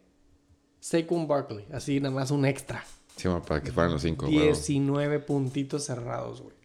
Saquon 0.79 1.27
Barkley. 1.27 1.67
Así 1.71 1.99
nada 1.99 2.15
más 2.15 2.31
un 2.31 2.45
extra. 2.45 2.83
Sí, 3.15 3.27
para 3.47 3.61
que 3.61 3.71
fueran 3.71 3.91
los 3.91 4.01
cinco, 4.01 4.25
güey. 4.25 4.39
19 4.39 5.19
puntitos 5.19 5.85
cerrados, 5.85 6.41
güey. 6.41 6.55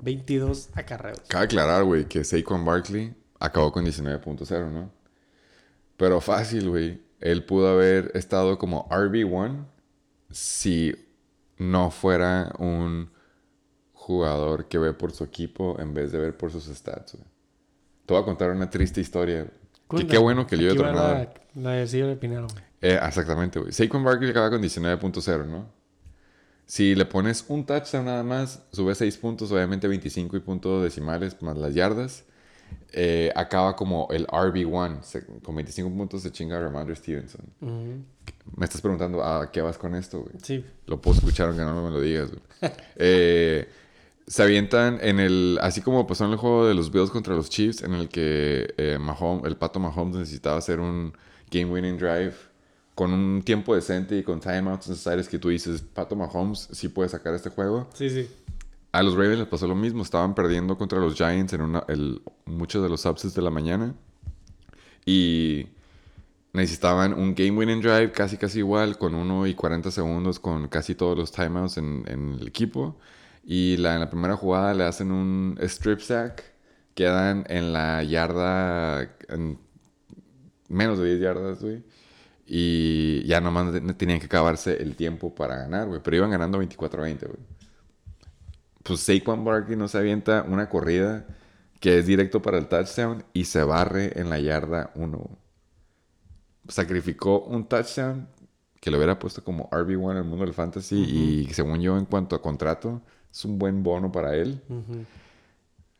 22 0.00 0.70
acarreos. 0.74 1.20
Cabe 1.28 1.44
aclarar, 1.44 1.84
güey, 1.84 2.06
que 2.06 2.24
Saquon 2.24 2.64
Barkley 2.64 3.14
acabó 3.38 3.70
con 3.70 3.84
19.0, 3.84 4.70
¿no? 4.70 4.90
Pero 5.96 6.20
fácil, 6.20 6.70
güey. 6.70 7.07
Él 7.20 7.44
pudo 7.44 7.68
haber 7.68 8.12
estado 8.14 8.58
como 8.58 8.88
RB1 8.88 9.66
si 10.30 10.94
no 11.56 11.90
fuera 11.90 12.52
un 12.58 13.10
jugador 13.92 14.68
que 14.68 14.78
ve 14.78 14.92
por 14.92 15.12
su 15.12 15.24
equipo 15.24 15.76
en 15.80 15.94
vez 15.94 16.12
de 16.12 16.18
ver 16.18 16.36
por 16.36 16.50
sus 16.50 16.64
stats, 16.64 17.14
güey. 17.14 17.26
Te 18.06 18.14
voy 18.14 18.22
a 18.22 18.24
contar 18.24 18.50
una 18.50 18.70
triste 18.70 19.00
historia. 19.00 19.46
Que 19.90 20.06
qué 20.06 20.16
bueno 20.16 20.46
que 20.46 20.56
Aquí 20.56 20.64
de. 20.64 20.74
La, 20.74 21.34
la 21.54 21.72
de 21.72 22.16
Pinero. 22.16 22.46
Eh, 22.80 22.98
exactamente, 23.02 23.58
güey. 23.58 23.72
Saquon 23.72 24.02
Barkley 24.02 24.30
acaba 24.30 24.50
con 24.50 24.62
19.0, 24.62 25.46
¿no? 25.46 25.70
Si 26.64 26.94
le 26.94 27.04
pones 27.04 27.44
un 27.48 27.66
touchdown 27.66 28.06
nada 28.06 28.22
más, 28.22 28.62
sube 28.72 28.94
6 28.94 29.16
puntos, 29.18 29.50
obviamente 29.52 29.88
25 29.88 30.36
y 30.36 30.40
puntos 30.40 30.82
decimales 30.82 31.40
más 31.42 31.56
las 31.56 31.74
yardas. 31.74 32.24
Eh, 32.92 33.30
acaba 33.36 33.76
como 33.76 34.08
el 34.10 34.26
RB1. 34.26 35.02
se- 35.02 35.24
con 35.42 35.54
25 35.54 35.90
puntos 35.94 36.22
se 36.22 36.30
chinga 36.32 36.56
a 36.56 36.60
Ramondre 36.60 36.96
Stevenson. 36.96 37.42
Me 38.56 38.64
estás 38.64 38.80
preguntando, 38.80 39.22
¿a 39.22 39.50
qué 39.52 39.60
vas 39.60 39.76
con 39.78 39.94
esto, 39.94 40.20
güey? 40.20 40.32
Sí. 40.42 40.64
Lo 40.86 41.00
puedo 41.00 41.16
escuchar 41.18 41.48
aunque 41.48 41.62
no 41.64 41.82
me 41.84 41.90
lo 41.90 42.00
digas, 42.00 42.30
güey. 42.30 42.42
Eh, 42.96 43.68
se 44.26 44.42
avientan 44.42 44.98
en 45.00 45.20
el... 45.20 45.58
Así 45.62 45.80
como 45.80 46.06
pasó 46.06 46.24
en 46.26 46.32
el 46.32 46.36
juego 46.36 46.66
de 46.66 46.74
los 46.74 46.90
Bills 46.92 47.10
contra 47.10 47.34
los 47.34 47.48
Chiefs, 47.48 47.82
en 47.82 47.94
el 47.94 48.08
que 48.10 48.74
eh, 48.76 48.98
Mahomes- 49.00 49.46
el 49.46 49.56
pato 49.56 49.80
Mahomes 49.80 50.16
necesitaba 50.16 50.58
hacer 50.58 50.80
un 50.80 51.14
game-winning 51.50 51.96
drive 51.96 52.34
con 52.94 53.12
un 53.12 53.42
tiempo 53.42 53.74
decente 53.74 54.18
y 54.18 54.22
con 54.22 54.40
timeouts 54.40 54.88
necesarios 54.88 55.28
que 55.28 55.38
tú 55.38 55.48
dices, 55.50 55.80
pato 55.82 56.14
Mahomes 56.16 56.68
sí 56.72 56.88
puede 56.88 57.08
sacar 57.08 57.32
este 57.34 57.48
juego. 57.48 57.88
Sí, 57.94 58.10
sí. 58.10 58.28
A 58.92 59.02
los 59.02 59.14
Ravens 59.14 59.38
les 59.38 59.48
pasó 59.48 59.66
lo 59.66 59.74
mismo. 59.74 60.02
Estaban 60.02 60.34
perdiendo 60.34 60.78
contra 60.78 60.98
los 60.98 61.14
Giants 61.14 61.52
en 61.52 61.62
una, 61.62 61.84
muchos 62.46 62.82
de 62.82 62.88
los 62.88 63.04
upsets 63.04 63.34
de 63.34 63.42
la 63.42 63.50
mañana. 63.50 63.94
Y 65.04 65.68
necesitaban 66.52 67.14
un 67.14 67.34
game 67.34 67.52
winning 67.52 67.80
drive 67.80 68.12
casi 68.12 68.36
casi 68.36 68.58
igual, 68.60 68.98
con 68.98 69.14
1 69.14 69.46
y 69.46 69.54
40 69.54 69.90
segundos, 69.90 70.38
con 70.40 70.68
casi 70.68 70.94
todos 70.94 71.16
los 71.18 71.32
timeouts 71.32 71.76
en, 71.78 72.04
el 72.08 72.48
equipo. 72.48 72.98
Y 73.44 73.74
en 73.74 74.00
la 74.00 74.10
primera 74.10 74.36
jugada 74.36 74.74
le 74.74 74.84
hacen 74.84 75.12
un 75.12 75.58
strip 75.62 76.00
sack. 76.00 76.44
Quedan 76.94 77.44
en 77.48 77.72
la 77.72 78.02
yarda, 78.02 79.02
en 79.28 79.58
menos 80.68 80.98
de 80.98 81.06
10 81.16 81.20
yardas, 81.20 81.62
güey. 81.62 81.84
Y 82.46 83.24
ya 83.26 83.40
nomás 83.40 83.72
tenían 83.98 84.18
que 84.20 84.26
acabarse 84.26 84.82
el 84.82 84.96
tiempo 84.96 85.34
para 85.34 85.56
ganar, 85.56 85.88
güey. 85.88 86.00
Pero 86.02 86.16
iban 86.16 86.30
ganando 86.30 86.60
24-20, 86.62 87.26
güey 87.26 87.57
pues 88.88 89.00
Saquon 89.00 89.44
Barkley 89.44 89.76
no 89.76 89.86
se 89.88 89.98
avienta 89.98 90.44
una 90.48 90.68
corrida 90.68 91.26
que 91.80 91.98
es 91.98 92.06
directo 92.06 92.42
para 92.42 92.58
el 92.58 92.66
touchdown 92.66 93.24
y 93.32 93.44
se 93.44 93.62
barre 93.62 94.18
en 94.18 94.30
la 94.30 94.40
yarda 94.40 94.90
1. 94.96 95.30
Sacrificó 96.68 97.40
un 97.40 97.68
touchdown 97.68 98.28
que 98.80 98.90
lo 98.90 98.96
hubiera 98.96 99.18
puesto 99.18 99.44
como 99.44 99.68
RB1 99.70 100.12
en 100.12 100.16
el 100.18 100.24
mundo 100.24 100.44
del 100.44 100.54
fantasy 100.54 100.96
y 100.96 101.52
según 101.52 101.80
yo 101.80 101.96
en 101.96 102.04
cuanto 102.04 102.34
a 102.34 102.42
contrato 102.42 103.02
es 103.30 103.44
un 103.44 103.58
buen 103.58 103.82
bono 103.82 104.10
para 104.10 104.34
él. 104.34 104.60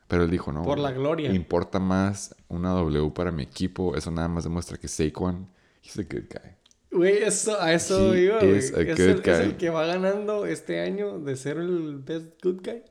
Pero 0.09 0.24
él 0.24 0.30
dijo, 0.30 0.53
no. 0.53 0.62
Por 0.62 0.78
la 0.78 0.93
gloria. 0.93 1.32
Importa 1.32 1.78
más 1.78 2.34
una 2.49 2.70
W 2.70 3.11
para 3.11 3.30
mi 3.30 3.43
equipo. 3.43 3.95
Eso 3.95 4.11
nada 4.11 4.28
más 4.28 4.45
demuestra 4.45 4.78
que 4.78 4.89
Saquon, 4.89 5.49
he's 5.82 5.99
a 5.99 6.03
good 6.03 6.24
guy. 6.30 6.57
Güey, 6.99 7.22
eso, 7.22 7.61
a 7.61 7.72
eso 7.72 8.12
He 8.12 8.24
iba, 8.24 8.38
güey. 8.40 8.57
Es 8.57 8.72
el, 8.72 8.88
es 8.88 9.26
el 9.26 9.57
que 9.57 9.70
va 9.70 9.86
ganando 9.86 10.46
este 10.46 10.80
año 10.80 11.20
de 11.20 11.36
ser 11.36 11.59
el 11.59 11.99
best 11.99 12.42
good 12.42 12.61
guy. 12.61 12.82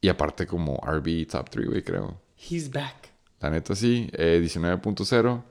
Y 0.00 0.08
aparte 0.08 0.44
como 0.44 0.80
RB 0.84 1.24
top 1.28 1.50
3, 1.50 1.66
güey, 1.68 1.82
creo. 1.84 2.20
He's 2.36 2.68
back. 2.68 3.10
La 3.38 3.50
neta 3.50 3.76
sí, 3.76 4.10
eh, 4.14 4.40
19.0. 4.42 5.44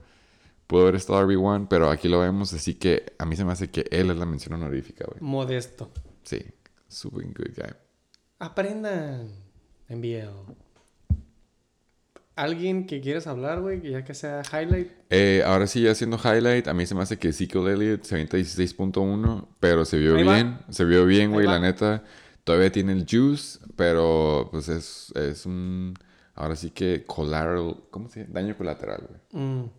Pudo 0.68 0.82
haber 0.82 0.96
estado 0.96 1.26
RB1, 1.26 1.68
pero 1.70 1.90
aquí 1.90 2.10
lo 2.10 2.20
vemos, 2.20 2.54
así 2.54 2.74
que 2.74 3.14
a 3.18 3.26
mí 3.26 3.38
se 3.38 3.46
me 3.46 3.54
hace 3.54 3.70
que 3.70 3.86
él 3.90 4.10
es 4.10 4.18
la 4.18 4.26
mención 4.26 4.54
honorífica, 4.56 5.06
güey. 5.06 5.22
Modesto. 5.22 5.90
Sí, 6.24 6.44
super 6.90 7.24
good 7.24 7.56
guy. 7.56 7.74
Aprendan. 8.40 9.32
NBL. 9.88 10.56
¿Alguien 12.36 12.88
que 12.88 13.00
quieres 13.00 13.28
hablar, 13.28 13.62
güey? 13.62 13.80
Que 13.80 13.92
ya 13.92 14.04
que 14.04 14.16
sea 14.16 14.42
highlight. 14.52 14.92
Eh, 15.12 15.44
ahora 15.46 15.68
sí, 15.68 15.88
haciendo 15.88 16.18
highlight, 16.18 16.68
a 16.68 16.74
mí 16.74 16.86
se 16.86 16.96
me 16.96 17.02
hace 17.02 17.18
que 17.20 17.30
Ezekiel 17.30 17.68
Elliott 17.68 18.04
se 18.04 18.16
avienta 18.16 18.38
16.1, 18.38 19.48
pero 19.60 19.86
se 19.86 20.00
vio 20.00 20.16
Ahí 20.16 20.24
va. 20.24 20.34
bien, 20.36 20.58
se 20.70 20.84
vio 20.84 21.06
bien, 21.06 21.32
güey, 21.32 21.46
la 21.46 21.60
neta. 21.60 22.04
Todavía 22.44 22.72
tiene 22.72 22.94
el 22.94 23.06
juice, 23.10 23.60
pero 23.76 24.50
pues 24.52 24.68
es, 24.68 25.14
es 25.16 25.46
un, 25.46 25.94
ahora 26.34 26.56
sí 26.56 26.72
que 26.72 27.04
collateral, 27.06 27.78
¿cómo 27.92 28.10
se 28.10 28.22
llama? 28.22 28.34
Daño 28.34 28.58
colateral, 28.58 29.08
güey. 29.08 29.44
Mm. 29.44 29.70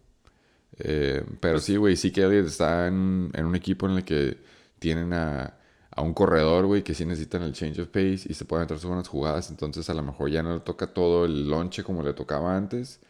Eh, 0.78 1.24
pero 1.40 1.58
sí, 1.58 1.76
güey, 1.76 1.96
sí 1.96 2.12
que 2.12 2.22
Elliott 2.22 2.46
está 2.46 2.86
en, 2.86 3.30
en 3.34 3.46
un 3.46 3.56
equipo 3.56 3.86
en 3.88 3.96
el 3.96 4.04
que 4.04 4.38
tienen 4.78 5.12
a, 5.12 5.54
a 5.96 6.02
un 6.02 6.14
corredor, 6.14 6.66
güey, 6.66 6.82
que 6.82 6.94
sí 6.94 7.04
necesitan 7.06 7.42
el 7.42 7.52
change 7.52 7.80
of 7.80 7.88
pace 7.88 8.22
y 8.28 8.34
se 8.34 8.44
pueden 8.44 8.62
entrar 8.62 8.80
sus 8.80 8.88
buenas 8.88 9.08
jugadas. 9.08 9.50
Entonces, 9.50 9.88
a 9.90 9.94
lo 9.94 10.02
mejor 10.02 10.30
ya 10.30 10.42
no 10.42 10.54
le 10.54 10.60
toca 10.60 10.88
todo 10.88 11.24
el 11.24 11.48
lonche 11.48 11.84
como 11.84 12.02
le 12.02 12.14
tocaba 12.14 12.56
antes, 12.56 13.00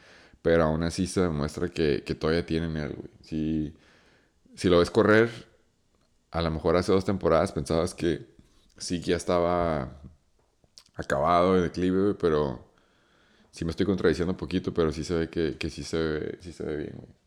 pero 0.43 0.65
aún 0.65 0.83
así 0.83 1.07
se 1.07 1.23
demuestra 1.23 1.69
que, 1.71 2.03
que 2.05 2.15
todavía 2.15 2.47
tienen 2.47 2.77
él, 2.77 2.95
güey. 2.95 3.11
Si, 3.23 3.75
si 4.57 4.69
lo 4.69 4.79
ves 4.81 4.91
correr, 4.91 5.31
a 6.31 6.43
lo 6.43 6.51
mejor 6.51 6.77
hace 6.77 6.93
dos 6.93 7.05
temporadas 7.05 7.53
pensabas 7.53 7.95
que 7.95 8.27
sí 8.79 9.01
que 9.01 9.13
ya 9.13 9.17
estaba 9.17 10.01
acabado 10.97 11.55
de 11.55 11.63
declive, 11.63 12.03
güey, 12.03 12.15
pero 12.15 12.65
sí 13.51 13.65
me 13.65 13.71
estoy 13.73 13.87
contradiciendo 13.87 14.33
un 14.33 14.39
poquito, 14.39 14.75
pero 14.75 14.93
sí 14.93 15.05
se 15.05 15.15
ve 15.15 15.31
que, 15.31 15.59
que 15.59 15.71
sí, 15.71 15.85
se 15.85 15.99
ve, 15.99 16.39
sí 16.41 16.53
se 16.53 16.65
ve 16.65 16.77
bien, 16.77 16.95
güey. 16.97 17.24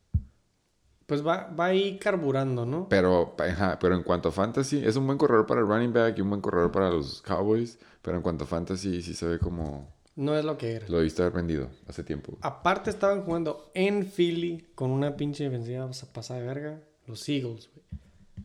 Pues 1.07 1.25
va, 1.25 1.47
va 1.57 1.65
ahí 1.67 1.97
carburando, 1.97 2.65
¿no? 2.65 2.87
Pero, 2.89 3.33
ajá, 3.39 3.79
pero 3.79 3.95
en 3.95 4.03
cuanto 4.03 4.29
a 4.29 4.31
fantasy, 4.31 4.85
es 4.85 4.97
un 4.97 5.07
buen 5.07 5.17
corredor 5.17 5.45
para 5.47 5.61
el 5.61 5.67
running 5.67 5.93
back 5.93 6.17
y 6.17 6.21
un 6.21 6.29
buen 6.29 6.41
corredor 6.41 6.71
para 6.71 6.89
los 6.89 7.21
Cowboys. 7.21 7.79
Pero 8.01 8.17
en 8.17 8.23
cuanto 8.23 8.43
a 8.43 8.47
fantasy, 8.47 9.01
sí 9.01 9.13
se 9.13 9.25
ve 9.25 9.39
como 9.39 9.95
No 10.15 10.37
es 10.37 10.43
lo 10.43 10.57
que 10.57 10.73
era. 10.73 10.87
lo 10.89 10.97
debiste 10.97 11.21
haber 11.21 11.33
vendido 11.33 11.69
hace 11.87 12.03
tiempo. 12.03 12.37
Aparte 12.41 12.89
estaban 12.89 13.23
jugando 13.23 13.71
en 13.73 14.05
Philly 14.05 14.67
con 14.75 14.91
una 14.91 15.15
pinche 15.15 15.45
defensiva 15.45 15.89
pasada 16.13 16.41
de 16.41 16.45
verga. 16.45 16.81
Los 17.05 17.27
Eagles, 17.29 17.69
güey. 17.73 17.85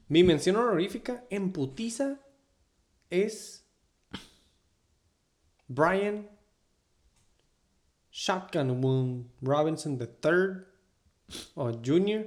Mi 0.09 0.23
mención 0.23 0.55
honorífica 0.57 1.25
en 1.31 1.53
putiza 1.53 2.21
es 3.11 3.67
Brian 5.67 6.29
Shotgun 8.11 8.85
Wound 8.85 9.31
Robinson 9.41 9.99
III 10.01 11.41
o 11.55 11.73
Junior. 11.85 12.27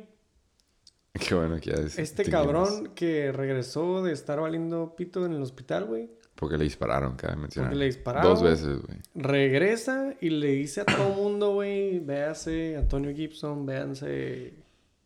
Qué 1.28 1.34
bueno 1.34 1.60
que 1.60 1.72
ya 1.72 1.78
es. 1.78 1.98
Este 1.98 2.26
cabrón 2.26 2.92
que 2.94 3.32
regresó 3.32 4.04
de 4.04 4.12
estar 4.12 4.40
valiendo 4.40 4.96
pito 4.96 5.26
en 5.26 5.34
el 5.34 5.42
hospital, 5.42 5.86
güey. 5.86 6.10
Porque 6.36 6.58
le 6.58 6.66
dispararon, 6.66 7.16
cabe 7.16 7.38
mencionar. 7.38 7.70
Porque 7.70 7.80
le 7.80 7.86
dispararon. 7.86 8.30
Dos 8.30 8.44
veces, 8.44 8.82
güey. 8.82 9.00
Regresa 9.14 10.14
y 10.20 10.30
le 10.30 10.48
dice 10.50 10.82
a 10.82 10.86
todo 10.86 11.10
mundo, 11.10 11.54
güey, 11.54 12.00
véase 12.00 12.76
Antonio 12.76 13.16
Gibson, 13.16 13.66
véanse 13.66 14.54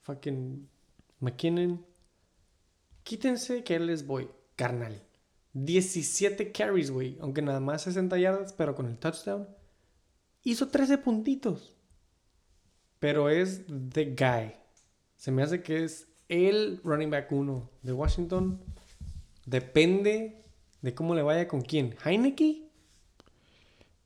fucking 0.02 0.68
McKinnon. 1.20 1.86
Quítense 3.04 3.64
que 3.64 3.76
él 3.76 3.86
les 3.86 4.08
voy, 4.08 4.30
carnal. 4.56 5.04
17 5.54 6.52
carries, 6.52 6.90
güey, 6.90 7.18
aunque 7.22 7.44
nada 7.44 7.60
más 7.60 7.84
60 7.84 8.18
yardas, 8.18 8.54
pero 8.54 8.74
con 8.74 8.88
el 8.88 8.98
touchdown. 8.98 9.48
Hizo 10.44 10.70
13 10.70 10.98
puntitos. 10.98 11.76
Pero 13.00 13.30
es 13.30 13.66
the 13.68 14.16
guy. 14.16 14.60
Se 15.20 15.32
me 15.32 15.44
hace 15.44 15.62
que 15.62 15.84
es 15.84 16.08
el 16.30 16.80
running 16.86 17.10
back 17.10 17.30
1 17.30 17.70
de 17.84 17.92
Washington. 17.92 18.58
Depende 19.46 20.42
de 20.82 20.94
cómo 20.96 21.14
le 21.14 21.22
vaya 21.22 21.46
con 21.46 21.60
quién. 21.62 21.94
Heineke 22.06 22.64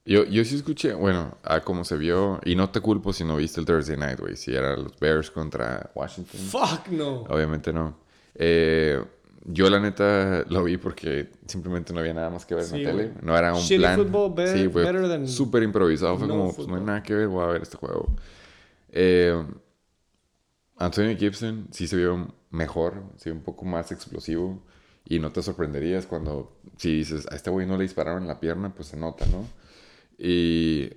Yo, 0.06 0.24
yo 0.24 0.44
sí 0.44 0.56
escuché, 0.56 0.96
bueno, 0.96 1.38
a 1.44 1.60
cómo 1.62 1.86
se 1.86 1.98
vio, 1.98 2.40
y 2.44 2.56
no 2.56 2.72
te 2.72 2.80
culpo 2.80 3.14
si 3.14 3.24
no 3.24 3.36
viste 3.36 3.60
el 3.60 3.68
Thursday 3.68 3.96
Night, 3.96 4.20
güey. 4.20 4.36
Si 4.36 4.56
era 4.56 4.76
los 4.76 5.00
Bears 5.00 5.30
contra 5.30 5.92
Washington. 5.94 6.40
Fuck 6.40 6.88
no. 6.88 7.22
Obviamente 7.30 7.72
no. 7.72 7.96
Eh, 8.34 9.00
yo 9.46 9.70
la 9.70 9.80
neta 9.80 10.44
lo 10.50 10.64
vi 10.64 10.78
porque 10.78 11.30
simplemente 11.46 11.94
no 11.94 12.00
había 12.00 12.16
nada 12.16 12.32
más 12.32 12.44
que 12.44 12.56
ver 12.56 12.64
Sí, 12.64 12.78
en 12.78 12.84
la 12.86 12.90
tele. 12.92 13.12
No 13.22 13.38
era 13.38 13.54
un 13.54 13.60
Shitty 13.62 13.78
plan. 13.78 14.00
football, 14.00 14.34
better- 14.34 14.58
sí, 14.64 14.68
fue 14.68 15.28
súper 15.28 15.62
improvisado. 15.62 16.18
Fue 16.18 16.28
no 16.28 16.34
como, 16.38 16.56
pues 16.56 16.68
no 16.68 16.76
hay 16.78 16.82
nada 16.82 17.04
que 17.04 17.14
ver, 17.14 17.28
voy 17.28 17.44
a 17.44 17.48
ver 17.50 17.62
este 17.62 17.78
juego. 17.78 18.16
Eh, 18.90 19.46
Antonio 20.78 21.16
Gibson 21.18 21.68
sí 21.72 21.88
se 21.88 21.98
vio 21.98 22.34
mejor, 22.50 23.04
se 23.18 23.30
vio 23.30 23.38
un 23.38 23.44
poco 23.44 23.66
más 23.66 23.92
explosivo. 23.92 24.64
Y 25.06 25.20
no 25.20 25.32
te 25.32 25.44
sorprenderías 25.44 26.06
cuando, 26.06 26.58
si 26.78 26.98
dices, 26.98 27.28
a 27.30 27.36
este 27.36 27.50
güey 27.50 27.68
no 27.68 27.76
le 27.76 27.84
dispararon 27.84 28.22
en 28.22 28.30
la 28.30 28.40
pierna, 28.40 28.74
pues 28.74 28.88
se 28.88 28.98
nota, 28.98 29.26
¿no? 29.26 29.46
Y 30.18 30.90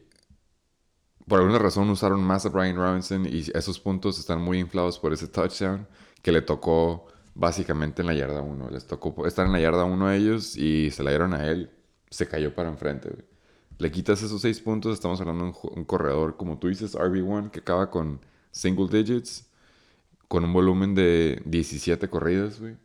por 1.26 1.40
alguna 1.40 1.58
razón 1.58 1.90
usaron 1.90 2.22
más 2.22 2.46
a 2.46 2.50
Brian 2.50 2.76
Robinson 2.76 3.26
y 3.26 3.44
esos 3.52 3.80
puntos 3.80 4.18
están 4.20 4.40
muy 4.40 4.60
inflados 4.60 4.98
por 4.98 5.12
ese 5.12 5.26
touchdown 5.26 5.88
que 6.22 6.30
le 6.30 6.40
tocó 6.42 7.06
básicamente 7.34 8.02
en 8.02 8.06
la 8.06 8.14
yarda 8.14 8.42
1. 8.42 8.70
Les 8.70 8.86
tocó 8.86 9.26
estar 9.26 9.46
en 9.46 9.52
la 9.52 9.60
yarda 9.60 9.84
1 9.84 10.06
a 10.06 10.16
ellos 10.16 10.56
y 10.56 10.90
se 10.92 11.02
la 11.02 11.10
dieron 11.10 11.34
a 11.34 11.48
él. 11.48 11.70
Se 12.10 12.28
cayó 12.28 12.54
para 12.54 12.68
enfrente. 12.68 13.10
Le 13.78 13.90
quitas 13.90 14.22
esos 14.22 14.40
6 14.40 14.60
puntos, 14.60 14.94
estamos 14.94 15.20
hablando 15.20 15.44
de 15.46 15.50
un, 15.50 15.78
un 15.78 15.84
corredor, 15.84 16.36
como 16.36 16.58
tú 16.58 16.68
dices, 16.68 16.94
RB1, 16.94 17.50
que 17.50 17.60
acaba 17.60 17.90
con 17.90 18.20
single 18.52 18.88
digits, 18.88 19.50
con 20.28 20.44
un 20.44 20.52
volumen 20.52 20.94
de 20.94 21.40
17 21.44 22.08
corridas, 22.08 22.60
güey. 22.60 22.76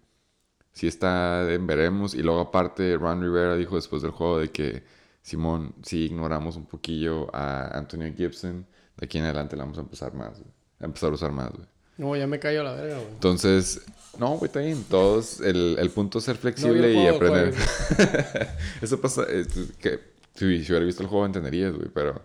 Si 0.74 0.88
está 0.88 1.52
en 1.52 1.68
veremos. 1.68 2.14
Y 2.14 2.22
luego 2.24 2.40
aparte, 2.40 2.96
Ron 2.98 3.22
Rivera 3.22 3.56
dijo 3.56 3.76
después 3.76 4.02
del 4.02 4.12
juego 4.12 4.40
de 4.40 4.50
que 4.52 4.84
Simón, 5.22 5.76
si 5.84 6.06
ignoramos 6.06 6.56
un 6.56 6.66
poquillo 6.66 7.34
a 7.36 7.78
Antonio 7.78 8.12
Gibson, 8.16 8.66
de 8.98 9.06
aquí 9.06 9.18
en 9.18 9.26
adelante 9.26 9.56
la 9.56 9.64
vamos 9.64 9.78
a 9.78 9.82
empezar 9.82 10.14
más, 10.14 10.40
güey. 10.40 10.52
A 10.80 10.86
empezar 10.86 11.12
a 11.12 11.14
usar 11.16 11.32
más, 11.32 11.52
güey. 11.52 11.68
No, 11.98 12.16
ya 12.16 12.26
me 12.26 12.40
cayó 12.40 12.64
la 12.64 12.74
verga, 12.74 12.96
güey. 12.96 13.10
Entonces, 13.10 13.82
no, 14.18 14.38
güey, 14.38 14.46
está 14.48 14.62
bien. 14.62 14.84
Todos, 14.90 15.40
el, 15.42 15.76
el 15.78 15.90
punto 15.92 16.18
es 16.20 16.24
ser 16.24 16.38
flexible 16.38 16.94
No, 16.94 17.04
y 17.04 17.08
aprender. 17.08 17.54
güey. 17.54 18.48
Eso 18.82 19.00
pasa, 19.00 19.24
es 19.24 19.48
que 19.80 20.00
si, 20.36 20.64
si 20.64 20.72
hubiera 20.72 20.86
visto 20.86 21.04
el 21.04 21.10
juego 21.10 21.26
entenderías, 21.26 21.76
güey, 21.76 21.90
pero 21.94 22.22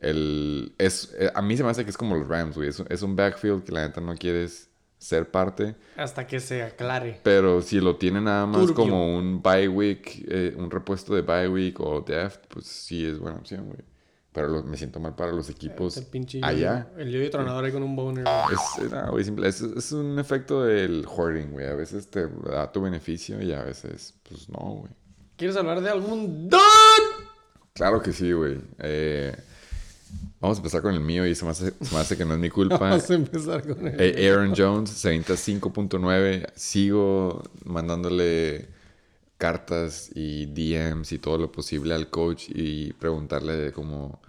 el, 0.00 0.74
es, 0.78 1.14
eh, 1.18 1.30
a 1.34 1.42
mí 1.42 1.56
se 1.56 1.62
me 1.64 1.70
hace 1.70 1.84
que 1.84 1.90
es 1.90 1.96
como 1.96 2.16
los 2.16 2.26
Rams, 2.28 2.56
güey. 2.56 2.68
Es, 2.68 2.78
un- 2.80 2.86
es 2.90 3.02
un 3.02 3.16
backfield 3.16 3.64
que 3.64 3.72
la 3.72 3.86
neta 3.86 4.00
no 4.00 4.14
quieres 4.16 4.68
ser 4.98 5.30
parte, 5.30 5.76
Hasta 5.96 6.26
que 6.26 6.40
se 6.40 6.62
aclare. 6.62 7.20
pero 7.22 7.62
si 7.62 7.80
lo 7.80 7.96
tiene 7.96 8.20
nada 8.20 8.44
más 8.44 8.60
Turbio. 8.60 8.74
como 8.74 9.16
un 9.16 9.42
bye 9.42 9.66
week, 9.68 10.26
eh, 10.28 10.54
un 10.58 10.70
repuesto 10.70 11.14
de 11.14 11.22
bye 11.22 11.48
week 11.48 11.80
o 11.80 12.02
deft, 12.02 12.44
pues 12.48 12.66
sí 12.66 13.06
es 13.06 13.18
buena 13.18 13.38
opción, 13.38 13.66
güey. 13.66 13.78
Pero 14.32 14.46
lo- 14.48 14.62
me 14.62 14.76
siento 14.76 15.00
mal 15.00 15.16
para 15.16 15.32
los 15.32 15.48
equipos 15.50 15.96
Este 15.96 16.08
pinche 16.10 16.40
allá. 16.42 16.88
El 16.98 17.10
yoyo 17.10 17.30
tronador 17.30 17.64
ahí 17.64 17.72
con 17.72 17.82
un 17.82 17.96
boner. 17.96 18.24
Es, 18.52 18.90
no, 18.90 19.10
güey, 19.10 19.24
simple- 19.24 19.48
es, 19.48 19.60
es 19.62 19.90
un 19.92 20.18
efecto 20.18 20.62
del 20.64 21.04
hoarding, 21.08 21.50
güey. 21.50 21.66
A 21.66 21.74
veces 21.74 22.08
te 22.10 22.28
da 22.28 22.70
tu 22.70 22.80
beneficio 22.82 23.42
y 23.42 23.52
a 23.52 23.62
veces, 23.64 24.14
pues 24.28 24.48
no, 24.50 24.58
güey. 24.80 24.92
¿Quieres 25.36 25.56
hablar 25.56 25.80
de 25.80 25.88
algún 25.90 26.48
don? 26.48 26.60
Claro 27.72 28.02
que 28.02 28.12
sí, 28.12 28.30
güey. 28.32 28.60
Eh, 28.78 29.34
vamos 30.40 30.58
a 30.58 30.60
empezar 30.60 30.82
con 30.82 30.94
el 30.94 31.00
mío 31.00 31.26
y 31.26 31.34
se 31.34 31.44
me 31.44 31.50
hace, 31.52 31.72
se 31.80 31.94
me 31.94 32.00
hace 32.00 32.16
que 32.16 32.24
no 32.24 32.34
es 32.34 32.40
mi 32.40 32.50
culpa. 32.50 32.78
Vamos 32.90 33.10
a 33.10 33.14
empezar 33.14 33.62
con 33.66 33.86
él. 33.86 33.96
Eh, 33.98 34.28
Aaron 34.30 34.54
Jones 34.56 34.90
se 34.90 35.08
avienta 35.08 35.34
5.9. 35.34 36.46
Sigo 36.54 37.42
mandándole 37.64 38.68
cartas 39.38 40.10
y 40.14 40.46
DMs 40.46 41.12
y 41.12 41.18
todo 41.18 41.38
lo 41.38 41.50
posible 41.52 41.94
al 41.94 42.10
coach 42.10 42.46
y 42.48 42.92
preguntarle 42.94 43.72
como... 43.72 44.20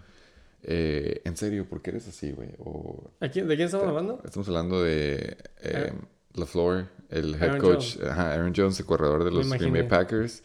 eh, 0.64 1.22
en 1.26 1.36
serio, 1.36 1.66
¿por 1.68 1.82
qué 1.82 1.90
eres 1.92 2.08
así, 2.08 2.32
güey? 2.32 2.50
O 2.60 3.12
¿A 3.20 3.28
quién- 3.30 3.48
¿De 3.48 3.56
quién 3.56 3.66
estamos 3.66 3.88
hablando? 3.88 4.22
Estamos 4.24 4.48
hablando 4.48 4.82
de 4.84 5.38
eh, 5.64 5.74
Aaron- 5.92 6.08
LaFleur, 6.34 6.88
el 7.10 7.36
head 7.36 7.44
Aaron 7.44 7.60
coach, 7.60 7.96
Jones. 7.98 8.10
ajá, 8.10 8.34
Aaron 8.34 8.54
Jones, 8.56 8.80
el 8.80 8.86
corredor 8.86 9.24
de 9.26 9.32
los 9.32 9.50
Green 9.50 9.74
Bay. 9.74 9.84
Packers. 9.84 10.44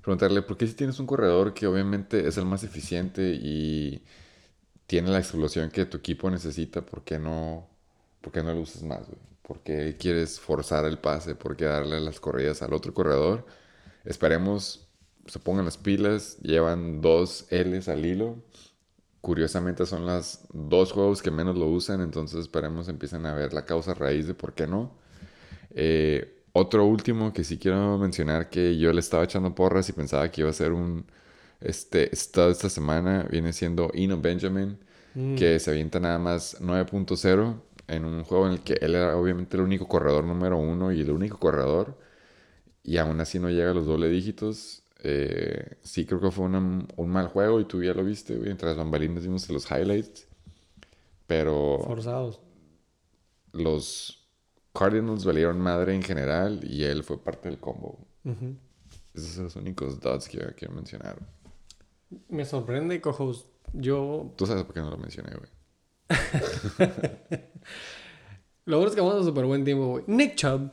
Preguntarle, 0.00 0.40
¿por 0.40 0.56
qué 0.56 0.66
si 0.66 0.72
tienes 0.72 0.98
un 1.00 1.06
corredor 1.06 1.52
que 1.52 1.66
obviamente 1.66 2.26
es 2.26 2.38
el 2.38 2.46
más 2.46 2.64
eficiente 2.64 3.34
y 3.34 4.00
tiene 4.88 5.10
la 5.10 5.20
explosión 5.20 5.70
que 5.70 5.86
tu 5.86 5.98
equipo 5.98 6.30
necesita, 6.30 6.84
¿por 6.84 7.04
qué 7.04 7.20
no, 7.20 7.68
por 8.20 8.32
qué 8.32 8.42
no 8.42 8.52
lo 8.52 8.62
usas 8.62 8.82
más, 8.82 9.06
güey? 9.06 9.20
¿Por 9.42 9.60
qué 9.62 9.96
quieres 9.98 10.40
forzar 10.40 10.84
el 10.86 10.98
pase? 10.98 11.36
¿Por 11.36 11.56
qué 11.56 11.66
darle 11.66 12.00
las 12.00 12.20
corridas 12.20 12.62
al 12.62 12.74
otro 12.74 12.92
corredor? 12.92 13.46
Esperemos 14.04 14.88
se 15.28 15.38
pongan 15.38 15.64
las 15.64 15.76
pilas. 15.78 16.38
Llevan 16.38 17.00
dos 17.00 17.46
L's 17.50 17.88
al 17.88 18.04
hilo. 18.04 18.36
Curiosamente 19.20 19.86
son 19.86 20.06
las 20.06 20.46
dos 20.52 20.92
juegos 20.92 21.22
que 21.22 21.30
menos 21.30 21.56
lo 21.56 21.66
usan, 21.66 22.00
entonces 22.00 22.40
esperemos 22.40 22.88
empiecen 22.88 23.26
a 23.26 23.34
ver 23.34 23.52
la 23.52 23.64
causa 23.64 23.94
raíz 23.94 24.26
de 24.26 24.34
por 24.34 24.54
qué 24.54 24.66
no. 24.66 24.92
Eh, 25.70 26.44
otro 26.52 26.86
último 26.86 27.32
que 27.32 27.44
sí 27.44 27.58
quiero 27.58 27.98
mencionar 27.98 28.48
que 28.50 28.78
yo 28.78 28.92
le 28.92 29.00
estaba 29.00 29.24
echando 29.24 29.54
porras 29.54 29.88
y 29.88 29.92
pensaba 29.92 30.30
que 30.30 30.42
iba 30.42 30.50
a 30.50 30.54
ser 30.54 30.72
un 30.72 31.06
este, 31.60 32.12
esta 32.14 32.52
semana 32.54 33.26
viene 33.30 33.52
siendo 33.52 33.90
Eno 33.94 34.20
Benjamin, 34.20 34.78
Mm. 35.14 35.36
que 35.36 35.58
se 35.58 35.70
avienta 35.70 35.98
nada 36.00 36.18
más 36.18 36.58
9.0 36.60 37.62
en 37.88 38.04
un 38.04 38.22
juego 38.24 38.46
en 38.46 38.52
el 38.52 38.60
que 38.60 38.74
él 38.74 38.94
era 38.94 39.16
obviamente 39.16 39.56
el 39.56 39.62
único 39.62 39.88
corredor 39.88 40.22
número 40.24 40.58
uno 40.58 40.92
y 40.92 41.00
el 41.00 41.10
único 41.10 41.38
corredor 41.38 41.98
y 42.84 42.98
aún 42.98 43.18
así 43.20 43.38
no 43.38 43.48
llega 43.50 43.70
a 43.70 43.74
los 43.74 43.86
doble 43.86 44.08
dígitos. 44.10 44.82
Eh, 45.02 45.76
sí 45.82 46.04
creo 46.04 46.20
que 46.20 46.30
fue 46.30 46.44
una- 46.44 46.86
un 46.96 47.08
mal 47.10 47.28
juego 47.28 47.58
y 47.60 47.64
tú 47.64 47.82
ya 47.82 47.94
lo 47.94 48.04
viste, 48.04 48.36
güey. 48.36 48.50
Entre 48.50 48.68
las 48.68 48.76
bambalinas 48.76 49.22
vimos 49.22 49.48
los 49.48 49.68
highlights. 49.70 50.26
Pero 51.26 51.80
Forzados. 51.84 52.40
los 53.52 54.28
Cardinals 54.74 55.24
valieron 55.24 55.58
madre 55.60 55.94
en 55.94 56.02
general 56.02 56.60
y 56.62 56.84
él 56.84 57.02
fue 57.02 57.18
parte 57.22 57.48
del 57.48 57.58
combo. 57.58 58.06
Esos 59.14 59.30
son 59.30 59.44
los 59.44 59.56
únicos 59.56 59.98
dots 60.00 60.28
que 60.28 60.38
quiero 60.56 60.74
mencionar. 60.74 61.18
Me 62.28 62.44
sorprende, 62.44 63.00
cojos. 63.00 63.48
Yo. 63.72 64.32
Tú 64.36 64.46
sabes 64.46 64.64
por 64.64 64.74
qué 64.74 64.80
no 64.80 64.90
lo 64.90 64.98
mencioné, 64.98 65.30
güey. 65.36 65.50
Lo 68.64 68.76
bueno 68.76 68.90
es 68.90 68.94
que 68.94 69.00
vamos 69.00 69.22
a 69.22 69.24
súper 69.24 69.46
buen 69.46 69.64
tiempo, 69.64 69.86
güey. 69.86 70.04
Nick 70.06 70.34
Chubb. 70.34 70.70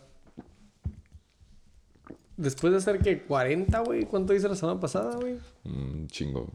Después 2.36 2.72
de 2.72 2.78
hacer 2.80 3.00
que 3.00 3.24
40, 3.24 3.80
güey. 3.80 4.04
¿Cuánto 4.04 4.34
hice 4.34 4.50
la 4.50 4.56
semana 4.56 4.82
pasada, 4.82 5.16
güey? 5.16 5.38
Un 5.64 6.08
chingo. 6.08 6.52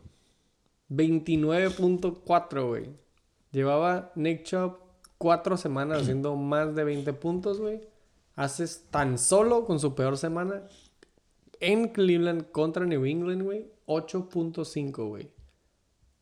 29.4, 0.90 2.66
güey. 2.68 2.90
Llevaba 3.52 4.12
Nick 4.16 4.42
Chubb 4.44 4.80
cuatro 5.16 5.56
semanas 5.56 6.02
haciendo 6.02 6.36
más 6.36 6.74
de 6.74 6.84
20 6.84 7.10
puntos, 7.14 7.58
güey. 7.58 7.80
Haces 8.36 8.86
tan 8.90 9.16
solo 9.16 9.64
con 9.64 9.80
su 9.80 9.94
peor 9.94 10.18
semana 10.18 10.64
en 11.60 11.88
Cleveland 11.88 12.50
contra 12.50 12.84
New 12.84 13.06
England, 13.06 13.42
güey. 13.42 13.70
8.5, 13.90 15.08
güey. 15.08 15.30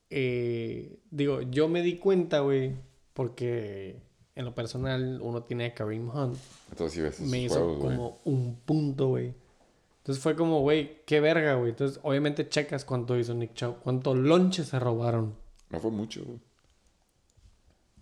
Eh, 0.09 1.01
digo, 1.11 1.43
yo 1.43 1.69
me 1.69 1.83
di 1.83 1.99
cuenta, 1.99 2.41
güey, 2.41 2.75
porque 3.13 4.01
en 4.35 4.45
lo 4.47 4.55
personal 4.55 5.21
uno 5.21 5.43
tiene 5.43 5.67
a 5.67 5.75
Kareem 5.75 6.09
Hunt. 6.09 6.39
Entonces 6.71 6.93
sí 6.95 7.03
ves 7.03 7.21
Me 7.21 7.43
hizo 7.43 7.61
juegos, 7.61 7.79
como 7.79 8.21
un 8.25 8.57
punto, 8.65 9.09
güey. 9.09 9.35
Entonces 9.99 10.23
fue 10.23 10.35
como, 10.35 10.61
güey, 10.63 11.05
qué 11.05 11.21
verga, 11.21 11.57
güey. 11.57 11.71
Entonces, 11.71 12.01
obviamente 12.03 12.49
checas 12.49 12.87
cuánto 12.87 13.19
hizo 13.19 13.35
Nick 13.35 13.53
Chubb, 13.53 13.81
cuánto 13.83 14.15
lonche 14.15 14.65
se 14.65 14.79
robaron. 14.79 15.35
No 15.69 15.79
fue 15.79 15.91
mucho, 15.91 16.25
güey. 16.25 16.41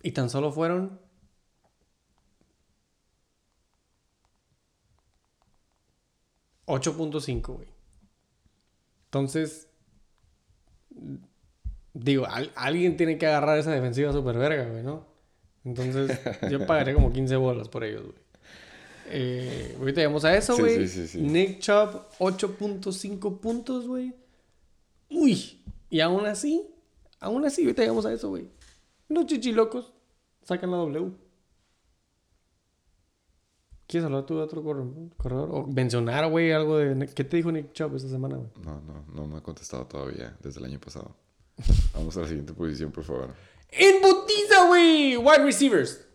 Y 0.01 0.11
tan 0.11 0.29
solo 0.29 0.53
fueron. 0.53 1.01
$8.5, 6.67 7.41
güey. 7.53 7.76
Entonces. 9.07 9.67
Digo, 11.93 12.25
al- 12.27 12.51
alguien 12.55 12.95
tiene 12.97 13.17
que 13.17 13.25
agarrar 13.27 13.57
esa 13.57 13.71
defensiva 13.71 14.11
super 14.13 14.37
verga, 14.37 14.65
güey, 14.69 14.83
¿no? 14.83 15.05
Entonces, 15.65 16.19
yo 16.51 16.65
pagaría 16.67 16.93
como 16.93 17.11
15 17.11 17.35
bolas 17.37 17.69
por 17.69 17.83
ellos, 17.83 18.03
güey. 18.03 18.17
Eh, 19.09 19.75
ahorita 19.79 20.01
llegamos 20.01 20.25
a 20.25 20.35
eso, 20.35 20.57
güey. 20.57 20.87
sí, 20.87 20.87
sí, 20.87 21.07
sí. 21.07 21.21
Nick 21.21 21.59
Chubb, 21.59 22.01
8.5 22.19 23.39
puntos, 23.39 23.87
güey. 23.87 24.13
Uy, 25.09 25.61
y 25.89 26.01
aún 26.01 26.25
así, 26.25 26.67
aún 27.19 27.45
así, 27.45 27.61
ahorita 27.63 27.81
llegamos 27.83 28.05
a 28.05 28.13
eso, 28.13 28.29
güey. 28.29 28.49
Los 29.07 29.25
chichilocos 29.25 29.93
sacan 30.43 30.71
la 30.71 30.77
W. 30.77 31.11
¿Quieres 33.87 34.05
hablar 34.05 34.25
tú 34.25 34.35
de 34.35 34.41
otro 34.41 34.61
corre- 34.63 35.09
corredor? 35.17 35.49
O 35.53 35.65
mencionar, 35.67 36.29
güey, 36.29 36.51
algo 36.51 36.77
de... 36.77 37.07
¿Qué 37.07 37.23
te 37.23 37.37
dijo 37.37 37.51
Nick 37.51 37.71
Chubb 37.71 37.95
esta 37.95 38.09
semana, 38.09 38.35
güey? 38.35 38.49
No, 38.63 38.81
no, 38.81 39.05
no 39.13 39.27
me 39.27 39.37
ha 39.37 39.41
contestado 39.41 39.85
todavía 39.87 40.35
desde 40.41 40.59
el 40.59 40.65
año 40.65 40.79
pasado. 40.79 41.15
Vamos 41.93 42.15
a 42.17 42.21
la 42.21 42.27
siguiente 42.27 42.53
posición, 42.53 42.91
por 42.91 43.05
favor. 43.05 43.33
¡En 43.69 44.01
botiza, 44.01 44.67
güey! 44.67 45.15
Wide 45.17 45.43
receivers. 45.43 46.05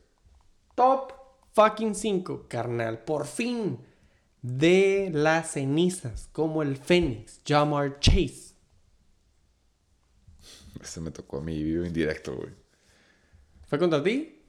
Top 0.74 1.12
fucking 1.54 1.94
5, 1.94 2.46
carnal. 2.48 3.04
Por 3.04 3.26
fin. 3.26 3.78
De 4.42 5.10
las 5.12 5.52
cenizas. 5.52 6.28
Como 6.32 6.62
el 6.62 6.76
Fénix. 6.76 7.40
Jamar 7.46 7.98
Chase. 8.00 8.54
Ese 10.80 11.00
me 11.00 11.10
tocó 11.10 11.38
a 11.38 11.42
mí 11.42 11.62
vivo 11.62 11.84
indirecto, 11.84 12.36
güey. 12.36 12.50
¿Fue 13.66 13.78
contra 13.78 14.02
ti? 14.02 14.42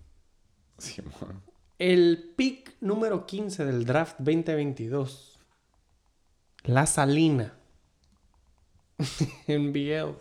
Sí, 0.78 1.02
mon. 1.02 1.42
El 1.86 2.32
pick 2.38 2.78
número 2.80 3.26
15 3.26 3.66
del 3.66 3.84
draft 3.84 4.16
2022. 4.20 5.38
La 6.64 6.86
Salina. 6.86 7.58
NBL. 9.50 10.16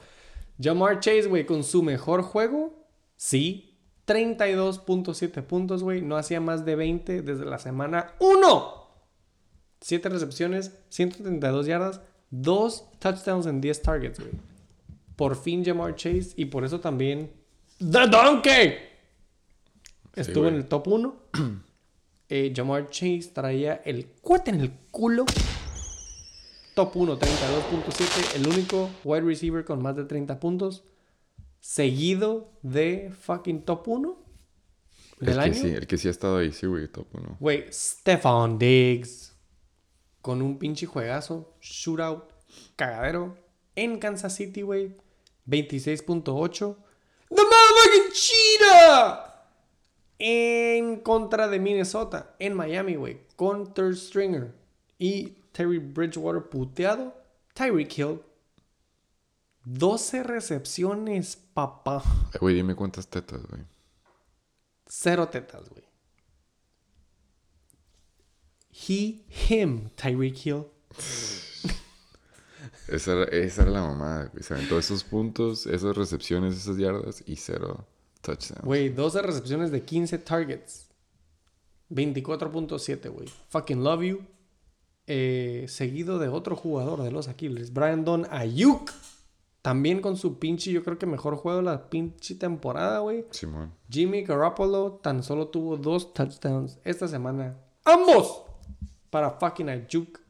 Jamar 0.61 0.99
Chase, 0.99 1.29
güey, 1.29 1.47
con 1.47 1.63
su 1.63 1.85
mejor 1.85 2.23
juego. 2.23 2.85
Sí. 3.17 3.79
32.7 4.09 5.41
puntos, 5.45 5.85
güey. 5.85 6.03
No 6.03 6.17
hacía 6.17 6.41
más 6.41 6.65
de 6.65 6.75
20 6.75 7.23
desde 7.23 7.45
la 7.45 7.61
semana 7.61 8.15
1. 8.19 8.89
7 9.83 10.09
recepciones, 10.09 10.77
132 10.89 11.67
yardas, 11.67 12.01
2 12.31 12.99
touchdowns 12.99 13.47
en 13.47 13.61
10 13.61 13.83
targets, 13.83 14.19
güey. 14.19 14.33
Por 15.15 15.37
fin 15.37 15.65
Jamar 15.65 15.95
Chase 15.95 16.33
y 16.35 16.47
por 16.47 16.65
eso 16.65 16.81
también 16.81 17.33
The 17.79 18.09
Donkey. 18.09 18.79
Estuvo 20.17 20.49
en 20.49 20.57
el 20.57 20.67
top 20.67 20.89
1. 20.89 21.22
Eh, 22.29 22.53
Jamar 22.55 22.89
Chase 22.91 23.31
traía 23.33 23.83
el 23.85 24.07
cuate 24.21 24.51
en 24.51 24.61
el 24.61 24.73
culo. 24.91 25.25
Top 26.75 26.97
1, 26.97 27.19
32.7. 27.19 28.37
El 28.37 28.47
único 28.47 28.91
wide 29.05 29.23
receiver 29.23 29.65
con 29.65 29.83
más 29.83 29.97
de 29.97 30.05
30 30.05 30.41
puntos. 30.41 30.85
Seguido 31.61 32.53
de 32.63 33.13
fucking 33.21 33.63
top 33.63 33.87
1 33.89 34.23
del 35.21 35.29
el 35.29 35.35
que 35.37 35.41
año. 35.43 35.55
sí, 35.55 35.69
el 35.69 35.87
que 35.87 35.99
sí 35.99 36.09
ha 36.09 36.11
estado 36.11 36.39
ahí, 36.39 36.51
sí, 36.53 36.67
güey, 36.67 36.89
top 36.89 37.07
uno. 37.15 37.37
Güey, 37.39 37.67
Stefan 37.71 38.59
Diggs. 38.59 39.37
Con 40.21 40.43
un 40.43 40.59
pinche 40.59 40.87
juegazo. 40.87 41.57
Shootout. 41.61 42.25
Cagadero. 42.77 43.37
En 43.77 43.99
Kansas 43.99 44.35
City, 44.35 44.63
güey. 44.63 44.97
26.8. 45.47 46.77
¡The 47.29 47.43
motherfucking 47.43 48.13
cheetah! 48.13 49.32
En 50.19 51.01
contra 51.01 51.49
de 51.49 51.59
Minnesota. 51.59 52.35
En 52.39 52.55
Miami, 52.55 52.95
güey. 52.97 53.21
Con 53.37 53.73
third 53.75 53.97
stringer. 53.97 54.55
Y 54.99 55.35
Terry 55.53 55.79
Bridgewater 55.79 56.43
puteado. 56.49 57.15
Tyreek 57.55 57.99
Hill. 57.99 58.21
12 59.65 60.23
recepciones, 60.25 61.37
papá. 61.37 62.03
Eh, 62.35 62.39
Güey, 62.41 62.55
dime 62.57 62.75
cuántas 62.75 63.09
tetas, 63.09 63.47
güey. 63.47 63.63
Cero 64.87 65.29
tetas, 65.29 65.69
güey. 65.69 65.85
He, 68.71 69.23
him, 69.49 69.91
Tyreek 69.91 70.47
Hill. 70.47 70.65
Esa 72.89 73.13
era, 73.13 73.25
esa 73.25 73.63
era 73.63 73.71
la 73.71 73.83
mamada, 73.83 74.25
güey. 74.27 74.43
Se 74.43 74.55
aventó 74.55 74.79
esos 74.79 75.05
puntos, 75.05 75.67
esas 75.67 75.97
recepciones, 75.97 76.57
esas 76.57 76.77
yardas 76.79 77.23
y 77.27 77.37
cero 77.37 77.87
touchdowns. 78.23 78.65
Güey, 78.65 78.89
12 78.89 79.23
recepciones 79.23 79.71
de 79.71 79.83
15 79.83 80.19
targets. 80.19 80.89
24.7, 81.91 83.11
güey. 83.11 83.29
Fucking 83.49 83.85
love 83.85 84.03
you. 84.03 84.21
Eh, 85.07 85.67
seguido 85.69 86.19
de 86.19 86.29
otro 86.29 86.57
jugador 86.57 87.03
de 87.03 87.11
los 87.11 87.29
Aquiles, 87.29 87.73
Brandon 87.73 88.27
Ayuk. 88.31 88.91
También 89.61 90.01
con 90.01 90.17
su 90.17 90.39
pinche, 90.39 90.73
yo 90.73 90.83
creo 90.83 90.99
que 90.99 91.07
mejor 91.07 91.37
juego 91.37 91.59
de 91.59 91.65
la 91.65 91.89
pinche 91.89 92.35
temporada, 92.35 92.99
güey. 93.01 93.27
Simón. 93.31 93.73
Jimmy 93.89 94.23
Garoppolo 94.23 95.01
tan 95.03 95.23
solo 95.23 95.49
tuvo 95.49 95.77
dos 95.77 96.15
touchdowns 96.15 96.79
esta 96.85 97.07
semana. 97.07 97.57
¡Ambos! 97.85 98.43
Para 99.11 99.31
fucking 99.31 99.69
Ayuk. 99.69 100.21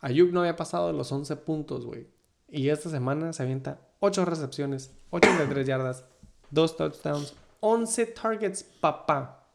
Ayuk 0.00 0.32
no 0.32 0.40
había 0.40 0.56
pasado 0.56 0.88
de 0.88 0.94
los 0.94 1.10
11 1.12 1.36
puntos, 1.36 1.86
güey. 1.86 2.08
Y 2.48 2.68
esta 2.68 2.90
semana 2.90 3.32
se 3.32 3.42
avienta 3.42 3.80
8 4.00 4.24
recepciones, 4.24 4.92
83 5.10 5.66
yardas, 5.66 6.04
2 6.52 6.76
touchdowns, 6.76 7.34
11 7.60 8.06
targets, 8.06 8.62
papá. 8.62 9.48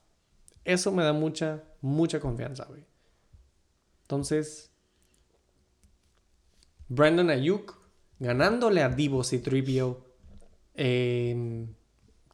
Eso 0.65 0.91
me 0.91 1.03
da 1.03 1.13
mucha, 1.13 1.63
mucha 1.81 2.19
confianza, 2.19 2.65
güey. 2.65 2.85
Entonces, 4.01 4.71
Brandon 6.87 7.29
Ayuk 7.29 7.77
ganándole 8.19 8.81
a 8.81 8.89
Divo 8.89 9.23
Citripio 9.23 10.05
en 10.73 11.75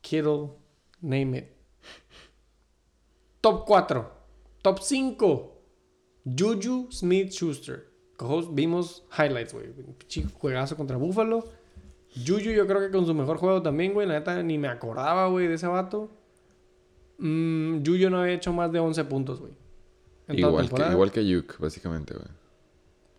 Kittle, 0.02 0.52
name 1.02 1.38
it. 1.38 1.52
Top 3.42 3.66
4. 3.66 4.12
Top 4.64 4.80
5. 4.80 5.52
Juju 6.26 6.92
Smith 6.92 7.32
Schuster. 7.32 7.92
Vimos 8.52 9.04
highlights, 9.12 9.54
güey. 9.54 9.74
Chico 10.08 10.30
juegazo 10.40 10.76
contra 10.76 10.98
Buffalo. 10.98 11.44
Juju, 12.16 12.52
yo 12.52 12.66
creo 12.66 12.80
que 12.80 12.92
con 12.92 13.06
su 13.06 13.14
mejor 13.14 13.38
juego 13.38 13.62
también, 13.62 13.94
güey. 13.94 14.08
La 14.08 14.16
neta, 14.16 14.42
ni 14.42 14.58
me 14.58 14.68
acordaba, 14.68 15.28
güey, 15.28 15.48
de 15.48 15.56
ese 15.56 15.68
vato. 15.68 16.10
Mm, 17.18 17.84
Juju 17.86 18.10
no 18.10 18.22
había 18.22 18.34
hecho 18.34 18.54
más 18.54 18.72
de 18.72 18.80
11 18.80 19.06
puntos, 19.06 19.40
güey. 19.40 19.54
Igual 20.30 20.70
que, 20.70 20.92
igual 20.92 21.12
que 21.12 21.44
básicamente, 21.60 22.14
güey. 22.14 22.28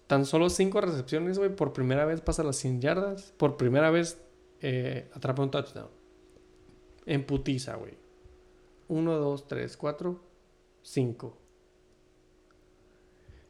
Tan 0.06 0.24
solo 0.24 0.48
5 0.48 0.80
recepciones, 0.80 1.38
güey. 1.38 1.54
Por 1.54 1.72
primera 1.72 2.04
vez 2.04 2.20
pasa 2.20 2.42
las 2.42 2.56
100 2.56 2.80
yardas. 2.80 3.34
Por 3.36 3.56
primera 3.56 3.90
vez 3.90 4.18
eh, 4.60 5.10
atrapa 5.14 5.42
un 5.42 5.50
touchdown. 5.50 5.88
En 7.04 7.24
putiza, 7.24 7.76
güey. 7.76 7.94
1, 8.88 9.12
2, 9.18 9.48
3, 9.48 9.76
4, 9.76 10.20
5. 10.82 11.36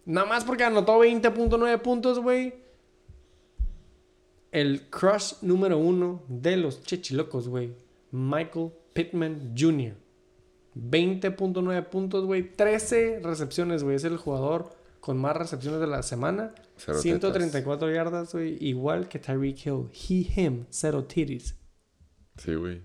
Nada 0.07 0.27
más 0.27 0.45
porque 0.45 0.65
anotó 0.65 0.99
20.9 1.01 1.81
puntos, 1.83 2.21
güey. 2.21 2.66
El 4.57 4.89
crush 4.89 5.35
número 5.43 5.77
uno 5.77 6.23
de 6.29 6.57
los 6.57 6.83
chechilocos, 6.83 7.47
güey. 7.47 7.75
Michael 8.11 8.71
Pittman 8.95 9.53
Jr. 9.55 9.93
20.9 10.75 11.85
puntos, 11.91 12.25
güey. 12.25 12.53
13 12.53 13.21
recepciones, 13.23 13.85
güey. 13.85 13.97
Es 13.97 14.05
el 14.05 14.17
jugador 14.17 14.75
con 15.01 15.19
más 15.19 15.37
recepciones 15.37 15.79
de 15.79 15.87
la 15.87 16.03
semana. 16.03 16.55
Cero 16.79 16.97
134 16.97 17.93
yardas, 17.93 18.33
güey. 18.33 18.57
Igual 18.59 19.11
que 19.11 19.19
Tyreek 19.19 19.67
Hill. 19.67 19.91
He, 19.93 20.27
him. 20.41 20.65
Cero 20.71 21.05
titties. 21.05 21.55
Sí, 22.39 22.55
güey. 22.55 22.81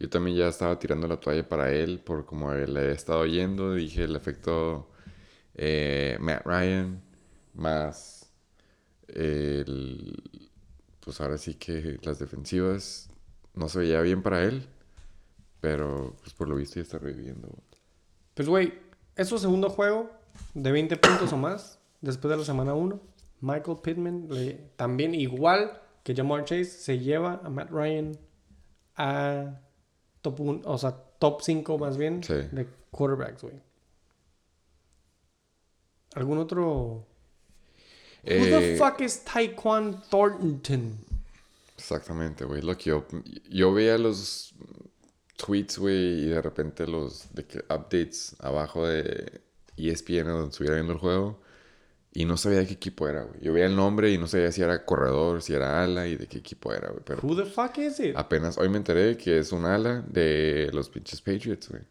Yo 0.00 0.10
también 0.10 0.36
ya 0.36 0.48
estaba 0.48 0.76
tirando 0.76 1.06
la 1.06 1.20
toalla 1.20 1.48
para 1.48 1.72
él 1.72 2.00
por 2.00 2.26
como 2.26 2.52
le 2.52 2.80
he 2.80 2.90
estado 2.90 3.24
yendo. 3.26 3.74
Dije 3.74 4.02
el 4.02 4.16
efecto 4.16 4.90
eh, 5.54 6.16
Matt 6.18 6.44
Ryan 6.44 7.00
más 7.54 8.28
el... 9.06 10.20
Pues 11.06 11.20
ahora 11.20 11.38
sí 11.38 11.54
que 11.54 11.98
las 12.02 12.18
defensivas 12.18 13.08
no 13.54 13.68
se 13.68 13.78
veía 13.78 14.00
bien 14.02 14.22
para 14.22 14.42
él. 14.42 14.66
Pero 15.60 16.16
pues 16.20 16.34
por 16.34 16.48
lo 16.48 16.56
visto 16.56 16.74
ya 16.76 16.82
está 16.82 16.98
reviviendo. 16.98 17.48
Pues, 18.34 18.48
güey, 18.48 18.74
es 19.14 19.28
su 19.28 19.38
segundo 19.38 19.70
juego 19.70 20.10
de 20.52 20.70
20 20.72 20.96
puntos 20.98 21.32
o 21.32 21.36
más 21.38 21.78
después 22.02 22.30
de 22.30 22.36
la 22.36 22.44
semana 22.44 22.74
1. 22.74 23.00
Michael 23.40 23.78
Pittman, 23.82 24.26
le- 24.30 24.54
también 24.76 25.14
igual 25.14 25.80
que 26.02 26.14
Jamar 26.14 26.44
Chase, 26.44 26.64
se 26.64 26.98
lleva 26.98 27.40
a 27.44 27.48
Matt 27.50 27.70
Ryan 27.70 28.12
a 28.96 29.60
top 30.22 30.40
1, 30.40 30.60
o 30.64 30.76
sea, 30.78 30.90
top 31.18 31.40
5 31.42 31.78
más 31.78 31.96
bien 31.96 32.22
Sí. 32.24 32.34
de 32.34 32.66
quarterbacks, 32.90 33.42
güey. 33.42 33.54
¿Algún 36.14 36.38
otro? 36.38 37.06
Who 38.26 38.44
the 38.44 38.74
Eh, 38.74 38.76
fuck 38.76 39.00
is 39.00 39.22
Taekwon 39.24 40.02
Thornton? 40.10 40.98
Exactamente, 41.76 42.44
güey. 42.44 42.62
Lo 42.62 42.76
que 42.76 42.90
yo, 42.90 43.06
yo 43.48 43.72
veía 43.72 43.96
los 43.98 44.54
tweets, 45.36 45.78
güey, 45.78 46.20
y 46.24 46.26
de 46.26 46.42
repente 46.42 46.86
los 46.86 47.32
de 47.34 47.44
que 47.44 47.58
updates 47.72 48.34
abajo 48.40 48.86
de 48.86 49.40
ESPN 49.76 50.26
donde 50.28 50.48
estuviera 50.50 50.74
viendo 50.76 50.92
el 50.94 50.98
juego. 50.98 51.40
Y 52.12 52.24
no 52.24 52.38
sabía 52.38 52.60
de 52.60 52.66
qué 52.66 52.72
equipo 52.72 53.06
era, 53.08 53.24
güey. 53.24 53.38
Yo 53.42 53.52
veía 53.52 53.66
el 53.66 53.76
nombre 53.76 54.10
y 54.10 54.16
no 54.16 54.26
sabía 54.26 54.50
si 54.50 54.62
era 54.62 54.86
corredor, 54.86 55.42
si 55.42 55.52
era 55.52 55.84
ala 55.84 56.06
y 56.08 56.16
de 56.16 56.26
qué 56.26 56.38
equipo 56.38 56.72
era, 56.72 56.88
güey. 56.88 57.02
Pero 57.04 57.20
Who 57.22 57.36
the 57.36 57.44
fuck 57.44 57.76
is 57.76 58.00
it? 58.00 58.16
apenas 58.16 58.56
hoy 58.56 58.70
me 58.70 58.78
enteré 58.78 59.18
que 59.18 59.38
es 59.38 59.52
un 59.52 59.66
ala 59.66 60.02
de 60.08 60.70
los 60.72 60.88
pinches 60.88 61.20
Patriots, 61.20 61.68
güey. 61.68 61.82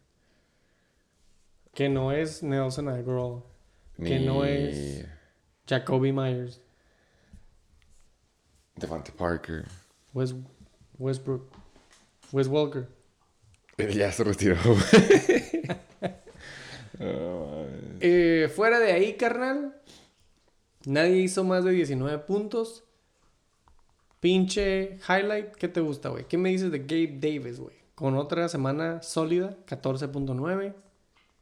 Que 1.74 1.88
no 1.88 2.10
es 2.10 2.42
Nelson 2.42 2.88
Aguilar. 2.88 3.42
Que 3.96 4.18
Ni 4.18 4.26
no 4.26 4.44
es- 4.44 5.04
Jacoby 5.66 6.12
Myers. 6.12 6.60
Devante 8.76 9.10
Parker. 9.12 9.64
Wes, 10.12 10.34
Westbrook. 10.98 11.50
Wes 12.32 12.48
Walker. 12.48 12.88
Ya 13.78 14.10
se 14.10 14.24
retiró. 14.24 14.56
Oh. 16.98 17.66
Eh, 18.00 18.50
fuera 18.56 18.78
de 18.78 18.90
ahí, 18.90 19.18
carnal. 19.18 19.76
Nadie 20.86 21.18
hizo 21.18 21.44
más 21.44 21.62
de 21.62 21.72
19 21.72 22.20
puntos. 22.20 22.84
Pinche 24.20 24.98
highlight. 25.06 25.54
¿Qué 25.56 25.68
te 25.68 25.82
gusta, 25.82 26.08
güey? 26.08 26.24
¿Qué 26.24 26.38
me 26.38 26.48
dices 26.48 26.70
de 26.72 26.78
Gabe 26.78 27.18
Davis, 27.20 27.60
güey? 27.60 27.76
Con 27.94 28.16
otra 28.16 28.48
semana 28.48 29.02
sólida, 29.02 29.58
14.9. 29.66 30.74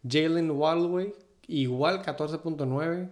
Jalen 0.08 0.48
güey. 0.48 1.14
Igual 1.46 2.02
14.9. 2.02 3.10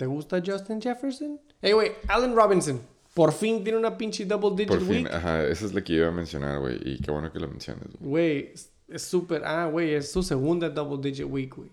¿Te 0.00 0.06
gusta 0.06 0.40
Justin 0.42 0.80
Jefferson? 0.80 1.38
Hey, 1.60 1.72
güey, 1.72 1.92
Allen 2.08 2.34
Robinson. 2.34 2.80
Por 3.12 3.32
fin 3.32 3.62
tiene 3.62 3.78
una 3.78 3.98
pinche 3.98 4.24
double 4.24 4.52
digit 4.56 4.68
Por 4.68 4.80
fin, 4.80 5.04
week. 5.04 5.12
ajá, 5.12 5.44
esa 5.44 5.66
es 5.66 5.74
la 5.74 5.84
que 5.84 5.92
iba 5.92 6.08
a 6.08 6.10
mencionar, 6.10 6.58
güey. 6.58 6.78
Y 6.82 6.98
qué 7.00 7.10
bueno 7.10 7.30
que 7.30 7.38
lo 7.38 7.46
menciones, 7.48 7.84
güey. 7.98 8.10
Güey, 8.10 8.52
es- 8.88 9.02
súper. 9.02 9.44
Ah, 9.44 9.66
güey, 9.66 9.92
es 9.92 10.10
su 10.10 10.22
segunda 10.22 10.70
double 10.70 11.06
digit 11.06 11.26
week, 11.30 11.54
güey. 11.54 11.70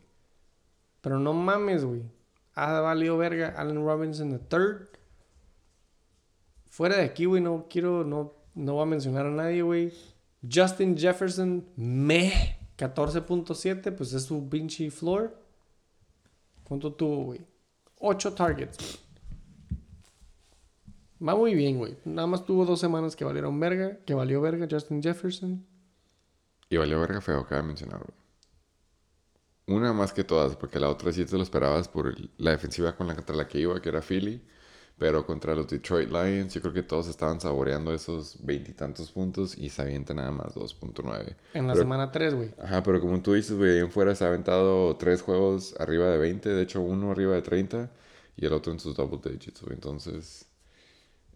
Pero 0.99 1.20
no 1.20 1.32
mames, 1.32 1.86
güey. 1.86 2.02
Ha 2.56 2.82
valido 2.82 3.18
verga 3.18 3.54
Allen 3.56 3.78
Robinson 3.86 4.30
the 4.32 4.40
third. 4.40 4.90
Fuera 6.70 6.98
de 6.98 7.04
aquí, 7.06 7.24
güey, 7.24 7.41
no 7.41 7.68
quiero, 7.70 8.04
no, 8.04 8.34
no 8.56 8.74
voy 8.74 8.84
a 8.84 8.88
mencionar 8.88 9.26
a 9.26 9.32
nadie, 9.32 9.62
güey. 9.62 9.94
Justin 10.54 10.98
Jefferson, 10.98 11.66
meh. 11.78 12.58
14.7, 12.78 13.95
pues 13.95 14.12
es 14.12 14.24
su 14.24 14.49
pinche 14.49 14.91
floor. 14.91 15.34
¿Cuánto 16.66 16.91
tuvo, 16.91 17.24
güey? 17.24 17.40
8 17.99 18.34
targets. 18.34 18.99
Va 21.26 21.36
muy 21.36 21.56
bien, 21.56 21.78
güey. 21.78 21.98
Nada 22.06 22.28
más 22.28 22.45
tuvo 22.45 22.65
dos 22.65 22.80
semanas 22.80 23.15
que 23.15 23.26
valieron 23.26 23.60
verga, 23.60 23.98
que 24.06 24.14
valió 24.14 24.40
verga 24.40 24.68
Justin 24.69 25.02
Jefferson. 25.02 25.65
Y 26.69 26.78
valió 26.78 26.99
verga 26.99 27.22
feo, 27.22 27.45
cabe 27.45 27.64
mencionar, 27.64 27.99
güey. 27.99 29.78
Una 29.80 29.91
más 29.94 30.14
que 30.14 30.24
todas, 30.24 30.56
porque 30.56 30.80
la 30.80 30.90
otra 30.90 31.11
sí 31.11 31.26
te 31.26 31.36
lo 31.36 31.44
esperabas 31.44 31.90
por 31.90 32.15
la 32.38 32.52
defensiva 32.52 32.95
con 32.95 33.14
contra 33.14 33.36
la 33.36 33.48
que 33.48 33.60
iba, 33.60 33.82
que 33.82 33.90
era 33.90 34.02
Philly. 34.02 34.41
Pero 34.99 35.26
contra 35.28 35.53
los 35.53 35.68
Detroit 35.68 36.10
Lions, 36.10 36.53
yo 36.56 36.61
creo 36.61 36.74
que 36.74 36.82
todos 36.82 37.07
estaban 37.07 37.40
saboreando 37.40 37.94
esos 37.94 38.38
veintitantos 38.44 39.11
puntos 39.11 39.56
y 39.56 39.69
se 39.69 39.84
avienta 39.84 40.15
nada 40.15 40.32
más 40.32 40.56
2.9. 40.56 41.36
En 41.53 41.68
la 41.68 41.74
Pero- 41.74 41.84
semana 41.84 42.11
3, 42.11 42.34
güey. 42.34 42.52
Ajá, 42.60 42.82
pero 42.82 42.99
como 42.99 43.22
tú 43.22 43.34
dices, 43.34 43.56
güey, 43.56 43.74
ahí 43.74 43.80
en 43.80 43.91
fuera 43.91 44.15
se 44.15 44.24
ha 44.26 44.28
aventado 44.30 44.95
tres 44.98 45.22
juegos 45.22 45.76
arriba 45.80 46.07
de 46.07 46.18
20, 46.18 46.49
de 46.49 46.61
hecho 46.64 46.82
uno 46.82 47.11
arriba 47.11 47.36
de 47.36 47.44
30 47.44 47.91
y 48.36 48.45
el 48.48 48.53
otro 48.53 48.74
en 48.74 48.80
sus 48.80 48.95
double 48.95 49.19
digits, 49.24 49.61
güey. 49.61 49.76
Entonces, 49.76 50.48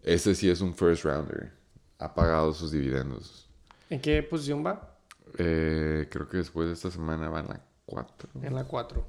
ese 0.02 0.34
sí 0.34 0.50
es 0.50 0.60
un 0.60 0.74
first 0.74 1.04
rounder. 1.04 1.52
Ha 2.00 2.12
pagado 2.14 2.52
sus 2.54 2.72
dividendos. 2.72 3.48
¿En 3.90 4.00
qué 4.00 4.24
posición 4.24 4.66
va? 4.66 4.98
Eh, 5.38 6.08
creo 6.10 6.28
que 6.28 6.38
después 6.38 6.66
de 6.66 6.74
esta 6.74 6.90
semana 6.90 7.28
van 7.28 7.48
a 7.52 7.60
4. 7.86 8.28
En 8.42 8.54
la 8.56 8.64
4. 8.64 9.06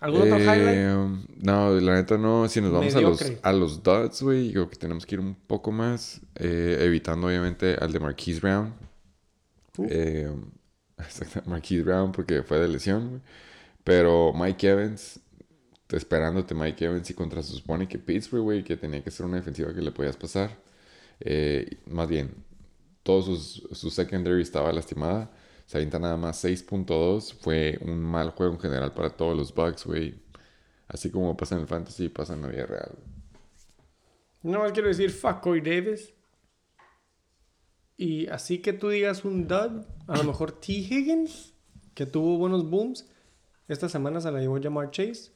¿Algún 0.00 0.22
otro 0.22 0.38
highlight? 0.38 0.76
No, 1.42 1.70
la 1.80 1.94
neta 1.94 2.16
no. 2.18 2.48
Si 2.48 2.60
nos 2.60 2.72
vamos 2.72 2.94
a 2.96 3.00
los, 3.00 3.32
a 3.42 3.52
los 3.52 3.82
dots, 3.82 4.22
güey, 4.22 4.50
creo 4.52 4.68
que 4.70 4.76
tenemos 4.76 5.04
que 5.06 5.14
ir 5.16 5.20
un 5.20 5.34
poco 5.34 5.72
más. 5.72 6.20
eh, 6.36 6.78
evitando, 6.80 7.26
obviamente, 7.28 7.76
al 7.80 7.92
de 7.92 8.00
Marquise 8.00 8.40
Brown. 8.40 8.74
Uh. 9.78 9.86
Eh, 9.88 10.30
exacto, 10.98 11.42
Marquise 11.48 11.82
Brown 11.82 12.12
porque 12.12 12.42
fue 12.42 12.58
de 12.58 12.68
lesión, 12.68 13.08
güey. 13.10 13.22
Pero 13.84 14.32
Mike 14.34 14.68
Evans, 14.68 15.20
te- 15.86 15.96
esperándote 15.96 16.54
Mike 16.54 16.84
Evans 16.86 17.10
y 17.10 17.14
contra 17.14 17.42
se 17.42 17.54
supone 17.54 17.88
que 17.88 17.98
Pittsburgh, 17.98 18.42
güey, 18.44 18.64
que 18.64 18.76
tenía 18.76 19.02
que 19.04 19.10
ser 19.10 19.26
una 19.26 19.36
defensiva 19.38 19.74
que 19.74 19.82
le 19.82 19.92
podías 19.92 20.16
pasar. 20.16 20.58
Eh, 21.20 21.78
más 21.86 22.08
bien, 22.08 22.34
todo 23.02 23.22
sus, 23.22 23.64
su 23.72 23.90
secondary 23.90 24.42
estaba 24.42 24.72
lastimada. 24.72 25.30
Se 25.70 25.78
avienta 25.78 26.00
nada 26.00 26.16
más 26.16 26.44
6.2. 26.44 27.32
Fue 27.32 27.78
un 27.82 28.00
mal 28.00 28.30
juego 28.30 28.54
en 28.54 28.58
general 28.58 28.92
para 28.92 29.08
todos 29.10 29.36
los 29.36 29.54
Bucks, 29.54 29.86
güey. 29.86 30.20
Así 30.88 31.12
como 31.12 31.36
pasa 31.36 31.54
en 31.54 31.60
el 31.60 31.68
fantasy, 31.68 32.08
pasa 32.08 32.34
en 32.34 32.42
la 32.42 32.48
vida 32.48 32.66
real. 32.66 32.98
Nada 34.42 34.64
más 34.64 34.72
quiero 34.72 34.88
decir 34.88 35.12
fuck 35.12 35.38
Corey 35.40 35.60
Davis. 35.60 36.12
Y 37.96 38.26
así 38.26 38.58
que 38.58 38.72
tú 38.72 38.88
digas 38.88 39.24
un 39.24 39.46
dud, 39.46 39.86
a 40.08 40.16
lo 40.16 40.24
mejor 40.24 40.50
T. 40.50 40.72
Higgins, 40.72 41.54
que 41.94 42.04
tuvo 42.04 42.36
buenos 42.36 42.68
booms. 42.68 43.08
Esta 43.68 43.88
semana 43.88 44.20
se 44.20 44.32
la 44.32 44.40
llevó 44.40 44.60
Jamar 44.60 44.90
Chase. 44.90 45.30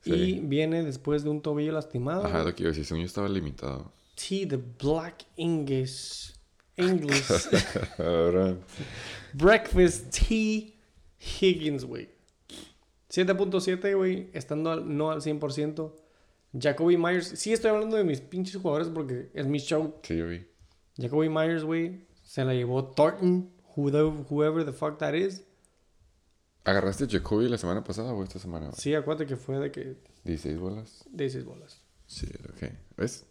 Sí. 0.00 0.12
Y 0.12 0.40
viene 0.40 0.82
después 0.82 1.22
de 1.22 1.30
un 1.30 1.42
tobillo 1.42 1.70
lastimado. 1.70 2.26
Ajá, 2.26 2.42
lo 2.42 2.52
que 2.56 2.64
iba 2.64 2.72
a 2.72 2.74
decir, 2.74 2.96
yo 2.96 3.04
estaba 3.04 3.28
limitado. 3.28 3.92
T. 4.16 4.46
The 4.48 4.56
Black 4.56 5.26
English. 5.36 6.39
English. 6.76 7.24
Breakfast 9.34 10.10
T. 10.10 10.74
Higgins, 11.18 11.84
güey. 11.84 12.08
7.7, 13.10 13.96
güey. 13.96 14.30
Estando 14.32 14.70
al- 14.70 14.96
no 14.96 15.10
al 15.10 15.20
100%. 15.20 15.92
Jacoby 16.58 16.96
Myers. 16.96 17.26
Sí, 17.36 17.52
estoy 17.52 17.70
hablando 17.70 17.96
de 17.96 18.04
mis 18.04 18.20
pinches 18.20 18.56
jugadores 18.56 18.88
porque 18.88 19.30
es 19.34 19.46
mi 19.46 19.58
show. 19.58 19.94
sí, 20.02 20.20
vi. 20.22 20.46
Jacoby 20.96 21.28
Myers, 21.28 21.64
güey. 21.64 22.06
Se 22.22 22.44
la 22.44 22.54
llevó 22.54 22.84
Thornton. 22.84 23.50
Whoever, 23.76 24.24
whoever 24.28 24.64
the 24.64 24.72
fuck 24.72 24.98
that 24.98 25.14
is. 25.14 25.42
¿Agarraste 26.64 27.04
a 27.04 27.08
Jacoby 27.08 27.48
la 27.48 27.56
semana 27.58 27.82
pasada 27.84 28.12
o 28.12 28.22
esta 28.22 28.38
semana? 28.38 28.66
güey? 28.66 28.76
Sí, 28.78 28.94
acuérdate 28.94 29.26
que 29.26 29.36
fue 29.36 29.58
de 29.58 29.70
que. 29.70 29.96
16 30.24 30.58
bolas. 30.58 31.04
De 31.10 31.30
seis 31.30 31.44
bolas. 31.44 31.80
Sí, 32.06 32.26
ok. 32.52 32.70
¿Ves? 32.96 33.24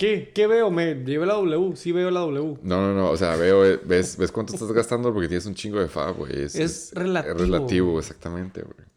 ¿Qué? 0.00 0.32
¿Qué 0.34 0.46
veo? 0.46 0.70
Me 0.70 0.94
llevé 0.94 1.26
la 1.26 1.34
W. 1.34 1.76
Sí 1.76 1.92
veo 1.92 2.10
la 2.10 2.20
W. 2.20 2.56
No, 2.62 2.80
no, 2.80 2.94
no. 2.94 3.10
O 3.10 3.18
sea, 3.18 3.36
veo, 3.36 3.66
eh, 3.66 3.78
ves, 3.84 4.16
ves 4.16 4.32
cuánto 4.32 4.54
estás 4.54 4.72
gastando 4.72 5.12
porque 5.12 5.28
tienes 5.28 5.44
un 5.44 5.54
chingo 5.54 5.78
de 5.78 5.88
fab, 5.88 6.16
güey. 6.16 6.44
Es, 6.44 6.54
Es 6.54 6.90
relativo, 6.94 7.34
Es 7.34 7.40
relativo, 7.42 7.98
exactamente, 7.98 8.62
güey. 8.62 8.88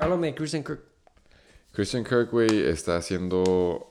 Háblame 0.00 0.26
de 0.26 0.34
Christian 0.34 0.64
Kirk. 0.64 0.80
Christian 1.70 2.02
Kirk, 2.02 2.32
güey, 2.32 2.66
está 2.66 3.00
siendo 3.00 3.90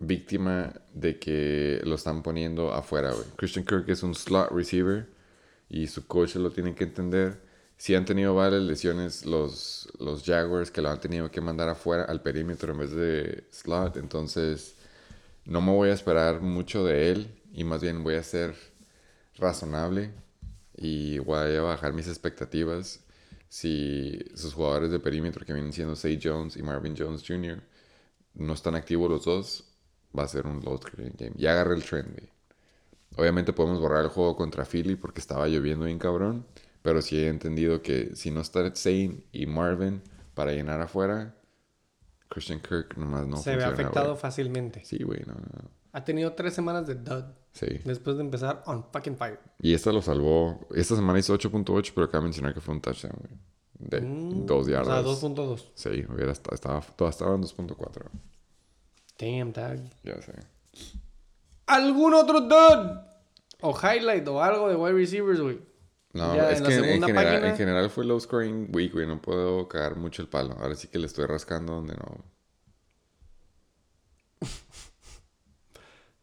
víctima 0.00 0.72
de 0.92 1.20
que 1.20 1.80
lo 1.84 1.94
están 1.94 2.24
poniendo 2.24 2.72
afuera, 2.72 3.12
güey. 3.12 3.26
Christian 3.36 3.64
Kirk 3.64 3.88
es 3.88 4.02
un 4.02 4.16
slot 4.16 4.50
receiver 4.50 5.06
y 5.68 5.86
su 5.86 6.08
coach 6.08 6.34
lo 6.34 6.50
tiene 6.50 6.74
que 6.74 6.82
entender. 6.82 7.40
Si 7.76 7.94
han 7.94 8.04
tenido 8.04 8.34
varias 8.34 8.62
lesiones 8.62 9.26
los, 9.26 9.88
los 9.98 10.24
Jaguars 10.24 10.70
que 10.70 10.80
lo 10.82 10.90
han 10.90 11.00
tenido 11.00 11.30
que 11.30 11.40
mandar 11.40 11.68
afuera 11.68 12.04
al 12.04 12.22
perímetro 12.22 12.72
en 12.72 12.78
vez 12.78 12.92
de 12.92 13.44
slot, 13.50 13.96
entonces 13.96 14.76
no 15.44 15.60
me 15.60 15.72
voy 15.72 15.90
a 15.90 15.94
esperar 15.94 16.40
mucho 16.40 16.84
de 16.84 17.10
él 17.10 17.42
y 17.52 17.64
más 17.64 17.82
bien 17.82 18.02
voy 18.02 18.14
a 18.14 18.22
ser 18.22 18.54
razonable 19.36 20.12
y 20.76 21.18
voy 21.18 21.56
a 21.56 21.62
bajar 21.62 21.92
mis 21.92 22.08
expectativas 22.08 23.00
si 23.48 24.18
sus 24.34 24.54
jugadores 24.54 24.90
de 24.90 24.98
perímetro 24.98 25.46
que 25.46 25.52
vienen 25.52 25.72
siendo 25.72 25.94
Say 25.94 26.18
Jones 26.22 26.56
y 26.56 26.62
Marvin 26.62 26.96
Jones 26.96 27.22
Jr. 27.26 27.62
no 28.34 28.52
están 28.54 28.74
activos 28.74 29.08
los 29.10 29.24
dos, 29.24 29.64
va 30.16 30.24
a 30.24 30.28
ser 30.28 30.46
un 30.46 30.60
scoring 30.60 31.14
game. 31.16 31.34
Ya 31.36 31.52
agarré 31.52 31.76
el 31.76 31.84
trend. 31.84 32.28
Obviamente 33.16 33.52
podemos 33.52 33.80
borrar 33.80 34.04
el 34.04 34.10
juego 34.10 34.34
contra 34.36 34.64
Philly 34.64 34.96
porque 34.96 35.20
estaba 35.20 35.46
lloviendo 35.46 35.86
bien 35.86 36.00
cabrón, 36.00 36.46
pero 36.84 37.00
sí 37.00 37.16
he 37.16 37.28
entendido 37.28 37.80
que 37.80 38.14
si 38.14 38.30
no 38.30 38.42
está 38.42 38.70
Zane 38.76 39.24
y 39.32 39.46
Marvin 39.46 40.02
para 40.34 40.52
llenar 40.52 40.82
afuera, 40.82 41.34
Christian 42.28 42.60
Kirk 42.60 42.98
nomás 42.98 43.26
no 43.26 43.38
Se 43.38 43.56
ve 43.56 43.64
afectado 43.64 44.14
fácilmente. 44.16 44.84
Sí, 44.84 45.02
güey, 45.02 45.22
no. 45.26 45.34
Ha 45.92 46.04
tenido 46.04 46.34
tres 46.34 46.52
semanas 46.52 46.86
de 46.86 46.96
dud. 46.96 47.24
Sí. 47.52 47.80
Después 47.86 48.16
de 48.18 48.22
empezar 48.24 48.62
on 48.66 48.84
fucking 48.92 49.16
fire. 49.16 49.40
Y 49.60 49.72
esta 49.72 49.92
lo 49.92 50.02
salvó. 50.02 50.68
Esta 50.74 50.94
semana 50.94 51.18
hizo 51.18 51.32
8.8, 51.34 51.92
pero 51.94 52.04
acaba 52.04 52.20
de 52.20 52.24
mencionar 52.24 52.52
que 52.52 52.60
fue 52.60 52.74
un 52.74 52.82
touchdown, 52.82 53.16
güey. 53.18 53.32
De 53.78 54.00
Mm, 54.02 54.44
dos 54.44 54.66
yardas. 54.66 55.06
O 55.06 55.16
sea, 55.16 55.30
2.2. 55.30 55.70
Sí, 55.74 55.88
hubiera 56.12 56.32
estado, 56.32 56.54
estaba, 56.54 56.80
todas 56.82 57.14
estaban 57.14 57.40
2.4. 57.40 58.10
Damn, 59.18 59.54
tag. 59.54 59.80
Ya 60.02 60.20
sé. 60.20 60.34
¿Algún 61.66 62.12
otro 62.12 62.42
dud? 62.42 62.98
O 63.62 63.74
highlight 63.74 64.28
o 64.28 64.42
algo 64.42 64.68
de 64.68 64.76
wide 64.76 64.92
receivers, 64.92 65.40
güey. 65.40 65.72
No, 66.14 66.34
Ya 66.36 66.50
es 66.52 66.60
en 66.60 66.66
que 66.66 66.74
en, 66.76 66.84
general, 67.02 67.14
página- 67.14 67.48
en 67.50 67.56
general 67.56 67.90
fue 67.90 68.04
low 68.04 68.18
scoring 68.20 68.68
week, 68.72 68.92
güey. 68.92 69.06
No 69.06 69.20
puedo 69.20 69.66
cagar 69.68 69.96
mucho 69.96 70.22
el 70.22 70.28
palo. 70.28 70.54
Ahora 70.60 70.76
sí 70.76 70.86
que 70.88 70.98
le 70.98 71.06
estoy 71.06 71.26
rascando 71.26 71.74
donde 71.74 71.94
no. 71.94 72.24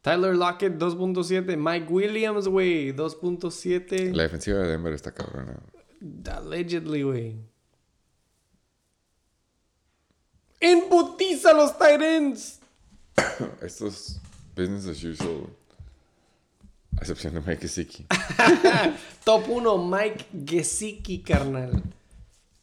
Tyler 0.02 0.36
Lockett, 0.36 0.78
2.7. 0.80 1.58
Mike 1.58 1.92
Williams, 1.92 2.48
güey, 2.48 2.92
2.7. 2.96 4.14
La 4.14 4.24
defensiva 4.24 4.60
de 4.60 4.70
Denver 4.72 4.94
está 4.94 5.12
cabrona. 5.14 5.60
Allegedly, 6.32 7.04
güey. 7.04 7.36
¡Embutiza 10.60 11.54
los 11.54 11.78
Tyrants! 11.78 12.60
Esto 13.62 13.88
es 13.88 14.20
business 14.56 14.88
as 14.88 15.04
usual. 15.04 15.48
Excepción 17.02 17.34
de 17.34 17.42
Mike 17.42 17.62
Gesicki. 17.62 18.06
Top 19.26 19.50
1, 19.50 19.78
Mike 19.78 20.26
Gesicki, 20.46 21.24
carnal. 21.24 21.84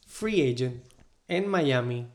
Free 0.06 0.52
agent 0.52 0.82
en 1.26 1.48
Miami. 1.48 2.06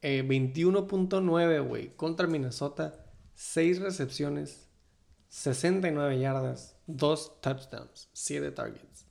Eh, 0.00 0.24
21.9, 0.26 1.66
güey. 1.66 1.94
Contra 1.96 2.26
Minnesota. 2.26 2.94
6 3.34 3.80
recepciones. 3.80 4.68
69 5.28 6.18
yardas. 6.18 6.76
2 6.86 7.40
touchdowns. 7.40 8.08
7 8.12 8.50
targets. 8.52 9.06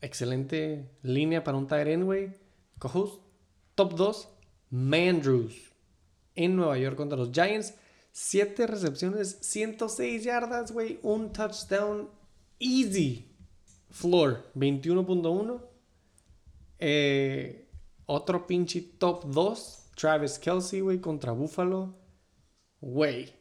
Excelente 0.00 0.90
línea 1.02 1.42
para 1.42 1.56
un 1.56 1.66
tight 1.66 1.88
end, 1.88 2.04
güey. 2.04 2.30
Co-host. 2.78 3.22
Top 3.74 3.94
2, 3.94 4.28
Mandrews. 4.70 5.54
En 6.34 6.56
Nueva 6.56 6.78
York 6.78 6.96
contra 6.96 7.16
los 7.16 7.30
Giants. 7.32 7.74
7 8.18 8.66
recepciones, 8.66 9.38
106 9.42 10.24
yardas, 10.24 10.72
güey. 10.72 10.98
Un 11.04 11.32
touchdown 11.32 12.10
easy. 12.58 13.32
Floor, 13.90 14.50
21.1. 14.56 15.62
Eh, 16.80 17.68
otro 18.06 18.44
pinche 18.44 18.82
top 18.98 19.24
2. 19.26 19.90
Travis 19.94 20.36
Kelsey, 20.36 20.80
güey, 20.80 21.00
contra 21.00 21.30
Buffalo. 21.30 21.94
Güey. 22.80 23.32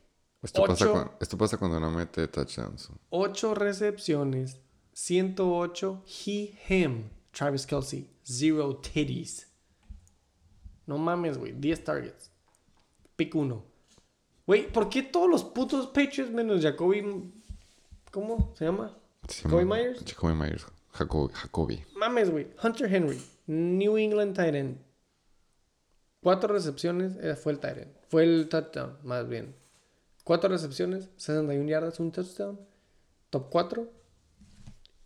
Esto 0.44 0.64
pasa, 0.64 0.86
Ocho. 0.86 0.92
cuando, 0.94 1.18
esto 1.22 1.38
pasa 1.38 1.58
cuando 1.58 1.80
no 1.80 1.90
mete 1.90 2.28
touchdowns. 2.28 2.92
8 3.10 3.56
recepciones, 3.56 4.60
108 4.94 6.04
he, 6.06 6.56
him. 6.70 7.10
Travis 7.32 7.66
Kelsey, 7.66 8.08
0 8.24 8.80
titties. 8.82 9.48
No 10.86 11.00
mames, 11.00 11.40
güey, 11.40 11.52
10 11.52 11.84
targets. 11.84 12.30
Pick 13.16 13.34
1. 13.34 13.67
Güey, 14.48 14.72
¿por 14.72 14.90
qué 14.90 15.04
todos 15.04 15.30
los 15.30 15.44
putos 15.44 15.88
Patriots 15.88 16.32
menos 16.32 16.62
Jacoby... 16.64 17.32
¿Cómo 18.12 18.54
se 18.58 18.66
llama? 18.66 18.98
Se 19.28 19.44
¿Jacoby 19.44 19.64
llama- 19.64 19.76
Myers? 19.76 20.04
Jacoby 20.06 20.34
Myers. 20.34 20.66
Jacoby. 20.94 21.34
Jacoby. 21.34 21.84
Mames, 21.96 22.32
güey. 22.32 22.48
Hunter 22.64 22.92
Henry, 22.94 23.22
New 23.46 23.98
England 23.98 24.36
tight 24.36 24.56
end. 24.56 24.78
Cuatro 26.24 26.52
recepciones, 26.54 27.16
eh, 27.22 27.36
fue 27.36 27.52
el 27.52 27.60
Tyrant. 27.60 27.92
Fue 28.10 28.24
el 28.24 28.50
touchdown, 28.50 28.98
más 29.04 29.28
bien. 29.30 29.54
Cuatro 30.24 30.50
recepciones, 30.50 31.10
61 31.18 31.70
yardas, 31.70 32.00
un 32.00 32.12
touchdown. 32.12 32.60
Top 33.30 33.50
4. 33.52 33.88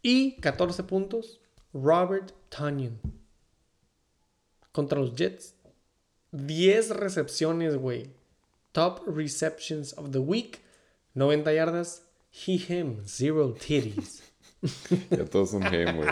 Y 0.03 0.39
14 0.39 0.83
puntos, 0.83 1.41
Robert 1.73 2.31
Tunyon. 2.49 2.99
Contra 4.71 4.99
los 4.99 5.15
Jets. 5.15 5.55
10 6.31 6.91
recepciones, 6.91 7.75
güey. 7.75 8.09
Top 8.71 9.01
receptions 9.05 9.93
of 9.93 10.11
the 10.11 10.19
week. 10.19 10.61
90 11.15 11.51
yardas. 11.53 12.01
He, 12.31 12.57
him. 12.57 13.03
Zero 13.05 13.53
titties. 13.53 14.23
Ya 15.09 15.25
todos 15.25 15.49
son 15.51 15.63
him, 15.63 15.97
güey. 15.97 16.09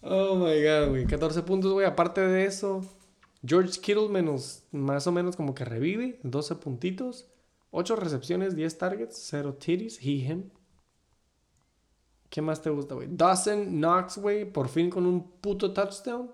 Oh 0.00 0.36
my 0.36 0.62
god, 0.62 0.88
güey. 0.88 1.06
14 1.06 1.42
puntos, 1.42 1.72
güey. 1.72 1.86
Aparte 1.86 2.20
de 2.22 2.46
eso, 2.46 2.82
George 3.46 3.78
Kittle 3.80 4.08
menos, 4.08 4.64
más 4.72 5.06
o 5.06 5.12
menos 5.12 5.36
como 5.36 5.54
que 5.54 5.64
revive. 5.64 6.18
12 6.22 6.56
puntitos. 6.56 7.26
8 7.70 7.96
recepciones, 7.96 8.56
10 8.56 8.78
targets, 8.78 9.16
0 9.30 9.54
titties. 9.54 9.98
He, 10.00 10.26
him. 10.26 10.50
¿Qué 12.30 12.40
más 12.40 12.62
te 12.62 12.70
gusta, 12.70 12.94
güey? 12.94 13.08
Dawson 13.10 13.66
Knox, 13.66 14.18
güey. 14.18 14.44
Por 14.50 14.68
fin 14.68 14.90
con 14.90 15.06
un 15.06 15.30
puto 15.40 15.72
touchdown. 15.72 16.32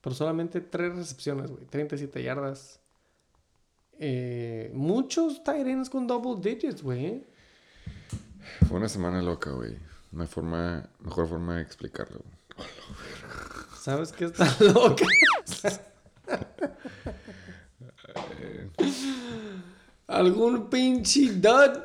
Pero 0.00 0.14
solamente 0.14 0.60
3 0.60 0.94
recepciones, 0.96 1.50
güey. 1.50 1.66
37 1.66 2.22
yardas. 2.22 2.81
Eh, 3.98 4.70
muchos 4.74 5.42
tight 5.44 5.66
ends 5.66 5.88
con 5.90 6.06
double 6.06 6.36
digits, 6.40 6.82
güey. 6.82 7.24
Fue 8.68 8.76
una 8.78 8.88
semana 8.88 9.22
loca, 9.22 9.50
güey. 9.50 9.76
Hay 10.18 10.26
forma, 10.26 10.88
mejor 11.00 11.28
forma 11.28 11.56
de 11.56 11.62
explicarlo. 11.62 12.20
¿Sabes 13.80 14.12
qué 14.12 14.26
está 14.26 14.54
loca? 14.60 15.04
¿Algún 20.06 20.68
pinche 20.68 21.32
dud? 21.32 21.78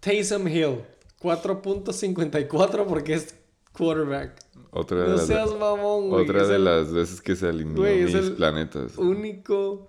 Taysom 0.00 0.46
Hill. 0.48 0.82
4.54 1.20 2.86
porque 2.86 3.14
es 3.14 3.34
quarterback. 3.72 4.38
Otra 4.70 4.98
de 4.98 5.08
No 5.08 5.16
las, 5.16 5.26
seas 5.26 5.50
mamón, 5.58 6.10
güey. 6.10 6.22
otra 6.24 6.42
Es 6.42 6.48
de 6.48 6.56
el 6.56 6.64
las 6.64 6.92
veces 6.92 7.20
que 7.20 7.34
se 7.34 7.48
alineó 7.48 7.82
mis 7.82 8.14
el 8.14 8.34
planetas. 8.34 8.96
Único 8.98 9.88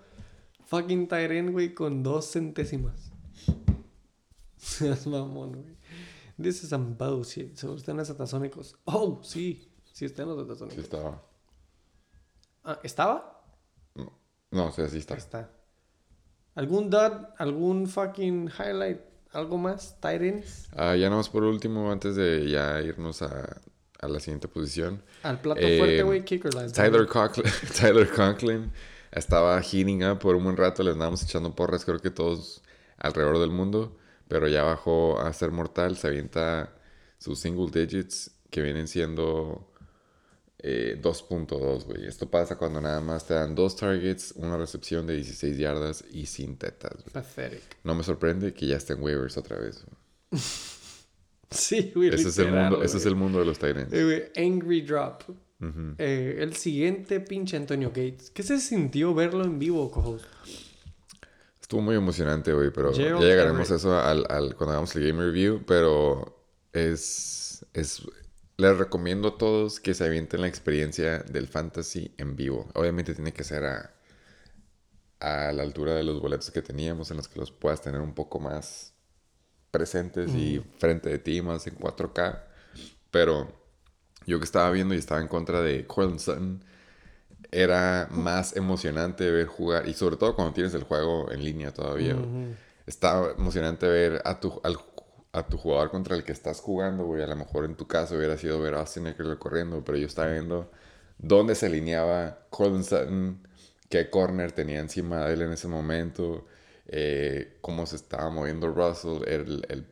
fucking 0.69 1.07
Tyren, 1.07 1.51
güey, 1.51 1.73
con 1.73 2.03
dos 2.03 2.31
centésimas. 2.31 3.11
Seas 4.57 5.07
mamón, 5.07 5.53
güey. 5.63 5.75
This 6.41 6.63
is 6.63 6.69
some 6.69 6.95
bullshit. 6.97 7.57
So, 7.57 7.75
están 7.75 7.97
los 7.97 8.09
atasónicos. 8.09 8.75
Oh, 8.85 9.19
sí. 9.23 9.69
Sí, 9.91 10.05
están 10.05 10.27
los 10.29 10.37
Sí 10.37 10.43
atasónicos. 10.45 10.83
estaba. 10.83 11.21
Ah, 12.63 12.79
¿Estaba? 12.83 13.43
No, 14.51 14.65
o 14.67 14.71
sea, 14.71 14.87
sí 14.87 14.97
está. 14.99 15.15
Está. 15.15 15.49
¿Algún 16.55 16.89
dud? 16.89 17.11
¿Algún 17.37 17.87
fucking 17.87 18.49
highlight? 18.57 18.99
¿Algo 19.31 19.57
más? 19.57 19.99
¿Tyrens? 20.01 20.69
Ah, 20.75 20.95
ya 20.95 21.05
nada 21.05 21.17
más 21.17 21.29
por 21.29 21.43
último, 21.43 21.91
antes 21.91 22.15
de 22.15 22.49
ya 22.49 22.81
irnos 22.81 23.21
a, 23.21 23.61
a 23.99 24.07
la 24.07 24.19
siguiente 24.19 24.47
posición. 24.47 25.03
Al 25.23 25.39
plato 25.41 25.61
Eh, 25.61 25.77
fuerte, 25.77 26.03
güey, 26.03 26.25
kicker. 26.25 26.51
Tyler 26.73 27.05
Conklin, 27.05 27.51
Tyler 27.79 28.09
Conklin 28.09 28.71
estaba 29.11 29.61
heating 29.61 30.03
up 30.03 30.19
por 30.19 30.35
un 30.35 30.43
buen 30.43 30.57
rato, 30.57 30.83
le 30.83 30.91
andábamos 30.91 31.23
echando 31.23 31.55
porras, 31.55 31.85
creo 31.85 31.99
que 31.99 32.11
todos 32.11 32.61
alrededor 32.97 33.39
del 33.39 33.51
mundo, 33.51 33.97
pero 34.27 34.47
ya 34.47 34.63
bajó 34.63 35.19
a 35.19 35.31
ser 35.33 35.51
mortal, 35.51 35.97
se 35.97 36.07
avienta 36.07 36.73
sus 37.17 37.39
single 37.39 37.69
digits 37.71 38.31
que 38.49 38.61
vienen 38.61 38.87
siendo 38.87 39.71
eh, 40.59 40.99
2.2, 41.01 41.85
güey. 41.85 42.05
Esto 42.05 42.29
pasa 42.29 42.57
cuando 42.57 42.81
nada 42.81 42.99
más 43.01 43.25
te 43.25 43.33
dan 43.33 43.55
dos 43.55 43.75
targets, 43.75 44.33
una 44.35 44.57
recepción 44.57 45.07
de 45.07 45.15
16 45.15 45.57
yardas 45.57 46.03
y 46.11 46.25
sin 46.25 46.57
tetas. 46.57 46.95
güey. 46.95 47.13
Pathetic. 47.13 47.77
No 47.83 47.95
me 47.95 48.03
sorprende 48.03 48.53
que 48.53 48.67
ya 48.67 48.77
estén 48.77 49.01
waivers 49.01 49.37
otra 49.37 49.57
vez. 49.57 49.83
Sí, 51.51 51.91
güey. 51.95 52.09
Ese, 52.09 52.29
es 52.29 52.37
el 52.37 52.51
mundo, 52.51 52.83
ese 52.83 52.97
es 52.97 53.07
el 53.07 53.15
mundo 53.15 53.39
de 53.39 53.45
los 53.45 53.57
Tyrants. 53.57 53.91
Eh, 53.91 54.03
güey, 54.03 54.31
Eh, 55.97 56.37
el 56.39 56.55
siguiente 56.55 57.19
pinche 57.19 57.57
Antonio 57.57 57.89
Gates. 57.89 58.31
¿Qué 58.31 58.43
se 58.43 58.59
sintió 58.59 59.13
verlo 59.13 59.43
en 59.43 59.59
vivo, 59.59 59.91
cojos? 59.91 60.23
Estuvo 61.61 61.81
muy 61.81 61.95
emocionante, 61.95 62.53
güey, 62.53 62.71
pero 62.71 62.91
Gerald 62.93 63.21
ya 63.21 63.27
llegaremos 63.27 63.69
a 63.71 63.75
eso 63.75 63.99
al, 63.99 64.25
al- 64.29 64.55
cuando 64.55 64.71
hagamos 64.71 64.95
el 64.95 65.05
game 65.07 65.23
review, 65.23 65.63
pero 65.65 66.41
es, 66.73 67.65
es... 67.73 68.01
Les 68.57 68.77
recomiendo 68.77 69.29
a 69.29 69.37
todos 69.37 69.79
que 69.79 69.93
se 69.93 70.03
avienten 70.03 70.41
la 70.41 70.47
experiencia 70.47 71.19
del 71.19 71.47
fantasy 71.47 72.11
en 72.17 72.35
vivo. 72.35 72.67
Obviamente 72.73 73.13
tiene 73.13 73.31
que 73.33 73.43
ser 73.43 73.65
a, 73.65 73.93
a 75.19 75.51
la 75.51 75.63
altura 75.63 75.95
de 75.95 76.03
los 76.03 76.21
boletos 76.21 76.51
que 76.51 76.61
teníamos, 76.61 77.11
en 77.11 77.17
los 77.17 77.27
que 77.27 77.39
los 77.39 77.51
puedas 77.51 77.81
tener 77.81 78.01
un 78.01 78.13
poco 78.13 78.39
más 78.39 78.93
presentes 79.71 80.35
y 80.35 80.59
frente 80.79 81.09
de 81.09 81.19
ti, 81.19 81.41
más 81.41 81.67
en 81.67 81.75
4K. 81.75 82.43
Pero 83.11 83.53
yo 84.29 84.39
que 84.39 84.45
estaba 84.45 84.69
viendo 84.71 84.93
y 84.95 84.97
estaba 84.97 85.19
en 85.21 85.27
contra 85.27 85.61
de 85.61 85.85
Cortland 85.85 86.19
Sutton, 86.19 86.63
era 87.51 88.07
más 88.11 88.55
emocionante 88.55 89.29
ver 89.31 89.47
jugar, 89.47 89.87
y 89.87 89.93
sobre 89.93 90.17
todo 90.17 90.35
cuando 90.35 90.53
tienes 90.53 90.73
el 90.73 90.83
juego 90.83 91.31
en 91.31 91.43
línea 91.43 91.73
todavía. 91.73 92.13
güey. 92.13 92.25
Está 92.85 93.31
emocionante 93.37 93.87
ver 93.87 94.21
a 94.25 94.39
tu, 94.39 94.59
al- 94.63 94.77
a 95.31 95.45
tu 95.47 95.57
jugador 95.57 95.91
contra 95.91 96.15
el 96.15 96.23
que 96.23 96.31
estás 96.31 96.59
jugando, 96.59 97.05
güey. 97.05 97.21
A 97.23 97.27
lo 97.27 97.35
mejor 97.35 97.65
en 97.65 97.75
tu 97.75 97.87
caso 97.87 98.15
hubiera 98.15 98.37
sido 98.37 98.59
ver 98.61 98.75
a 98.75 98.79
Austin 98.81 99.07
Eckler 99.07 99.37
corriendo, 99.37 99.83
pero 99.83 99.97
yo 99.97 100.07
estaba 100.07 100.31
viendo 100.31 100.71
dónde 101.17 101.55
se 101.55 101.67
alineaba 101.67 102.39
Cortland 102.49 102.83
Sutton, 102.83 103.47
qué 103.89 104.09
corner 104.09 104.51
tenía 104.51 104.79
encima 104.79 105.25
de 105.25 105.33
él 105.33 105.41
en 105.43 105.51
ese 105.53 105.67
momento, 105.67 106.45
eh, 106.87 107.57
cómo 107.61 107.85
se 107.85 107.95
estaba 107.95 108.29
moviendo 108.29 108.67
Russell, 108.73 109.23
el, 109.27 109.65
el- 109.69 109.85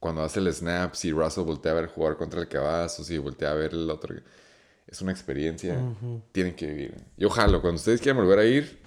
cuando 0.00 0.22
hace 0.22 0.40
el 0.40 0.52
snap, 0.52 0.94
si 0.94 1.12
Russell 1.12 1.44
voltea 1.44 1.70
a 1.72 1.76
ver 1.76 1.86
jugar 1.86 2.16
contra 2.16 2.40
el 2.40 2.48
que 2.48 2.58
vas 2.58 2.98
o 2.98 3.04
si 3.04 3.18
voltea 3.18 3.52
a 3.52 3.54
ver 3.54 3.72
el 3.74 3.88
otro. 3.90 4.16
Es 4.86 5.00
una 5.02 5.12
experiencia. 5.12 5.78
Tienen 6.32 6.56
que 6.56 6.66
vivir. 6.66 6.94
Yo 7.16 7.30
jalo. 7.30 7.60
Cuando 7.60 7.76
ustedes 7.78 8.00
quieran 8.00 8.16
volver 8.24 8.40
a 8.40 8.44
ir, 8.44 8.80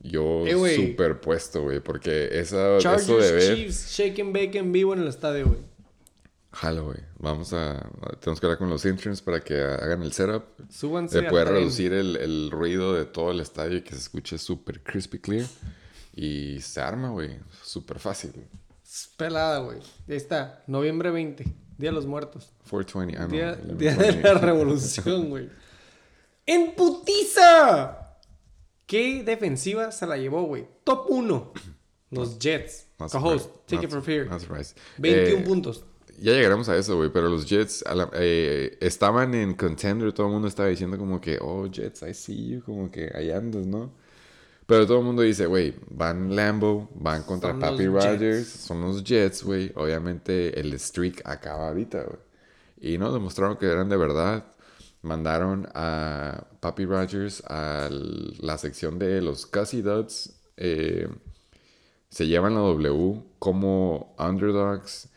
yo 0.00 0.46
Eh, 0.46 0.54
güey. 0.54 0.76
super 0.76 1.20
puesto, 1.20 1.62
güey. 1.62 1.80
Porque 1.80 2.38
esa, 2.38 2.76
eso 2.76 2.76
de 2.76 2.80
Chargers 2.80 3.32
ver... 3.32 3.56
Chiefs 3.56 3.90
Shake 3.92 4.20
and 4.20 4.34
Bake 4.34 4.58
en 4.58 4.72
vivo 4.72 4.92
en 4.92 5.00
el 5.00 5.08
estadio, 5.08 5.46
güey. 5.46 5.60
Jalo, 6.52 6.84
güey. 6.86 6.98
Vamos 7.18 7.54
a... 7.54 7.88
Tenemos 8.20 8.38
que 8.40 8.46
hablar 8.46 8.58
con 8.58 8.68
los 8.68 8.84
interns 8.84 9.22
para 9.22 9.40
que 9.40 9.58
hagan 9.58 10.02
el 10.02 10.12
setup. 10.12 10.44
Súbanse 10.70 11.20
De 11.20 11.24
al 11.26 11.30
poder 11.30 11.46
tren. 11.46 11.58
reducir 11.60 11.94
el, 11.94 12.16
el 12.16 12.50
ruido 12.50 12.92
de 12.92 13.06
todo 13.06 13.30
el 13.30 13.40
estadio 13.40 13.78
y 13.78 13.82
que 13.82 13.92
se 13.92 14.00
escuche 14.00 14.36
súper 14.36 14.82
crispy 14.82 15.18
clear. 15.18 15.46
Y 16.14 16.60
se 16.60 16.80
arma, 16.82 17.08
güey. 17.08 17.38
Súper 17.62 17.98
fácil. 17.98 18.32
güey. 18.32 18.44
Pelada, 19.16 19.58
güey. 19.60 19.78
Ahí 20.08 20.16
está. 20.16 20.62
Noviembre 20.66 21.10
20. 21.10 21.44
Día 21.78 21.90
de 21.90 21.92
los 21.92 22.06
Muertos. 22.06 22.52
420. 22.70 23.16
Ah, 23.18 23.26
no. 23.26 23.28
Día, 23.28 23.56
1120. 23.56 23.74
día 23.78 23.96
de 23.96 24.22
la 24.34 24.40
revolución, 24.46 25.30
güey. 25.30 25.48
¡En 26.46 26.74
putiza! 26.74 28.16
¿Qué 28.86 29.22
defensiva 29.24 29.90
se 29.92 30.06
la 30.06 30.16
llevó, 30.16 30.42
güey? 30.44 30.66
Top 30.84 31.06
1. 31.08 31.52
Los 32.10 32.38
Jets. 32.38 32.86
Surprised. 33.08 33.48
take 33.66 33.84
it 33.86 33.92
here. 34.06 34.26
not 34.26 34.40
surprised. 34.40 34.76
21 34.98 35.38
Eh, 35.40 35.44
puntos. 35.46 35.84
Ya 36.20 36.32
llegaremos 36.32 36.68
a 36.68 36.76
eso, 36.76 36.96
güey, 36.96 37.10
pero 37.10 37.28
los 37.30 37.46
Jets 37.48 37.82
la- 37.92 38.10
eh, 38.14 38.76
estaban 38.80 39.34
en 39.34 39.54
contender, 39.54 40.12
todo 40.12 40.26
el 40.26 40.32
mundo 40.34 40.46
estaba 40.46 40.68
diciendo 40.68 40.98
como 40.98 41.20
que, 41.20 41.38
oh, 41.40 41.66
Jets, 41.66 42.02
I 42.02 42.12
see 42.14 42.48
you, 42.50 42.62
como 42.62 42.90
que 42.90 43.10
ahí 43.14 43.30
andas, 43.30 43.66
¿no? 43.66 43.92
Pero 44.72 44.86
todo 44.86 45.00
el 45.00 45.04
mundo 45.04 45.20
dice, 45.20 45.44
güey, 45.44 45.74
van 45.90 46.34
Lambo, 46.34 46.88
van 46.94 47.24
contra 47.24 47.50
Son 47.50 47.60
Papi 47.60 47.88
Rogers, 47.88 48.48
son 48.48 48.80
los 48.80 49.04
Jets, 49.04 49.42
güey. 49.42 49.70
Obviamente 49.74 50.58
el 50.58 50.72
streak 50.80 51.20
acaba 51.26 51.68
ahorita, 51.68 52.04
güey. 52.04 52.18
Y 52.80 52.96
no, 52.96 53.12
demostraron 53.12 53.58
que 53.58 53.66
eran 53.66 53.90
de 53.90 53.98
verdad. 53.98 54.46
Mandaron 55.02 55.68
a 55.74 56.46
Papi 56.60 56.86
Rogers 56.86 57.42
a 57.48 57.90
la 57.90 58.56
sección 58.56 58.98
de 58.98 59.20
los 59.20 59.44
Casi 59.44 59.82
Duds. 59.82 60.40
eh, 60.56 61.06
se 62.08 62.26
llevan 62.26 62.54
la 62.54 62.60
W 62.60 63.22
como 63.38 64.14
underdogs 64.18 65.10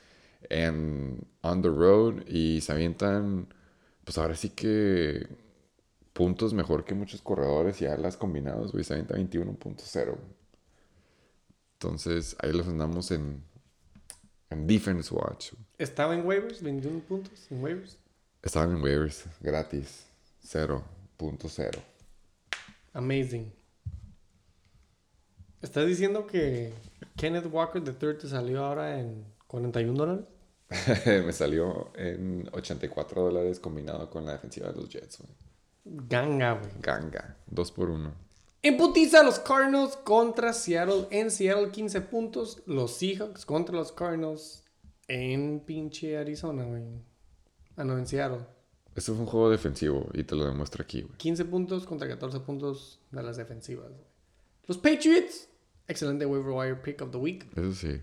en 0.49 1.25
on 1.43 1.61
the 1.61 1.69
road 1.69 2.27
y 2.27 2.59
se 2.59 2.73
avientan, 2.73 3.47
pues 4.03 4.17
ahora 4.17 4.35
sí 4.35 4.49
que 4.49 5.44
puntos 6.15 6.53
mejor 6.53 6.85
que 6.85 6.95
muchos 6.95 7.21
corredores 7.21 7.81
y 7.81 7.85
alas 7.87 8.15
combinados, 8.15 8.71
güey. 8.71 8.85
Se 8.85 8.93
avienta 8.93 9.15
21.0. 9.15 10.05
güey. 10.05 10.17
Entonces 11.73 12.37
ahí 12.39 12.53
los 12.53 12.67
andamos 12.67 13.11
en, 13.11 13.43
en 14.49 14.65
defense 14.65 15.13
watch. 15.13 15.51
Estaba 15.77 16.15
en 16.15 16.25
waivers, 16.25 16.63
21 16.63 17.01
puntos 17.01 17.51
en 17.51 17.61
waivers. 17.61 17.97
Estaban 18.41 18.77
en 18.77 18.81
waivers 18.81 19.25
gratis, 19.41 20.05
0.0. 20.41 21.79
Amazing. 22.93 23.51
¿Estás 25.61 25.85
diciendo 25.85 26.27
que 26.27 26.71
Kenneth 27.17 27.47
Walker 27.51 27.83
III 27.85 28.19
te 28.19 28.29
salió 28.29 28.63
ahora 28.63 29.01
en 29.01 29.25
41 29.47 29.97
dólares? 29.97 30.25
Me 31.25 31.33
salió 31.33 31.91
en 31.97 32.47
84 32.53 33.21
dólares 33.21 33.59
combinado 33.59 34.09
con 34.09 34.25
la 34.25 34.31
defensiva 34.31 34.69
de 34.71 34.75
los 34.77 34.89
Jets, 34.89 35.17
güey. 35.17 35.44
Ganga, 35.85 36.53
güey. 36.53 36.71
Ganga. 36.81 37.37
Dos 37.47 37.71
por 37.71 37.89
uno. 37.89 38.13
En 38.63 38.77
putiza 38.77 39.23
los 39.23 39.37
Cardinals 39.39 39.95
contra 39.97 40.51
Seattle. 40.51 41.07
En 41.11 41.29
Seattle 41.29 41.69
15 41.71 42.01
puntos. 42.01 42.63
Los 42.65 42.97
Seahawks 42.97 43.45
contra 43.45 43.75
los 43.75 43.91
Cardinals. 43.91 44.63
En 45.07 45.59
pinche 45.59 46.17
Arizona, 46.17 46.63
güey. 46.63 46.83
Ah, 47.77 47.83
no, 47.83 47.97
en 47.97 48.07
Seattle. 48.07 48.39
Esto 48.95 49.13
fue 49.13 49.21
un 49.23 49.27
juego 49.29 49.49
defensivo 49.51 50.09
y 50.13 50.23
te 50.23 50.35
lo 50.35 50.45
demuestro 50.45 50.81
aquí, 50.81 51.01
güey. 51.01 51.17
15 51.17 51.45
puntos 51.45 51.85
contra 51.85 52.07
14 52.07 52.39
puntos 52.39 52.99
de 53.11 53.21
las 53.21 53.37
defensivas. 53.37 53.89
güey. 53.89 54.05
Los 54.65 54.77
Patriots. 54.77 55.47
Excelente 55.87 56.25
waiver 56.25 56.49
wire 56.51 56.75
pick 56.77 57.01
of 57.01 57.11
the 57.11 57.17
week. 57.17 57.45
Eso 57.55 57.73
sí. 57.73 58.01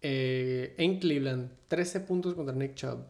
Eh, 0.00 0.74
en 0.78 0.98
Cleveland. 1.00 1.50
13 1.68 2.00
puntos 2.00 2.34
contra 2.34 2.54
Nick 2.54 2.74
Chubb. 2.76 3.04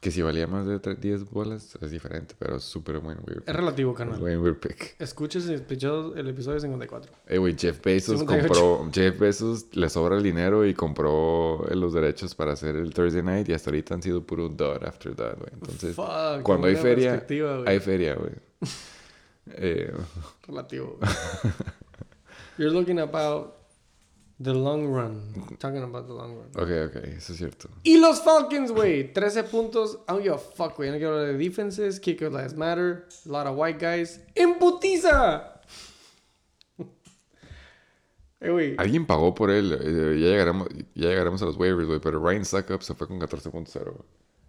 Que 0.00 0.10
si 0.10 0.20
valía 0.20 0.46
más 0.46 0.66
de 0.66 0.82
tre- 0.82 0.96
10 0.98 1.30
bolas 1.30 1.78
es 1.80 1.90
diferente, 1.90 2.34
pero 2.38 2.56
es 2.56 2.62
súper 2.64 2.98
buen 2.98 3.16
Es 3.20 3.24
pick. 3.24 3.48
relativo, 3.48 3.94
canal. 3.94 4.22
Waiver 4.22 4.58
pick. 4.60 4.96
Escuches 4.98 5.46
el 5.46 5.54
episodio 5.60 6.14
el 6.14 6.28
episodio 6.28 6.60
54. 6.60 7.10
Eh, 7.26 7.38
güey, 7.38 7.56
Jeff 7.58 7.80
Bezos 7.82 8.18
58. 8.20 8.48
compró... 8.54 8.90
Jeff 8.92 9.18
Bezos 9.18 9.66
le 9.72 9.88
sobra 9.88 10.18
el 10.18 10.22
dinero 10.22 10.66
y 10.66 10.74
compró 10.74 11.66
eh, 11.70 11.74
los 11.74 11.94
derechos 11.94 12.34
para 12.34 12.52
hacer 12.52 12.76
el 12.76 12.92
Thursday 12.92 13.22
Night 13.22 13.48
y 13.48 13.54
hasta 13.54 13.70
ahorita 13.70 13.94
han 13.94 14.02
sido 14.02 14.22
puro 14.22 14.50
dud 14.50 14.84
after 14.84 15.16
dud, 15.16 15.38
güey. 15.38 15.50
Entonces, 15.54 15.96
Fuck, 15.96 16.42
cuando 16.42 16.66
hay 16.66 16.76
feria, 16.76 17.24
hay 17.66 17.80
feria, 17.80 18.14
güey. 18.14 18.32
Eh, 19.46 19.92
Relativo. 20.48 20.98
You're 22.56 22.72
looking 22.72 22.98
about 22.98 23.54
the 24.40 24.52
long 24.52 24.86
run. 24.86 25.56
Talking 25.58 25.82
about 25.82 26.06
the 26.06 26.12
long 26.14 26.36
run. 26.36 26.48
ok, 26.56 26.90
ok, 26.90 26.96
eso 27.16 27.32
es 27.32 27.38
cierto. 27.38 27.68
Y 27.84 27.98
los 27.98 28.20
Falcons, 28.22 28.72
güey. 28.72 29.12
13 29.12 29.44
puntos. 29.44 29.98
I 30.08 30.12
don't 30.12 30.22
give 30.22 30.34
a 30.34 30.38
fuck, 30.38 30.76
güey. 30.76 30.90
No 30.90 30.96
quiero 30.98 31.18
hablar 31.18 31.32
de 31.32 31.38
defenses. 31.38 32.00
Kickers 32.00 32.32
lives 32.32 32.54
matter. 32.54 33.06
A 33.26 33.28
lot 33.28 33.46
of 33.46 33.56
white 33.56 33.78
guys. 33.78 34.20
¡En 34.34 34.58
putiza! 34.58 35.60
eh. 38.40 38.74
Alguien 38.78 39.06
pagó 39.06 39.34
por 39.34 39.50
él. 39.50 39.72
eh, 39.72 40.18
ya, 40.20 40.26
llegaremos, 40.28 40.68
ya 40.94 41.08
llegaremos 41.08 41.40
a 41.42 41.46
los 41.46 41.56
waivers, 41.56 41.86
güey. 41.86 42.00
Pero 42.00 42.18
Ryan 42.20 42.44
Suckup 42.44 42.82
se 42.82 42.94
fue 42.94 43.06
con 43.06 43.20
14.0. 43.20 43.94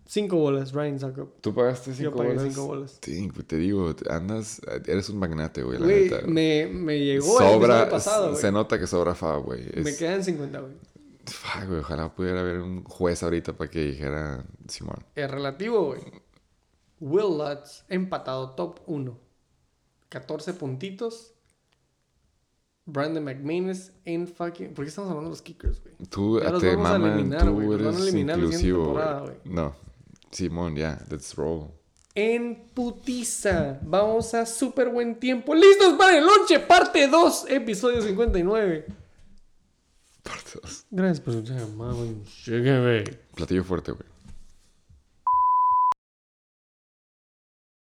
Cinco 0.08 0.38
bolas. 0.38 0.72
Ryan 0.72 1.00
Suckup. 1.00 1.42
¿Tú 1.42 1.54
pagaste 1.54 1.92
Yo 1.92 1.96
5 2.12 2.16
pagué 2.16 2.30
bolas? 2.36 2.44
cinco 2.54 2.68
bolas. 2.68 3.00
Sí, 3.02 3.28
güey, 3.30 3.44
te 3.48 3.56
digo, 3.58 3.94
andas... 4.10 4.62
Eres 4.86 5.10
un 5.10 5.18
magnate, 5.18 5.64
güey, 5.64 5.80
la 5.80 5.86
Güey, 5.86 6.04
neta. 6.04 6.22
güey. 6.22 6.32
me, 6.34 6.68
me 6.68 7.00
llegó 7.00 7.40
el 7.42 7.46
Sobra... 7.48 7.76
episodio 7.84 7.90
pasado, 7.92 8.30
güey. 8.30 8.42
se 8.42 8.52
nota 8.52 8.80
que 8.80 8.88
sobra 8.88 9.16
fa, 9.16 9.36
güey. 9.38 9.64
Me 9.84 9.96
quedan 9.96 10.24
50, 10.24 10.60
güey. 10.60 10.74
Fuck, 11.26 11.68
güey, 11.68 11.80
ojalá 11.80 12.14
pudiera 12.14 12.42
haber 12.42 12.60
un 12.60 12.84
juez 12.84 13.24
ahorita 13.24 13.54
para 13.54 13.70
que 13.72 13.80
dijera 13.80 14.46
Simón. 14.68 15.04
Es 15.16 15.30
relativo, 15.32 15.88
güey. 15.88 16.02
Will 17.00 17.38
Lutz, 17.40 17.84
empatado 17.90 18.52
top 18.52 18.80
1. 18.86 19.18
14 20.10 20.54
puntitos. 20.54 21.34
Brandon 22.86 23.24
McManus 23.24 23.92
en 24.06 24.28
fucking... 24.28 24.76
¿Por 24.76 24.86
qué 24.86 24.90
estamos 24.90 25.10
hablando 25.10 25.30
de 25.32 25.34
los 25.34 25.42
kickers, 25.42 25.82
güey? 25.82 25.96
Tú 26.08 26.40
Ya 26.40 26.56
te 26.60 26.76
vamos 26.76 26.86
a 26.92 27.00
maman, 27.00 27.14
eliminar, 27.14 27.42
tú 27.44 27.56
van 27.58 27.72
a 27.72 27.74
eres 27.90 27.98
eliminar 28.02 28.38
inclusivo, 28.38 28.94
güey. 28.94 29.20
güey. 29.22 29.36
No. 29.46 29.76
Simón, 30.36 30.76
ya, 30.76 31.02
let's 31.10 31.34
roll. 31.36 31.72
En 32.14 32.70
putiza. 32.74 33.80
Vamos 33.84 34.34
a 34.34 34.46
súper 34.46 34.90
buen 34.90 35.18
tiempo. 35.18 35.56
¡Listos 35.56 35.94
para 35.98 36.18
el 36.18 36.26
lonche! 36.26 36.60
Parte 36.60 37.08
2, 37.08 37.46
episodio 37.50 38.02
59. 38.02 38.86
Por 40.24 40.34
Dios. 40.34 40.86
Gracias 40.92 41.22
por 41.22 41.36
escuchar, 41.36 41.68
mamá. 41.70 41.94
Güey. 41.94 43.04
Platillo 43.34 43.64
fuerte, 43.64 43.92
güey. 43.92 44.15